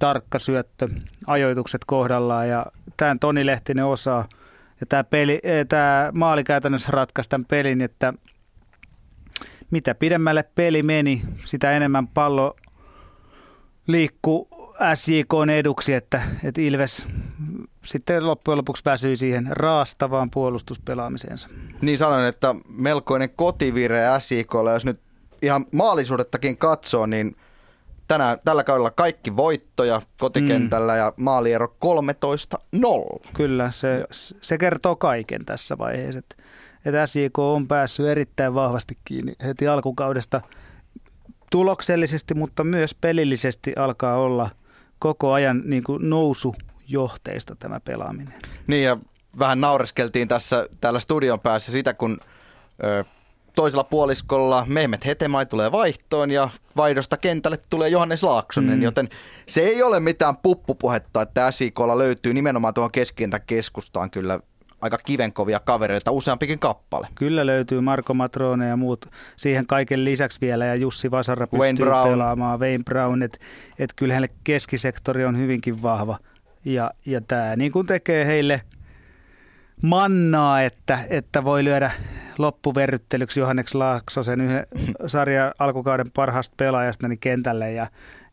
[0.00, 0.88] tarkka syöttö,
[1.26, 4.28] ajoitukset kohdallaan ja tämän Toni Lehtinen osaa.
[4.80, 8.12] Ja tämä, peli, eh, tämä maali käytännössä ratkaisi tämän pelin, että
[9.70, 12.56] mitä pidemmälle peli meni, sitä enemmän pallo
[13.86, 14.55] liikkuu
[14.94, 17.06] SJK eduksi, että, että Ilves
[17.84, 21.48] sitten loppujen lopuksi pääsyi siihen raastavaan puolustuspelaamiseensa.
[21.80, 25.00] Niin sanon, että melkoinen kotivire SJKlle, jos nyt
[25.42, 27.36] ihan maalisuudettakin katsoo, niin
[28.08, 30.98] tänään, tällä kaudella kaikki voittoja kotikentällä mm.
[30.98, 31.76] ja maaliero
[33.26, 33.30] 13-0.
[33.32, 34.04] Kyllä, se,
[34.40, 36.36] se kertoo kaiken tässä vaiheessa, että,
[36.84, 40.40] että SJK on päässyt erittäin vahvasti kiinni heti alkukaudesta
[41.50, 44.50] tuloksellisesti, mutta myös pelillisesti alkaa olla
[45.06, 46.54] koko ajan niin kuin nousu
[46.88, 48.34] johteista tämä pelaaminen.
[48.66, 48.96] Niin ja
[49.38, 52.20] vähän naureskeltiin tässä täällä studion päässä sitä, kun
[52.84, 53.04] ö,
[53.54, 58.82] toisella puoliskolla Mehmet Hetemai tulee vaihtoon ja vaihdosta kentälle tulee Johannes Laaksonen, mm.
[58.82, 59.08] joten
[59.46, 64.40] se ei ole mitään puppupuhetta, että SIKlla löytyy nimenomaan tuohon keskentän keskustaan kyllä
[64.86, 67.08] aika kivenkovia kavereita, useampikin kappale.
[67.14, 69.06] Kyllä löytyy Marko Matrone ja muut
[69.36, 72.10] siihen kaiken lisäksi vielä ja Jussi Vasara pystyy Wayne Brown.
[72.10, 73.38] pelaamaan, Wayne Brown, että
[73.78, 76.18] et kyllähän keskisektori on hyvinkin vahva.
[76.64, 78.60] Ja, ja tämä niin kuin tekee heille
[79.82, 81.90] mannaa, että, että voi lyödä
[82.38, 84.66] loppuverryttelyksi Johannes Laaksosen yhden
[85.06, 87.86] sarjan alkukauden parhaasta pelaajasta niin kentälle ja,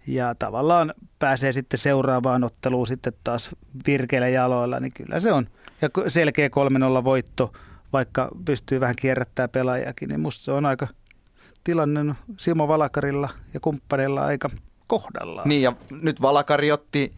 [0.08, 3.50] ja tavallaan pääsee sitten seuraavaan otteluun sitten taas
[3.88, 5.48] virkeille jaloilla, niin kyllä se on
[5.86, 6.48] ja selkeä
[7.02, 7.53] 3-0 voitto,
[7.94, 10.88] vaikka pystyy vähän kierrättämään pelaajakin, niin musta se on aika
[11.64, 14.50] tilanne Simo Valakarilla ja kumppanilla aika
[14.88, 15.50] kohdallaan.
[15.50, 17.14] Niin ja nyt Valakari otti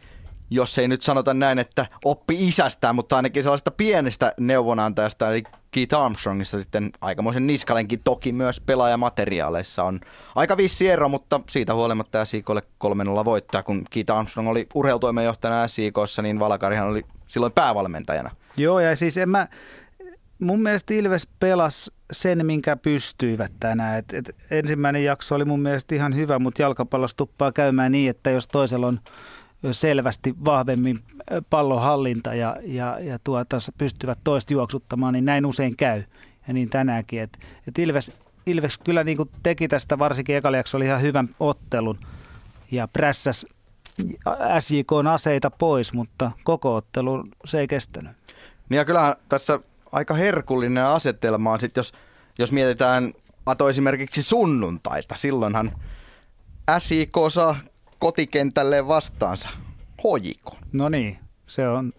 [0.50, 5.96] jos ei nyt sanota näin, että oppi isästään, mutta ainakin sellaista pienestä neuvonantajasta, eli Keith
[5.96, 10.00] Armstrongista sitten aikamoisen niskalenkin toki myös pelaajamateriaaleissa on
[10.36, 12.88] aika vissi ero, mutta siitä huolimatta SIKlle 3-0
[13.26, 18.32] voittaa, kun Keith Armstrong oli urheilutoimenjohtajana SIKssa, niin Valakarihan oli silloin päävalmentajana.
[18.58, 19.48] Joo, ja siis en mä,
[20.40, 24.00] mun mielestä Ilves pelasi sen, minkä pystyivät tänään.
[24.00, 28.30] Et, et ensimmäinen jakso oli mun mielestä ihan hyvä, mutta jalkapallossa tuppaa käymään niin, että
[28.30, 29.00] jos toisella on
[29.72, 31.00] selvästi vahvemmin
[31.50, 36.04] pallonhallinta ja, ja, ja tuota, pystyvät toista juoksuttamaan, niin näin usein käy.
[36.48, 37.22] Ja niin tänäänkin.
[37.22, 38.12] Et, et Ilves,
[38.46, 41.98] Ilves kyllä niin kuin teki tästä, varsinkin ekaliaksi oli ihan hyvän ottelun
[42.72, 43.46] ja prässäs
[44.60, 48.12] SJK aseita pois, mutta koko ottelu se ei kestänyt.
[48.70, 49.60] Niin ja kyllähän tässä
[49.92, 51.94] aika herkullinen asetelma on sit, jos,
[52.40, 53.14] jos mietitään
[53.46, 55.16] Ato esimerkiksi sunnuntaista.
[55.16, 55.72] Silloinhan
[56.80, 57.56] SIK saa
[58.00, 59.50] kotikentälle vastaansa
[60.04, 60.58] hojiko.
[60.72, 61.94] No niin, se on,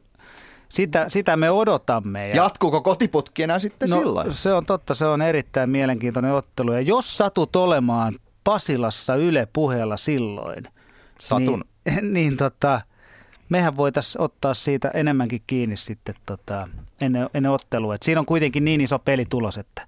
[0.69, 2.28] sitä, sitä me odotamme.
[2.28, 2.36] Ja...
[2.36, 4.35] Jatkuuko kotiputki enää sitten no, silloin?
[4.35, 6.73] Se on totta, se on erittäin mielenkiintoinen ottelu.
[6.73, 8.15] Ja jos satut olemaan
[8.45, 10.65] Pasilassa Yle puheella silloin.
[11.20, 11.65] Satun.
[11.85, 12.81] Niin, niin tota,
[13.49, 16.68] mehän voitaisiin ottaa siitä enemmänkin kiinni sitten tota,
[17.00, 17.94] ennen, ennen ottelua.
[17.94, 19.86] Et siinä on kuitenkin niin iso peli tulos, että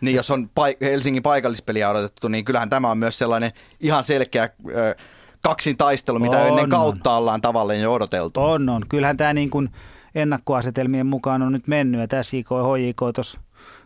[0.00, 4.48] Niin, jos on paik- Helsingin paikallispeliä odotettu, niin kyllähän tämä on myös sellainen ihan selkeä
[4.68, 4.96] ö,
[5.42, 6.70] kaksin taistelu, mitä On, ennen on.
[6.70, 8.40] kautta ollaan tavallaan jo odoteltu.
[8.40, 8.82] On, on.
[8.88, 9.70] Kyllähän tämä niin kuin
[10.14, 13.40] ennakkoasetelmien mukaan on nyt mennyt, että SIK ja HJK tuossa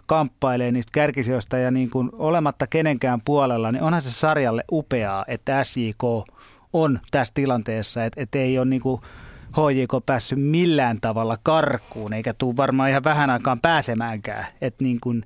[0.07, 5.65] kamppailee niistä kärkisijoista ja niin kuin olematta kenenkään puolella, niin onhan se sarjalle upeaa, että
[5.65, 6.03] SJK
[6.75, 9.01] on tässä tilanteessa, että, että ei ole niin kuin
[9.57, 14.47] HJK päässyt millään tavalla karkuun, eikä tule varmaan ihan vähän aikaan pääsemäänkään.
[14.61, 15.25] Että niin kuin,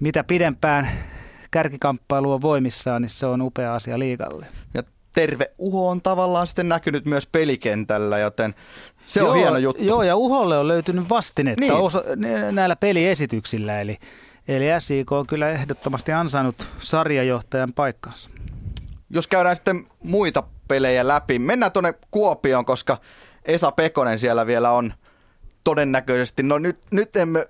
[0.00, 0.88] mitä pidempään
[1.50, 4.46] kärkikamppailu on voimissaan, niin se on upea asia liikalle.
[4.74, 4.82] Ja
[5.14, 8.54] terve uho on tavallaan sitten näkynyt myös pelikentällä, joten
[9.06, 9.84] se on joo, hieno juttu.
[9.84, 11.72] Joo, ja Uholle on löytynyt vastinetta Niin.
[11.72, 13.98] osa, nä- näillä peliesityksillä, eli,
[14.48, 18.30] eli SIK on kyllä ehdottomasti ansainnut sarjajohtajan paikkansa.
[19.10, 22.98] Jos käydään sitten muita pelejä läpi, mennään tuonne Kuopioon, koska
[23.44, 24.94] Esa Pekonen siellä vielä on
[25.64, 26.42] todennäköisesti.
[26.42, 27.46] No nyt, nyt emme,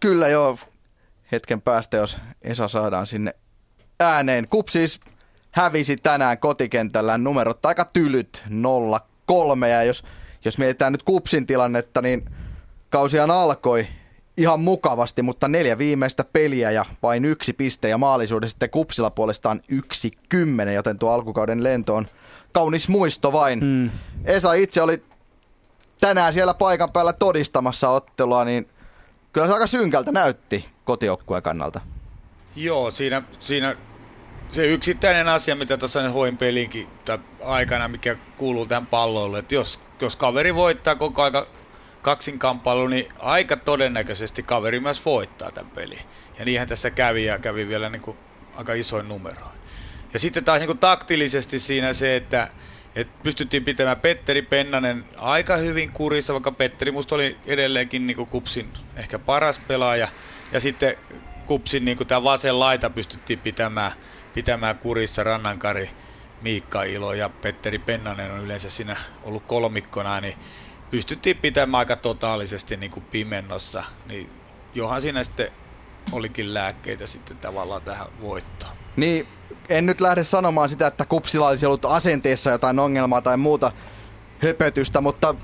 [0.00, 0.58] kyllä jo
[1.32, 3.34] hetken päästä, jos Esa saadaan sinne
[4.00, 4.48] ääneen.
[4.50, 5.00] Kup siis
[5.50, 8.44] hävisi tänään kotikentällä numerot aika tylyt
[9.62, 10.04] 0-3 ja jos,
[10.44, 12.30] jos mietitään nyt Kupsin tilannetta, niin
[12.90, 13.86] kausiaan alkoi
[14.38, 19.60] ihan mukavasti, mutta neljä viimeistä peliä ja vain yksi piste ja maalisuuden sitten Kupsilla puolestaan
[19.68, 22.06] yksi kymmenen, joten tuo alkukauden lento on
[22.52, 23.64] kaunis muisto vain.
[23.64, 23.90] Mm.
[24.24, 25.02] Esa itse oli
[26.00, 28.68] tänään siellä paikan päällä todistamassa ottelua, niin
[29.32, 31.80] kyllä se aika synkältä näytti kotijoukkueen kannalta.
[32.56, 33.76] Joo, siinä, siinä
[34.50, 39.54] se yksittäinen asia, mitä tuossa nyt hoin pelinkin tai aikana, mikä kuuluu tähän pallolle, että
[39.54, 41.46] jos, jos kaveri voittaa koko aika
[42.08, 46.00] kaksinkamppailu, niin aika todennäköisesti kaveri myös voittaa tämän pelin.
[46.38, 48.18] Ja niinhän tässä kävi ja kävi vielä niin kuin
[48.52, 49.58] aika isoin numeroin.
[50.12, 52.48] Ja sitten taas niin kuin taktillisesti siinä se, että,
[52.94, 58.28] että pystyttiin pitämään Petteri Pennanen aika hyvin kurissa, vaikka Petteri musta oli edelleenkin niin kuin
[58.28, 60.08] Kupsin ehkä paras pelaaja.
[60.52, 60.96] Ja sitten
[61.46, 63.92] Kupsin niin kuin tämä vasen laita pystyttiin pitämään,
[64.32, 65.90] pitämään kurissa Rannankari,
[66.40, 70.34] Miikka Ilo ja Petteri Pennanen on yleensä siinä ollut kolmikkona, niin
[70.90, 73.84] pystyttiin pitämään aika totaalisesti niin kuin pimennossa.
[74.06, 74.30] Niin
[74.74, 75.50] johan siinä sitten
[76.12, 78.72] olikin lääkkeitä sitten tavallaan tähän voittoon.
[78.96, 79.26] Niin
[79.68, 83.72] en nyt lähde sanomaan sitä, että Kupsilla olisi ollut asenteessa jotain ongelmaa tai muuta
[84.42, 85.34] höpötystä, mutta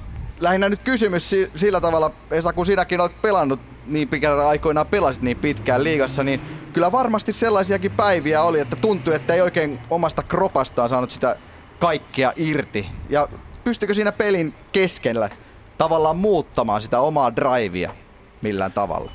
[0.41, 5.23] lähinnä nyt kysymys si- sillä tavalla, Esa, kun sinäkin olet pelannut niin pitkään aikoinaan pelasit
[5.23, 6.41] niin pitkään liigassa, niin
[6.73, 11.37] kyllä varmasti sellaisiakin päiviä oli, että tuntui, että ei oikein omasta kropastaan saanut sitä
[11.81, 12.87] kaikkea irti.
[13.09, 13.29] Ja
[13.65, 15.31] pystykö siinä pelin keskellä
[15.79, 17.95] tavallaan muuttamaan sitä omaa drivea
[18.43, 19.13] millään tavalla?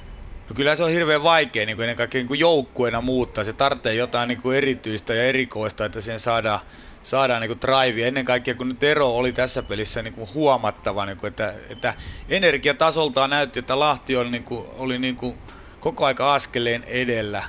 [0.50, 3.44] No kyllä se on hirveän vaikea niin kuin ennen kaikkea niin kuin joukkueena muuttaa.
[3.44, 6.60] Se tarvitsee jotain niin kuin erityistä ja erikoista, että siihen saadaan,
[7.04, 8.08] saadaan niin kuin drive.
[8.08, 11.94] Ennen kaikkea kun nyt ero oli tässä pelissä niin kuin huomattava, niin kuin, että, että
[12.30, 15.38] energiatasoltaan näytti, että Lahti oli, niin kuin, oli niin kuin
[15.80, 17.44] koko aika askeleen edellä.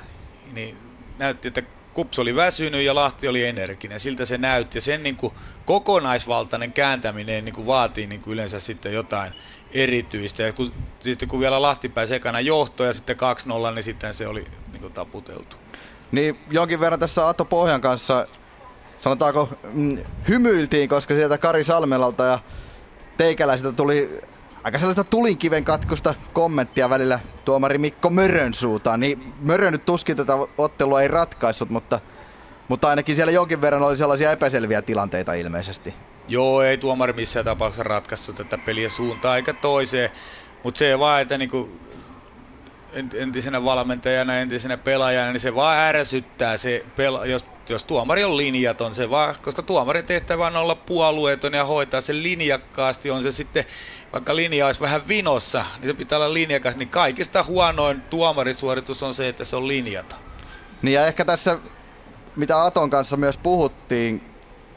[0.53, 0.77] Niin
[1.17, 1.63] näytti, että
[1.93, 3.99] Kups oli väsynyt ja Lahti oli energinen.
[3.99, 4.77] Siltä se näytti.
[4.77, 5.33] Ja sen niin kuin
[5.65, 9.33] kokonaisvaltainen kääntäminen niin kuin vaatii niin kuin yleensä sitten jotain
[9.71, 10.43] erityistä.
[10.43, 13.17] Ja kun, sitten kun vielä Lahti pääsi ekana johtoon ja sitten
[13.71, 15.57] 2-0, niin sitten se oli niin kuin taputeltu.
[16.11, 18.27] Niin jonkin verran tässä Atto Pohjan kanssa,
[18.99, 19.97] sanotaanko, mm,
[20.27, 22.39] hymyiltiin, koska sieltä Kari Salmelalta ja
[23.17, 24.21] teikäläisiltä tuli
[24.63, 28.99] aika sellaista tulinkiven katkusta kommenttia välillä tuomari Mikko Mörön suutaan.
[28.99, 31.99] Niin Mörö nyt tuskin tätä ottelua ei ratkaissut, mutta,
[32.67, 35.93] mutta ainakin siellä jonkin verran oli sellaisia epäselviä tilanteita ilmeisesti.
[36.27, 40.09] Joo, ei tuomari missään tapauksessa ratkaissut tätä peliä suuntaan eikä toiseen.
[40.63, 41.69] Mutta se vaan, että niinku
[43.13, 48.95] entisenä valmentajana, entisenä pelaajana, niin se vaan ärsyttää se, pela- jos, jos tuomari on linjaton,
[48.95, 53.65] se vaan, koska tuomarin tehtävä on olla puolueeton ja hoitaa sen linjakkaasti, on se sitten,
[54.13, 59.13] vaikka linja olisi vähän vinossa, niin se pitää olla linjakas, niin kaikista huonoin tuomarisuoritus on
[59.13, 60.15] se, että se on linjata.
[60.81, 61.59] Niin ja ehkä tässä,
[62.35, 64.23] mitä Aton kanssa myös puhuttiin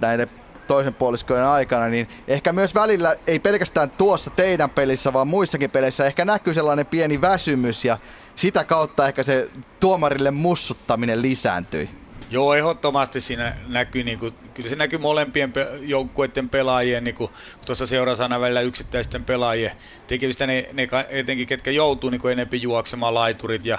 [0.01, 0.31] näiden
[0.67, 6.07] toisen puoliskojen aikana, niin ehkä myös välillä, ei pelkästään tuossa teidän pelissä, vaan muissakin peleissä,
[6.07, 7.99] ehkä näkyy sellainen pieni väsymys ja
[8.37, 11.91] sitä kautta ehkä se tuomarille mussuttaminen lisääntyi.
[12.31, 17.29] Joo, ehdottomasti siinä näkyy, niin kuin, kyllä se näkyy molempien pe- joukkueiden pelaajien, niin kuin,
[17.29, 19.73] kun tuossa seurasana välillä yksittäisten pelaajien
[20.07, 23.79] tekemistä, ne, ne etenkin ketkä joutuu niin enempi juoksemaan laiturit ja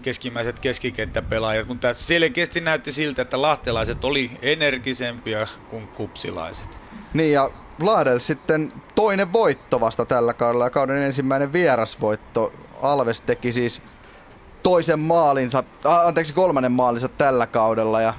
[0.00, 6.80] keskimmäiset keskikenttäpelaajat, mutta selkeästi näytti siltä, että lahtelaiset oli energisempiä kuin kupsilaiset.
[7.14, 7.50] Niin ja
[7.82, 12.52] Lahdelle sitten toinen voitto vasta tällä kaudella ja kauden ensimmäinen vierasvoitto.
[12.82, 13.82] Alves teki siis
[14.62, 18.14] toisen maalinsa, a, anteeksi kolmannen maalinsa tällä kaudella ja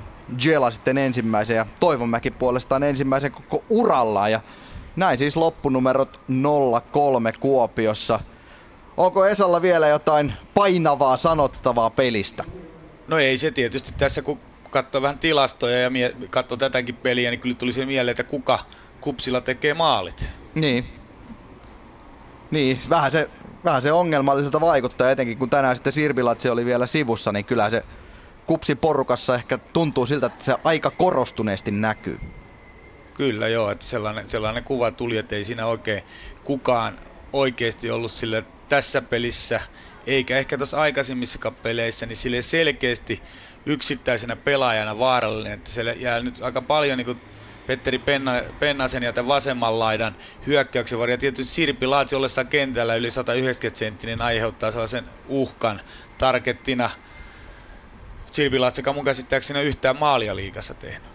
[0.45, 4.31] Jela sitten ensimmäisen ja Toivonmäki puolestaan ensimmäisen koko urallaan.
[4.31, 4.41] Ja
[4.95, 6.19] näin siis loppunumerot
[6.91, 8.19] 03 Kuopiossa.
[8.97, 12.43] Onko Esalla vielä jotain painavaa sanottavaa pelistä?
[13.07, 17.39] No ei se tietysti tässä, kun katsoo vähän tilastoja ja mie- katsoo tätäkin peliä, niin
[17.39, 18.59] kyllä tuli se mieleen, että kuka
[19.01, 20.29] kupsilla tekee maalit.
[20.55, 20.85] Niin.
[22.51, 23.29] Niin, vähän se,
[23.65, 27.83] vähän se ongelmalliselta vaikuttaa, etenkin kun tänään sitten Sirbilatse oli vielä sivussa, niin kyllä se
[28.45, 32.19] kupsin porukassa ehkä tuntuu siltä, että se aika korostuneesti näkyy.
[33.13, 36.03] Kyllä joo, että sellainen, sellainen kuva tuli, että ei siinä oikein
[36.43, 36.99] kukaan
[37.33, 39.61] oikeasti ollut sille tässä pelissä,
[40.07, 43.23] eikä ehkä tuossa aikaisemmissakaan peleissä, niin sille selkeästi
[43.65, 47.21] yksittäisenä pelaajana vaarallinen, että siellä jää nyt aika paljon niin kuin
[47.67, 50.15] Petteri Penna, Pennasen ja tämän vasemman laidan
[50.47, 51.17] hyökkäyksen varia.
[51.17, 55.81] Tietysti Sirpi Laatsi ollessaan kentällä yli 190 senttinen aiheuttaa sellaisen uhkan
[56.17, 56.89] targettina.
[58.31, 61.09] Sirpi Laatsekaan mun käsittääkseni yhtään maalia liikassa tehnyt.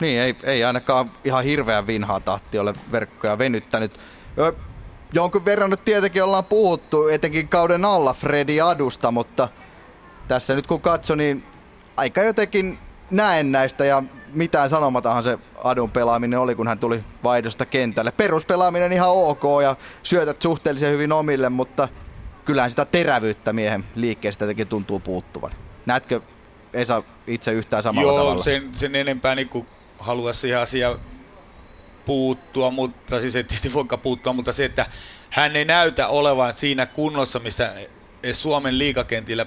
[0.00, 4.00] Niin, ei, ei ainakaan ihan hirveän vinhaa tahti ole verkkoja venyttänyt.
[5.14, 9.48] Jonkun verran nyt tietenkin ollaan puhuttu, etenkin kauden alla Fredi Adusta, mutta
[10.28, 11.44] tässä nyt kun katso, niin
[11.96, 12.78] aika jotenkin
[13.10, 14.02] näennäistä ja
[14.34, 18.12] mitään sanomatahan se Adun pelaaminen oli, kun hän tuli vaihdosta kentälle.
[18.12, 21.88] Peruspelaaminen ihan ok ja syötät suhteellisen hyvin omille, mutta
[22.44, 25.50] kyllähän sitä terävyyttä miehen liikkeestä jotenkin tuntuu puuttuvan.
[25.86, 26.20] Näetkö
[26.72, 28.42] Esa itse yhtään samalla Joo, tavalla?
[28.42, 29.66] sen, sen enempää niin kuin
[29.98, 30.98] haluaisi siihen asiaan
[32.06, 34.86] puuttua, mutta siis ei tietysti voikaan puuttua, mutta se, että
[35.30, 37.72] hän ei näytä olevan siinä kunnossa, missä
[38.22, 39.46] edes Suomen liikakentillä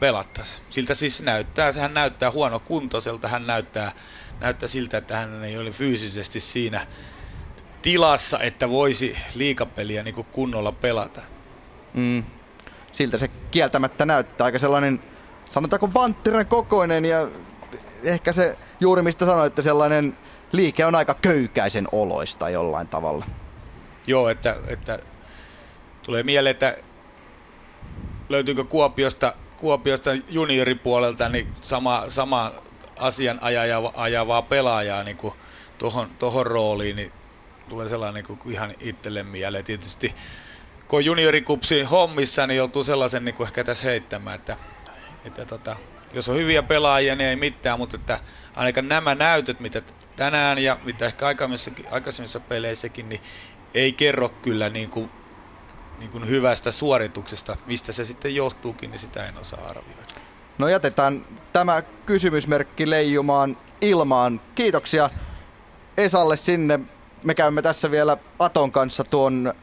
[0.00, 0.66] pelattaisiin.
[0.70, 3.92] Siltä siis näyttää, hän näyttää huono kuntoiselta, hän näyttää,
[4.40, 6.86] näyttää siltä, että hän ei ole fyysisesti siinä
[7.82, 11.20] tilassa, että voisi liikapeliä niin kuin kunnolla pelata.
[11.94, 12.24] Mm.
[12.92, 15.02] Siltä se kieltämättä näyttää aika sellainen,
[15.50, 17.28] sanotaanko vanttiran kokoinen ja
[18.04, 20.16] ehkä se juuri mistä sanoitte, sellainen
[20.52, 23.26] liike on aika köykäisen oloista jollain tavalla.
[24.06, 24.98] Joo, että, että
[26.02, 26.76] tulee mieleen, että
[28.28, 32.52] löytyykö Kuopiosta, Kuopiosta junioripuolelta niin sama, sama
[32.98, 35.34] asian ajava, ajavaa pelaajaa niin kuin
[35.78, 37.12] tohon, tohon rooliin, niin
[37.68, 39.64] tulee sellainen niin kuin ihan itselle mieleen.
[39.64, 40.14] Tietysti
[40.88, 44.56] kun juniorikupsi hommissa, niin joutuu sellaisen niin kuin ehkä tässä heittämään, että,
[45.24, 45.76] että tota,
[46.12, 48.20] jos on hyviä pelaajia, niin ei mitään, mutta että
[48.56, 49.82] ainakaan nämä näytöt, mitä
[50.18, 51.26] tänään ja mitä ehkä
[51.90, 53.20] aikaisemmissa peleissäkin, niin
[53.74, 55.10] ei kerro kyllä niin kuin,
[55.98, 57.56] niin kuin hyvästä suorituksesta.
[57.66, 60.02] Mistä se sitten johtuukin, niin sitä en osaa arvioida.
[60.58, 64.40] No jätetään tämä kysymysmerkki leijumaan ilmaan.
[64.54, 65.10] Kiitoksia
[65.96, 66.80] Esalle sinne.
[67.24, 69.54] Me käymme tässä vielä Aton kanssa tuon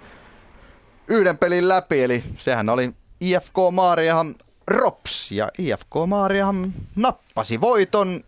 [1.08, 4.35] yhden pelin läpi, eli sehän oli IFK Maariahan
[4.67, 8.24] Rops, ja IFK Maariahan nappasi voiton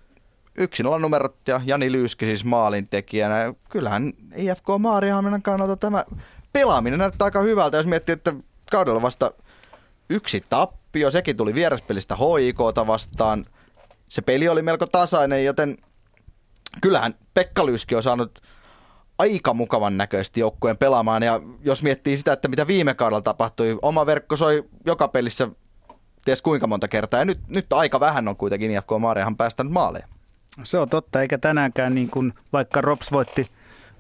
[0.58, 3.54] yksin numerot ja Jani Lyyski siis maalintekijänä.
[3.70, 6.06] Kyllähän IFK Maariahaminan kannalta tämä
[6.54, 8.34] pelaaminen näyttää aika hyvältä, jos miettii, että
[8.72, 9.32] kaudella vasta
[10.10, 13.46] yksi tappio, sekin tuli vieraspelistä HIKta vastaan.
[14.10, 15.78] Se peli oli melko tasainen, joten
[16.82, 18.42] kyllähän Pekka Lyyski on saanut
[19.18, 21.24] aika mukavan näköisesti joukkueen pelaamaan.
[21.24, 25.50] Ja jos miettii sitä, että mitä viime kaudella tapahtui, oma verkko soi joka pelissä
[26.26, 27.20] ties kuinka monta kertaa.
[27.20, 30.08] Ja nyt, nyt aika vähän on kuitenkin IFK Maariahan päästänyt maaleja.
[30.64, 33.48] Se on totta, eikä tänäänkään niin kuin, vaikka Rops voitti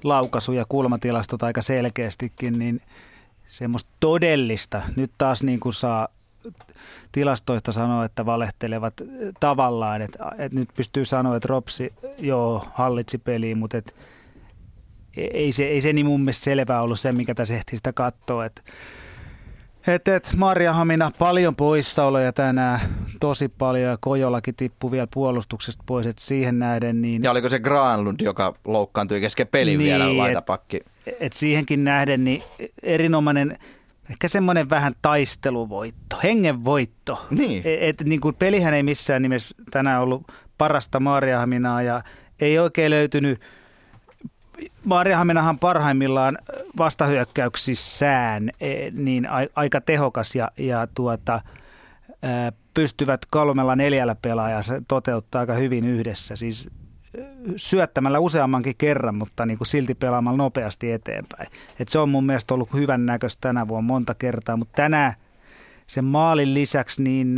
[0.03, 2.81] laukaisu- ja kulmatilastot aika selkeästikin, niin
[3.47, 6.07] semmoista todellista, nyt taas niin kuin saa
[7.11, 8.93] tilastoista sanoa, että valehtelevat
[9.39, 13.95] tavallaan, että, että nyt pystyy sanoa, että Ropsi joo hallitsi peliin, mutta et,
[15.17, 18.45] ei, se, ei se niin mun mielestä selvää ollut se, mikä tässä ehti sitä katsoa,
[18.45, 18.61] että
[19.87, 22.79] et, et Maria Hamina paljon poissaoloja tänään,
[23.19, 27.23] tosi paljon ja Kojolakin tippui vielä puolustuksesta pois, että siihen nähden niin...
[27.23, 30.77] Ja oliko se Granlund, joka loukkaantui kesken pelin niin, vielä laitapakki?
[31.05, 32.43] Et, et siihenkin nähden niin
[32.83, 33.57] erinomainen,
[34.11, 37.25] ehkä semmoinen vähän taisteluvoitto, hengenvoitto.
[37.29, 37.61] Niin.
[37.65, 42.03] Et, et, niin kuin pelihän ei missään nimessä tänään ollut parasta Maria Haminaa ja
[42.39, 43.41] ei oikein löytynyt
[44.85, 46.37] Maariahaminahan parhaimmillaan
[46.77, 51.41] vastahyökkäyksissään e, niin aika tehokas ja, ja tuota,
[52.73, 56.35] pystyvät kolmella neljällä pelaajaa se toteuttaa aika hyvin yhdessä.
[56.35, 56.69] Siis
[57.55, 61.47] syöttämällä useammankin kerran, mutta niin kuin silti pelaamalla nopeasti eteenpäin.
[61.79, 65.13] Et se on mun mielestä ollut hyvän näköistä tänä vuonna monta kertaa, mutta tänään
[65.87, 67.37] sen maalin lisäksi niin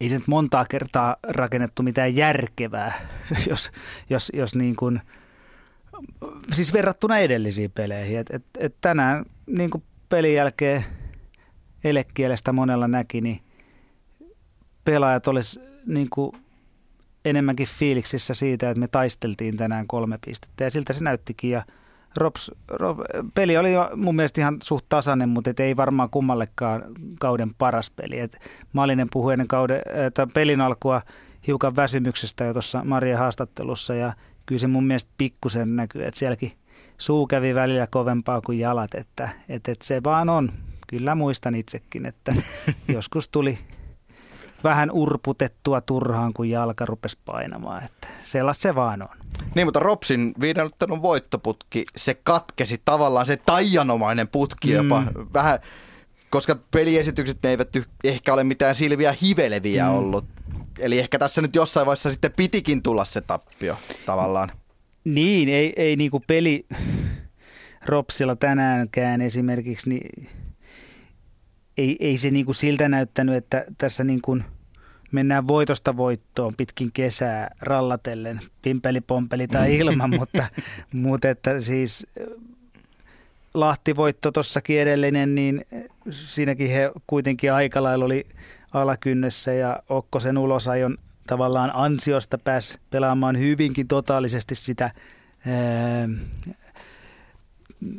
[0.00, 2.92] ei se nyt montaa kertaa rakennettu mitään järkevää,
[3.50, 3.70] jos,
[4.10, 5.00] jos, jos niin kuin–
[6.52, 8.18] siis verrattuna edellisiin peleihin.
[8.18, 10.84] Et, et, et tänään niin kuin pelin jälkeen
[11.84, 13.40] elekielestä monella näki, niin
[14.84, 16.08] pelaajat olisi niin
[17.24, 21.62] enemmänkin fiiliksissä siitä, että me taisteltiin tänään kolme pistettä ja siltä se näyttikin ja
[22.16, 22.98] Rops, Rob,
[23.34, 26.82] peli oli jo mun mielestä ihan suht tasainen, mutta et ei varmaan kummallekaan
[27.20, 28.20] kauden paras peli.
[28.20, 28.38] Et
[28.72, 29.80] Malinen puhui ennen kauden,
[30.34, 31.02] pelin alkua
[31.46, 34.12] hiukan väsymyksestä jo tuossa Maria haastattelussa ja
[34.46, 36.52] kyllä se mun mielestä pikkusen näkyy, että sielläkin
[36.98, 40.52] suu kävi välillä kovempaa kuin jalat, että, että, että se vaan on.
[40.86, 42.34] Kyllä muistan itsekin, että
[42.94, 43.58] joskus tuli
[44.64, 47.84] vähän urputettua turhaan, kun jalka rupesi painamaan.
[47.84, 49.16] Että sellaista se vaan on.
[49.54, 54.74] Niin, mutta Ropsin viidenottelun voittoputki, se katkesi tavallaan se taianomainen putki mm.
[54.74, 55.02] jopa
[55.34, 55.58] vähän,
[56.30, 57.68] koska peliesitykset ne eivät
[58.04, 59.94] ehkä ole mitään silviä hiveleviä mm.
[59.94, 60.24] ollut.
[60.78, 64.50] Eli ehkä tässä nyt jossain vaiheessa sitten pitikin tulla se tappio tavallaan.
[65.04, 66.66] Niin, ei, ei niinku peli
[67.86, 70.28] Ropsilla tänäänkään esimerkiksi, niin
[71.78, 74.38] ei, ei se niinku siltä näyttänyt, että tässä niinku
[75.12, 80.46] mennään voitosta voittoon pitkin kesää rallatellen, pimpeli, pompeli tai ilman, mutta,
[80.92, 82.06] mutta että siis
[83.54, 85.64] Lahti-voitto tuossakin edellinen, niin
[86.10, 88.26] siinäkin he kuitenkin aika lailla oli
[88.74, 94.90] alakynnessä ja Okkosen ulosajon tavallaan ansiosta pääsi pelaamaan hyvinkin totaalisesti sitä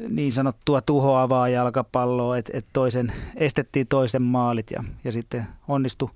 [0.10, 6.10] niin sanottua tuhoavaa jalkapalloa, että et toisen, estettiin toisen maalit ja, ja sitten onnistui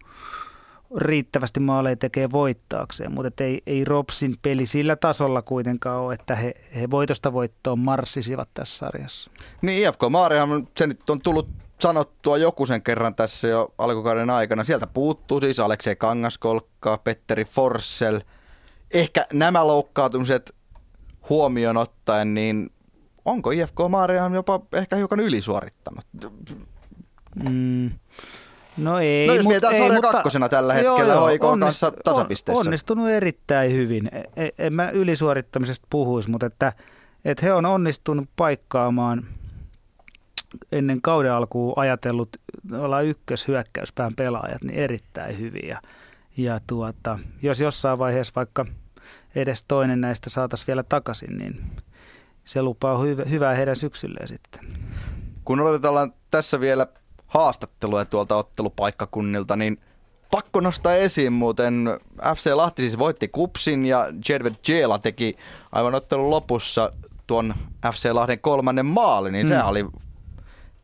[0.98, 6.54] riittävästi maaleja tekee voittaakseen, mutta ei, ei Ropsin peli sillä tasolla kuitenkaan ole, että he,
[6.76, 9.32] he voitosta voittoon marssisivat tässä sarjassa.
[9.62, 11.50] Niin, IFK Maarihan, se nyt on tullut
[11.82, 14.64] sanottua joku sen kerran tässä jo alkukauden aikana.
[14.64, 18.20] Sieltä puuttuu siis Aleksei Kangaskolkka, Petteri Forssell.
[18.94, 20.56] Ehkä nämä loukkaantumiset
[21.30, 22.70] huomioon ottaen, niin
[23.26, 26.06] onko IFK Maarihan jopa ehkä hiukan ylisuorittanut?
[27.36, 27.92] Mm.
[28.78, 32.60] No ei, no jos mietitään sarja mutta, kakkosena tällä hetkellä joo, joo, onnist, kanssa tasapisteissä.
[32.60, 34.10] Onnistunut erittäin hyvin.
[34.12, 36.74] En, e, en mä ylisuorittamisesta puhuisi, mutta että,
[37.26, 39.24] että he on onnistunut paikkaamaan
[40.72, 42.30] ennen kauden alkuun ajatellut
[42.80, 45.78] olla ykköshyökkäyspään pelaajat niin erittäin hyvin.
[46.38, 48.66] Ja, tuota, jos jossain vaiheessa vaikka
[49.36, 51.66] edes toinen näistä saataisiin vielä takaisin, niin
[52.46, 54.62] se lupaa hyv- hyvää heidän syksylleen sitten.
[55.46, 56.88] Kun odotetaan tässä vielä
[57.28, 59.80] haastatteluja tuolta ottelupaikkakunnilta, niin
[60.32, 62.00] pakko nostaa esiin muuten.
[62.36, 65.36] FC Lahti siis voitti Kupsin ja Jedved Jela teki
[65.72, 66.92] aivan ottelun lopussa
[67.28, 67.54] tuon
[67.94, 69.54] FC Lahden kolmannen maali, niin mm.
[69.54, 69.86] se oli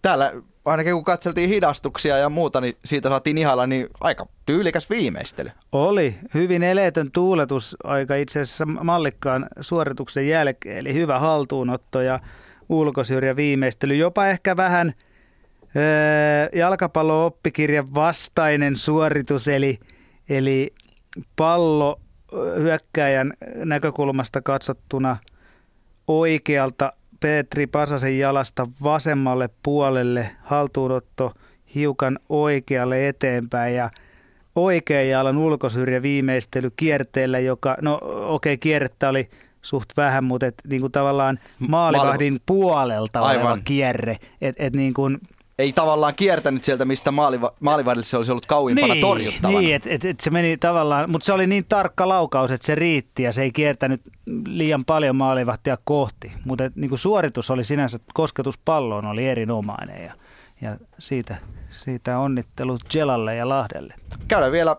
[0.06, 0.34] täällä
[0.66, 5.51] ainakin kun katseltiin hidastuksia ja muuta, niin siitä saatiin ihailla, niin aika tyylikäs viimeistely.
[5.72, 6.16] Oli.
[6.34, 12.19] Hyvin eleetön tuuletus aika itse asiassa mallikkaan suorituksen jälkeen, eli hyvä haltuunotto ja
[12.69, 13.95] ulkosyrjä viimeistely.
[13.95, 14.93] Jopa ehkä vähän–
[16.53, 19.80] jalkapallo-oppikirjan vastainen suoritus, eli,
[20.30, 20.74] eli
[21.35, 22.00] pallo
[22.58, 25.17] hyökkäjän näkökulmasta katsottuna
[26.08, 26.93] oikealta
[27.26, 31.34] Petri Pasasen jalasta vasemmalle puolelle, haltuunotto
[31.76, 33.90] hiukan oikealle eteenpäin ja
[34.56, 39.30] oikean jalan ulkosyrjä viimeistely kierteellä, joka, no okei, okay, kierrettä oli
[39.62, 43.45] suht vähän, mutta et, niin kuin tavallaan maalivahdin puolelta Aivan.
[43.45, 44.18] oleva kierre.
[44.42, 45.18] Et, et niin kuin,
[45.59, 49.59] ei tavallaan kiertänyt sieltä, mistä maaliva, maalivahdille se olisi ollut kauimpana niin, torjuttavana.
[49.59, 52.75] Niin, että et, et se meni tavallaan, mutta se oli niin tarkka laukaus, että se
[52.75, 54.01] riitti ja se ei kiertänyt
[54.48, 56.32] liian paljon maalivahtia kohti.
[56.45, 60.14] Mutta niin suoritus oli sinänsä, kosketus palloon oli erinomainen ja,
[60.61, 61.35] ja siitä,
[61.69, 63.93] siitä onnittelut Jelalle ja Lahdelle.
[64.27, 64.75] Käydään vielä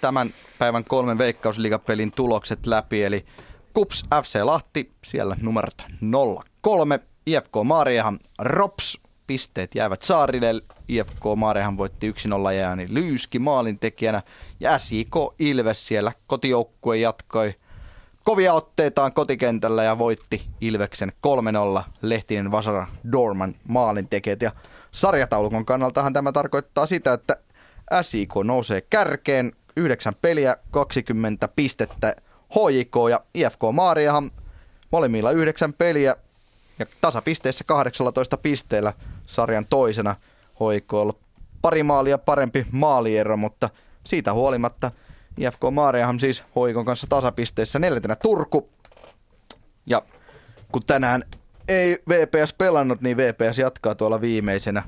[0.00, 3.24] tämän päivän kolmen veikkausliigapelin tulokset läpi, eli
[3.72, 5.86] Kups FC Lahti, siellä numerot
[6.60, 10.54] 03, IFK Maariahan Rops pisteet jäävät saarille.
[10.88, 12.14] IFK Maarehan voitti
[12.48, 14.22] 1-0 jääni Lyyski maalintekijänä
[14.60, 17.54] ja SIK Ilves siellä kotijoukkue jatkoi
[18.24, 21.12] kovia otteitaan kotikentällä ja voitti Ilveksen
[21.78, 24.42] 3-0 Lehtinen Vasara Dorman maalintekijät.
[24.42, 24.52] Ja
[24.92, 27.36] sarjataulukon kannaltahan tämä tarkoittaa sitä, että
[28.02, 32.16] SIK nousee kärkeen 9 peliä, 20 pistettä
[32.54, 34.30] HJK ja IFK Maariahan
[34.90, 36.16] molemmilla 9 peliä
[36.78, 38.92] ja tasapisteissä 18 pisteellä
[39.26, 40.16] sarjan toisena
[40.60, 41.14] hoikoilla.
[41.62, 43.70] Pari maalia parempi maaliero, mutta
[44.06, 44.90] siitä huolimatta
[45.38, 48.68] IFK Maariahan siis hoikon kanssa tasapisteissä neljäntenä Turku.
[49.86, 50.02] Ja
[50.72, 51.24] kun tänään
[51.68, 54.82] ei VPS pelannut, niin VPS jatkaa tuolla viimeisenä.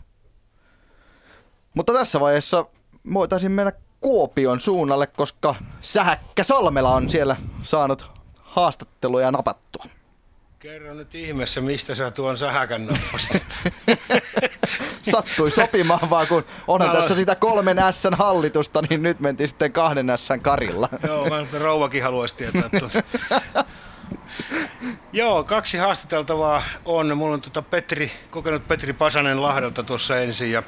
[1.74, 2.66] Mutta tässä vaiheessa
[3.14, 8.10] voitaisiin mennä Kuopion suunnalle, koska Sähäkkä Salmela on siellä saanut
[8.42, 9.84] haastatteluja napattua.
[10.66, 13.46] Kerro nyt ihmeessä, mistä sä tuon sähäkän nappasit.
[15.10, 20.12] Sattui sopimaan vaan, kun onhan tässä sitä kolmen S hallitusta, niin nyt mentiin sitten kahden
[20.16, 20.88] S karilla.
[21.06, 22.62] Joo, mä rouvakin haluaisi tietää.
[25.12, 27.16] Joo, kaksi haastateltavaa on.
[27.16, 30.62] Mulla on tota Petri, kokenut Petri Pasanen Lahdelta tuossa ensin ja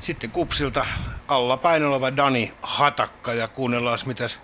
[0.00, 0.86] sitten Kupsilta
[1.28, 4.40] alla päin oleva Dani Hatakka ja kuunnellaan mitäs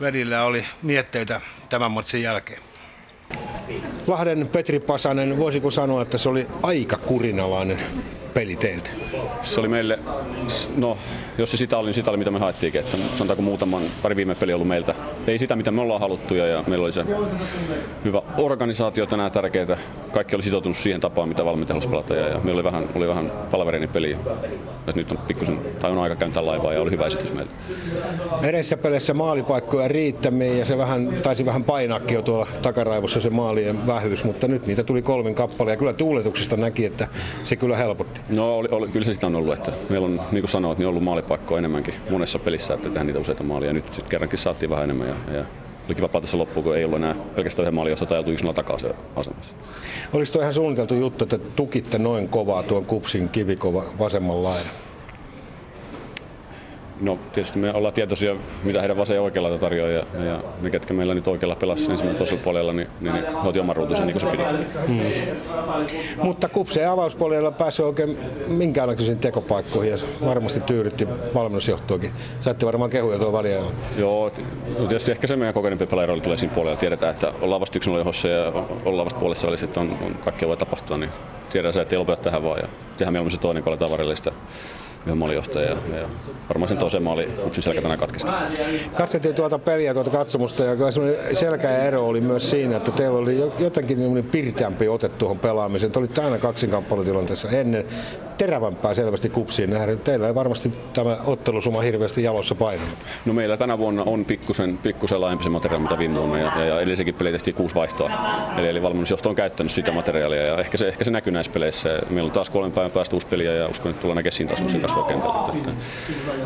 [0.00, 2.65] välillä oli mietteitä tämän matsin jälkeen.
[4.06, 7.78] Lahden Petri Pasanen, voisiko sanoa, että se oli aika kurinalainen
[8.34, 8.90] peli teiltä?
[9.42, 9.98] Se oli meille,
[10.76, 10.98] no
[11.38, 12.80] jos se sitä oli, niin sitä oli mitä me haettiinkin.
[12.80, 14.94] Että sanotaanko muutaman, pari viime peli ollut meiltä.
[15.26, 17.04] Ei sitä mitä me ollaan haluttu ja, ja meillä oli se
[18.04, 19.76] hyvä organisaatio tänään tärkeää.
[20.12, 23.08] Kaikki oli sitoutunut siihen tapaan, mitä valmentaja halusi pelata ja, ja meillä oli vähän, oli
[23.08, 24.16] vähän palavereinen peli.
[24.86, 27.50] Et nyt on pikkusen, tai on aika kääntää laivaa ja oli hyvä esitys meille.
[28.42, 33.86] Edessä pelissä maalipaikkoja riittämiin ja se vähän, taisi vähän painaakin jo tuolla takaraivossa se maalien
[33.86, 37.08] vähyys, mutta nyt niitä tuli kolmin kappale ja kyllä tuuletuksesta näki, että
[37.44, 38.20] se kyllä helpotti.
[38.28, 40.88] No oli, oli, kyllä se sitä on ollut, että meillä on, niin kuin sanoit, niin
[40.88, 43.72] ollut maalipaikkoja enemmänkin monessa pelissä, että tehdään niitä useita maalia.
[43.72, 45.44] Nyt sitten kerrankin saatiin vähän enemmän ja, ja
[45.86, 48.46] oli kiva palata se loppuun, kun ei ollut enää pelkästään yhden maalin, jos ajeltu yksi
[48.54, 49.54] takaa se asemassa.
[50.12, 54.72] Oliko tuo ihan suunniteltu juttu, että tukitte noin kovaa tuon kupsin kivikova vasemman laidan?
[57.00, 60.94] No tietysti me ollaan tietoisia, mitä heidän vasen ja oikealla tarjoaa ja, ja ne, ketkä
[60.94, 64.12] meillä nyt oikealla pelasi ensimmäisellä toisella puolella, niin, niin, niin he otti oman ruutunsa niin
[64.12, 64.44] kuin se piti.
[64.86, 65.00] Hmm.
[66.22, 72.12] Mutta kupse ei avauspuolella päässyt oikein minkäänlaisiin tekopaikkoihin ja varmasti tyydytti valmennusjohtoakin.
[72.40, 73.72] Saitte varmaan kehuja tuon väliajalla.
[73.98, 74.32] Joo,
[74.78, 76.76] no tietysti ehkä se meidän kokeneempi pelaaja rooli tulee siinä puolella.
[76.76, 78.52] Tiedetään, että ollaan vasta 1 johossa ja
[78.84, 81.10] ollaan vasta puolessa välissä, että on, on kaikkea voi tapahtua, niin
[81.50, 82.58] tiedetään se, että ei lopeta tähän vaan.
[82.58, 84.32] Ja tehdään mieluummin se toinen, kun aletaan varrellista
[85.06, 86.08] yhden maalijohtaja ja, ja,
[86.48, 88.26] varmaan sen toisen maali kupsin selkä tänään katkesi.
[88.94, 93.18] Katseltiin tuota peliä, tuota katsomusta ja kyllä semmoinen selkeä ero oli myös siinä, että teillä
[93.18, 95.92] oli jo- jotenkin pirteämpi ote tuohon pelaamiseen.
[95.92, 97.84] Te olitte aina kaksinkamppailutilanteessa ennen
[98.38, 99.98] terävämpää selvästi kupsiin nähden.
[100.00, 102.94] Teillä ei varmasti tämä ottelusuma hirveästi jalossa painanut.
[103.24, 106.64] No meillä tänä vuonna on pikkusen, pikkusen laajempi se materiaali mitä viime vuonna ja, ja,
[106.64, 108.10] ja edellisenkin peli tehtiin kuusi vaihtoa.
[108.58, 111.98] Eli, eli valmennusjohto on käyttänyt sitä materiaalia ja ehkä se, ehkä se näkyy näissä peleissä.
[112.10, 114.95] Meillä on taas kolmen päivän päästä uusi peliä ja uskon, että tullaan näkemään siinä taas
[115.02, 115.40] kentällä.
[115.46, 115.70] Että, että,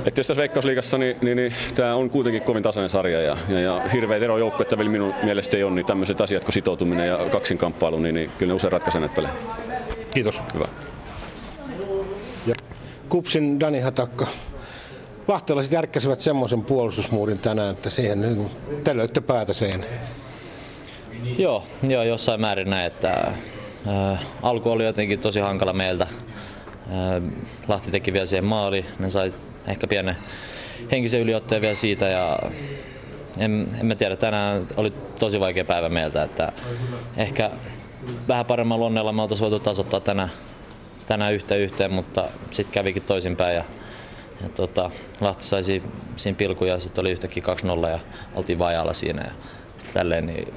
[0.04, 3.60] että jos tässä Veikkausliigassa, niin, niin, niin tämä on kuitenkin kovin tasainen sarja ja, ja,
[3.60, 7.18] ja hirveä ero joukkuetta vielä minun mielestä ei ole, niin tämmöiset asiat kuin sitoutuminen ja
[7.32, 9.34] kaksinkamppailu, niin, niin kyllä ne usein ratkaisee näitä pelejä.
[10.14, 10.42] Kiitos.
[10.54, 10.68] Hyvä.
[12.46, 12.54] Ja
[13.08, 14.26] Kupsin Dani Hatakka.
[15.28, 18.50] Lahtelaiset järkkäsivät semmoisen puolustusmuurin tänään, että siihen niin
[18.84, 19.90] te löitte päätä seinään.
[21.38, 23.32] Joo, joo, jossain määrin näin, että
[23.86, 26.06] ää, alku oli jotenkin tosi hankala meiltä.
[26.90, 27.20] Ää,
[27.68, 29.32] Lahti teki vielä siihen maali, ne sai
[29.66, 30.16] ehkä pienen
[30.90, 32.38] henkisen yliotteen vielä siitä ja
[33.38, 36.52] en, en mä tiedä, tänään oli tosi vaikea päivä meiltä, että
[37.16, 37.50] ehkä
[38.28, 40.30] vähän paremmalla onnella me oltaisiin voitu tasoittaa tänään,
[41.06, 43.64] tänään yhtä yhteen, mutta sitten kävikin toisinpäin ja,
[44.42, 47.42] ja tota, Lahti sai siinä, siinä ja sitten oli yhtäkkiä
[47.86, 47.98] 2-0 ja
[48.34, 49.32] oltiin vajalla siinä ja
[49.92, 50.54] tälleen, niin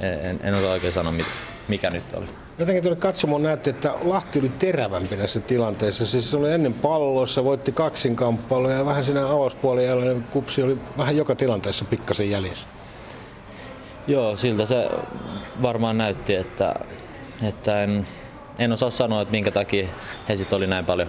[0.00, 1.14] en, en osaa oikein sanoa,
[1.68, 2.43] mikä nyt oli.
[2.58, 6.06] Jotenkin tuonne katsomaan näette, että Lahti oli terävämpi näissä tilanteissa.
[6.06, 11.16] Siis se oli ennen pallossa, voitti kaksinkamppailua ja vähän siinä avauspuolella niin kupsi oli vähän
[11.16, 12.66] joka tilanteessa pikkasen jäljessä.
[14.06, 14.88] Joo, siltä se
[15.62, 16.74] varmaan näytti, että,
[17.48, 18.06] että en,
[18.58, 19.88] en osaa sanoa, että minkä takia
[20.28, 21.08] he sit oli näin paljon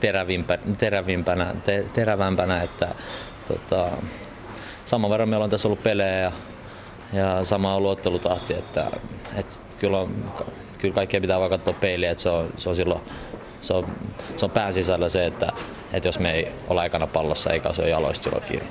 [0.00, 2.94] terävimpä, terävimpänä, te, terävämpänä, että
[3.48, 3.90] tota,
[4.84, 6.32] saman verran meillä on tässä ollut pelejä ja,
[7.12, 8.90] ja sama on ollut ottelutahti, että,
[9.36, 10.32] että kyllä, on,
[10.78, 13.00] kyllä kaikkea pitää vaan katsoa peiliä, että se on, se on silloin
[13.62, 13.84] se on,
[14.36, 15.52] se on pään sisällä se, että,
[15.92, 18.68] että jos me ei ole aikana pallossa eikä se ole jaloista silloin kiinni.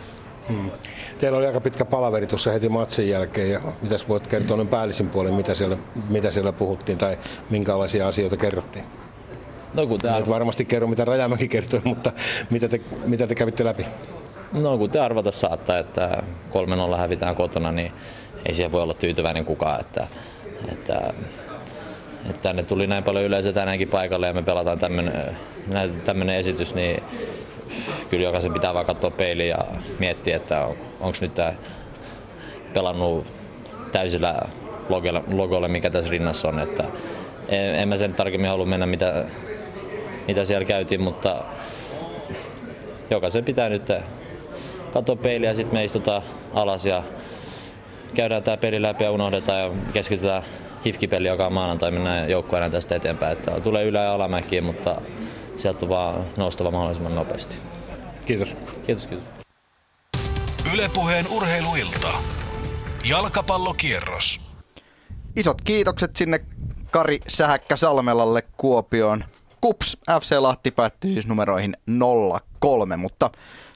[0.49, 0.71] Hmm.
[1.19, 5.09] Teillä oli aika pitkä palaveri tuossa heti matsin jälkeen ja mitäs voit kertoa noin päällisin
[5.09, 5.77] puolin, mitä siellä,
[6.09, 7.17] mitä siellä puhuttiin tai
[7.49, 8.85] minkälaisia asioita kerrottiin?
[9.73, 9.99] No kun.
[10.19, 12.11] Et varmasti kerro mitä Rajamäki kertoi, mutta
[12.49, 13.85] mitä te, mitä te kävitte läpi?
[14.51, 16.23] No kun te arvata saattaa, että
[16.93, 17.91] 3-0 hävitään kotona, niin
[18.45, 19.79] ei siihen voi olla tyytyväinen kukaan.
[19.79, 20.07] Että,
[20.71, 21.13] että,
[22.29, 24.79] että tänne tuli näin paljon yleisöä tänäänkin paikalle ja me pelataan
[26.05, 27.03] tämmöinen esitys, niin
[28.09, 29.57] kyllä jokaisen pitää vaan katsoa peiliin ja
[29.99, 31.53] miettiä, että on, onko nyt tämä
[32.73, 33.27] pelannut
[33.91, 34.39] täysillä
[35.27, 36.59] logolle, mikä tässä rinnassa on.
[36.59, 36.83] Että
[37.49, 39.25] en, en mä sen tarkemmin halua mennä, mitä,
[40.27, 41.43] mitä siellä käytiin, mutta
[43.09, 43.91] jokaisen pitää nyt
[44.93, 47.03] katsoa peiliä ja sitten me istutaan alas ja
[48.13, 50.43] käydään tämä peli läpi ja unohdetaan ja keskitytään
[50.85, 53.33] hifkipeli, joka on maanantai, mennään joukkueena tästä eteenpäin.
[53.33, 55.01] Että tulee ylä- ja alamäkiä, mutta
[55.57, 57.55] sieltä on vaan noustava mahdollisimman nopeasti.
[58.25, 58.57] Kiitos.
[58.85, 59.27] Kiitos, kiitos.
[60.73, 62.13] Ylepuheen urheiluilta.
[63.03, 64.41] Jalkapallokierros.
[65.35, 66.39] Isot kiitokset sinne
[66.91, 69.23] Kari Sähäkkä Salmelalle Kuopioon.
[69.61, 71.77] Kups FC Lahti päättyi siis numeroihin
[72.63, 73.29] 0-3, mutta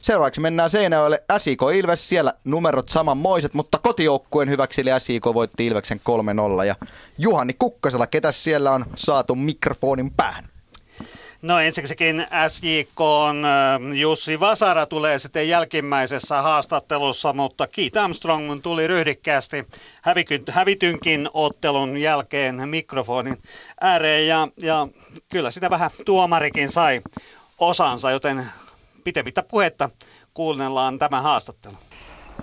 [0.06, 6.02] seuraavaksi mennään Seinäjoelle SIK Ilves, siellä numerot samanmoiset, mutta kotijoukkueen hyväksi eli SIK voitti Ilveksen
[6.62, 6.76] 3-0 ja
[7.18, 10.50] Juhani Kukkasella, ketä siellä on saatu mikrofonin päähän?
[11.42, 13.46] No ensiksikin SJK on
[13.94, 19.66] Jussi Vasara tulee sitten jälkimmäisessä haastattelussa, mutta Keith Armstrong tuli ryhdikkäästi
[20.52, 23.38] hävitynkin ottelun jälkeen mikrofonin
[23.82, 24.88] ääreen ja, ja
[25.32, 27.02] kyllä sitä vähän tuomarikin sai
[27.60, 28.46] osansa, joten
[29.06, 29.90] pitemmittä puhetta
[30.34, 31.76] kuunnellaan tämä haastattelu.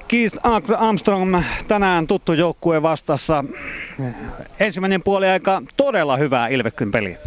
[0.08, 0.36] Keith
[0.78, 3.44] Armstrong tänään tuttu joukkue vastassa.
[4.60, 7.18] Ensimmäinen puoli aika todella hyvää Ilveksen peliä.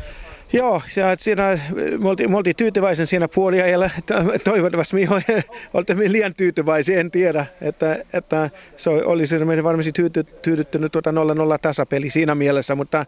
[0.53, 0.81] Joo,
[1.17, 1.59] siinä
[1.99, 3.89] me oltiin, me oltiin tyytyväisen siinä puoliajalla.
[4.43, 5.23] Toivottavasti me
[5.73, 7.45] oltiin liian tyytyväisiä, en tiedä.
[7.61, 11.13] Että, että se olisi varmasti tyyty, tyydyttynyt tuota 0-0
[11.61, 13.05] tasapeli siinä mielessä, mutta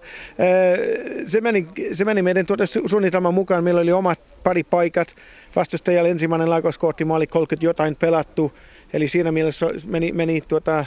[1.26, 3.64] se meni, se meni meidän tuota suunnitelman mukaan.
[3.64, 5.16] Meillä oli omat pari paikat.
[5.56, 8.54] Vastustajalla ensimmäinen laikoskohti, oli 30 jotain pelattu.
[8.94, 10.86] Eli siinä mielessä meni, meni, tuota,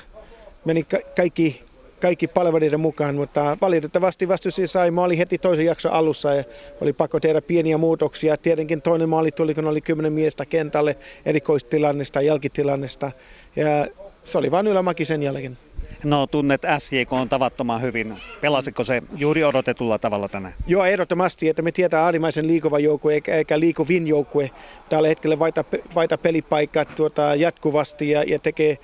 [0.65, 1.70] meni kaikki,
[2.01, 6.45] kaikki palveluiden mukaan, mutta valitettavasti vastustaja sai maali heti toisen jakson alussa ja
[6.81, 8.37] oli pakko tehdä pieniä muutoksia.
[8.37, 13.13] Tietenkin toinen maali tuli, kun oli kymmenen miestä kentälle erikoistilannesta, jälkitilannesta
[13.57, 13.87] ja
[14.25, 15.59] se oli vain ylämäki sen jälkeen.
[16.05, 18.17] No tunnet SJK on tavattoman hyvin.
[18.41, 20.55] Pelasiko se juuri odotetulla tavalla tänään?
[20.67, 24.51] Joo, ehdottomasti, että me tietää äärimmäisen liikuva joukkue eikä, eikä liikuvin joukkue.
[24.89, 25.65] Tällä hetkellä vaita,
[25.95, 28.79] vaita pelipaikat tuota, jatkuvasti ja, ja tekee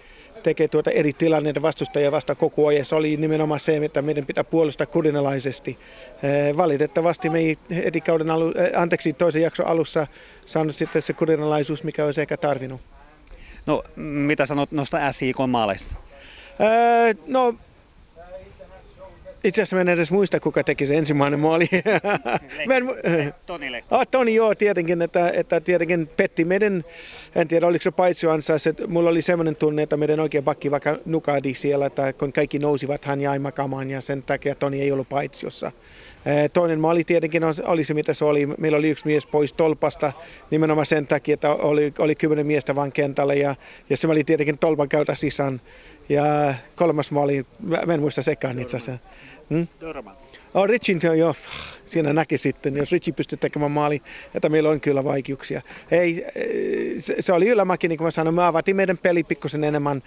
[0.46, 2.84] tekee tuota eri tilanneita vastustajia vasta koko ajan.
[2.84, 5.78] Se oli nimenomaan se, että meidän pitää puolustaa kurinalaisesti.
[6.22, 10.06] Eh, valitettavasti me ei heti kauden alu, eh, anteeksi, toisen jakson alussa
[10.44, 12.80] saanut sitten se kurinalaisuus, mikä olisi ehkä tarvinnut.
[13.66, 15.94] No, mitä sanot noista SIK maaleista?
[16.60, 17.54] Öö, no,
[19.46, 21.68] itse asiassa en edes muista, kuka teki se ensimmäinen maali.
[23.46, 23.94] Toni Lekko.
[23.96, 26.84] Ah, Toni, joo, tietenkin, että, että tietenkin petti meidän,
[27.34, 30.70] en tiedä oliko se paitsi ansaisi, että mulla oli semmoinen tunne, että meidän oikein bakki
[30.70, 34.92] vaikka nukadi siellä, että kun kaikki nousivat, hän jäi makamaan ja sen takia Toni ei
[34.92, 35.72] ollut paitsiossa.
[36.52, 38.46] Toinen maali tietenkin oli se, mitä se oli.
[38.46, 40.12] Meillä oli yksi mies pois tolpasta
[40.50, 43.54] nimenomaan sen takia, että oli, oli kymmenen miestä vain kentällä ja,
[43.90, 45.60] ja se oli tietenkin tolpan käytä sisään.
[46.08, 47.46] Ja kolmas maali,
[47.86, 49.06] mä en muista sekaan itse asiassa.
[49.50, 49.66] Hmm?
[50.54, 51.34] Oh, Richin, joo,
[51.86, 54.02] siinä näki sitten, jos Richie pystyy tekemään maali,
[54.34, 55.62] että meillä on kyllä vaikeuksia.
[55.90, 56.26] Ei,
[56.98, 60.02] se, se oli ylämäki, niin kuin mä sanoin, me avatiin meidän peli pikkusen enemmän.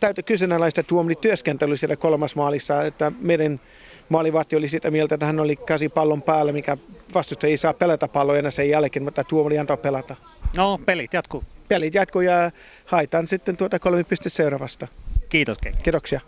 [0.00, 3.60] Täytyy kyseenalaista tuomari työskentely siellä kolmas maalissa, että meidän
[4.08, 6.76] maalivahti oli sitä mieltä, että hän oli käsi pallon päällä, mikä
[7.14, 10.16] vastustaja ei saa pelata palloa enää sen jälkeen, mutta tuomari antaa pelata.
[10.56, 11.44] No, pelit jatkuu.
[11.68, 12.50] Pelit jatkuu ja
[12.84, 14.88] haetaan sitten tuota kolme pistettä seuraavasta.
[15.28, 15.58] Kiitos.
[15.82, 16.20] Kiitoksia.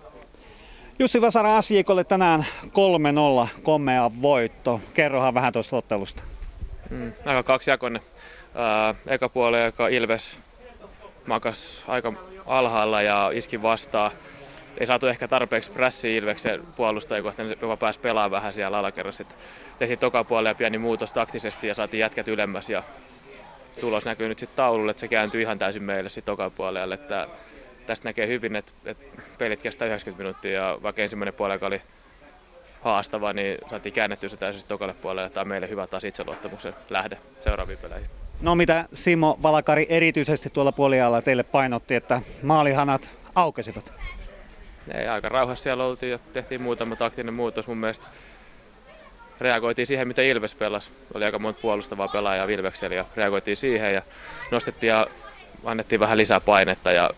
[0.99, 4.81] Jussi Vasara SJKlle tänään 3-0 komea voitto.
[4.95, 6.23] Kerrohan vähän tuosta ottelusta.
[6.91, 8.03] Mm, aika kaksijakoinen.
[9.07, 10.39] Eka puoli aika Ilves
[11.27, 12.13] makas aika
[12.47, 14.11] alhaalla ja iski vastaan.
[14.79, 19.25] Ei saatu ehkä tarpeeksi prässiä Ilveksen puolustajia, kun jopa pääsi pelaamaan vähän siellä alakerrassa.
[19.79, 22.83] Tehtiin toka puolella pieni muutos taktisesti ja saatiin jätkät ylemmäs ja
[23.81, 26.95] tulos näkyy nyt sitten taululle, että se kääntyy ihan täysin meille sitten toka puolella.
[26.95, 27.29] Että
[27.87, 31.83] tästä näkee hyvin, että, että pelit kestää 90 minuuttia ja vaikka ensimmäinen puoli oli
[32.81, 35.31] haastava, niin saatiin käännettyä se täysin tokalle puolelle.
[35.31, 38.11] Tämä on meille hyvä taas itseluottamuksen lähde seuraaviin peleihin.
[38.41, 43.93] No mitä Simo Valakari erityisesti tuolla puolialla teille painotti, että maalihanat aukesivat?
[44.95, 48.07] Ei, aika rauhassa siellä oltiin ja tehtiin muutama taktinen muutos mun mielestä.
[49.41, 50.91] Reagoitiin siihen, mitä Ilves pelasi.
[51.15, 54.03] Oli aika monta puolustavaa pelaajaa Ilveksellä ja reagoitiin siihen ja
[54.51, 55.07] nostettiin ja
[55.65, 57.11] annettiin vähän lisää painetta ja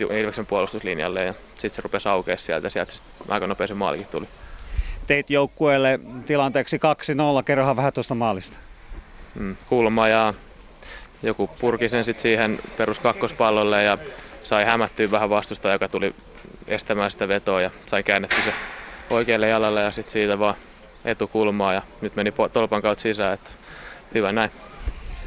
[0.00, 2.92] Ilveksen puolustuslinjalle ja sitten se rupesi aukeaa sieltä sieltä
[3.28, 4.28] aika nopea se maalikin tuli.
[5.06, 8.58] Teit joukkueelle tilanteeksi 2-0, kerrohan vähän tuosta maalista.
[9.34, 10.34] Mm, kulma ja
[11.22, 13.98] joku purki sen sitten siihen perus kakkospallolle ja
[14.42, 16.14] sai hämättyä vähän vastusta, joka tuli
[16.66, 18.54] estämään sitä vetoa ja sai käännetty se
[19.10, 20.54] oikealle jalalle ja sitten siitä vaan
[21.04, 23.50] etukulmaa ja nyt meni tolpan kautta sisään, että
[24.14, 24.50] hyvä näin.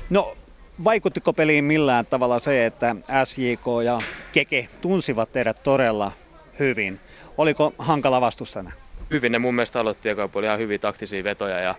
[0.09, 0.37] No
[0.83, 3.97] Vaikuttiko peliin millään tavalla se, että SJK ja
[4.33, 6.11] Keke tunsivat teidät todella
[6.59, 6.99] hyvin?
[7.37, 8.71] Oliko hankala vastustana?
[9.11, 11.75] Hyvin ne mun mielestä aloitti ja oli ihan hyviä taktisia vetoja ja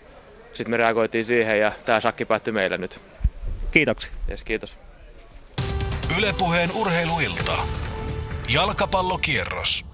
[0.55, 3.00] sitten me reagoitiin siihen ja tämä sakki päättyi meille nyt.
[3.70, 4.12] Kiitoksia.
[4.31, 4.78] Yes, kiitos.
[6.18, 7.58] Ylepuheen urheiluilta.
[8.48, 9.84] Jalkapallokierros.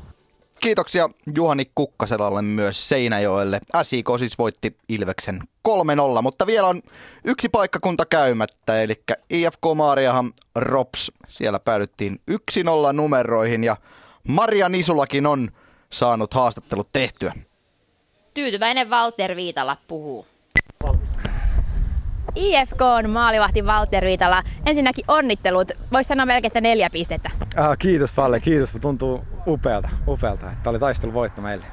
[0.61, 3.61] Kiitoksia Juhani Kukkaselalle myös Seinäjoelle.
[3.83, 6.83] SIK siis voitti Ilveksen 3-0, mutta vielä on
[7.25, 11.13] yksi paikkakunta käymättä, eli IFK Maariahan Rops.
[11.29, 12.35] Siellä päädyttiin 1-0
[12.93, 13.77] numeroihin ja
[14.29, 15.51] Maria Nisulakin on
[15.93, 17.33] saanut haastattelut tehtyä.
[18.35, 20.27] Tyytyväinen Walter Viitala puhuu.
[22.35, 24.43] IFK on maalivahti Walter Viitala.
[24.67, 25.73] Ensinnäkin onnittelut.
[25.93, 27.31] Voisi sanoa melkein, että neljä pistettä.
[27.57, 28.73] Ah, kiitos Palle, kiitos.
[28.81, 30.43] Tuntuu upealta, upealta.
[30.43, 31.65] Tämä oli taistelu voitto meille.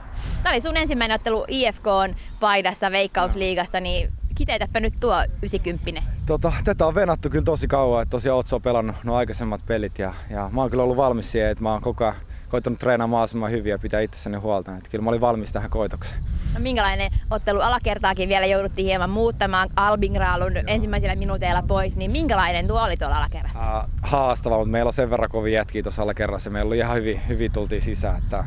[0.43, 6.03] Tämä oli sun ensimmäinen ottelu IFK on paidassa Veikkausliigassa, niin kiteytäpä nyt tuo 90.
[6.25, 9.99] Tota, tätä on venattu kyllä tosi kauan, että tosiaan Otso on pelannut nuo aikaisemmat pelit
[9.99, 12.15] ja, ja mä oon kyllä ollut valmis siihen, että mä oon koko ajan
[12.49, 14.75] koittanut treenaa mahdollisimman hyvin ja pitää itsessäni huolta.
[14.77, 16.21] Että kyllä mä olin valmis tähän koitokseen.
[16.57, 22.83] No minkälainen ottelu alakertaakin vielä jouduttiin hieman muuttamaan Albingraalun ensimmäisillä minuuteilla pois, niin minkälainen tuo
[22.83, 23.79] oli tuolla alakerrassa?
[23.79, 26.49] Uh, haastava, mutta meillä on sen verran kovin jätkiä tuossa alakerrassa.
[26.49, 28.45] Meillä oli ihan hyvin, hyvin tultiin sisään, että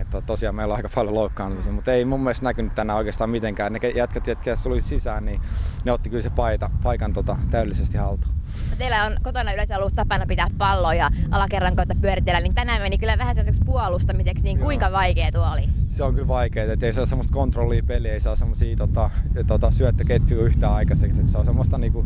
[0.00, 3.72] että tosiaan meillä on aika paljon loukkaantumisia, mutta ei mun mielestä näkynyt tänään oikeastaan mitenkään.
[3.72, 5.40] Ne jätkät, jotka tuli sisään, niin
[5.84, 8.37] ne otti kyllä se paita, paikan tota, täydellisesti haltuun.
[8.78, 12.98] Teillä on kotona yleensä ollut tapana pitää palloa ja alakerran kautta pyöritellä, niin tänään meni
[12.98, 14.92] kyllä vähän sellaiseksi puolustamiseksi, niin kuinka Joo.
[14.92, 15.68] vaikea tuo oli?
[15.90, 19.10] Se on kyllä vaikea, että ei saa semmoista kontrollia peliä, ei saa semmoisia tota,
[19.46, 22.04] tota, syöttöketjuja yhtään aikaiseksi, että se on semmoista niinku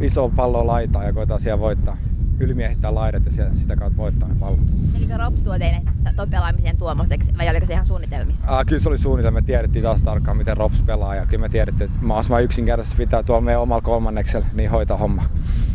[0.00, 1.96] isoa palloa laitaa ja koetaan siellä voittaa
[2.40, 4.60] ylimiehittää laidat ja sitä kautta voittaa ne pallot.
[4.96, 5.82] Elikö Rops tuo teille
[6.16, 8.46] tuon pelaamisen tuomoseksi vai oliko se ihan suunnitelmissa?
[8.46, 9.40] Aa, kyllä se oli suunnitelma.
[9.40, 13.22] Me tiedettiin taas tarkkaan, miten Rops pelaa ja kyllä me tiedettiin, että mahdollisimman yksinkertaisesti pitää
[13.22, 15.24] tuolla meidän omalla kolmanneksella niin hoitaa homma.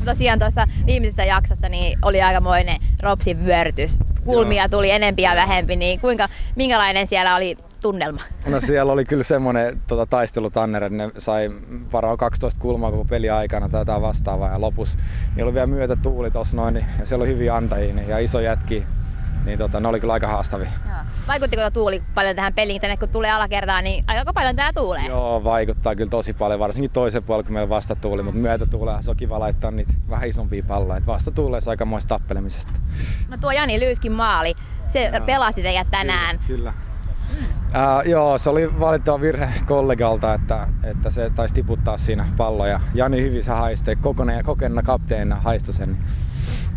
[0.06, 4.00] Tosiaan tuossa viimeisessä jaksossa niin oli aikamoinen Ropsin vyörytys.
[4.26, 4.70] Kulmia Joo.
[4.70, 8.22] tuli enempi ja vähempi, niin kuinka, minkälainen siellä oli tunnelma?
[8.46, 11.52] No siellä oli kyllä semmoinen tota, taistelutanner, että ne sai
[11.94, 14.98] varaa 12 kulmaa koko peli aikana tai jotain vastaavaa ja lopussa
[15.36, 18.20] niin oli vielä myötä tuuli tossa noin niin, ja siellä oli hyviä antajia niin, ja
[18.20, 18.84] iso jätki,
[19.46, 20.70] niin tota, ne oli kyllä aika haastavia.
[21.28, 25.06] Vaikuttiko tuo tuuli paljon tähän peliin, tänne kun tulee alakertaan, niin aika paljon tää tuulee?
[25.06, 29.02] Joo, vaikuttaa kyllä tosi paljon, varsinkin toisen puolella, kun meillä vasta tuuli, mutta myötä tuulee,
[29.02, 32.72] se on kiva laittaa niitä vähän isompia palloja, vasta tuulee aikamoista tappelemisesta.
[33.30, 34.54] No tuo Jani Lyyskin maali,
[34.94, 35.26] se Joo.
[35.26, 36.40] pelasti teidät tänään.
[36.48, 36.89] Kyllä, kyllä.
[37.70, 42.80] Uh, joo, se oli valittava virhe kollegalta, että, että se taisi tiputtaa siinä palloja.
[42.94, 45.98] Jani hyvin se haistee, kokoneen, kokenna kapteenina haista sen.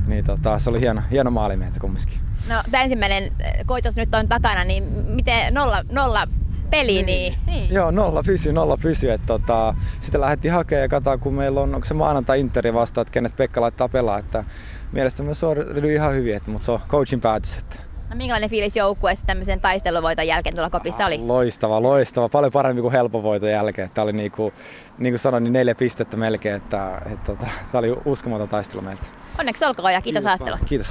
[0.07, 2.19] Niin tota, se oli hieno, hieno maali meiltä kumminkin.
[2.49, 6.27] No tämä ensimmäinen äh, koitos nyt on takana, niin miten nolla, nolla
[6.71, 7.07] peli, niin.
[7.07, 7.39] niin.
[7.47, 7.75] niin.
[7.75, 9.11] Joo, nolla pysy, nolla pysy.
[9.11, 13.01] Että tota, sitä lähdettiin hakemaan ja katsotaan, kun meillä on, onko se maanantai Interi vasta,
[13.01, 14.19] että kenet Pekka laittaa pelaa.
[14.19, 14.45] Että
[14.93, 15.57] mielestäni se on
[15.93, 17.57] ihan hyvin, että, mutta se on coachin päätös.
[17.59, 17.77] Että
[18.13, 21.19] No minkälainen fiilis joukkueessa tämmöisen taisteluvoiton jälkeen tuolla kopissa oli?
[21.19, 22.29] Loistava, loistava.
[22.29, 23.91] Paljon parempi kuin helppo voiton jälkeen.
[23.91, 24.55] Tämä oli niin kuin,
[24.99, 26.55] niin kuin sanoin, niin neljä pistettä melkein.
[26.55, 29.03] Että, että, että, tota, tämä oli uskomaton taistelu meiltä.
[29.39, 30.89] Onneksi olkoon ja kiitos, kiitos Kiitos.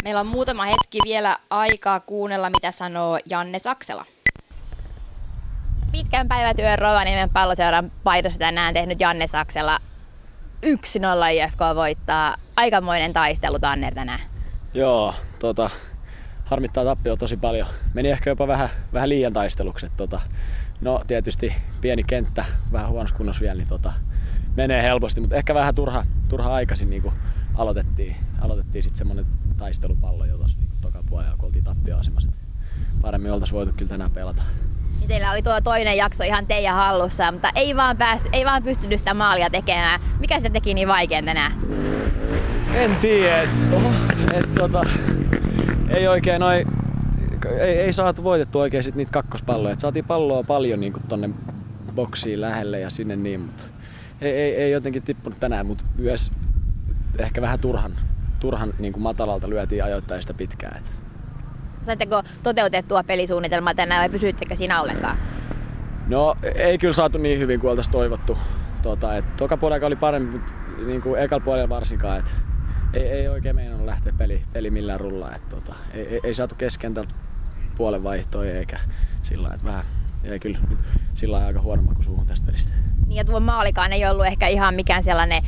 [0.00, 4.04] Meillä on muutama hetki vielä aikaa kuunnella, mitä sanoo Janne Saksela.
[5.92, 9.78] Pitkän päivätyön Rovaniemen palloseuran paidassa tänään tehnyt Janne Saksela.
[10.66, 10.68] 1-0
[11.32, 12.36] IFK voittaa.
[12.56, 14.20] Aikamoinen taistelu Tanner tänään.
[14.74, 15.70] Joo, tota,
[16.52, 17.66] harmittaa tappio tosi paljon.
[17.94, 19.92] Meni ehkä jopa vähän, vähän liian taistelukset.
[19.96, 20.20] Tota,
[20.80, 23.92] no tietysti pieni kenttä, vähän huonossa kunnossa vielä, niin tota,
[24.56, 27.14] menee helposti, mutta ehkä vähän turha, turha aikaisin niin kuin
[27.54, 32.28] aloitettiin, aloitettiin sitten semmonen taistelupallo jo tuossa niin toka puolella, kun oltiin tappioasemassa.
[33.02, 34.42] Paremmin oltaisiin voitu kyllä tänään pelata.
[34.98, 38.62] Niin teillä oli tuo toinen jakso ihan teidän hallussa, mutta ei vaan, pääs, ei vaan
[38.62, 40.00] pystynyt sitä maalia tekemään.
[40.20, 41.52] Mikä sitä teki niin vaikean tänään?
[42.74, 43.42] En tiedä.
[44.32, 44.84] Et, tota,
[45.88, 46.66] ei oikein noin
[47.58, 49.72] ei, ei saatu voitettu oikein sit niitä kakkospalloja.
[49.72, 51.30] Et saatiin palloa paljon niin tonne
[51.94, 53.64] boksiin lähelle ja sinne niin, mutta
[54.20, 56.32] ei, ei, ei jotenkin tippunut tänään, mutta myös
[57.18, 57.92] ehkä vähän turhan,
[58.40, 60.76] turhan niin kuin matalalta lyötiin ajoittain sitä pitkään.
[60.78, 60.84] Et.
[61.86, 65.16] Saitteko toteutettua pelisuunnitelmaa tänään vai pysyittekö siinä ollenkaan?
[66.08, 68.38] No ei kyllä saatu niin hyvin kuin oltaisiin toivottu.
[68.82, 70.52] Tota, et, toka puolella oli parempi, mutta
[70.86, 72.18] niin kuin ekalla puolella varsinkaan.
[72.18, 72.36] Et,
[72.92, 75.36] ei, ei oikein meinannut lähteä peli, peli millään rullaa.
[75.36, 77.14] Et, tota, ei, ei, ei, saatu keskentältä
[77.76, 78.80] puolen vaihtoja eikä
[79.22, 79.84] sillä että vähän
[80.24, 80.78] ei kyllä nyt
[81.14, 82.72] sillä aika huono maku suuhun tästä pelistä.
[83.06, 85.42] Niin ja tuo maalikaan ei ollut ehkä ihan mikään sellainen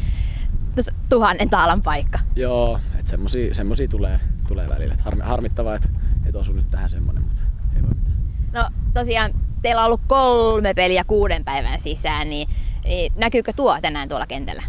[1.09, 2.19] tuhannen taalan paikka.
[2.37, 4.97] Joo, että semmosia, semmosia tulee, tulee välillä.
[5.01, 5.89] Harmi, harmittavaa, että
[6.27, 7.41] et osu nyt tähän semmonen, mutta
[7.77, 8.17] ei voi mitään.
[8.53, 9.31] No tosiaan
[9.63, 12.49] teillä on ollut kolme peliä kuuden päivän sisään, niin,
[12.85, 14.63] niin näkyykö tuo tänään tuolla kentällä?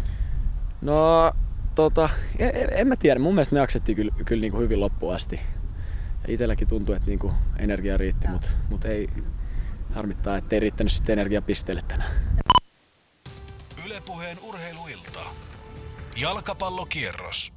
[0.80, 1.32] No
[1.76, 3.20] tota, en, en mä tiedä.
[3.20, 5.40] Mun mielestä me jaksettiin kyllä, kyllä niin kuin hyvin loppuun asti.
[6.26, 9.08] Ja itselläkin tuntuu, että niin kuin energia riitti, mutta mut ei
[9.94, 12.10] harmittaa, että ei riittänyt sitten energiapisteelle tänään.
[13.86, 15.20] Ylepuheen urheiluilta.
[16.16, 17.52] Jalkapallokierros.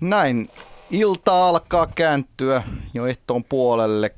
[0.00, 0.48] Näin
[0.90, 2.62] ilta alkaa kääntyä
[2.94, 4.14] jo ehtoon puolelle.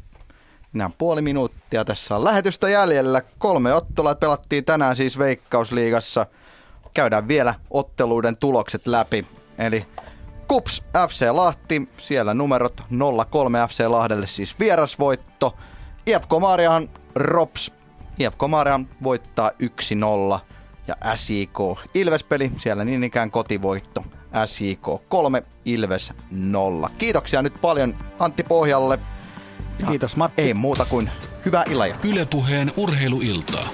[0.72, 3.22] Nämä puoli minuuttia tässä on lähetystä jäljellä.
[3.38, 6.26] Kolme ottelua pelattiin tänään siis Veikkausliigassa–
[6.94, 9.26] käydään vielä otteluiden tulokset läpi.
[9.58, 9.86] Eli
[10.48, 12.82] Kups FC Lahti, siellä numerot
[13.30, 15.56] 03 FC Lahdelle siis vierasvoitto.
[16.06, 17.72] IFK Maariahan Rops.
[18.18, 20.40] IFK Maarian voittaa 1-0
[20.88, 21.58] ja SJK
[21.94, 24.04] Ilves-peli, siellä niin ikään kotivoitto.
[24.46, 26.90] SJK 3, Ilves 0.
[26.98, 28.98] Kiitoksia nyt paljon Antti Pohjalle.
[29.88, 30.42] Kiitos Matti.
[30.42, 31.10] Ei muuta kuin
[31.44, 32.12] hyvää illanjatkoa.
[32.12, 33.68] Ylepuheen urheiluiltaa.